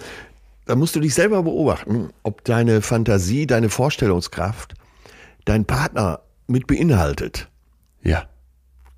da 0.65 0.75
musst 0.75 0.95
du 0.95 0.99
dich 0.99 1.13
selber 1.13 1.43
beobachten, 1.43 2.09
ob 2.23 2.43
deine 2.43 2.81
Fantasie, 2.81 3.47
deine 3.47 3.69
Vorstellungskraft 3.69 4.75
dein 5.45 5.65
Partner 5.65 6.21
mit 6.47 6.67
beinhaltet. 6.67 7.49
Ja. 8.03 8.25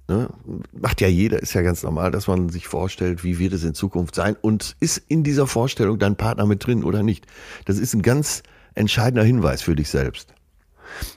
Ne? 0.07 0.29
Macht 0.73 1.01
ja 1.01 1.07
jeder, 1.07 1.41
ist 1.41 1.53
ja 1.53 1.61
ganz 1.61 1.83
normal, 1.83 2.11
dass 2.11 2.27
man 2.27 2.49
sich 2.49 2.67
vorstellt, 2.67 3.23
wie 3.23 3.39
wird 3.39 3.53
es 3.53 3.63
in 3.63 3.73
Zukunft 3.73 4.15
sein 4.15 4.35
und 4.41 4.75
ist 4.79 4.97
in 4.97 5.23
dieser 5.23 5.47
Vorstellung 5.47 5.97
dein 5.99 6.15
Partner 6.15 6.45
mit 6.45 6.65
drin 6.65 6.83
oder 6.83 7.03
nicht. 7.03 7.25
Das 7.65 7.77
ist 7.77 7.93
ein 7.93 8.01
ganz 8.01 8.43
entscheidender 8.75 9.23
Hinweis 9.23 9.61
für 9.61 9.75
dich 9.75 9.89
selbst. 9.89 10.32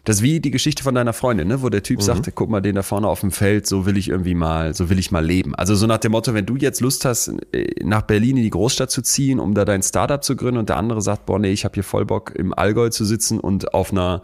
Das 0.04 0.16
ist 0.16 0.22
wie 0.22 0.40
die 0.40 0.50
Geschichte 0.50 0.82
von 0.82 0.94
deiner 0.94 1.12
Freundin, 1.12 1.48
ne? 1.48 1.62
wo 1.62 1.68
der 1.68 1.80
Mhm. 1.80 1.84
Typ 1.84 2.02
sagte, 2.02 2.32
guck 2.32 2.50
mal, 2.50 2.60
den 2.60 2.74
da 2.74 2.82
vorne 2.82 3.08
auf 3.08 3.20
dem 3.20 3.30
Feld, 3.32 3.66
so 3.66 3.86
will 3.86 3.96
ich 3.96 4.08
irgendwie 4.08 4.34
mal, 4.34 4.74
so 4.74 4.88
will 4.90 4.98
ich 4.98 5.10
mal 5.10 5.24
leben. 5.24 5.54
Also 5.54 5.74
so 5.74 5.86
nach 5.86 5.98
dem 5.98 6.12
Motto, 6.12 6.34
wenn 6.34 6.46
du 6.46 6.56
jetzt 6.56 6.80
Lust 6.80 7.04
hast, 7.04 7.32
äh, 7.52 7.66
nach 7.84 8.02
Berlin 8.02 8.36
in 8.36 8.42
die 8.42 8.50
Großstadt 8.50 8.90
zu 8.90 9.02
ziehen, 9.02 9.38
um 9.40 9.54
da 9.54 9.64
dein 9.64 9.82
Startup 9.82 10.22
zu 10.22 10.36
gründen 10.36 10.58
und 10.58 10.68
der 10.68 10.76
andere 10.76 11.02
sagt, 11.02 11.26
boah, 11.26 11.38
nee, 11.38 11.52
ich 11.52 11.64
habe 11.64 11.74
hier 11.74 11.84
voll 11.84 12.04
Bock 12.06 12.32
im 12.34 12.52
Allgäu 12.54 12.88
zu 12.88 13.04
sitzen 13.04 13.38
und 13.40 13.74
auf 13.74 13.92
einer, 13.92 14.22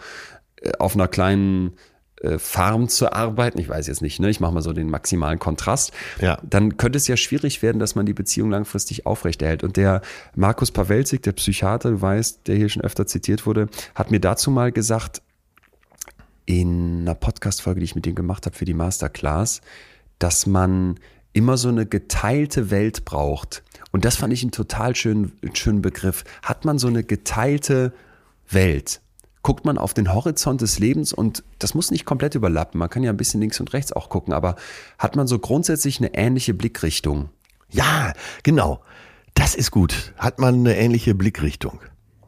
äh, 0.60 0.72
auf 0.78 0.94
einer 0.94 1.08
kleinen 1.08 1.72
äh, 2.22 2.38
Farm 2.38 2.88
zu 2.88 3.12
arbeiten, 3.12 3.58
ich 3.58 3.68
weiß 3.68 3.88
jetzt 3.88 4.00
nicht, 4.00 4.20
ne? 4.20 4.30
ich 4.30 4.38
mache 4.38 4.52
mal 4.54 4.62
so 4.62 4.72
den 4.72 4.88
maximalen 4.88 5.40
Kontrast, 5.40 5.90
Ja. 6.20 6.38
dann 6.48 6.76
könnte 6.76 6.96
es 6.96 7.08
ja 7.08 7.16
schwierig 7.16 7.62
werden, 7.62 7.80
dass 7.80 7.96
man 7.96 8.06
die 8.06 8.12
Beziehung 8.14 8.48
langfristig 8.50 9.06
aufrechterhält. 9.06 9.64
Und 9.64 9.76
der 9.76 10.02
Markus 10.36 10.70
Pawelzig, 10.70 11.22
der 11.22 11.32
Psychiater, 11.32 11.90
du 11.90 12.00
weißt, 12.00 12.46
der 12.46 12.54
hier 12.54 12.68
schon 12.68 12.82
öfter 12.82 13.06
zitiert 13.08 13.44
wurde, 13.44 13.66
hat 13.96 14.12
mir 14.12 14.20
dazu 14.20 14.52
mal 14.52 14.70
gesagt, 14.70 15.20
in 16.46 17.02
einer 17.02 17.14
Podcast-Folge, 17.14 17.80
die 17.80 17.84
ich 17.84 17.94
mit 17.94 18.06
ihm 18.06 18.14
gemacht 18.14 18.46
habe 18.46 18.56
für 18.56 18.64
die 18.64 18.74
Masterclass, 18.74 19.60
dass 20.18 20.46
man 20.46 20.98
immer 21.32 21.56
so 21.56 21.68
eine 21.68 21.86
geteilte 21.86 22.70
Welt 22.70 23.04
braucht. 23.04 23.62
Und 23.90 24.04
das 24.04 24.16
fand 24.16 24.32
ich 24.32 24.42
einen 24.42 24.52
total 24.52 24.94
schönen, 24.94 25.32
schönen 25.54 25.82
Begriff. 25.82 26.24
Hat 26.42 26.64
man 26.64 26.78
so 26.78 26.88
eine 26.88 27.04
geteilte 27.04 27.92
Welt? 28.48 29.00
Guckt 29.42 29.64
man 29.64 29.76
auf 29.76 29.92
den 29.92 30.12
Horizont 30.14 30.60
des 30.60 30.78
Lebens 30.78 31.12
und 31.12 31.42
das 31.58 31.74
muss 31.74 31.90
nicht 31.90 32.04
komplett 32.04 32.34
überlappen. 32.34 32.78
Man 32.78 32.90
kann 32.90 33.02
ja 33.02 33.10
ein 33.10 33.16
bisschen 33.16 33.40
links 33.40 33.58
und 33.58 33.72
rechts 33.72 33.92
auch 33.92 34.08
gucken, 34.08 34.32
aber 34.32 34.54
hat 34.98 35.16
man 35.16 35.26
so 35.26 35.38
grundsätzlich 35.38 35.98
eine 35.98 36.14
ähnliche 36.14 36.54
Blickrichtung? 36.54 37.30
Ja, 37.68 38.12
genau. 38.44 38.82
Das 39.34 39.54
ist 39.54 39.70
gut. 39.70 40.12
Hat 40.16 40.38
man 40.38 40.54
eine 40.56 40.76
ähnliche 40.76 41.14
Blickrichtung. 41.14 41.80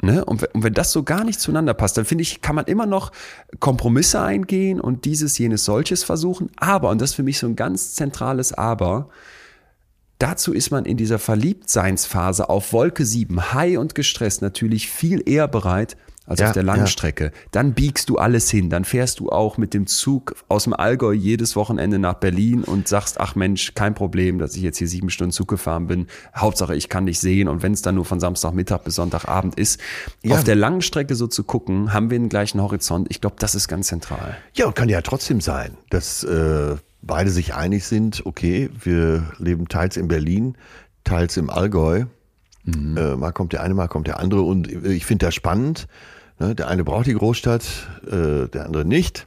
Ne? 0.05 0.24
Und, 0.24 0.44
und 0.55 0.62
wenn 0.62 0.74
das 0.74 0.92
so 0.92 1.02
gar 1.02 1.24
nicht 1.24 1.40
zueinander 1.40 1.74
passt, 1.74 1.96
dann 1.96 2.05
finde 2.05 2.22
ich, 2.22 2.40
kann 2.40 2.55
man 2.55 2.66
immer 2.66 2.86
noch 2.86 3.12
Kompromisse 3.61 4.20
eingehen 4.20 4.80
und 4.80 5.05
dieses, 5.05 5.38
jenes, 5.38 5.64
solches 5.64 6.05
versuchen. 6.05 6.50
Aber, 6.57 6.90
und 6.90 7.00
das 7.00 7.11
ist 7.11 7.16
für 7.16 7.22
mich 7.22 7.38
so 7.38 7.46
ein 7.46 7.57
ganz 7.57 7.94
zentrales 7.94 8.52
Aber, 8.52 9.09
dazu 10.18 10.52
ist 10.52 10.70
man 10.70 10.84
in 10.84 10.96
dieser 10.96 11.18
Verliebtseinsphase 11.18 12.48
auf 12.48 12.72
Wolke 12.72 13.05
7, 13.05 13.52
high 13.52 13.78
und 13.78 13.94
gestresst, 13.94 14.42
natürlich 14.42 14.88
viel 14.88 15.22
eher 15.28 15.48
bereit 15.48 15.96
als 16.26 16.40
Ja, 16.40 16.46
auf 16.48 16.52
der 16.54 16.64
ja. 16.64 16.74
Langstrecke. 16.74 17.32
Dann 17.50 17.74
biegst 17.74 18.08
du 18.08 18.16
alles 18.16 18.50
hin. 18.50 18.70
Dann 18.70 18.84
fährst 18.84 19.20
du 19.20 19.28
auch 19.30 19.58
mit 19.58 19.74
dem 19.74 19.86
Zug 19.86 20.34
aus 20.48 20.64
dem 20.64 20.72
Allgäu 20.72 21.12
jedes 21.12 21.54
Wochenende 21.54 21.98
nach 21.98 22.14
Berlin 22.14 22.64
und 22.64 22.88
sagst, 22.88 23.20
ach 23.20 23.34
Mensch, 23.34 23.74
kein 23.74 23.94
Problem, 23.94 24.38
dass 24.38 24.56
ich 24.56 24.62
jetzt 24.62 24.78
hier 24.78 24.88
sieben 24.88 25.10
Stunden 25.10 25.32
Zug 25.32 25.48
gefahren 25.48 25.86
bin. 25.86 26.06
Hauptsache, 26.34 26.74
ich 26.74 26.88
kann 26.88 27.06
dich 27.06 27.20
sehen. 27.20 27.48
Und 27.48 27.62
wenn 27.62 27.72
es 27.72 27.82
dann 27.82 27.94
nur 27.96 28.04
von 28.06 28.20
Samstagmittag 28.20 28.78
bis 28.84 28.94
Sonntagabend 28.94 29.56
ist, 29.56 29.80
Ja. 30.22 30.34
auf 30.36 30.44
der 30.44 30.56
langen 30.56 30.80
Strecke 30.80 31.14
so 31.14 31.26
zu 31.26 31.44
gucken, 31.44 31.92
haben 31.92 32.10
wir 32.10 32.18
den 32.18 32.28
gleichen 32.30 32.60
Horizont. 32.62 33.06
Ich 33.10 33.20
glaube, 33.20 33.36
das 33.38 33.54
ist 33.54 33.68
ganz 33.68 33.88
zentral. 33.88 34.36
Ja, 34.54 34.66
und 34.66 34.74
kann 34.74 34.88
ja 34.88 35.02
trotzdem 35.02 35.40
sein, 35.42 35.76
dass 35.90 36.24
äh, 36.24 36.76
beide 37.02 37.30
sich 37.30 37.54
einig 37.54 37.84
sind, 37.84 38.24
okay, 38.24 38.70
wir 38.82 39.30
leben 39.38 39.68
teils 39.68 39.98
in 39.98 40.08
Berlin, 40.08 40.56
teils 41.04 41.36
im 41.36 41.50
Allgäu. 41.50 42.04
Äh, 42.66 42.70
mal 43.16 43.32
kommt 43.32 43.52
der 43.52 43.62
eine, 43.62 43.74
mal 43.74 43.88
kommt 43.88 44.06
der 44.06 44.18
andere. 44.20 44.40
Und 44.40 44.68
ich 44.86 45.04
finde 45.04 45.26
das 45.26 45.34
spannend. 45.34 45.86
Ne? 46.39 46.55
Der 46.55 46.68
eine 46.68 46.85
braucht 46.85 47.07
die 47.07 47.14
Großstadt, 47.14 47.64
äh, 48.07 48.49
der 48.49 48.66
andere 48.66 48.85
nicht. 48.85 49.26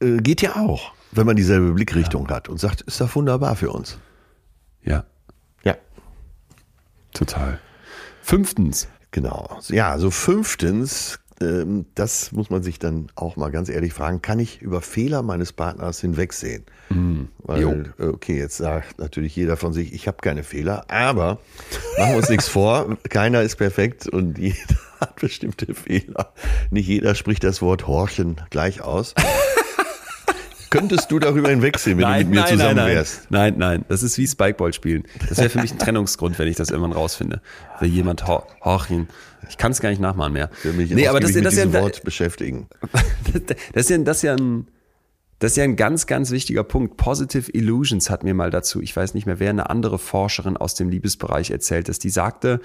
Äh, 0.00 0.18
geht 0.18 0.42
ja 0.42 0.56
auch, 0.56 0.92
wenn 1.12 1.26
man 1.26 1.36
dieselbe 1.36 1.72
Blickrichtung 1.72 2.28
hat 2.28 2.48
und 2.48 2.58
sagt, 2.58 2.82
ist 2.82 3.00
doch 3.00 3.14
wunderbar 3.14 3.56
für 3.56 3.70
uns. 3.70 3.98
Ja, 4.82 5.04
Ja. 5.64 5.76
total. 7.14 7.58
Fünftens. 8.22 8.88
Genau. 9.10 9.58
Ja, 9.68 9.98
so 9.98 10.10
fünftens, 10.10 11.18
das 11.94 12.32
muss 12.32 12.50
man 12.50 12.62
sich 12.62 12.78
dann 12.78 13.08
auch 13.14 13.36
mal 13.36 13.50
ganz 13.50 13.68
ehrlich 13.68 13.92
fragen, 13.92 14.22
kann 14.22 14.38
ich 14.38 14.62
über 14.62 14.80
Fehler 14.80 15.22
meines 15.22 15.52
Partners 15.52 16.00
hinwegsehen? 16.00 16.64
Weil, 17.38 17.92
äh, 17.98 18.04
okay, 18.04 18.36
jetzt 18.36 18.56
sagt 18.56 18.98
natürlich 18.98 19.34
jeder 19.34 19.56
von 19.56 19.72
sich, 19.72 19.92
ich 19.92 20.06
habe 20.06 20.18
keine 20.20 20.42
Fehler, 20.42 20.84
aber 20.88 21.38
machen 21.98 22.10
wir 22.10 22.16
uns 22.16 22.28
nichts 22.28 22.48
vor, 22.48 22.96
keiner 23.08 23.42
ist 23.42 23.56
perfekt 23.56 24.08
und 24.08 24.38
jeder 24.38 24.56
hat 25.00 25.16
bestimmte 25.16 25.74
Fehler. 25.74 26.32
Nicht 26.70 26.86
jeder 26.86 27.14
spricht 27.14 27.44
das 27.44 27.62
Wort 27.62 27.86
Horchen 27.86 28.40
gleich 28.50 28.82
aus. 28.82 29.14
Könntest 30.70 31.10
du 31.10 31.18
darüber 31.18 31.50
hinwegsehen, 31.50 31.98
wenn 31.98 32.10
du 32.10 32.18
mit 32.18 32.28
mir 32.28 32.46
zusammen 32.46 32.76
nein, 32.76 32.94
wärst? 32.94 33.30
Nein, 33.30 33.54
nein, 33.58 33.84
das 33.88 34.02
ist 34.02 34.16
wie 34.16 34.26
Spikeball 34.26 34.72
spielen. 34.72 35.04
Das 35.28 35.36
wäre 35.36 35.50
für 35.50 35.60
mich 35.60 35.72
ein 35.72 35.78
Trennungsgrund, 35.78 36.38
wenn 36.38 36.48
ich 36.48 36.56
das 36.56 36.70
irgendwann 36.70 36.92
rausfinde. 36.92 37.42
Will 37.80 37.90
jemand 37.90 38.26
ho 38.26 38.42
horchen. 38.64 39.08
Ich 39.48 39.58
kann 39.58 39.72
es 39.72 39.80
gar 39.80 39.90
nicht 39.90 40.00
nachmachen 40.00 40.32
mehr. 40.32 40.50
Ich 40.58 40.64
will 40.64 40.72
mich 40.72 40.90
nee, 40.90 41.08
aber 41.08 41.20
das, 41.20 41.30
ausgiebig 41.30 41.44
das, 41.44 41.54
mit 41.54 41.58
ist 41.58 41.58
ja, 41.58 41.66
diesem 41.66 41.82
Wort 41.82 42.04
beschäftigen. 42.04 42.68
das, 43.72 43.86
ist 43.86 43.90
ja, 43.90 43.98
das, 43.98 44.16
ist 44.18 44.22
ja 44.22 44.34
ein, 44.34 44.68
das 45.38 45.52
ist 45.52 45.56
ja 45.56 45.64
ein 45.64 45.76
ganz, 45.76 46.06
ganz 46.06 46.30
wichtiger 46.30 46.64
Punkt. 46.64 46.96
Positive 46.96 47.50
Illusions 47.52 48.10
hat 48.10 48.24
mir 48.24 48.34
mal 48.34 48.50
dazu, 48.50 48.80
ich 48.80 48.94
weiß 48.94 49.14
nicht 49.14 49.26
mehr, 49.26 49.40
wer 49.40 49.50
eine 49.50 49.70
andere 49.70 49.98
Forscherin 49.98 50.56
aus 50.56 50.74
dem 50.74 50.88
Liebesbereich 50.88 51.50
erzählt 51.50 51.88
ist, 51.88 52.04
die 52.04 52.10
sagte, 52.10 52.60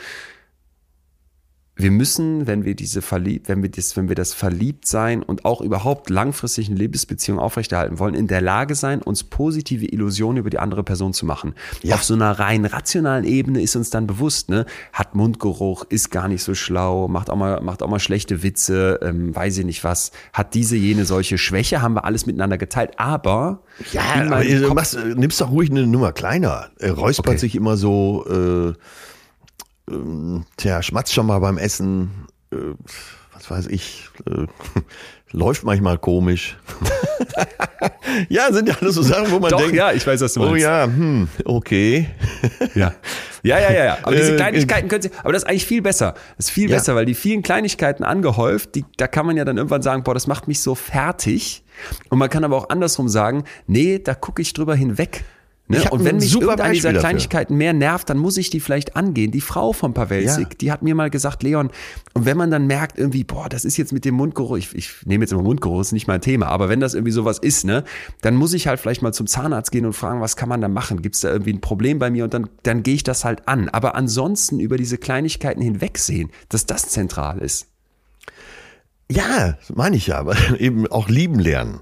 wir 1.79 1.91
müssen, 1.91 2.47
wenn 2.47 2.65
wir 2.65 2.75
diese 2.75 3.03
verliebt, 3.03 3.49
wenn 3.49 3.61
wir 3.61 3.69
das, 3.69 3.95
wenn 3.95 4.09
wir 4.09 4.15
das 4.15 4.33
Verliebtsein 4.33 5.21
und 5.21 5.45
auch 5.45 5.61
überhaupt 5.61 6.09
langfristig 6.09 6.69
eine 6.69 6.77
Liebesbeziehung 6.77 7.37
aufrechterhalten 7.37 7.99
wollen, 7.99 8.15
in 8.15 8.27
der 8.27 8.41
Lage 8.41 8.73
sein, 8.73 9.01
uns 9.01 9.23
positive 9.23 9.85
Illusionen 9.85 10.37
über 10.37 10.49
die 10.49 10.57
andere 10.57 10.83
Person 10.83 11.13
zu 11.13 11.25
machen. 11.25 11.53
Ja. 11.83 11.95
Auf 11.95 12.03
so 12.03 12.15
einer 12.15 12.31
rein 12.39 12.65
rationalen 12.65 13.25
Ebene 13.25 13.61
ist 13.61 13.75
uns 13.75 13.91
dann 13.91 14.07
bewusst, 14.07 14.49
ne, 14.49 14.65
hat 14.91 15.13
Mundgeruch, 15.13 15.85
ist 15.89 16.09
gar 16.09 16.27
nicht 16.27 16.41
so 16.43 16.55
schlau, 16.55 17.07
macht 17.07 17.29
auch 17.29 17.35
mal, 17.35 17.61
macht 17.61 17.83
auch 17.83 17.89
mal 17.89 17.99
schlechte 17.99 18.41
Witze, 18.41 18.99
ähm, 19.03 19.35
weiß 19.35 19.59
ich 19.59 19.65
nicht 19.65 19.83
was, 19.83 20.11
hat 20.33 20.55
diese, 20.55 20.75
jene, 20.75 21.05
solche 21.05 21.37
Schwäche, 21.37 21.81
haben 21.83 21.93
wir 21.93 22.05
alles 22.05 22.25
miteinander 22.25 22.57
geteilt, 22.57 22.93
aber 22.97 23.61
Ja, 23.91 24.01
aber 24.25 24.73
machst, 24.73 24.97
nimmst 25.15 25.39
doch 25.41 25.51
ruhig 25.51 25.69
eine 25.69 25.85
Nummer 25.85 26.11
kleiner. 26.11 26.69
Er 26.79 26.93
räuspert 26.93 27.27
Okay. 27.27 27.37
sich 27.37 27.55
immer 27.55 27.77
so, 27.77 28.25
äh, 28.27 28.73
ähm, 29.89 30.45
tja, 30.57 30.81
schmatzt 30.81 31.13
schon 31.13 31.25
mal 31.27 31.39
beim 31.39 31.57
Essen, 31.57 32.27
äh, 32.51 32.57
was 33.33 33.49
weiß 33.49 33.67
ich, 33.67 34.09
äh, 34.29 34.45
läuft 35.31 35.63
manchmal 35.63 35.97
komisch. 35.97 36.57
ja, 38.29 38.51
sind 38.51 38.67
ja 38.69 38.75
alles 38.79 38.95
so 38.95 39.01
Sachen, 39.01 39.31
wo 39.31 39.39
man 39.39 39.51
Doch, 39.51 39.59
denkt, 39.59 39.75
ja, 39.75 39.91
ich 39.91 40.05
weiß, 40.05 40.21
was 40.21 40.33
du 40.33 40.41
oh 40.43 40.49
meinst. 40.51 40.63
ja, 40.63 40.83
hm, 40.85 41.27
okay. 41.45 42.09
Ja. 42.75 42.93
Ja, 43.43 43.59
ja, 43.59 43.71
ja, 43.71 43.85
ja. 43.85 43.97
Aber 44.01 44.13
diese 44.15 44.33
Äh, 44.33 44.35
Kleinigkeiten 44.35 44.89
können 44.89 45.03
sie, 45.03 45.11
aber 45.23 45.31
das 45.31 45.43
ist 45.43 45.49
eigentlich 45.49 45.65
viel 45.65 45.81
besser. 45.81 46.15
Das 46.35 46.47
ist 46.47 46.49
viel 46.51 46.69
Ja. 46.69 46.75
besser, 46.75 46.95
weil 46.95 47.05
die 47.05 47.13
vielen 47.13 47.43
Kleinigkeiten 47.43 48.03
angehäuft, 48.03 48.75
die, 48.75 48.83
da 48.97 49.07
kann 49.07 49.25
man 49.25 49.37
ja 49.37 49.45
dann 49.45 49.55
irgendwann 49.55 49.81
sagen, 49.83 50.03
boah, 50.03 50.13
das 50.13 50.27
macht 50.27 50.49
mich 50.49 50.59
so 50.59 50.75
fertig. 50.75 51.63
Und 52.09 52.17
man 52.17 52.29
kann 52.29 52.43
aber 52.43 52.57
auch 52.57 52.69
andersrum 52.69 53.07
sagen, 53.07 53.45
nee, 53.65 53.99
da 53.99 54.15
gucke 54.15 54.41
ich 54.41 54.51
drüber 54.51 54.75
hinweg. 54.75 55.23
Ne? 55.69 55.83
Und 55.91 56.05
wenn 56.05 56.15
mich 56.15 56.29
super 56.31 56.45
irgendeine 56.45 56.73
dieser. 56.73 56.93
Kleinigkeiten 56.93 57.55
mehr 57.57 57.73
nervt, 57.73 58.09
dann 58.09 58.17
muss 58.17 58.37
ich 58.37 58.49
die 58.49 58.61
vielleicht 58.61 58.95
angehen. 58.95 59.31
Die 59.31 59.41
Frau 59.41 59.73
von 59.73 59.93
Pawelzig, 59.93 60.47
Ja. 60.47 60.55
die 60.61 60.71
hat 60.71 60.81
mir 60.81 60.95
mal 60.95 61.09
gesagt, 61.09 61.43
Leon, 61.43 61.71
und 62.13 62.25
wenn 62.25 62.37
man 62.37 62.49
dann 62.51 62.67
merkt 62.67 62.97
irgendwie, 62.97 63.25
boah, 63.25 63.49
das 63.49 63.65
ist 63.65 63.75
jetzt 63.75 63.91
mit 63.91 64.05
dem 64.05 64.15
Mundgeruch, 64.15 64.55
ich, 64.57 64.73
ich 64.73 65.05
nehme 65.05 65.23
jetzt 65.25 65.33
immer 65.33 65.41
Mundgeruch, 65.43 65.81
ist 65.81 65.91
nicht 65.91 66.07
mein 66.07 66.21
Thema, 66.21 66.47
aber 66.47 66.69
wenn 66.69 66.79
das 66.79 66.93
irgendwie 66.93 67.11
sowas 67.11 67.37
ist, 67.37 67.65
ne, 67.65 67.83
dann 68.21 68.35
muss 68.35 68.53
ich 68.53 68.67
halt 68.67 68.79
vielleicht 68.79 69.01
mal 69.01 69.11
zum 69.11 69.27
Zahnarzt 69.27 69.71
gehen 69.71 69.85
und 69.85 69.91
fragen, 69.91 70.21
was 70.21 70.37
kann 70.37 70.47
man 70.47 70.61
da 70.61 70.69
machen? 70.69 71.01
Gibt 71.01 71.15
es 71.15 71.21
da 71.21 71.29
irgendwie 71.29 71.51
ein 71.53 71.59
Problem 71.61 71.99
bei 71.99 72.09
mir? 72.09 72.23
Und 72.23 72.33
dann, 72.33 72.49
dann 72.63 72.81
gehe 72.83 72.95
ich 72.95 73.03
das 73.03 73.25
halt 73.25 73.47
an. 73.49 73.67
Aber 73.67 73.95
ansonsten 73.95 74.61
über 74.61 74.77
diese 74.77 74.97
Kleinigkeiten 74.97 75.61
hinwegsehen, 75.61 76.31
dass 76.47 76.65
das 76.65 76.87
zentral 76.89 77.39
ist. 77.39 77.67
Ja, 79.11 79.57
meine 79.73 79.95
ich 79.97 80.07
ja, 80.07 80.17
aber 80.17 80.35
eben 80.59 80.87
auch 80.87 81.09
lieben 81.09 81.39
lernen. 81.39 81.81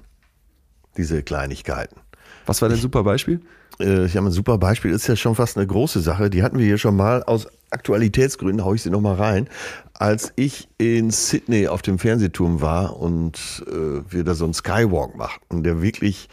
Diese 0.96 1.22
Kleinigkeiten. 1.22 2.00
Was 2.46 2.62
war 2.62 2.68
dein 2.68 2.78
super 2.78 3.02
Beispiel? 3.04 3.40
Äh, 3.80 4.06
Ich 4.06 4.16
habe 4.16 4.28
ein 4.28 4.32
super 4.32 4.58
Beispiel, 4.58 4.90
ist 4.90 5.06
ja 5.06 5.16
schon 5.16 5.34
fast 5.34 5.56
eine 5.56 5.66
große 5.66 6.00
Sache. 6.00 6.30
Die 6.30 6.42
hatten 6.42 6.58
wir 6.58 6.66
hier 6.66 6.78
schon 6.78 6.96
mal. 6.96 7.22
Aus 7.24 7.48
Aktualitätsgründen 7.70 8.64
hau 8.64 8.74
ich 8.74 8.82
sie 8.82 8.90
nochmal 8.90 9.16
rein. 9.16 9.48
Als 9.94 10.32
ich 10.36 10.68
in 10.78 11.10
Sydney 11.10 11.68
auf 11.68 11.82
dem 11.82 11.98
Fernsehturm 11.98 12.60
war 12.60 12.98
und 13.00 13.64
äh, 13.66 14.02
wir 14.08 14.24
da 14.24 14.34
so 14.34 14.44
einen 14.44 14.54
Skywalk 14.54 15.16
machten, 15.16 15.62
der 15.62 15.82
wirklich, 15.82 16.28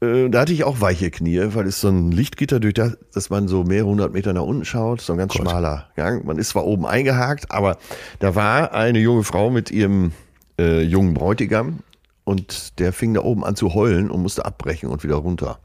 äh, 0.00 0.28
da 0.28 0.40
hatte 0.40 0.52
ich 0.52 0.64
auch 0.64 0.80
weiche 0.80 1.10
Knie, 1.10 1.40
weil 1.54 1.66
es 1.66 1.80
so 1.80 1.88
ein 1.88 2.10
Lichtgitter, 2.10 2.60
durch 2.60 2.74
das, 2.74 2.98
dass 3.14 3.30
man 3.30 3.48
so 3.48 3.64
mehrere 3.64 3.88
hundert 3.88 4.12
Meter 4.12 4.32
nach 4.32 4.42
unten 4.42 4.64
schaut, 4.64 5.00
so 5.00 5.12
ein 5.12 5.18
ganz 5.18 5.34
schmaler 5.34 5.88
Gang. 5.96 6.24
Man 6.24 6.38
ist 6.38 6.50
zwar 6.50 6.64
oben 6.64 6.86
eingehakt, 6.86 7.50
aber 7.50 7.78
da 8.18 8.34
war 8.34 8.72
eine 8.72 8.98
junge 8.98 9.22
Frau 9.22 9.48
mit 9.50 9.70
ihrem 9.70 10.12
äh, 10.58 10.82
jungen 10.82 11.14
Bräutigam 11.14 11.78
und 12.24 12.78
der 12.80 12.92
fing 12.92 13.14
da 13.14 13.22
oben 13.22 13.44
an 13.44 13.56
zu 13.56 13.74
heulen 13.74 14.10
und 14.10 14.22
musste 14.22 14.44
abbrechen 14.44 14.90
und 14.90 15.02
wieder 15.04 15.16
runter. 15.16 15.60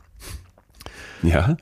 Ja. 1.24 1.58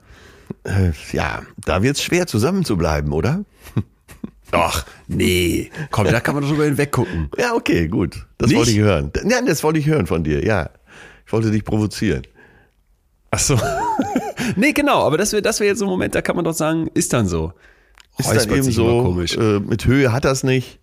Äh, 0.63 0.91
ja, 1.11 1.41
da 1.65 1.81
wird's 1.81 2.03
schwer 2.03 2.27
zusammen 2.27 2.65
zu 2.65 2.77
bleiben, 2.77 3.13
oder? 3.13 3.45
Ach, 4.51 4.85
nee. 5.07 5.71
Komm, 5.91 6.05
da 6.05 6.19
kann 6.19 6.35
man 6.35 6.43
doch 6.43 6.49
drüber 6.49 6.65
hinweggucken. 6.65 7.29
Ja, 7.37 7.53
okay, 7.53 7.87
gut. 7.87 8.27
Das 8.37 8.49
Nicht? 8.49 8.57
wollte 8.57 8.71
ich 8.71 8.79
hören. 8.79 9.11
Nein, 9.23 9.45
das 9.45 9.63
wollte 9.63 9.79
ich 9.79 9.87
hören 9.87 10.07
von 10.07 10.23
dir, 10.23 10.43
ja. 10.45 10.69
Ich 11.25 11.31
wollte 11.31 11.51
dich 11.51 11.63
provozieren. 11.63 12.23
Ach 13.31 13.39
so. 13.39 13.57
nee, 14.57 14.73
genau, 14.73 15.05
aber 15.05 15.17
das 15.17 15.31
wäre 15.31 15.41
das 15.41 15.61
wär 15.61 15.67
jetzt 15.67 15.79
so 15.79 15.85
ein 15.85 15.89
Moment, 15.89 16.15
da 16.15 16.21
kann 16.21 16.35
man 16.35 16.43
doch 16.43 16.53
sagen, 16.53 16.89
ist 16.93 17.13
dann 17.13 17.27
so. 17.27 17.53
Ist 18.17 18.27
Räuspert 18.27 18.51
dann 18.51 18.57
eben 18.57 18.71
so, 18.71 19.03
komisch. 19.03 19.37
äh, 19.37 19.59
mit 19.59 19.85
Höhe 19.85 20.11
hat 20.11 20.25
das 20.25 20.43
nicht. 20.43 20.79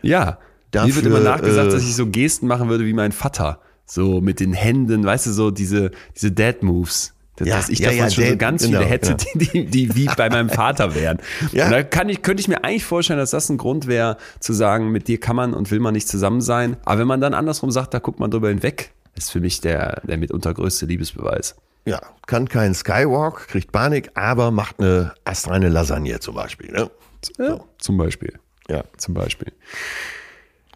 Ja. 0.00 0.38
Dafür, 0.70 0.88
Mir 0.88 0.94
wird 0.96 1.06
immer 1.06 1.20
nachgesagt, 1.20 1.68
äh, 1.68 1.72
dass 1.72 1.82
ich 1.82 1.94
so 1.94 2.06
Gesten 2.06 2.46
machen 2.46 2.68
würde 2.70 2.86
wie 2.86 2.94
mein 2.94 3.12
Vater. 3.12 3.60
So 3.84 4.20
mit 4.20 4.40
den 4.40 4.52
Händen, 4.54 5.04
weißt 5.04 5.26
du, 5.26 5.32
so 5.32 5.50
diese, 5.50 5.90
diese 6.16 6.32
Dad-Moves. 6.32 7.12
Dass 7.40 7.48
Ja, 7.48 7.56
dass 7.56 7.68
ich 7.68 7.78
ja, 7.80 7.90
ja, 7.90 8.10
schon 8.10 8.24
so 8.24 8.30
Dad- 8.30 8.38
ganz 8.38 8.62
genau, 8.62 8.78
viele 8.78 8.90
hätte, 8.90 9.16
genau. 9.16 9.24
die, 9.34 9.64
die, 9.66 9.66
die 9.88 9.94
wie 9.96 10.06
bei 10.16 10.28
meinem 10.30 10.48
Vater 10.50 10.94
wären. 10.94 11.18
Ja. 11.52 11.64
Und 11.66 11.72
da 11.72 11.82
kann 11.82 12.08
ich, 12.08 12.22
könnte 12.22 12.40
ich 12.40 12.48
mir 12.48 12.62
eigentlich 12.64 12.84
vorstellen, 12.84 13.18
dass 13.18 13.30
das 13.30 13.48
ein 13.48 13.58
Grund 13.58 13.86
wäre, 13.86 14.16
zu 14.38 14.52
sagen, 14.52 14.90
mit 14.90 15.08
dir 15.08 15.18
kann 15.18 15.34
man 15.36 15.54
und 15.54 15.70
will 15.70 15.80
man 15.80 15.94
nicht 15.94 16.06
zusammen 16.06 16.40
sein. 16.40 16.76
Aber 16.84 17.00
wenn 17.00 17.08
man 17.08 17.20
dann 17.20 17.34
andersrum 17.34 17.70
sagt, 17.70 17.92
da 17.94 17.98
guckt 17.98 18.20
man 18.20 18.30
drüber 18.30 18.48
hinweg, 18.50 18.92
ist 19.16 19.32
für 19.32 19.40
mich 19.40 19.60
der, 19.60 20.00
der 20.04 20.16
mitunter 20.18 20.54
größte 20.54 20.86
Liebesbeweis. 20.86 21.56
Ja, 21.86 22.00
kann 22.26 22.48
keinen 22.48 22.74
Skywalk, 22.74 23.48
kriegt 23.48 23.72
Panik, 23.72 24.10
aber 24.14 24.50
macht 24.50 24.78
eine 24.80 25.14
astreine 25.24 25.68
Lasagne 25.70 26.20
zum 26.20 26.34
Beispiel. 26.34 26.70
Ne? 26.70 26.90
Ja, 27.38 27.58
Zum 27.78 27.96
Beispiel. 27.96 28.34
Ja. 28.68 28.84
Zum 28.98 29.14
Beispiel. 29.14 29.52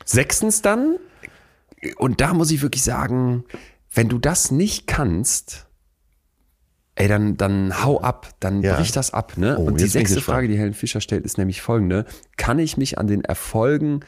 Sechstens 0.04 0.62
dann, 0.62 0.96
und 1.96 2.20
da 2.20 2.34
muss 2.34 2.50
ich 2.50 2.62
wirklich 2.62 2.82
sagen, 2.82 3.44
wenn 3.92 4.08
du 4.08 4.18
das 4.18 4.50
nicht 4.50 4.86
kannst, 4.86 5.66
ey, 6.96 7.08
dann, 7.08 7.36
dann 7.36 7.84
hau 7.84 8.00
ab, 8.00 8.28
dann 8.40 8.62
Ja. 8.62 8.76
brich 8.76 8.92
das 8.92 9.12
ab. 9.12 9.36
Ne? 9.36 9.56
Oh, 9.58 9.64
und 9.64 9.80
die 9.80 9.86
sechste. 9.86 10.20
Frage, 10.20 10.48
die 10.48 10.58
Helen 10.58 10.74
Fischer 10.74 11.00
stellt, 11.00 11.24
ist 11.24 11.38
nämlich 11.38 11.60
folgende. 11.60 12.04
Kann 12.36 12.58
ich 12.58 12.76
mich 12.76 12.98
an 12.98 13.06
den 13.06 13.24
Erfolgen 13.24 14.00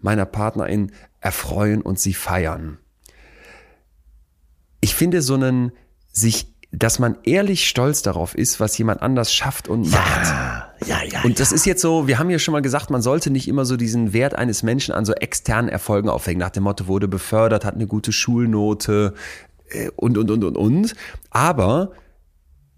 meiner 0.00 0.26
Partnerin 0.26 0.92
erfreuen 1.20 1.80
und 1.80 1.98
sie 1.98 2.14
feiern? 2.14 2.78
Ich 4.80 4.94
finde 4.94 5.22
so 5.22 5.34
einen, 5.34 5.72
sich, 6.12 6.52
dass 6.70 6.98
man 6.98 7.16
ehrlich 7.22 7.68
stolz 7.68 8.02
darauf 8.02 8.34
ist, 8.34 8.60
was 8.60 8.76
jemand 8.76 9.00
anders 9.00 9.32
schafft 9.32 9.68
und 9.68 9.90
macht. 9.90 10.26
Ja, 10.86 11.02
ja. 11.04 11.22
Und 11.22 11.40
das 11.40 11.52
ist 11.52 11.64
jetzt 11.64 11.80
so, 11.80 12.06
wir 12.08 12.18
haben 12.18 12.28
ja 12.30 12.38
schon 12.38 12.52
mal 12.52 12.60
gesagt, 12.60 12.90
man 12.90 13.00
sollte 13.00 13.30
nicht 13.30 13.48
immer 13.48 13.64
so 13.64 13.76
diesen 13.76 14.12
Wert 14.12 14.34
eines 14.34 14.62
Menschen 14.62 14.92
an 14.92 15.04
so 15.04 15.12
externen 15.14 15.68
Erfolgen 15.70 16.08
aufhängen, 16.08 16.40
nach 16.40 16.50
dem 16.50 16.64
Motto, 16.64 16.86
wurde 16.88 17.08
befördert, 17.08 17.64
hat 17.64 17.74
eine 17.74 17.86
gute 17.86 18.12
Schulnote 18.12 19.14
äh, 19.70 19.88
und, 19.96 20.18
und, 20.18 20.30
und, 20.30 20.44
und, 20.44 20.56
und. 20.56 20.94
Aber 21.30 21.92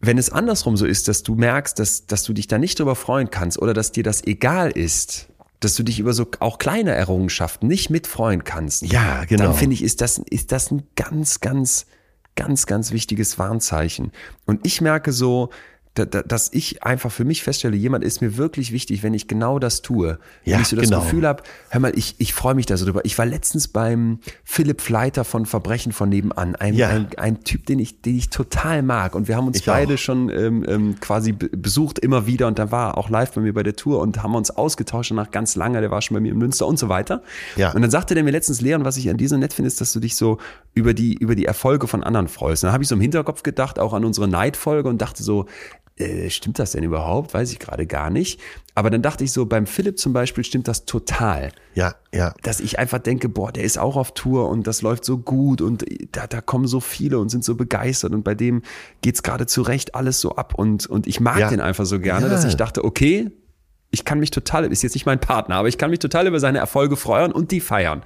wenn 0.07 0.19
es 0.19 0.31
andersrum 0.31 0.77
so 0.77 0.87
ist, 0.87 1.09
dass 1.09 1.23
du 1.23 1.35
merkst, 1.35 1.79
dass, 1.79 2.07
dass 2.07 2.25
du 2.25 2.33
dich 2.33 2.49
da 2.49 2.59
nicht 2.59 2.79
drüber 2.79 2.95
freuen 2.95 3.31
kannst 3.31 3.61
oder 3.61 3.75
dass 3.75 3.93
dir 3.93 4.03
das 4.03 4.25
egal 4.25 4.71
ist, 4.71 5.29
dass 5.61 5.75
du 5.75 5.83
dich 5.83 5.99
über 5.99 6.13
so 6.13 6.27
auch 6.41 6.59
kleine 6.59 6.93
Errungenschaften 6.93 7.67
nicht 7.67 7.91
mitfreuen 7.91 8.45
kannst, 8.45 8.83
Ja, 8.83 9.25
genau. 9.25 9.45
dann 9.45 9.55
finde 9.55 9.75
ich, 9.75 9.83
ist 9.83 10.01
das, 10.01 10.19
ist 10.31 10.53
das 10.53 10.71
ein 10.71 10.83
ganz, 10.97 11.41
ganz, 11.41 11.87
ganz, 12.35 12.67
ganz 12.67 12.93
wichtiges 12.93 13.39
Warnzeichen. 13.39 14.13
Und 14.45 14.67
ich 14.67 14.81
merke 14.81 15.13
so, 15.13 15.51
dass 16.05 16.53
ich 16.53 16.83
einfach 16.83 17.11
für 17.11 17.25
mich 17.25 17.43
feststelle, 17.43 17.77
jemand 17.77 18.05
ist 18.05 18.21
mir 18.21 18.37
wirklich 18.37 18.73
wichtig, 18.73 19.03
wenn 19.03 19.15
ich 19.15 19.29
genau 19.29 19.59
das 19.59 19.81
tue. 19.83 20.19
Ja, 20.45 20.55
wenn 20.57 20.63
ich 20.63 20.69
so 20.69 20.77
das 20.77 20.85
genau. 20.87 21.01
Gefühl 21.01 21.27
habe, 21.27 21.43
hör 21.71 21.81
mal, 21.81 21.93
ich, 21.97 22.15
ich 22.19 22.35
freue 22.35 22.55
mich 22.55 22.67
da 22.67 22.77
so 22.77 22.85
drüber. 22.85 23.01
Ich 23.05 23.17
war 23.17 23.25
letztens 23.25 23.69
beim 23.69 24.19
Philipp 24.45 24.81
Fleiter 24.81 25.25
von 25.25 25.47
Verbrechen 25.47 25.93
von 25.93 26.09
nebenan, 26.09 26.55
ein, 26.57 26.75
Ja. 26.75 26.89
ein, 26.89 27.09
ein 27.17 27.45
Typ, 27.45 27.65
den 27.67 27.79
ich, 27.79 28.03
den 28.03 28.17
ich 28.17 28.29
total 28.31 28.83
mag. 28.83 29.15
Und 29.15 29.29
wir 29.29 29.37
haben 29.37 29.47
uns 29.47 29.59
Ich 29.61 29.67
beide 29.67 29.95
auch. 29.95 29.99
schon 29.99 30.29
ähm, 30.29 30.65
ähm, 30.69 30.97
quasi 31.01 31.33
be- 31.33 31.49
besucht 31.49 31.99
immer 31.99 32.27
wieder 32.27 32.47
und 32.47 32.59
da 32.59 32.71
war 32.71 32.99
auch 32.99 33.09
live 33.09 33.33
bei 33.33 33.41
mir 33.41 33.55
bei 33.55 33.63
der 33.63 33.77
Tour 33.77 34.01
und 34.01 34.23
haben 34.23 34.35
uns 34.35 34.51
ausgetauscht 34.51 35.13
nach 35.13 35.31
ganz 35.31 35.57
lange, 35.57 35.81
der 35.81 35.91
war 35.91 36.03
schon 36.03 36.15
bei 36.15 36.21
mir 36.21 36.33
in 36.33 36.39
Münster 36.39 36.67
und 36.67 36.79
so 36.79 36.89
weiter. 36.89 37.23
Ja. 37.57 37.73
Und 37.73 37.83
dann 37.83 37.91
sagte 37.91 38.15
der 38.15 38.25
mir 38.25 38.33
letztens, 38.33 38.61
Leon, 38.61 38.85
was 38.85 38.97
ich 38.97 39.09
an 39.09 39.17
dir 39.17 39.29
so 39.29 39.37
nett 39.37 39.53
finde, 39.55 39.69
ist, 39.69 39.81
dass 39.81 39.93
du 39.93 40.01
dich 40.01 40.17
so 40.17 40.39
über 40.75 40.93
die, 40.95 41.15
über 41.15 41.35
die 41.35 41.47
Erfolge 41.47 41.87
von 41.87 42.03
anderen 42.03 42.29
freust. 42.29 42.65
Und 42.65 42.69
dann 42.69 42.75
habe 42.75 42.83
ich 42.83 42.89
so 42.89 42.95
im 42.97 43.01
Hinterkopf 43.01 43.43
gedacht, 43.43 43.79
auch 43.79 43.93
an 43.93 44.05
unsere 44.05 44.29
Neidfolge 44.29 44.89
und 44.89 45.01
dachte 45.01 45.23
so, 45.23 45.47
äh, 45.99 46.29
stimmt 46.31 46.59
das 46.59 46.73
denn 46.73 46.85
überhaupt? 46.85 47.33
Weiß 47.35 47.53
ich 47.53 47.59
gerade 47.59 47.87
gar 47.87 48.11
nicht. 48.11 48.41
Aber 48.75 48.91
dann 48.91 49.01
dachte 49.03 49.25
ich 49.25 49.33
so, 49.33 49.47
beim 49.47 49.67
Philipp 49.67 49.99
zum 49.99 50.13
Beispiel 50.13 50.45
stimmt 50.45 50.69
das 50.69 50.85
total 50.85 51.51
Ja, 51.75 51.95
ja. 52.13 52.35
dass 52.43 52.61
ich 52.61 52.79
einfach 52.79 52.99
denke, 52.99 53.29
boah, 53.31 53.51
der 53.53 53.65
ist 53.65 53.79
auch 53.79 53.97
auf 53.97 54.13
Tour 54.13 54.49
und 54.51 54.67
das 54.67 54.83
läuft 54.83 55.05
so 55.07 55.17
gut 55.17 55.63
und 55.63 55.85
da, 56.13 56.27
da 56.27 56.41
kommen 56.43 56.67
so 56.67 56.81
viele 56.81 57.19
und 57.19 57.31
sind 57.31 57.45
so 57.45 57.55
begeistert 57.55 58.13
und 58.13 58.23
bei 58.23 58.35
dem 58.35 58.63
geht's 59.01 59.23
gerade 59.23 59.47
zurecht 59.47 59.95
alles 59.95 60.21
so 60.21 60.37
ab 60.37 60.55
und, 60.55 60.87
und 60.87 61.07
ich 61.07 61.21
mag 61.21 61.39
Ja. 61.39 61.49
den 61.49 61.61
einfach 61.61 61.87
so 61.87 61.99
gerne, 62.01 62.27
Ja. 62.27 62.33
dass 62.33 62.45
ich 62.45 62.57
dachte, 62.57 62.85
okay, 62.85 63.31
ich 63.91 64.05
kann 64.05 64.19
mich 64.19 64.31
total, 64.31 64.71
ist 64.71 64.83
jetzt 64.83 64.95
nicht 64.95 65.07
mein 65.07 65.21
Partner, 65.21 65.55
aber 65.55 65.69
ich 65.69 65.79
kann 65.79 65.89
mich 65.89 66.01
total 66.01 66.27
über 66.27 66.41
seine 66.41 66.59
Erfolge 66.59 66.97
freuen 66.97 67.33
und 67.33 67.53
die 67.53 67.61
feiern. 67.61 68.03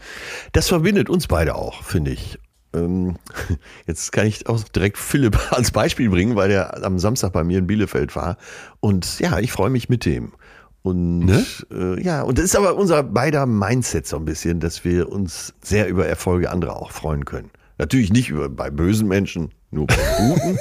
Das 0.53 0.69
verbindet 0.69 1.11
uns 1.11 1.27
beide 1.27 1.57
auch, 1.57 1.83
finde 1.83 2.13
ich. 2.13 2.39
Ähm, 2.75 3.17
Jetzt 3.87 4.13
kann 4.13 4.27
ich 4.27 4.49
auch 4.49 4.63
direkt 4.65 4.99
Philipp 4.99 5.39
als 5.53 5.71
Beispiel 5.71 6.11
bringen, 6.11 6.37
weil 6.37 6.51
er 6.51 6.85
am 6.85 6.99
Samstag 6.99 7.33
bei 7.33 7.45
mir 7.45 7.59
in 7.59 7.67
Bielefeld 7.67 8.15
war. 8.17 8.37
Und 8.81 9.19
ja, 9.21 9.39
ich 9.39 9.53
freue 9.53 9.71
mich 9.71 9.89
mit 9.89 10.05
dem. 10.05 10.33
Und 10.83 11.27
Ne? 11.27 11.45
äh, 11.73 12.03
ja, 12.03 12.23
und 12.23 12.39
das 12.39 12.47
ist 12.47 12.57
aber 12.57 12.77
unser 12.77 13.03
beider 13.03 13.45
Mindset 13.45 14.07
so 14.07 14.17
ein 14.17 14.25
bisschen, 14.25 14.61
dass 14.61 14.83
wir 14.85 15.11
uns 15.11 15.53
sehr 15.63 15.89
über 15.89 16.07
Erfolge 16.07 16.51
anderer 16.51 16.77
auch 16.77 16.91
freuen 16.91 17.25
können. 17.27 17.51
Natürlich 17.77 18.13
nicht 18.13 18.31
über, 18.31 18.49
bei 18.49 18.71
bösen 18.71 19.07
Menschen, 19.09 19.51
nur 19.71 19.87
bei 19.87 19.97
guten. 20.19 20.59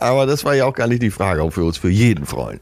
aber 0.00 0.26
das 0.26 0.44
war 0.44 0.54
ja 0.54 0.64
auch 0.64 0.74
gar 0.74 0.86
nicht 0.86 1.02
die 1.02 1.10
Frage, 1.10 1.42
ob 1.42 1.56
wir 1.56 1.64
uns 1.64 1.76
für 1.76 1.90
jeden 1.90 2.24
freuen. 2.24 2.60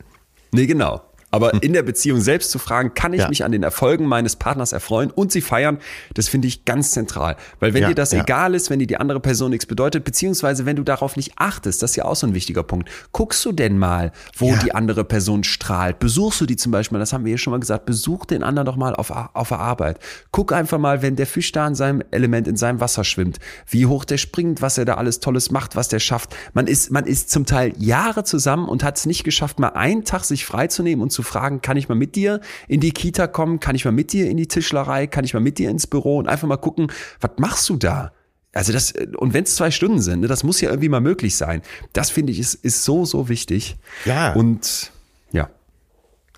Nee, 0.52 0.66
genau. 0.66 1.02
Aber 1.32 1.62
in 1.62 1.72
der 1.72 1.82
Beziehung 1.82 2.20
selbst 2.20 2.50
zu 2.50 2.58
fragen, 2.58 2.94
kann 2.94 3.12
ich 3.14 3.20
Ja. 3.22 3.28
mich 3.28 3.42
an 3.44 3.50
den 3.52 3.62
Erfolgen 3.62 4.06
meines 4.06 4.36
Partners 4.36 4.72
erfreuen 4.72 5.10
und 5.10 5.32
sie 5.32 5.40
feiern, 5.40 5.78
das 6.14 6.28
finde 6.28 6.46
ich 6.46 6.64
ganz 6.64 6.92
zentral. 6.92 7.36
Weil 7.58 7.74
wenn 7.74 7.82
Ja, 7.82 7.88
dir 7.88 7.94
das 7.94 8.12
ja. 8.12 8.20
egal 8.22 8.54
ist, 8.54 8.68
wenn 8.70 8.78
dir 8.78 8.86
die 8.86 8.98
andere 8.98 9.18
Person 9.18 9.50
nichts 9.50 9.66
bedeutet, 9.66 10.04
beziehungsweise 10.04 10.66
wenn 10.66 10.76
du 10.76 10.82
darauf 10.84 11.16
nicht 11.16 11.32
achtest, 11.36 11.82
das 11.82 11.90
ist 11.92 11.96
ja 11.96 12.04
auch 12.04 12.14
so 12.16 12.26
ein 12.26 12.34
wichtiger 12.34 12.62
Punkt. 12.62 12.88
Guckst 13.12 13.44
du 13.44 13.52
denn 13.52 13.78
mal, 13.78 14.12
wo 14.36 14.54
die 14.56 14.74
andere 14.74 15.04
Person 15.04 15.42
strahlt? 15.42 15.98
Besuchst 15.98 16.40
du 16.40 16.46
die 16.46 16.56
zum 16.56 16.70
Beispiel, 16.70 16.98
das 16.98 17.12
haben 17.14 17.24
wir 17.24 17.32
ja 17.32 17.38
schon 17.38 17.50
mal 17.52 17.60
gesagt, 17.60 17.86
besuch 17.86 18.26
den 18.26 18.42
anderen 18.42 18.66
doch 18.66 18.76
mal 18.76 18.94
auf, 18.94 19.10
auf 19.10 19.48
der 19.48 19.58
Arbeit. 19.58 19.98
Guck 20.32 20.52
einfach 20.52 20.78
mal, 20.78 21.00
wenn 21.00 21.16
der 21.16 21.26
Fisch 21.26 21.50
da 21.52 21.66
in 21.66 21.74
seinem 21.74 22.02
Element, 22.10 22.46
in 22.46 22.56
seinem 22.56 22.80
Wasser 22.80 23.04
schwimmt, 23.04 23.38
wie 23.68 23.86
hoch 23.86 24.04
der 24.04 24.18
springt, 24.18 24.60
was 24.60 24.76
er 24.76 24.84
da 24.84 24.94
alles 24.94 25.20
Tolles 25.20 25.50
macht, 25.50 25.76
was 25.76 25.88
der 25.88 25.98
schafft. 25.98 26.36
Man 26.52 26.66
ist, 26.66 26.90
man 26.90 27.06
ist 27.06 27.30
zum 27.30 27.46
Teil 27.46 27.72
Jahre 27.78 28.24
zusammen 28.24 28.68
und 28.68 28.84
hat 28.84 28.98
es 28.98 29.06
nicht 29.06 29.24
geschafft, 29.24 29.58
mal 29.58 29.68
einen 29.70 30.04
Tag 30.04 30.24
sich 30.24 30.44
freizunehmen 30.44 31.02
und 31.02 31.10
zu 31.10 31.21
fragen, 31.24 31.60
kann 31.60 31.76
ich 31.76 31.88
mal 31.88 31.94
mit 31.94 32.16
dir 32.16 32.40
in 32.68 32.80
die 32.80 32.92
Kita 32.92 33.26
kommen? 33.26 33.60
Kann 33.60 33.74
ich 33.74 33.84
mal 33.84 33.92
mit 33.92 34.12
dir 34.12 34.28
in 34.28 34.36
die 34.36 34.48
Tischlerei? 34.48 35.06
Kann 35.06 35.24
ich 35.24 35.34
mal 35.34 35.40
mit 35.40 35.58
dir 35.58 35.70
ins 35.70 35.86
Büro? 35.86 36.18
Und 36.18 36.28
einfach 36.28 36.48
mal 36.48 36.56
gucken, 36.56 36.92
was 37.20 37.32
machst 37.38 37.68
du 37.68 37.76
da? 37.76 38.12
Also 38.52 38.72
das, 38.72 38.92
und 39.16 39.32
wenn 39.32 39.44
es 39.44 39.56
zwei 39.56 39.70
Stunden 39.70 40.00
sind, 40.00 40.20
ne, 40.20 40.26
das 40.26 40.44
muss 40.44 40.60
ja 40.60 40.68
irgendwie 40.68 40.90
mal 40.90 41.00
möglich 41.00 41.36
sein. 41.36 41.62
Das 41.92 42.10
finde 42.10 42.32
ich 42.32 42.38
ist, 42.38 42.54
ist 42.54 42.84
so, 42.84 43.04
so 43.06 43.28
wichtig. 43.28 43.76
Ja. 44.04 44.34
Und 44.34 44.92
ja, 45.32 45.48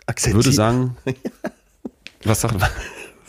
ich 0.00 0.08
Akzeptieren. 0.08 0.44
würde 0.44 0.52
sagen, 0.52 0.96
was 2.24 2.40
sagt 2.40 2.58
man? 2.58 2.70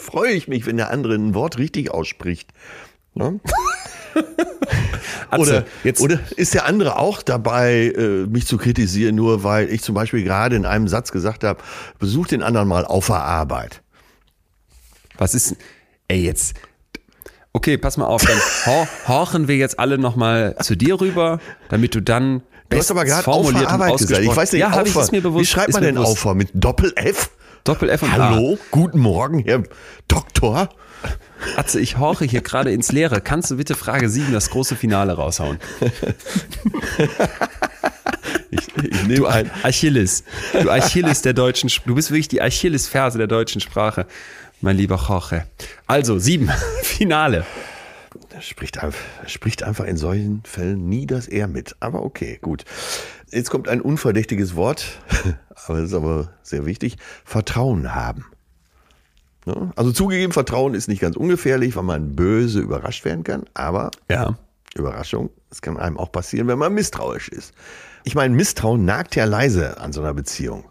freue 0.05 0.31
ich 0.31 0.47
mich, 0.47 0.65
wenn 0.65 0.77
der 0.77 0.91
andere 0.91 1.15
ein 1.15 1.33
Wort 1.33 1.57
richtig 1.57 1.91
ausspricht. 1.91 2.53
Ne? 3.15 3.39
Oder, 5.37 5.65
jetzt, 5.83 6.01
oder 6.01 6.19
ist 6.37 6.53
der 6.53 6.65
andere 6.65 6.97
auch 6.97 7.21
dabei, 7.21 7.93
äh, 7.97 8.25
mich 8.27 8.45
zu 8.47 8.57
kritisieren, 8.57 9.15
nur 9.15 9.43
weil 9.43 9.69
ich 9.69 9.81
zum 9.81 9.95
Beispiel 9.95 10.23
gerade 10.23 10.55
in 10.55 10.65
einem 10.65 10.87
Satz 10.87 11.11
gesagt 11.11 11.43
habe, 11.43 11.61
besuch 11.99 12.27
den 12.27 12.41
anderen 12.43 12.67
mal 12.67 12.85
auf 12.85 13.07
der 13.07 13.17
Arbeit. 13.17 13.81
was 15.17 15.33
ist, 15.35 15.55
ey, 16.07 16.23
jetzt, 16.23 16.55
okay, 17.53 17.77
pass 17.77 17.97
mal 17.97 18.05
auf, 18.05 18.23
dann 18.23 18.37
hor 18.65 18.87
horchen 19.07 19.47
wir 19.47 19.57
jetzt 19.57 19.79
alle 19.79 19.97
nochmal 19.97 20.55
zu 20.61 20.75
dir 20.77 21.01
rüber, 21.01 21.39
damit 21.69 21.95
du 21.95 22.01
dann 22.01 22.41
Du 22.69 22.77
hast 22.77 22.89
aber 22.91 23.05
gerade 23.05 23.19
auf 23.19 23.25
der 23.25 23.33
formuliert 23.33 23.65
und 23.67 23.71
Arbeit 23.73 23.97
gesagt. 23.97 24.21
Ich 24.21 24.35
weiß 24.35 24.51
nicht, 24.53 24.61
ja, 24.61 24.71
habe 24.71 24.87
ich 24.87 24.95
Aufer- 24.95 25.03
es 25.03 25.11
mir 25.11 25.21
bewusst. 25.21 25.41
Wie 25.41 25.45
schreibt 25.45 25.69
ist 25.69 25.73
man 25.75 25.83
denn 25.83 25.95
bewusst. 25.95 26.11
Aufer? 26.13 26.33
Mit 26.33 26.49
Doppel-F? 26.53 27.29
Doppel 27.63 27.89
F 27.89 28.03
und 28.03 28.09
A. 28.11 28.29
Hallo, 28.29 28.57
guten 28.71 28.99
Morgen, 28.99 29.39
Herr 29.39 29.63
Doktor. 30.07 30.69
Atze, 31.55 31.79
ich 31.79 31.97
horche 31.97 32.25
hier 32.25 32.41
gerade 32.41 32.71
ins 32.71 32.91
Leere. 32.91 33.21
Kannst 33.21 33.51
du 33.51 33.57
bitte 33.57 33.75
Frage 33.75 34.09
7, 34.09 34.31
das 34.33 34.49
große 34.49 34.75
Finale 34.75 35.13
raushauen? 35.13 35.59
Ich, 38.51 38.67
ich 38.67 38.89
Du 39.01 39.07
nehme 39.07 39.27
ein. 39.27 39.51
Achilles. 39.63 40.23
Du 40.53 40.69
Achilles 40.69 41.21
der 41.21 41.33
deutschen 41.33 41.69
Du 41.85 41.95
bist 41.95 42.11
wirklich 42.11 42.27
die 42.27 42.41
Achillesferse 42.41 43.17
der 43.17 43.27
deutschen 43.27 43.61
Sprache. 43.61 44.05
Mein 44.61 44.77
lieber 44.77 44.97
Jorge. 45.07 45.45
Also, 45.87 46.19
sieben. 46.19 46.49
Finale. 46.83 47.45
Er 48.33 48.41
spricht, 48.41 48.81
einfach, 48.83 48.99
spricht 49.27 49.63
einfach 49.63 49.85
in 49.85 49.97
solchen 49.97 50.41
Fällen 50.43 50.89
nie 50.89 51.05
das 51.05 51.27
Er 51.27 51.47
mit. 51.47 51.75
Aber 51.79 52.03
okay, 52.03 52.39
gut. 52.41 52.65
Jetzt 53.31 53.49
kommt 53.49 53.67
ein 53.67 53.81
unverdächtiges 53.81 54.55
Wort, 54.55 54.99
aber 55.65 55.79
das 55.79 55.89
ist 55.89 55.93
aber 55.93 56.33
sehr 56.43 56.65
wichtig. 56.65 56.97
Vertrauen 57.23 57.93
haben. 57.93 58.25
Ne? 59.45 59.71
Also 59.75 59.91
zugegeben, 59.91 60.33
Vertrauen 60.33 60.73
ist 60.73 60.87
nicht 60.87 61.01
ganz 61.01 61.15
ungefährlich, 61.15 61.75
weil 61.75 61.83
man 61.83 62.15
böse 62.15 62.59
überrascht 62.59 63.05
werden 63.05 63.23
kann. 63.23 63.43
Aber 63.53 63.91
Ja. 64.09 64.37
Überraschung, 64.75 65.29
es 65.49 65.61
kann 65.61 65.77
einem 65.77 65.97
auch 65.97 66.11
passieren, 66.11 66.47
wenn 66.49 66.59
man 66.59 66.73
misstrauisch 66.73 67.29
ist. 67.29 67.53
Ich 68.03 68.13
meine, 68.13 68.35
Misstrauen 68.35 68.83
nagt 68.83 69.15
ja 69.15 69.23
leise 69.23 69.79
an 69.79 69.93
so 69.93 70.01
einer 70.01 70.13
Beziehung. 70.13 70.65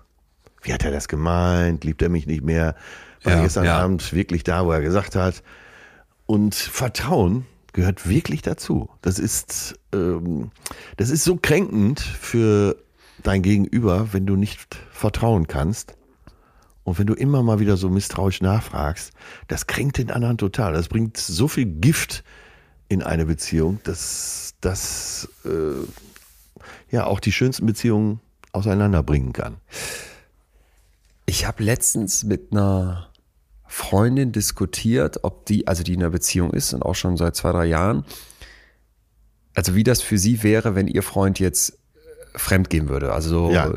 Wie 0.63 0.75
hat 0.75 0.85
er 0.85 0.91
das 0.91 1.09
gemeint? 1.09 1.85
Liebt 1.85 2.03
er 2.03 2.11
mich 2.11 2.27
nicht 2.27 2.45
mehr? 2.45 2.75
War 3.23 3.33
Ja, 3.33 3.39
er 3.39 3.45
gestern 3.45 3.65
ja. 3.65 3.79
Abend 3.79 4.13
wirklich 4.13 4.45
da, 4.45 4.67
wo 4.67 4.73
er 4.73 4.83
gesagt 4.83 5.17
hat? 5.17 5.43
Und 6.27 6.55
Vertrauen 6.55 7.47
gehört 7.73 8.09
wirklich 8.09 8.43
dazu. 8.43 8.91
Das 9.03 9.19
ist, 9.19 9.79
ähm, 9.95 10.51
das 10.97 11.11
ist 11.11 11.25
so 11.25 11.37
kränkend 11.37 12.01
für 12.01 12.77
dein 13.23 13.43
Gegenüber, 13.43 14.09
wenn 14.13 14.27
du 14.27 14.37
nicht 14.37 14.77
vertrauen 14.93 15.47
kannst. 15.49 15.95
Und 16.85 16.99
wenn 16.99 17.07
du 17.07 17.15
immer 17.15 17.43
mal 17.43 17.59
wieder 17.61 17.77
so 17.77 17.89
misstrauisch 17.89 18.43
nachfragst, 18.43 19.13
das 19.49 19.67
kränkt 19.67 19.99
den 19.99 20.11
anderen 20.11 20.39
total. 20.39 20.75
Das 20.75 20.89
bringt 20.89 21.17
so 21.17 21.49
viel 21.49 21.65
Gift 21.67 22.23
in 22.89 23.03
eine 23.03 23.25
Beziehung, 23.27 23.81
dass 23.85 24.55
das 24.61 25.29
äh, 25.45 25.51
ja 26.91 27.07
auch 27.07 27.21
die 27.21 27.33
schönsten 27.33 27.67
Beziehungen 27.67 28.21
auseinanderbringen 28.53 29.33
kann. 29.33 29.57
Ich 31.27 31.47
habe 31.47 31.63
letztens 31.63 32.23
mit 32.23 32.53
einer 32.53 33.09
Freundin 33.67 34.31
diskutiert, 34.33 35.21
ob 35.25 35.47
die, 35.47 35.67
also 35.67 35.83
die 35.83 35.95
in 35.95 36.01
einer 36.03 36.11
Beziehung 36.11 36.53
ist 36.53 36.75
und 36.75 36.83
auch 36.83 36.95
schon 36.95 37.17
seit 37.17 37.35
zwei, 37.35 37.51
drei 37.53 37.65
Jahren, 37.65 38.05
also 39.55 39.75
wie 39.75 39.85
das 39.85 40.03
für 40.03 40.19
sie 40.19 40.43
wäre, 40.43 40.75
wenn 40.75 40.87
ihr 40.87 41.03
Freund 41.03 41.39
jetzt 41.41 41.71
äh, 41.71 42.39
fremd 42.39 42.69
gehen 42.71 42.89
würde. 42.89 43.13
Also 43.13 43.31
so 43.31 43.51
Ja. 43.51 43.73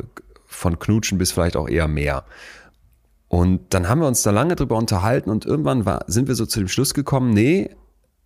von 0.45 0.77
Knutschen 0.77 1.17
bis 1.17 1.31
vielleicht 1.31 1.55
auch 1.55 1.69
eher 1.69 1.87
mehr. 1.87 2.25
Und 3.29 3.73
dann 3.73 3.89
haben 3.89 3.99
wir 3.99 4.07
uns 4.07 4.21
da 4.23 4.31
lange 4.31 4.55
drüber 4.55 4.77
unterhalten 4.77 5.29
und 5.29 5.45
irgendwann 5.45 5.85
war, 5.85 6.05
sind 6.07 6.27
wir 6.27 6.35
so 6.35 6.45
zu 6.45 6.59
dem 6.59 6.69
Schluss 6.69 6.93
gekommen, 6.93 7.31
nee, 7.31 7.69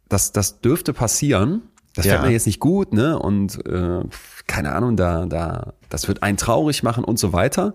das, 0.09 0.31
das 0.31 0.61
dürfte 0.61 0.93
passieren. 0.93 1.63
Das 1.95 2.05
Ja. 2.05 2.13
fällt 2.13 2.25
mir 2.27 2.31
jetzt 2.31 2.45
nicht 2.45 2.59
gut, 2.59 2.93
ne? 2.93 3.19
Und 3.19 3.65
äh, 3.65 4.01
keine 4.47 4.71
Ahnung, 4.73 4.95
da, 4.95 5.25
da, 5.25 5.73
das 5.89 6.07
wird 6.07 6.23
einen 6.23 6.37
traurig 6.37 6.83
machen 6.83 7.03
und 7.03 7.19
so 7.19 7.33
weiter. 7.33 7.73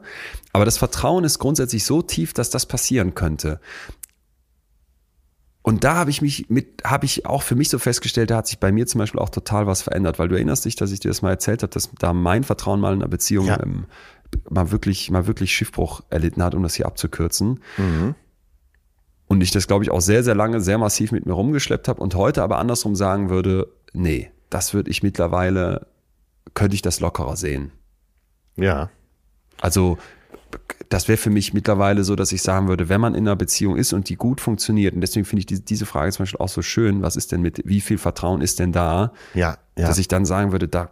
Aber 0.54 0.64
das 0.64 0.78
Vertrauen 0.78 1.24
ist 1.24 1.38
grundsätzlich 1.38 1.84
so 1.84 2.00
tief, 2.00 2.32
dass 2.32 2.48
das 2.48 2.64
passieren 2.64 3.14
könnte. 3.14 3.60
Und 5.62 5.82
da 5.82 5.96
habe 5.96 6.10
ich 6.10 6.22
mich 6.22 6.48
mit, 6.48 6.82
habe 6.84 7.06
ich 7.06 7.26
auch 7.26 7.42
für 7.42 7.56
mich 7.56 7.68
so 7.70 7.78
festgestellt, 7.80 8.30
da 8.30 8.36
hat 8.36 8.46
sich 8.46 8.60
bei 8.60 8.70
mir 8.70 8.86
zum 8.86 9.00
Beispiel 9.00 9.20
auch 9.20 9.30
total 9.30 9.66
was 9.66 9.82
verändert, 9.82 10.18
weil 10.20 10.28
du 10.28 10.36
erinnerst 10.36 10.64
dich, 10.64 10.76
dass 10.76 10.92
ich 10.92 11.00
dir 11.00 11.08
das 11.08 11.22
mal 11.22 11.30
erzählt 11.30 11.62
habe, 11.64 11.72
dass 11.72 11.90
da 11.98 12.12
mein 12.12 12.44
Vertrauen 12.44 12.78
mal 12.78 12.94
in 12.94 13.00
einer 13.00 13.08
Beziehung 13.08 13.46
Ja. 13.46 13.60
ähm, 13.60 13.86
mal 14.48 14.70
wirklich, 14.70 15.10
mal 15.10 15.26
wirklich 15.26 15.54
Schiffbruch 15.54 16.02
erlitten 16.10 16.42
hat, 16.42 16.54
um 16.54 16.62
das 16.62 16.74
hier 16.74 16.86
abzukürzen. 16.86 17.60
Und 19.28 19.40
ich 19.40 19.50
das, 19.50 19.66
glaube 19.66 19.84
ich, 19.84 19.90
auch 19.90 20.00
sehr, 20.00 20.22
sehr 20.22 20.34
lange, 20.34 20.60
sehr 20.60 20.78
massiv 20.78 21.12
mit 21.12 21.26
mir 21.26 21.32
rumgeschleppt 21.32 21.88
habe 21.88 22.00
und 22.00 22.14
heute 22.14 22.42
aber 22.42 22.58
andersrum 22.58 22.94
sagen 22.94 23.28
würde, 23.28 23.68
nee, 23.92 24.30
das 24.50 24.72
würde 24.72 24.90
ich 24.90 25.02
mittlerweile, 25.02 25.86
könnte 26.54 26.74
ich 26.74 26.82
das 26.82 27.00
lockerer 27.00 27.36
sehen. 27.36 27.72
Ja. 28.56 28.90
Also 29.60 29.98
das 30.88 31.08
wäre 31.08 31.16
für 31.16 31.30
mich 31.30 31.52
mittlerweile 31.52 32.04
so, 32.04 32.14
dass 32.14 32.30
ich 32.32 32.42
sagen 32.42 32.68
würde, 32.68 32.88
wenn 32.88 33.00
man 33.00 33.14
in 33.14 33.26
einer 33.26 33.36
Beziehung 33.36 33.76
ist 33.76 33.92
und 33.92 34.08
die 34.08 34.16
gut 34.16 34.40
funktioniert, 34.40 34.94
und 34.94 35.00
deswegen 35.00 35.24
finde 35.24 35.40
ich 35.40 35.46
die, 35.46 35.64
diese 35.64 35.86
Frage 35.86 36.12
zum 36.12 36.22
Beispiel 36.22 36.40
auch 36.40 36.48
so 36.48 36.62
schön, 36.62 37.02
was 37.02 37.16
ist 37.16 37.32
denn 37.32 37.42
mit, 37.42 37.62
wie 37.64 37.80
viel 37.80 37.98
Vertrauen 37.98 38.40
ist 38.40 38.58
denn 38.58 38.72
da, 38.72 39.12
Ja, 39.34 39.58
ja. 39.76 39.88
dass 39.88 39.98
ich 39.98 40.08
dann 40.08 40.24
sagen 40.24 40.52
würde, 40.52 40.68
da 40.68 40.90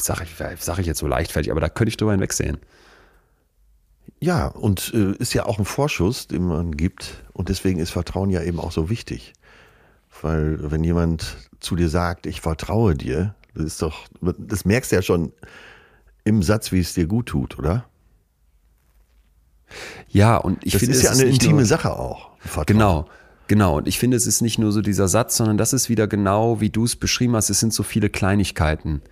sage 0.00 0.24
ich, 0.24 0.62
sag 0.62 0.78
ich 0.78 0.86
jetzt 0.86 0.98
so 0.98 1.06
leichtfertig, 1.06 1.50
aber 1.50 1.60
da 1.60 1.68
könnte 1.68 1.90
ich 1.90 1.96
drüber 1.96 2.12
hinwegsehen. 2.12 2.58
Ja, 4.18 4.46
und 4.46 4.92
äh, 4.94 5.12
ist 5.18 5.34
ja 5.34 5.46
auch 5.46 5.58
ein 5.58 5.64
Vorschuss, 5.64 6.26
den 6.26 6.46
man 6.46 6.76
gibt. 6.76 7.24
Und 7.32 7.48
deswegen 7.48 7.78
ist 7.78 7.90
Vertrauen 7.90 8.30
ja 8.30 8.42
eben 8.42 8.58
auch 8.58 8.72
so 8.72 8.88
wichtig. 8.88 9.34
Weil 10.22 10.70
wenn 10.70 10.84
jemand 10.84 11.36
zu 11.60 11.76
dir 11.76 11.88
sagt, 11.88 12.26
ich 12.26 12.40
vertraue 12.40 12.94
dir, 12.94 13.34
das 13.54 13.64
ist 13.64 13.82
doch, 13.82 14.06
das 14.20 14.64
merkst 14.64 14.92
du 14.92 14.96
ja 14.96 15.02
schon 15.02 15.32
im 16.24 16.42
Satz, 16.42 16.72
wie 16.72 16.80
es 16.80 16.94
dir 16.94 17.06
gut 17.06 17.26
tut, 17.26 17.58
oder? 17.58 17.84
Ja, 20.08 20.36
und 20.36 20.64
ich 20.64 20.72
das 20.72 20.80
finde, 20.80 20.94
ist 20.94 20.98
es 20.98 21.04
ja 21.04 21.10
eine 21.10 21.24
nicht 21.24 21.42
intime 21.42 21.58
nur, 21.58 21.66
Sache 21.66 21.92
auch. 21.92 22.30
Vertrauen. 22.38 22.66
Genau, 22.66 23.06
genau. 23.48 23.76
Und 23.78 23.88
ich 23.88 23.98
finde, 23.98 24.16
es 24.16 24.26
ist 24.26 24.40
nicht 24.40 24.58
nur 24.58 24.72
so 24.72 24.80
dieser 24.80 25.08
Satz, 25.08 25.36
sondern 25.36 25.58
das 25.58 25.72
ist 25.72 25.88
wieder 25.88 26.06
genau, 26.06 26.60
wie 26.60 26.70
du 26.70 26.84
es 26.84 26.96
beschrieben 26.96 27.36
hast, 27.36 27.50
es 27.50 27.60
sind 27.60 27.72
so 27.72 27.82
viele 27.82 28.08
Kleinigkeiten. 28.08 29.02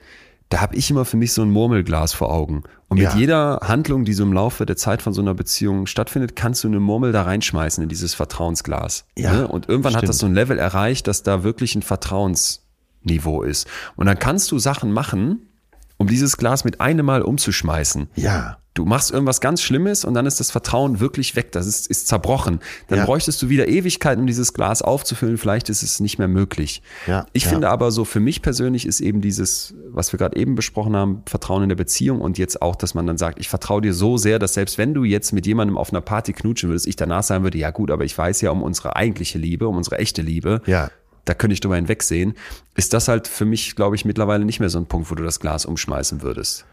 Da 0.51 0.61
habe 0.61 0.77
ich 0.77 0.91
immer 0.91 1.05
für 1.05 1.17
mich 1.17 1.33
so 1.33 1.43
ein 1.43 1.51
Murmelglas 1.51 2.13
vor 2.13 2.31
Augen. 2.33 2.63
Und 2.89 2.99
mit 2.99 3.05
Ja. 3.09 3.17
jeder 3.17 3.61
Handlung, 3.65 4.05
die 4.05 4.13
so 4.13 4.23
im 4.23 4.33
Laufe 4.33 4.67
der 4.67 4.77
Zeit 4.77 5.03
von 5.03 5.13
so 5.13 5.21
einer 5.23 5.35
Beziehung 5.35 5.87
stattfindet, 5.87 6.37
kannst 6.37 6.63
du 6.63 6.69
eine 6.69 6.81
Murmel 6.81 7.13
da 7.13 7.23
reinschmeißen 7.23 7.83
in 7.83 7.89
dieses 7.89 8.15
Vertrauensglas. 8.15 9.05
Ja, 9.17 9.33
ne? 9.33 9.49
Und 9.49 9.69
irgendwann 9.69 9.95
hat 9.95 10.01
stimmt. 10.01 10.11
das 10.11 10.19
so 10.19 10.27
ein 10.27 10.35
Level 10.35 10.59
erreicht, 10.59 11.07
dass 11.09 11.23
da 11.23 11.43
wirklich 11.43 11.75
ein 11.75 11.83
Vertrauensniveau 11.83 13.43
ist. 13.43 13.67
Und 13.97 14.07
dann 14.07 14.19
kannst 14.19 14.51
du 14.53 14.59
Sachen 14.59 14.93
machen, 14.93 15.49
um 15.97 16.07
dieses 16.07 16.37
Glas 16.37 16.65
mit 16.65 16.81
einem 16.81 17.07
Mal 17.07 17.23
umzuschmeißen. 17.23 18.09
Ja. 18.17 18.59
Du 18.77 18.85
machst 18.85 19.13
irgendwas 19.13 19.41
ganz 19.41 19.63
Schlimmes 19.63 20.05
und 20.05 20.15
dann 20.15 20.27
ist 20.27 20.41
das 20.41 20.51
Vertrauen 20.51 20.99
wirklich 20.99 21.37
weg. 21.37 21.53
Das 21.53 21.65
ist, 21.65 21.87
ist 21.87 22.09
zerbrochen. 22.09 22.59
Dann 22.89 22.99
Ja. 22.99 23.05
bräuchtest 23.05 23.41
du 23.41 23.49
wieder 23.49 23.69
Ewigkeiten, 23.69 24.23
um 24.23 24.27
dieses 24.27 24.53
Glas 24.53 24.83
aufzufüllen. 24.83 25.39
Vielleicht 25.39 25.69
ist 25.69 25.85
es 25.85 26.01
nicht 26.01 26.19
mehr 26.19 26.27
möglich. 26.27 26.83
Ja, 27.07 27.25
ich 27.33 27.45
ja. 27.45 27.51
finde 27.51 27.69
aber 27.71 27.93
so, 27.93 28.05
für 28.05 28.19
mich 28.19 28.43
persönlich 28.43 28.85
ist 28.85 28.99
eben 29.01 29.21
dieses, 29.21 29.75
was 29.91 30.13
wir 30.13 30.19
gerade 30.19 30.37
eben 30.37 30.57
besprochen 30.57 30.97
haben, 30.97 31.23
Vertrauen 31.27 31.63
in 31.63 31.69
der 31.69 31.77
Beziehung 31.77 32.21
und 32.21 32.37
jetzt 32.37 32.63
auch, 32.63 32.75
dass 32.75 32.95
man 32.95 33.07
dann 33.07 33.17
sagt, 33.17 33.39
ich 33.39 33.49
vertraue 33.49 33.81
dir 33.81 33.95
so 33.95 34.17
sehr, 34.17 34.41
dass 34.41 34.55
selbst 34.55 34.77
wenn 34.77 34.93
du 34.93 35.05
jetzt 35.05 35.33
mit 35.33 35.47
jemandem 35.47 35.79
auf 35.79 35.93
einer 35.93 36.01
Party 36.01 36.33
knutschen 36.33 36.69
würdest, 36.69 36.89
ich 36.89 36.97
danach 36.97 37.23
sagen 37.23 37.45
würde, 37.45 37.59
ja 37.59 37.71
gut, 37.71 37.93
aber 37.93 38.05
ich 38.05 38.19
weiß 38.19 38.41
ja 38.41 38.51
um 38.51 38.65
unsere 38.65 38.97
eigentliche 38.97 39.39
Liebe, 39.39 39.69
um 39.69 39.77
unsere 39.77 39.99
echte 39.99 40.21
Liebe. 40.21 40.63
Ja. 40.67 40.91
Da 41.25 41.35
könnte 41.35 41.55
ich 41.55 41.61
drüber 41.61 41.77
hinwegsehen. 41.77 42.35
Ist 42.75 42.93
das 42.93 43.09
halt 43.09 43.29
für 43.29 43.45
mich, 43.45 43.77
glaube 43.77 43.97
ich, 43.97 44.05
mittlerweile 44.05 44.45
nicht 44.45 44.61
mehr 44.61 44.69
so 44.69 44.79
ein 44.79 44.87
Punkt, 44.87 45.11
wo 45.11 45.15
du 45.15 45.23
das 45.23 45.41
Glas 45.41 45.65
umschmeißen 45.65 46.23
würdest. 46.23 46.67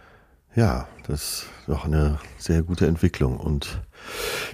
Ja, 0.55 0.87
das 1.07 1.21
ist 1.21 1.45
doch 1.67 1.85
eine 1.85 2.19
sehr 2.37 2.61
gute 2.63 2.85
Entwicklung. 2.85 3.37
Und 3.37 3.81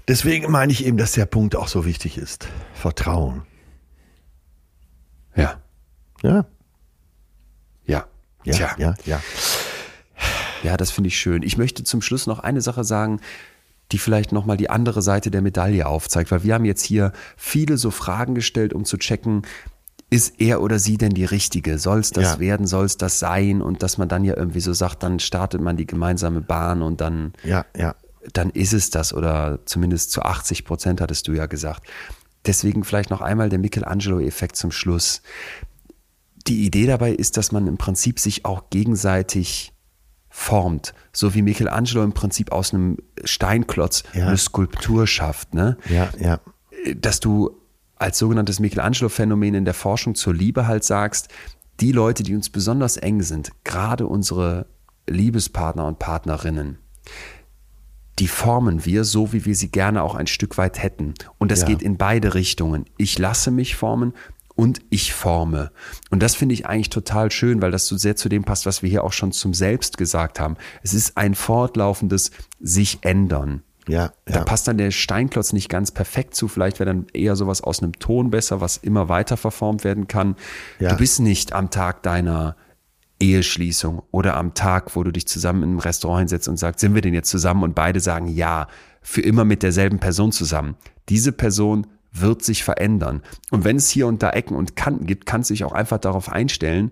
deswegen 0.08 0.52
meine 0.52 0.72
ich 0.72 0.86
eben, 0.86 0.98
dass 0.98 1.14
der 1.14 1.26
Punkt 1.26 1.56
auch 1.56 1.68
so 1.68 1.86
wichtig 1.86 2.18
ist. 2.18 2.48
Vertrauen. 2.74 3.44
Ja. 5.36 5.62
Ja. 6.22 6.46
Ja. 7.86 8.08
Ja, 8.44 8.54
Tja. 8.54 8.76
ja, 8.78 8.96
ja. 9.06 9.22
Ja, 10.64 10.78
das 10.78 10.92
finde 10.92 11.10
ich 11.10 11.18
schön. 11.18 11.44
Ich 11.44 11.58
möchte 11.58 11.84
zum 11.84 12.02
Schluss 12.02 12.28
noch 12.28 12.40
eine 12.40 12.62
Sache 12.62 12.84
sagen, 12.84 13.22
die 13.92 13.98
vielleicht 13.98 14.32
nochmal 14.32 14.58
die 14.58 14.70
andere 14.70 15.02
Seite 15.02 15.32
der 15.32 15.42
Medaille 15.42 15.88
aufzeigt, 15.88 16.32
weil 16.32 16.44
wir 16.44 16.54
haben 16.54 16.66
jetzt 16.66 16.84
hier 16.84 17.14
viele 17.38 17.78
so 17.78 17.92
Fragen 17.92 18.36
gestellt, 18.36 18.74
um 18.74 18.84
zu 18.84 18.98
checken, 18.98 19.44
ist 20.10 20.40
er 20.40 20.62
oder 20.62 20.80
sie 20.80 20.98
denn 20.98 21.12
die 21.14 21.26
Richtige? 21.26 21.78
Soll 21.80 22.00
es 22.00 22.12
das 22.12 22.24
Ja. 22.36 22.40
werden? 22.40 22.66
Soll 22.68 22.86
es 22.86 22.98
das 22.98 23.20
sein? 23.20 23.62
Und 23.62 23.84
dass 23.84 23.98
man 23.98 24.08
dann 24.08 24.24
ja 24.24 24.38
irgendwie 24.38 24.62
so 24.62 24.74
sagt, 24.74 25.04
dann 25.04 25.20
startet 25.20 25.62
man 25.62 25.76
die 25.78 25.86
gemeinsame 25.86 26.42
Bahn 26.42 26.82
und 26.82 27.02
dann, 27.02 27.34
Ja, 27.44 27.66
ja. 27.76 27.96
dann 28.34 28.50
ist 28.52 28.74
es 28.74 28.90
das 28.90 29.14
oder 29.14 29.60
zumindest 29.66 30.12
zu 30.12 30.22
80 30.22 30.64
Prozent 30.66 31.02
hattest 31.02 31.28
du 31.28 31.34
ja 31.34 31.46
gesagt. 31.46 31.88
Deswegen 32.46 32.86
vielleicht 32.86 33.10
noch 33.10 33.20
einmal 33.22 33.50
der 33.50 33.60
Michelangelo-Effekt 33.60 34.56
zum 34.56 34.72
Schluss. 34.72 35.22
Die 36.48 36.66
Idee 36.66 36.86
dabei 36.88 37.12
ist, 37.12 37.36
dass 37.36 37.52
man 37.52 37.68
im 37.68 37.78
Prinzip 37.78 38.20
sich 38.20 38.46
auch 38.46 38.70
gegenseitig 38.70 39.74
formt, 40.30 40.94
so 41.12 41.34
wie 41.34 41.42
Michelangelo 41.42 42.04
im 42.04 42.14
Prinzip 42.14 42.52
aus 42.54 42.74
einem 42.74 42.98
Steinklotz 43.26 44.04
Ja. 44.14 44.28
eine 44.28 44.38
Skulptur 44.38 45.08
schafft, 45.08 45.54
ne? 45.54 45.78
Ja, 45.90 46.10
ja. 46.20 46.40
Dass 46.96 47.20
du 47.20 47.57
als 48.00 48.18
sogenanntes 48.18 48.60
Michelangelo-Phänomen 48.60 49.56
in 49.56 49.66
der 49.66 49.74
Forschung 49.74 50.16
zur 50.16 50.34
Liebe 50.34 50.68
halt 50.68 50.84
sagst, 50.84 51.30
die 51.80 51.92
Leute, 51.92 52.24
die 52.24 52.36
uns 52.36 52.50
besonders 52.50 52.98
eng 52.98 53.22
sind, 53.22 53.52
gerade 53.64 54.08
unsere 54.08 54.68
Liebespartner 55.08 55.86
und 55.86 56.00
Partnerinnen, 56.00 56.80
die 58.20 58.28
formen 58.28 58.84
wir 58.84 59.04
so, 59.04 59.32
wie 59.32 59.46
wir 59.46 59.56
sie 59.56 59.70
gerne 59.70 60.02
auch 60.02 60.16
ein 60.16 60.28
Stück 60.28 60.58
weit 60.58 60.82
hätten. 60.82 61.14
Und 61.38 61.52
das 61.52 61.62
Ja. 61.62 61.68
geht 61.68 61.82
in 61.84 61.98
beide 61.98 62.34
Richtungen. 62.34 62.86
Ich 62.98 63.20
lasse 63.20 63.52
mich 63.52 63.76
formen 63.76 64.14
und 64.56 64.82
ich 64.90 65.14
forme. 65.14 65.72
Und 66.10 66.24
das 66.24 66.34
finde 66.34 66.54
ich 66.54 66.66
eigentlich 66.66 66.90
total 66.90 67.30
schön, 67.32 67.62
weil 67.62 67.70
das 67.70 67.86
so 67.86 67.96
sehr 67.96 68.16
zu 68.16 68.28
dem 68.28 68.44
passt, 68.44 68.66
was 68.66 68.82
wir 68.82 68.90
hier 68.90 69.04
auch 69.04 69.14
schon 69.14 69.32
zum 69.32 69.54
Selbst 69.54 70.00
gesagt 70.00 70.40
haben. 70.40 70.58
Es 70.82 70.96
ist 70.96 71.16
ein 71.16 71.36
fortlaufendes 71.36 72.32
sich 72.60 72.98
ändern. 73.02 73.62
Ja, 73.88 74.12
Da 74.26 74.36
ja. 74.36 74.44
passt 74.44 74.68
dann 74.68 74.78
der 74.78 74.92
Steinklotz 74.92 75.54
nicht 75.54 75.70
ganz 75.70 75.92
perfekt 75.92 76.36
zu. 76.36 76.48
Vielleicht 76.48 76.80
wäre 76.80 76.88
dann 76.88 77.08
eher 77.14 77.36
sowas 77.36 77.62
aus 77.62 77.82
einem 77.82 77.94
Ton 77.94 78.30
besser, 78.30 78.62
was 78.62 78.78
immer 78.78 79.10
weiter 79.10 79.38
verformt 79.38 79.84
werden 79.84 80.08
kann. 80.08 80.36
Ja. 80.80 80.90
Du 80.90 80.98
bist 80.98 81.20
nicht 81.20 81.54
am 81.54 81.70
Tag 81.70 82.04
deiner 82.04 82.56
Eheschließung 83.20 84.04
oder 84.12 84.36
am 84.36 84.54
Tag, 84.54 84.96
wo 84.96 85.04
du 85.04 85.12
dich 85.12 85.28
zusammen 85.28 85.64
in 85.64 85.70
einem 85.70 85.80
Restaurant 85.80 86.20
hinsetzt 86.20 86.48
und 86.48 86.58
sagst, 86.58 86.80
sind 86.80 86.94
wir 86.94 87.02
denn 87.02 87.14
jetzt 87.14 87.30
zusammen? 87.30 87.64
Und 87.64 87.74
beide 87.76 88.00
sagen 88.00 88.28
ja, 88.28 88.68
für 89.02 89.22
immer 89.22 89.46
mit 89.46 89.64
derselben 89.64 90.00
Person 90.00 90.32
zusammen. 90.32 90.76
Diese 91.10 91.32
Person 91.32 91.88
wird 92.12 92.44
sich 92.44 92.64
verändern. 92.64 93.22
Und 93.52 93.64
wenn 93.64 93.78
es 93.78 93.90
hier 93.90 94.08
und 94.08 94.22
da 94.22 94.32
Ecken 94.32 94.56
und 94.56 94.76
Kanten 94.76 95.06
gibt, 95.06 95.26
kannst 95.26 95.50
du 95.50 95.54
dich 95.54 95.64
auch 95.64 95.72
einfach 95.72 95.98
darauf 95.98 96.30
einstellen, 96.30 96.92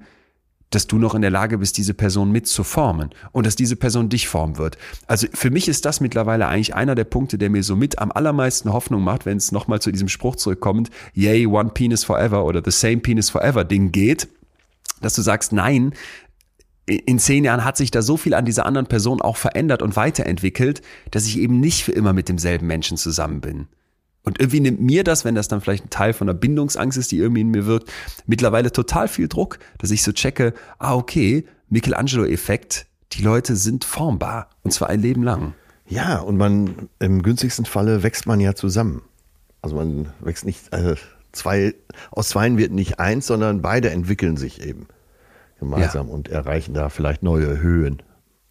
dass 0.76 0.88
du 0.88 0.98
noch 0.98 1.16
in 1.16 1.22
der 1.22 1.32
Lage 1.32 1.58
bist, 1.58 1.78
diese 1.78 1.94
Person 1.94 2.32
mitzuformen 2.32 3.12
und 3.32 3.48
dass 3.48 3.56
diese 3.56 3.78
Person 3.78 4.10
dich 4.10 4.28
formen 4.28 4.58
wird. 4.58 4.78
Also 5.08 5.28
für 5.34 5.50
mich 5.50 5.70
ist 5.70 5.86
das 5.86 6.02
mittlerweile 6.02 6.48
eigentlich 6.48 6.76
einer 6.76 6.96
der 6.96 7.06
Punkte, 7.06 7.38
der 7.38 7.50
mir 7.50 7.64
so 7.64 7.78
mit 7.78 8.00
am 8.00 8.12
allermeisten 8.12 8.74
Hoffnung 8.74 9.02
macht, 9.02 9.26
wenn 9.26 9.38
es 9.38 9.54
nochmal 9.54 9.82
zu 9.82 9.92
diesem 9.92 10.10
Spruch 10.10 10.36
zurückkommt, 10.36 10.90
yay, 11.14 11.48
one 11.48 11.70
penis 11.70 12.04
forever 12.04 12.44
oder 12.44 12.62
the 12.64 12.72
same 12.72 12.98
penis 12.98 13.30
forever 13.30 13.64
Ding 13.64 13.94
geht, 13.94 14.28
dass 15.02 15.14
du 15.16 15.22
sagst, 15.22 15.54
nein, 15.54 15.94
in 16.88 17.20
zehn 17.20 17.46
Jahren 17.46 17.64
hat 17.64 17.78
sich 17.78 17.90
da 17.90 18.02
so 18.02 18.18
viel 18.18 18.34
an 18.34 18.46
dieser 18.46 18.66
anderen 18.66 18.88
Person 18.88 19.22
auch 19.22 19.38
verändert 19.38 19.82
und 19.82 19.96
weiterentwickelt, 19.96 20.82
dass 21.10 21.26
ich 21.26 21.40
eben 21.40 21.62
nicht 21.62 21.86
für 21.86 21.94
immer 21.94 22.12
mit 22.12 22.28
demselben 22.28 22.68
Menschen 22.68 22.98
zusammen 22.98 23.40
bin. 23.40 23.68
Und 24.26 24.40
irgendwie 24.40 24.60
nimmt 24.60 24.82
mir 24.82 25.04
das, 25.04 25.24
wenn 25.24 25.36
das 25.36 25.48
dann 25.48 25.62
vielleicht 25.62 25.86
ein 25.86 25.90
Teil 25.90 26.14
von 26.14 26.28
der 26.28 26.34
Bindungsangst 26.34 26.98
ist, 26.98 27.12
die 27.12 27.18
irgendwie 27.18 27.42
in 27.42 27.50
mir 27.50 27.66
wirkt, 27.66 27.92
mittlerweile 28.26 28.72
total 28.72 29.08
viel 29.08 29.28
Druck, 29.28 29.60
dass 29.78 29.92
ich 29.92 30.04
so 30.04 30.12
checke, 30.12 30.54
ah, 30.80 30.96
okay, 30.96 31.46
Michelangelo-Effekt, 31.70 32.88
die 33.14 33.22
Leute 33.22 33.56
sind 33.56 33.86
formbar. 33.86 34.50
Und 34.64 34.72
zwar 34.72 34.90
ein 34.90 35.02
Leben 35.02 35.24
lang. 35.24 35.54
Ja, 35.88 36.20
und 36.20 36.38
man 36.38 36.90
im 37.00 37.22
günstigsten 37.22 37.66
Falle 37.66 38.02
wächst 38.04 38.26
man 38.26 38.40
ja 38.40 38.56
zusammen. 38.56 39.04
Also 39.62 39.76
man 39.76 40.10
wächst 40.20 40.46
nicht 40.46 40.74
äh, 40.74 40.96
zwei 41.32 41.76
aus 42.12 42.30
zweien 42.30 42.58
wird 42.58 42.72
nicht 42.72 43.00
eins, 43.00 43.28
sondern 43.28 43.62
beide 43.62 43.92
entwickeln 43.92 44.38
sich 44.38 44.62
eben 44.64 44.88
gemeinsam 45.60 46.10
und 46.10 46.30
erreichen 46.30 46.74
da 46.74 46.90
vielleicht 46.90 47.24
neue 47.24 47.60
Höhen 47.60 48.02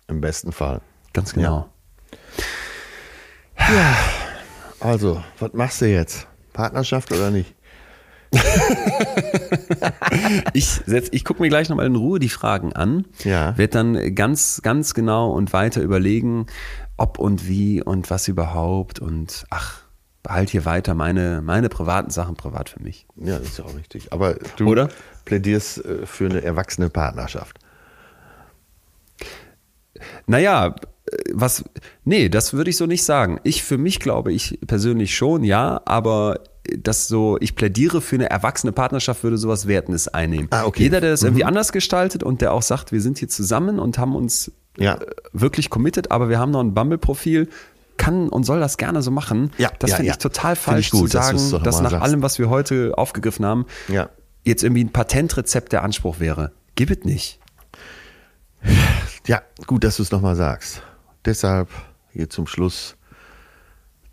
im 0.06 0.20
besten 0.20 0.52
Fall. 0.52 0.80
Ganz 1.12 1.34
genau. 1.34 1.68
Also, 4.84 5.22
was 5.38 5.54
machst 5.54 5.80
du 5.80 5.86
jetzt? 5.86 6.26
Partnerschaft 6.52 7.10
oder 7.10 7.30
nicht? 7.30 7.54
Ich, 10.52 10.66
setz, 10.86 11.08
ich 11.10 11.24
gucke 11.24 11.42
mir 11.42 11.48
gleich 11.48 11.68
nochmal 11.68 11.86
in 11.86 11.96
Ruhe 11.96 12.18
die 12.18 12.28
Fragen 12.28 12.72
an. 12.72 13.06
Ja. 13.24 13.56
Werd 13.58 13.74
dann 13.74 14.14
ganz, 14.14 14.60
ganz 14.62 14.94
genau 14.94 15.30
und 15.30 15.52
weiter 15.52 15.82
überlegen, 15.82 16.46
ob 16.96 17.18
und 17.18 17.48
wie 17.48 17.82
und 17.82 18.10
was 18.10 18.28
überhaupt. 18.28 19.00
Und 19.00 19.46
ach, 19.50 19.80
behalt 20.22 20.50
hier 20.50 20.64
weiter 20.64 20.94
meine, 20.94 21.42
meine 21.42 21.68
privaten 21.68 22.10
Sachen 22.10 22.36
privat 22.36 22.68
für 22.68 22.82
mich. 22.82 23.06
Ja, 23.16 23.38
das 23.38 23.48
ist 23.48 23.58
ja 23.58 23.64
auch 23.64 23.74
richtig. 23.74 24.12
Aber 24.12 24.34
du 24.56 24.68
Oder? 24.68 24.88
plädierst 25.24 25.84
äh, 25.84 26.06
für 26.06 26.26
eine 26.26 26.42
erwachsene 26.42 26.90
Partnerschaft. 26.90 27.58
Naja, 30.26 30.74
was, 31.32 31.64
nee, 32.04 32.28
das 32.28 32.52
würde 32.54 32.70
ich 32.70 32.76
so 32.76 32.86
nicht 32.86 33.04
sagen. 33.04 33.38
Ich 33.44 33.62
für 33.62 33.78
mich 33.78 34.00
glaube 34.00 34.32
ich 34.32 34.58
persönlich 34.66 35.14
schon, 35.14 35.44
ja, 35.44 35.80
aber 35.84 36.40
das 36.78 37.08
so, 37.08 37.36
ich 37.40 37.54
plädiere 37.56 38.00
für 38.00 38.16
eine 38.16 38.30
erwachsene 38.30 38.72
Partnerschaft, 38.72 39.22
würde 39.22 39.36
sowas 39.36 39.66
Wertendes 39.68 40.08
einnehmen. 40.08 40.48
Ah, 40.50 40.64
okay. 40.64 40.84
Jeder, 40.84 41.00
der 41.02 41.10
das 41.10 41.22
irgendwie 41.22 41.44
anders 41.44 41.72
gestaltet 41.72 42.22
und 42.22 42.40
der 42.40 42.52
auch 42.54 42.62
sagt, 42.62 42.90
wir 42.90 43.02
sind 43.02 43.18
hier 43.18 43.28
zusammen 43.28 43.78
und 43.78 43.98
haben 43.98 44.16
uns 44.16 44.50
Ja. 44.78 44.94
äh, 44.94 45.06
wirklich 45.34 45.68
committed, 45.68 46.10
aber 46.10 46.30
wir 46.30 46.38
haben 46.38 46.52
noch 46.52 46.60
ein 46.60 46.72
Bumble-Profil, 46.72 47.48
kann 47.98 48.28
und 48.30 48.44
soll 48.44 48.58
das 48.60 48.78
gerne 48.78 49.02
so 49.02 49.10
machen. 49.10 49.50
Ja, 49.58 49.70
das 49.78 49.90
ja, 49.90 49.96
finde 49.96 50.08
ja. 50.08 50.12
ich 50.14 50.18
total 50.18 50.56
Finde 50.56 50.80
ich 50.80 50.88
falsch 50.88 51.00
gut, 51.02 51.10
zu 51.10 51.16
dass 51.18 51.26
sagen, 51.26 51.62
dass 51.64 51.76
mal 51.76 51.82
nach 51.82 51.90
sagst. 51.92 52.02
allem, 52.04 52.22
was 52.22 52.38
wir 52.38 52.48
heute 52.48 52.94
aufgegriffen 52.96 53.44
haben, 53.44 53.66
Ja. 53.88 54.08
jetzt 54.42 54.64
irgendwie 54.64 54.82
ein 54.84 54.90
Patentrezept 54.90 55.70
der 55.72 55.82
Anspruch 55.84 56.18
wäre. 56.18 56.50
Gib 56.76 56.90
es 56.90 57.04
nicht. 57.04 57.38
Ja, 59.26 59.42
gut, 59.66 59.84
dass 59.84 59.98
du 59.98 60.02
es 60.02 60.10
nochmal 60.10 60.34
sagst. 60.34 60.82
Deshalb 61.24 61.68
hier 62.12 62.28
zum 62.28 62.46
Schluss 62.46 62.96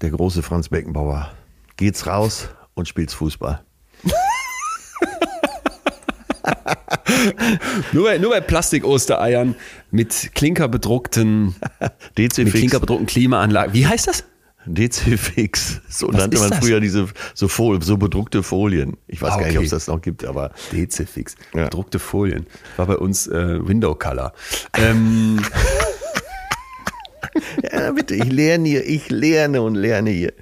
der 0.01 0.11
große 0.11 0.41
Franz 0.41 0.69
Beckenbauer. 0.69 1.31
Geht's 1.77 2.07
raus 2.07 2.49
und 2.73 2.87
spielt's 2.87 3.13
Fußball. 3.13 3.63
Nur 7.93 8.05
bei, 8.05 8.17
nur 8.17 8.31
bei 8.31 8.41
Plastik-Ostereiern 8.41 9.55
mit 9.91 10.31
klinkerbedruckten, 10.33 11.47
mit 11.79 12.17
DC-Fix. 12.17 12.51
klinkerbedruckten 12.51 13.05
Klimaanlagen. 13.05 13.73
Wie 13.73 13.85
heißt 13.85 14.07
das? 14.07 14.23
DC-Fix. 14.65 15.81
So 15.89 16.07
Was 16.07 16.15
nannte 16.17 16.39
man 16.39 16.49
das? 16.51 16.59
früher 16.59 16.79
diese 16.79 17.07
so, 17.33 17.47
Fol 17.47 17.81
so 17.81 17.97
bedruckte 17.97 18.43
Folien. 18.43 18.97
Ich 19.07 19.21
weiß 19.21 19.31
Ah, 19.33 19.37
gar 19.37 19.45
nicht, 19.47 19.49
okay. 19.49 19.57
ob 19.59 19.63
es 19.65 19.69
das 19.71 19.87
noch 19.87 20.01
gibt, 20.01 20.23
aber 20.25 20.51
Dezifix. 20.71 21.35
Ja. 21.53 21.65
Bedruckte 21.65 21.99
Folien. 21.99 22.47
War 22.77 22.85
bei 22.87 22.97
uns 22.97 23.27
äh, 23.27 23.67
Window 23.67 23.93
Color. 23.95 24.33
Ähm, 24.73 25.39
ja, 27.71 27.91
bitte, 27.91 28.15
ich 28.15 28.31
lerne 28.31 28.67
hier, 28.67 28.85
ich 28.85 29.09
lerne 29.09 29.61
und 29.61 29.75
lerne 29.75 30.09
hier. 30.09 30.33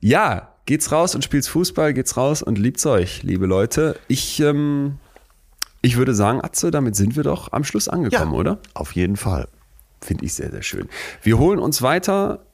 ja, 0.00 0.54
geht's 0.66 0.92
raus 0.92 1.14
und 1.14 1.24
spielt's 1.24 1.48
Fußball, 1.48 1.94
geht's 1.94 2.16
raus 2.16 2.42
und 2.42 2.58
liebt's 2.58 2.86
euch, 2.86 3.22
liebe 3.22 3.46
Leute. 3.46 3.98
Ich, 4.08 4.40
ähm, 4.40 4.98
ich 5.82 5.96
würde 5.96 6.14
sagen, 6.14 6.40
Atze, 6.42 6.70
damit 6.70 6.96
sind 6.96 7.16
wir 7.16 7.22
doch 7.22 7.52
am 7.52 7.64
Schluss 7.64 7.88
angekommen, 7.88 8.34
oder? 8.34 8.58
Auf 8.74 8.92
jeden 8.92 9.16
Fall. 9.16 9.48
Finde 10.00 10.24
ich 10.24 10.34
sehr, 10.34 10.50
sehr 10.50 10.62
schön. 10.62 10.88
Wir 11.22 11.38
holen 11.38 11.58
uns 11.58 11.82
weiter, 11.82 12.46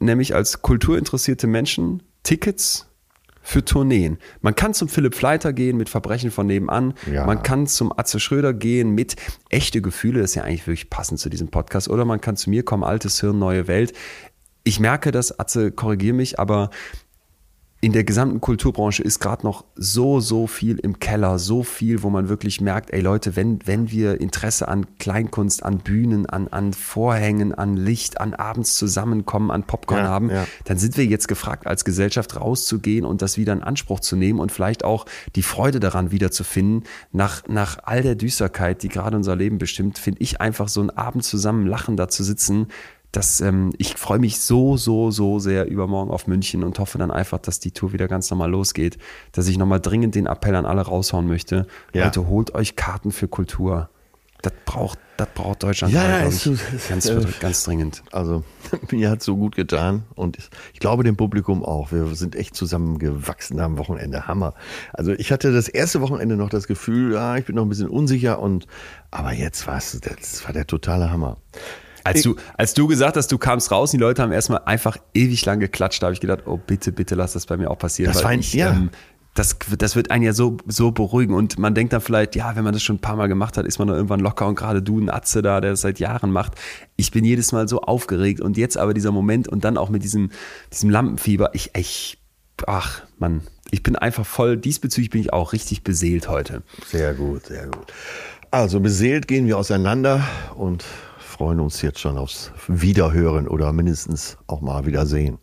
nämlich 0.00 0.34
als 0.34 0.62
kulturinteressierte 0.62 1.46
Menschen, 1.46 2.02
Tickets 2.24 2.87
für 3.48 3.64
Tourneen. 3.64 4.18
Man 4.42 4.54
kann 4.54 4.74
zum 4.74 4.90
Philipp 4.90 5.14
Fleiter 5.14 5.54
gehen 5.54 5.78
mit 5.78 5.88
Verbrechen 5.88 6.30
von 6.30 6.46
nebenan. 6.46 6.92
Ja. 7.10 7.24
Man 7.24 7.42
kann 7.42 7.66
zum 7.66 7.98
Atze 7.98 8.20
Schröder 8.20 8.52
gehen 8.52 8.90
mit 8.90 9.16
echte 9.48 9.80
Gefühle. 9.80 10.20
Das 10.20 10.32
ist 10.32 10.34
ja 10.34 10.42
eigentlich 10.42 10.66
wirklich 10.66 10.90
passend 10.90 11.18
zu 11.18 11.30
diesem 11.30 11.48
Podcast. 11.48 11.88
Oder 11.88 12.04
man 12.04 12.20
kann 12.20 12.36
zu 12.36 12.50
mir 12.50 12.62
kommen, 12.62 12.84
altes 12.84 13.20
Hirn, 13.20 13.38
neue 13.38 13.66
Welt. 13.66 13.94
Ich 14.64 14.80
merke 14.80 15.12
das, 15.12 15.38
Atze, 15.40 15.72
korrigier 15.72 16.12
mich, 16.12 16.38
aber 16.38 16.68
in 17.80 17.92
der 17.92 18.02
gesamten 18.02 18.40
Kulturbranche 18.40 19.04
ist 19.04 19.20
gerade 19.20 19.46
noch 19.46 19.64
so, 19.76 20.18
so 20.18 20.48
viel 20.48 20.78
im 20.78 20.98
Keller, 20.98 21.38
so 21.38 21.62
viel, 21.62 22.02
wo 22.02 22.10
man 22.10 22.28
wirklich 22.28 22.60
merkt, 22.60 22.90
ey 22.90 23.00
Leute, 23.00 23.36
wenn, 23.36 23.60
wenn 23.66 23.92
wir 23.92 24.20
Interesse 24.20 24.66
an 24.66 24.86
Kleinkunst, 24.98 25.62
an 25.62 25.78
Bühnen, 25.78 26.26
an, 26.26 26.48
an 26.48 26.72
Vorhängen, 26.72 27.54
an 27.54 27.76
Licht, 27.76 28.20
an 28.20 28.34
abends 28.34 28.76
zusammenkommen, 28.76 29.52
an 29.52 29.62
Popcorn 29.62 30.04
Ja, 30.04 30.08
haben, 30.08 30.30
ja. 30.30 30.44
dann 30.64 30.76
sind 30.78 30.96
wir 30.96 31.04
jetzt 31.04 31.28
gefragt, 31.28 31.68
als 31.68 31.84
Gesellschaft 31.84 32.34
rauszugehen 32.34 33.04
und 33.04 33.22
das 33.22 33.38
wieder 33.38 33.52
in 33.52 33.62
Anspruch 33.62 34.00
zu 34.00 34.16
nehmen 34.16 34.40
und 34.40 34.50
vielleicht 34.50 34.82
auch 34.82 35.06
die 35.36 35.42
Freude 35.42 35.78
daran 35.78 36.10
wiederzufinden. 36.10 36.82
Nach, 37.12 37.46
nach 37.46 37.78
all 37.84 38.02
der 38.02 38.16
Düsterkeit, 38.16 38.82
die 38.82 38.88
gerade 38.88 39.16
unser 39.16 39.36
Leben 39.36 39.58
bestimmt, 39.58 39.98
finde 39.98 40.20
ich 40.20 40.40
einfach 40.40 40.66
so 40.66 40.80
einen 40.80 40.90
Abend 40.90 41.22
zusammen 41.22 41.64
lachen 41.68 41.96
da 41.96 42.08
zu 42.08 42.24
sitzen, 42.24 42.66
dass 43.12 43.40
ähm, 43.40 43.72
ich 43.78 43.94
freue 43.94 44.18
mich 44.18 44.40
so, 44.40 44.76
so, 44.76 45.10
so 45.10 45.38
sehr 45.38 45.66
übermorgen 45.68 46.10
auf 46.10 46.26
München 46.26 46.62
und 46.62 46.78
hoffe 46.78 46.98
dann 46.98 47.10
einfach, 47.10 47.38
dass 47.38 47.58
die 47.58 47.70
Tour 47.70 47.92
wieder 47.92 48.08
ganz 48.08 48.30
normal 48.30 48.50
losgeht, 48.50 48.98
dass 49.32 49.48
ich 49.48 49.56
nochmal 49.56 49.80
dringend 49.80 50.14
den 50.14 50.26
Appell 50.26 50.54
an 50.54 50.66
alle 50.66 50.82
raushauen 50.82 51.26
möchte. 51.26 51.66
Ja. 51.94 52.04
Leute, 52.04 52.26
holt 52.26 52.54
euch 52.54 52.76
Karten 52.76 53.10
für 53.10 53.28
Kultur. 53.28 53.88
Das 54.42 54.52
braucht, 54.64 55.00
das 55.16 55.28
braucht 55.34 55.64
Deutschland 55.64 55.92
Ja, 55.92 56.20
ist 56.20 56.46
ich, 56.46 56.88
ganz, 56.88 57.06
äh, 57.06 57.26
ganz 57.40 57.64
dringend. 57.64 58.04
Also, 58.12 58.44
mir 58.92 59.10
hat 59.10 59.20
so 59.20 59.36
gut 59.36 59.56
getan 59.56 60.04
und 60.14 60.38
ich, 60.38 60.48
ich 60.74 60.78
glaube 60.78 61.02
dem 61.02 61.16
Publikum 61.16 61.64
auch. 61.64 61.90
Wir 61.90 62.06
sind 62.14 62.36
echt 62.36 62.54
zusammengewachsen 62.54 63.58
am 63.58 63.78
Wochenende. 63.78 64.28
Hammer. 64.28 64.54
Also, 64.92 65.12
ich 65.12 65.32
hatte 65.32 65.52
das 65.52 65.66
erste 65.68 66.00
Wochenende 66.02 66.36
noch 66.36 66.50
das 66.50 66.68
Gefühl, 66.68 67.14
ja, 67.14 67.36
ich 67.36 67.46
bin 67.46 67.56
noch 67.56 67.64
ein 67.64 67.68
bisschen 67.68 67.88
unsicher 67.88 68.38
und, 68.38 68.68
aber 69.10 69.32
jetzt 69.32 69.66
war 69.66 69.78
es, 69.78 69.98
das 70.00 70.44
war 70.44 70.52
der 70.52 70.68
totale 70.68 71.10
Hammer. 71.10 71.38
Als 72.08 72.22
du, 72.22 72.36
als 72.56 72.74
du 72.74 72.86
gesagt 72.86 73.16
hast, 73.16 73.30
du 73.32 73.38
kamst 73.38 73.70
raus, 73.70 73.90
die 73.90 73.96
Leute 73.96 74.22
haben 74.22 74.32
erstmal 74.32 74.62
einfach 74.64 74.96
ewig 75.14 75.44
lang 75.44 75.60
geklatscht, 75.60 76.02
da 76.02 76.06
habe 76.06 76.14
ich 76.14 76.20
gedacht, 76.20 76.40
oh 76.46 76.56
bitte, 76.58 76.92
bitte 76.92 77.14
lass 77.14 77.32
das 77.34 77.46
bei 77.46 77.56
mir 77.56 77.70
auch 77.70 77.78
passieren. 77.78 78.12
Das 78.12 78.22
war 78.22 78.30
ein- 78.30 78.40
ich, 78.40 78.52
ja. 78.54 78.70
ähm, 78.70 78.90
das, 79.34 79.56
das 79.78 79.94
wird 79.94 80.10
einen 80.10 80.24
ja 80.24 80.32
so, 80.32 80.56
so 80.66 80.90
beruhigen 80.90 81.32
und 81.34 81.58
man 81.58 81.72
denkt 81.74 81.92
dann 81.92 82.00
vielleicht, 82.00 82.34
ja, 82.34 82.56
wenn 82.56 82.64
man 82.64 82.72
das 82.72 82.82
schon 82.82 82.96
ein 82.96 83.00
paar 83.00 83.14
Mal 83.14 83.28
gemacht 83.28 83.56
hat, 83.56 83.66
ist 83.66 83.78
man 83.78 83.86
dann 83.86 83.96
irgendwann 83.96 84.18
locker 84.20 84.48
und 84.48 84.56
gerade 84.56 84.82
du, 84.82 84.98
ein 84.98 85.10
Atze 85.10 85.42
da, 85.42 85.60
der 85.60 85.70
das 85.72 85.82
seit 85.82 86.00
Jahren 86.00 86.32
macht. 86.32 86.54
Ich 86.96 87.12
bin 87.12 87.24
jedes 87.24 87.52
Mal 87.52 87.68
so 87.68 87.82
aufgeregt 87.82 88.40
und 88.40 88.56
jetzt 88.56 88.76
aber 88.76 88.94
dieser 88.94 89.12
Moment 89.12 89.46
und 89.46 89.64
dann 89.64 89.76
auch 89.76 89.90
mit 89.90 90.02
diesem, 90.02 90.30
diesem 90.72 90.90
Lampenfieber, 90.90 91.50
ich, 91.54 91.70
ich, 91.76 92.18
ach, 92.66 93.02
Mann, 93.18 93.42
ich 93.70 93.84
bin 93.84 93.94
einfach 93.94 94.26
voll, 94.26 94.56
diesbezüglich 94.56 95.10
bin 95.10 95.20
ich 95.20 95.32
auch 95.32 95.52
richtig 95.52 95.84
beseelt 95.84 96.28
heute. 96.28 96.62
Sehr 96.86 97.14
gut, 97.14 97.46
sehr 97.46 97.66
gut. 97.66 97.92
Also 98.50 98.80
beseelt 98.80 99.28
gehen 99.28 99.46
wir 99.46 99.58
auseinander 99.58 100.24
und 100.56 100.84
freuen 101.38 101.60
uns 101.60 101.82
jetzt 101.82 102.00
schon 102.00 102.18
aufs 102.18 102.50
Wiederhören 102.66 103.46
oder 103.46 103.72
mindestens 103.72 104.36
auch 104.48 104.60
mal 104.60 104.86
Wiedersehen. 104.86 105.38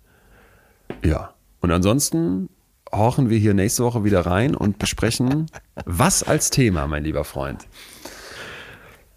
Ja. 1.06 1.34
Und 1.62 1.72
ansonsten 1.72 2.50
horchen 2.92 3.30
wir 3.30 3.38
hier 3.38 3.54
nächste 3.54 3.86
Woche 3.86 4.04
wieder 4.04 4.26
rein 4.26 4.56
und 4.56 4.78
besprechen 4.78 5.46
was 5.86 6.22
als 6.22 6.50
Thema, 6.50 6.86
mein 6.88 7.06
lieber 7.06 7.24
Freund. 7.24 7.66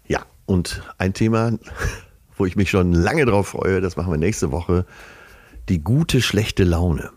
Ja, 0.07 0.21
und 0.45 0.81
ein 0.97 1.13
Thema, 1.13 1.59
wo 2.37 2.45
ich 2.45 2.55
mich 2.55 2.69
schon 2.69 2.93
lange 2.93 3.25
drauf 3.25 3.49
freue, 3.49 3.81
das 3.81 3.97
machen 3.97 4.11
wir 4.11 4.17
nächste 4.17 4.53
Woche. 4.53 4.85
Die 5.67 5.83
gute, 5.83 6.21
schlechte 6.21 6.63
Laune. 6.63 7.11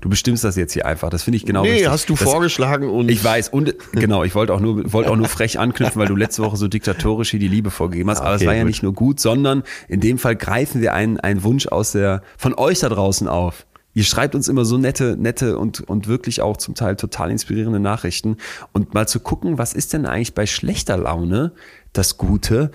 Du 0.00 0.08
bestimmst 0.08 0.44
das 0.44 0.56
jetzt 0.56 0.72
hier 0.72 0.86
einfach. 0.86 1.10
Das 1.10 1.22
finde 1.24 1.36
ich 1.36 1.44
genau 1.46 1.62
Nee, 1.62 1.72
richtig. 1.72 1.88
hast 1.90 2.08
du 2.08 2.14
das, 2.14 2.22
vorgeschlagen 2.22 2.88
und. 2.88 3.10
Ich 3.10 3.22
weiß, 3.24 3.48
und 3.48 3.74
genau, 3.92 4.22
ich 4.24 4.34
wollte 4.34 4.54
auch 4.54 4.60
nur, 4.60 4.92
wollte 4.92 5.10
auch 5.10 5.16
nur 5.16 5.28
frech 5.28 5.58
anknüpfen, 5.58 6.00
weil 6.00 6.08
du 6.08 6.16
letzte 6.16 6.42
Woche 6.42 6.56
so 6.56 6.68
diktatorisch 6.68 7.30
hier 7.30 7.40
die 7.40 7.48
Liebe 7.48 7.70
vorgegeben 7.70 8.10
hast. 8.10 8.20
Aber 8.20 8.34
es 8.34 8.40
Okay, 8.42 8.46
war 8.48 8.54
ja 8.54 8.62
gut. 8.62 8.68
nicht 8.68 8.82
nur 8.82 8.92
gut, 8.94 9.20
sondern 9.20 9.62
in 9.88 10.00
dem 10.00 10.18
Fall 10.18 10.36
greifen 10.36 10.80
wir 10.80 10.94
einen, 10.94 11.18
einen 11.20 11.42
Wunsch 11.42 11.66
aus 11.66 11.92
der, 11.92 12.22
von 12.36 12.54
euch 12.54 12.80
da 12.80 12.88
draußen 12.88 13.28
auf. 13.28 13.66
Ihr 13.96 14.04
schreibt 14.04 14.34
uns 14.34 14.48
immer 14.48 14.64
so 14.64 14.76
nette, 14.76 15.16
nette 15.16 15.56
und, 15.56 15.80
und 15.82 16.08
wirklich 16.08 16.40
auch 16.42 16.56
zum 16.56 16.74
Teil 16.74 16.96
total 16.96 17.30
inspirierende 17.30 17.78
Nachrichten. 17.78 18.38
Und 18.72 18.92
mal 18.92 19.06
zu 19.06 19.20
gucken, 19.20 19.56
was 19.56 19.72
ist 19.72 19.92
denn 19.92 20.04
eigentlich 20.04 20.34
bei 20.34 20.46
schlechter 20.46 20.96
Laune 20.96 21.52
das 21.92 22.18
Gute? 22.18 22.72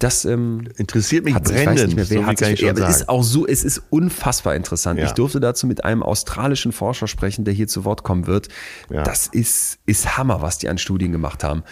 Das 0.00 0.24
ähm, 0.24 0.66
Interessiert 0.76 1.24
mich 1.26 1.34
brennend. 1.34 1.76
nicht 1.86 1.94
mehr, 1.94 2.04
so 2.06 2.22
kann 2.22 2.34
ich 2.54 2.58
schon 2.60 2.76
ist 2.76 3.08
auch 3.08 3.22
so, 3.22 3.46
es 3.46 3.62
ist 3.62 3.82
unfassbar 3.90 4.56
interessant. 4.56 4.98
Ja. 4.98 5.04
Ich 5.04 5.12
durfte 5.12 5.40
dazu 5.40 5.66
mit 5.66 5.84
einem 5.84 6.02
australischen 6.02 6.72
Forscher 6.72 7.06
sprechen, 7.06 7.44
der 7.44 7.52
hier 7.54 7.68
zu 7.68 7.84
Wort 7.84 8.02
kommen 8.02 8.26
wird. 8.26 8.48
Ja. 8.88 9.02
Das 9.02 9.26
ist, 9.26 9.78
ist 9.84 10.16
Hammer, 10.16 10.40
was 10.40 10.56
die 10.56 10.70
an 10.70 10.78
Studien 10.78 11.12
gemacht 11.12 11.44
haben. 11.44 11.62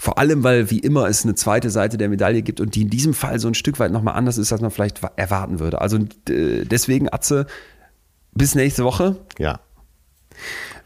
Vor 0.00 0.18
allem, 0.18 0.42
weil 0.42 0.70
wie 0.70 0.80
immer 0.80 1.08
es 1.08 1.24
eine 1.24 1.36
zweite 1.36 1.70
Seite 1.70 1.98
der 1.98 2.08
Medaille 2.08 2.42
gibt 2.42 2.60
und 2.60 2.74
die 2.74 2.82
in 2.82 2.90
diesem 2.90 3.14
Fall 3.14 3.38
so 3.38 3.46
ein 3.48 3.54
Stück 3.54 3.78
weit 3.78 3.92
nochmal 3.92 4.14
anders 4.14 4.38
ist, 4.38 4.52
als 4.52 4.60
man 4.60 4.72
vielleicht 4.72 5.02
wa- 5.02 5.12
erwarten 5.16 5.60
würde. 5.60 5.80
Also 5.80 5.98
deswegen, 6.28 7.12
Atze, 7.12 7.46
bis 8.32 8.56
nächste 8.56 8.82
Woche. 8.84 9.16
Ja. 9.38 9.60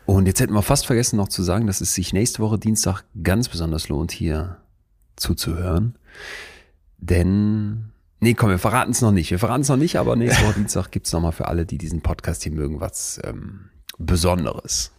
Und 0.04 0.26
jetzt 0.26 0.40
hätten 0.40 0.52
wir 0.52 0.62
fast 0.62 0.84
vergessen 0.86 1.16
noch 1.16 1.28
zu 1.28 1.42
sagen, 1.42 1.66
dass 1.66 1.80
es 1.80 1.94
sich 1.94 2.12
nächste 2.12 2.40
Woche 2.40 2.58
Dienstag 2.58 3.02
ganz 3.22 3.48
besonders 3.48 3.88
lohnt, 3.88 4.12
hier 4.12 4.58
zuzuhören. 5.16 5.96
Denn, 7.02 7.90
nee, 8.20 8.34
komm, 8.34 8.50
wir 8.50 8.60
verraten 8.60 8.92
es 8.92 9.00
noch 9.00 9.10
nicht. 9.10 9.30
Wir 9.32 9.40
verraten 9.40 9.62
es 9.62 9.68
noch 9.68 9.76
nicht, 9.76 9.96
aber 9.96 10.14
nächste 10.14 10.44
Woche 10.44 10.54
Dienstag 10.54 10.92
gibt's 10.92 11.12
noch 11.12 11.18
nochmal 11.18 11.32
für 11.32 11.48
alle, 11.48 11.66
die 11.66 11.78
diesen 11.78 12.00
Podcast 12.00 12.44
hier 12.44 12.52
mögen, 12.52 12.80
was 12.80 13.20
ähm, 13.24 13.70
Besonderes. 13.98 14.92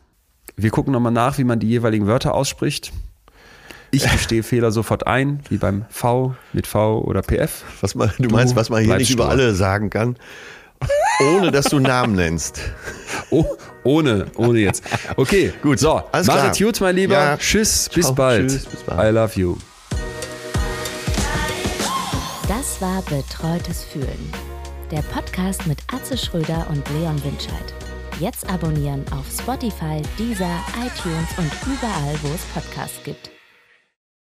Wir 0.58 0.70
gucken 0.70 0.92
nochmal 0.92 1.14
nach, 1.14 1.38
wie 1.38 1.46
man 1.46 1.60
die 1.60 1.68
jeweiligen 1.68 2.06
Wörter 2.06 2.34
ausspricht. 2.36 2.92
Ich 3.92 4.04
gestehe 4.12 4.44
Fehler 4.44 4.74
sofort 4.74 5.08
ein, 5.08 5.40
wie 5.48 5.58
beim 5.58 5.86
V 5.90 6.36
mit 6.52 6.68
V 6.68 7.00
oder 7.00 7.22
PF. 7.22 7.64
Was 7.80 7.96
man, 7.96 8.12
du, 8.20 8.30
meinst, 8.30 8.58
was 8.58 8.70
man 8.70 8.84
hier 8.84 8.98
nicht 8.98 9.12
über 9.12 9.30
alle 9.30 9.56
sagen 9.56 9.90
kann, 9.90 10.18
ohne 11.22 11.52
dass 11.52 11.68
du 11.68 11.80
Namen 11.80 12.16
nennst. 12.16 12.60
Oh, 13.30 13.46
ohne, 13.86 14.26
ohne 14.36 14.60
jetzt. 14.60 14.84
Okay, 15.16 15.54
gut. 15.62 15.80
So, 15.80 16.04
Alles 16.12 16.28
es 16.28 16.60
gut, 16.60 16.82
mein 16.82 16.98
Lieber. 16.98 17.14
Ja. 17.14 17.38
Tschüss, 17.38 17.88
bis 17.88 18.08
Ciao, 18.08 18.16
bald. 18.16 18.52
tschüss, 18.52 18.66
bis 18.66 18.82
bald. 18.82 19.10
I 19.10 19.16
love 19.16 19.40
you. 19.40 19.56
Das 22.48 22.82
war 22.82 23.02
Betreutes 23.04 23.86
Fühlen. 23.86 24.34
Der 24.92 25.02
Podcast 25.02 25.66
mit 25.66 25.78
Atze 25.94 26.18
Schröder 26.18 26.68
und 26.70 26.88
Leon 26.90 27.24
Winscheid. 27.24 27.74
Jetzt 28.20 28.50
abonnieren 28.50 29.06
auf 29.14 29.26
Spotify, 29.32 30.02
Deezer, 30.20 30.60
iTunes 30.78 31.38
und 31.38 31.52
überall, 31.66 32.16
wo 32.22 32.28
es 32.34 32.44
Podcasts 32.54 33.02
gibt. 33.06 33.33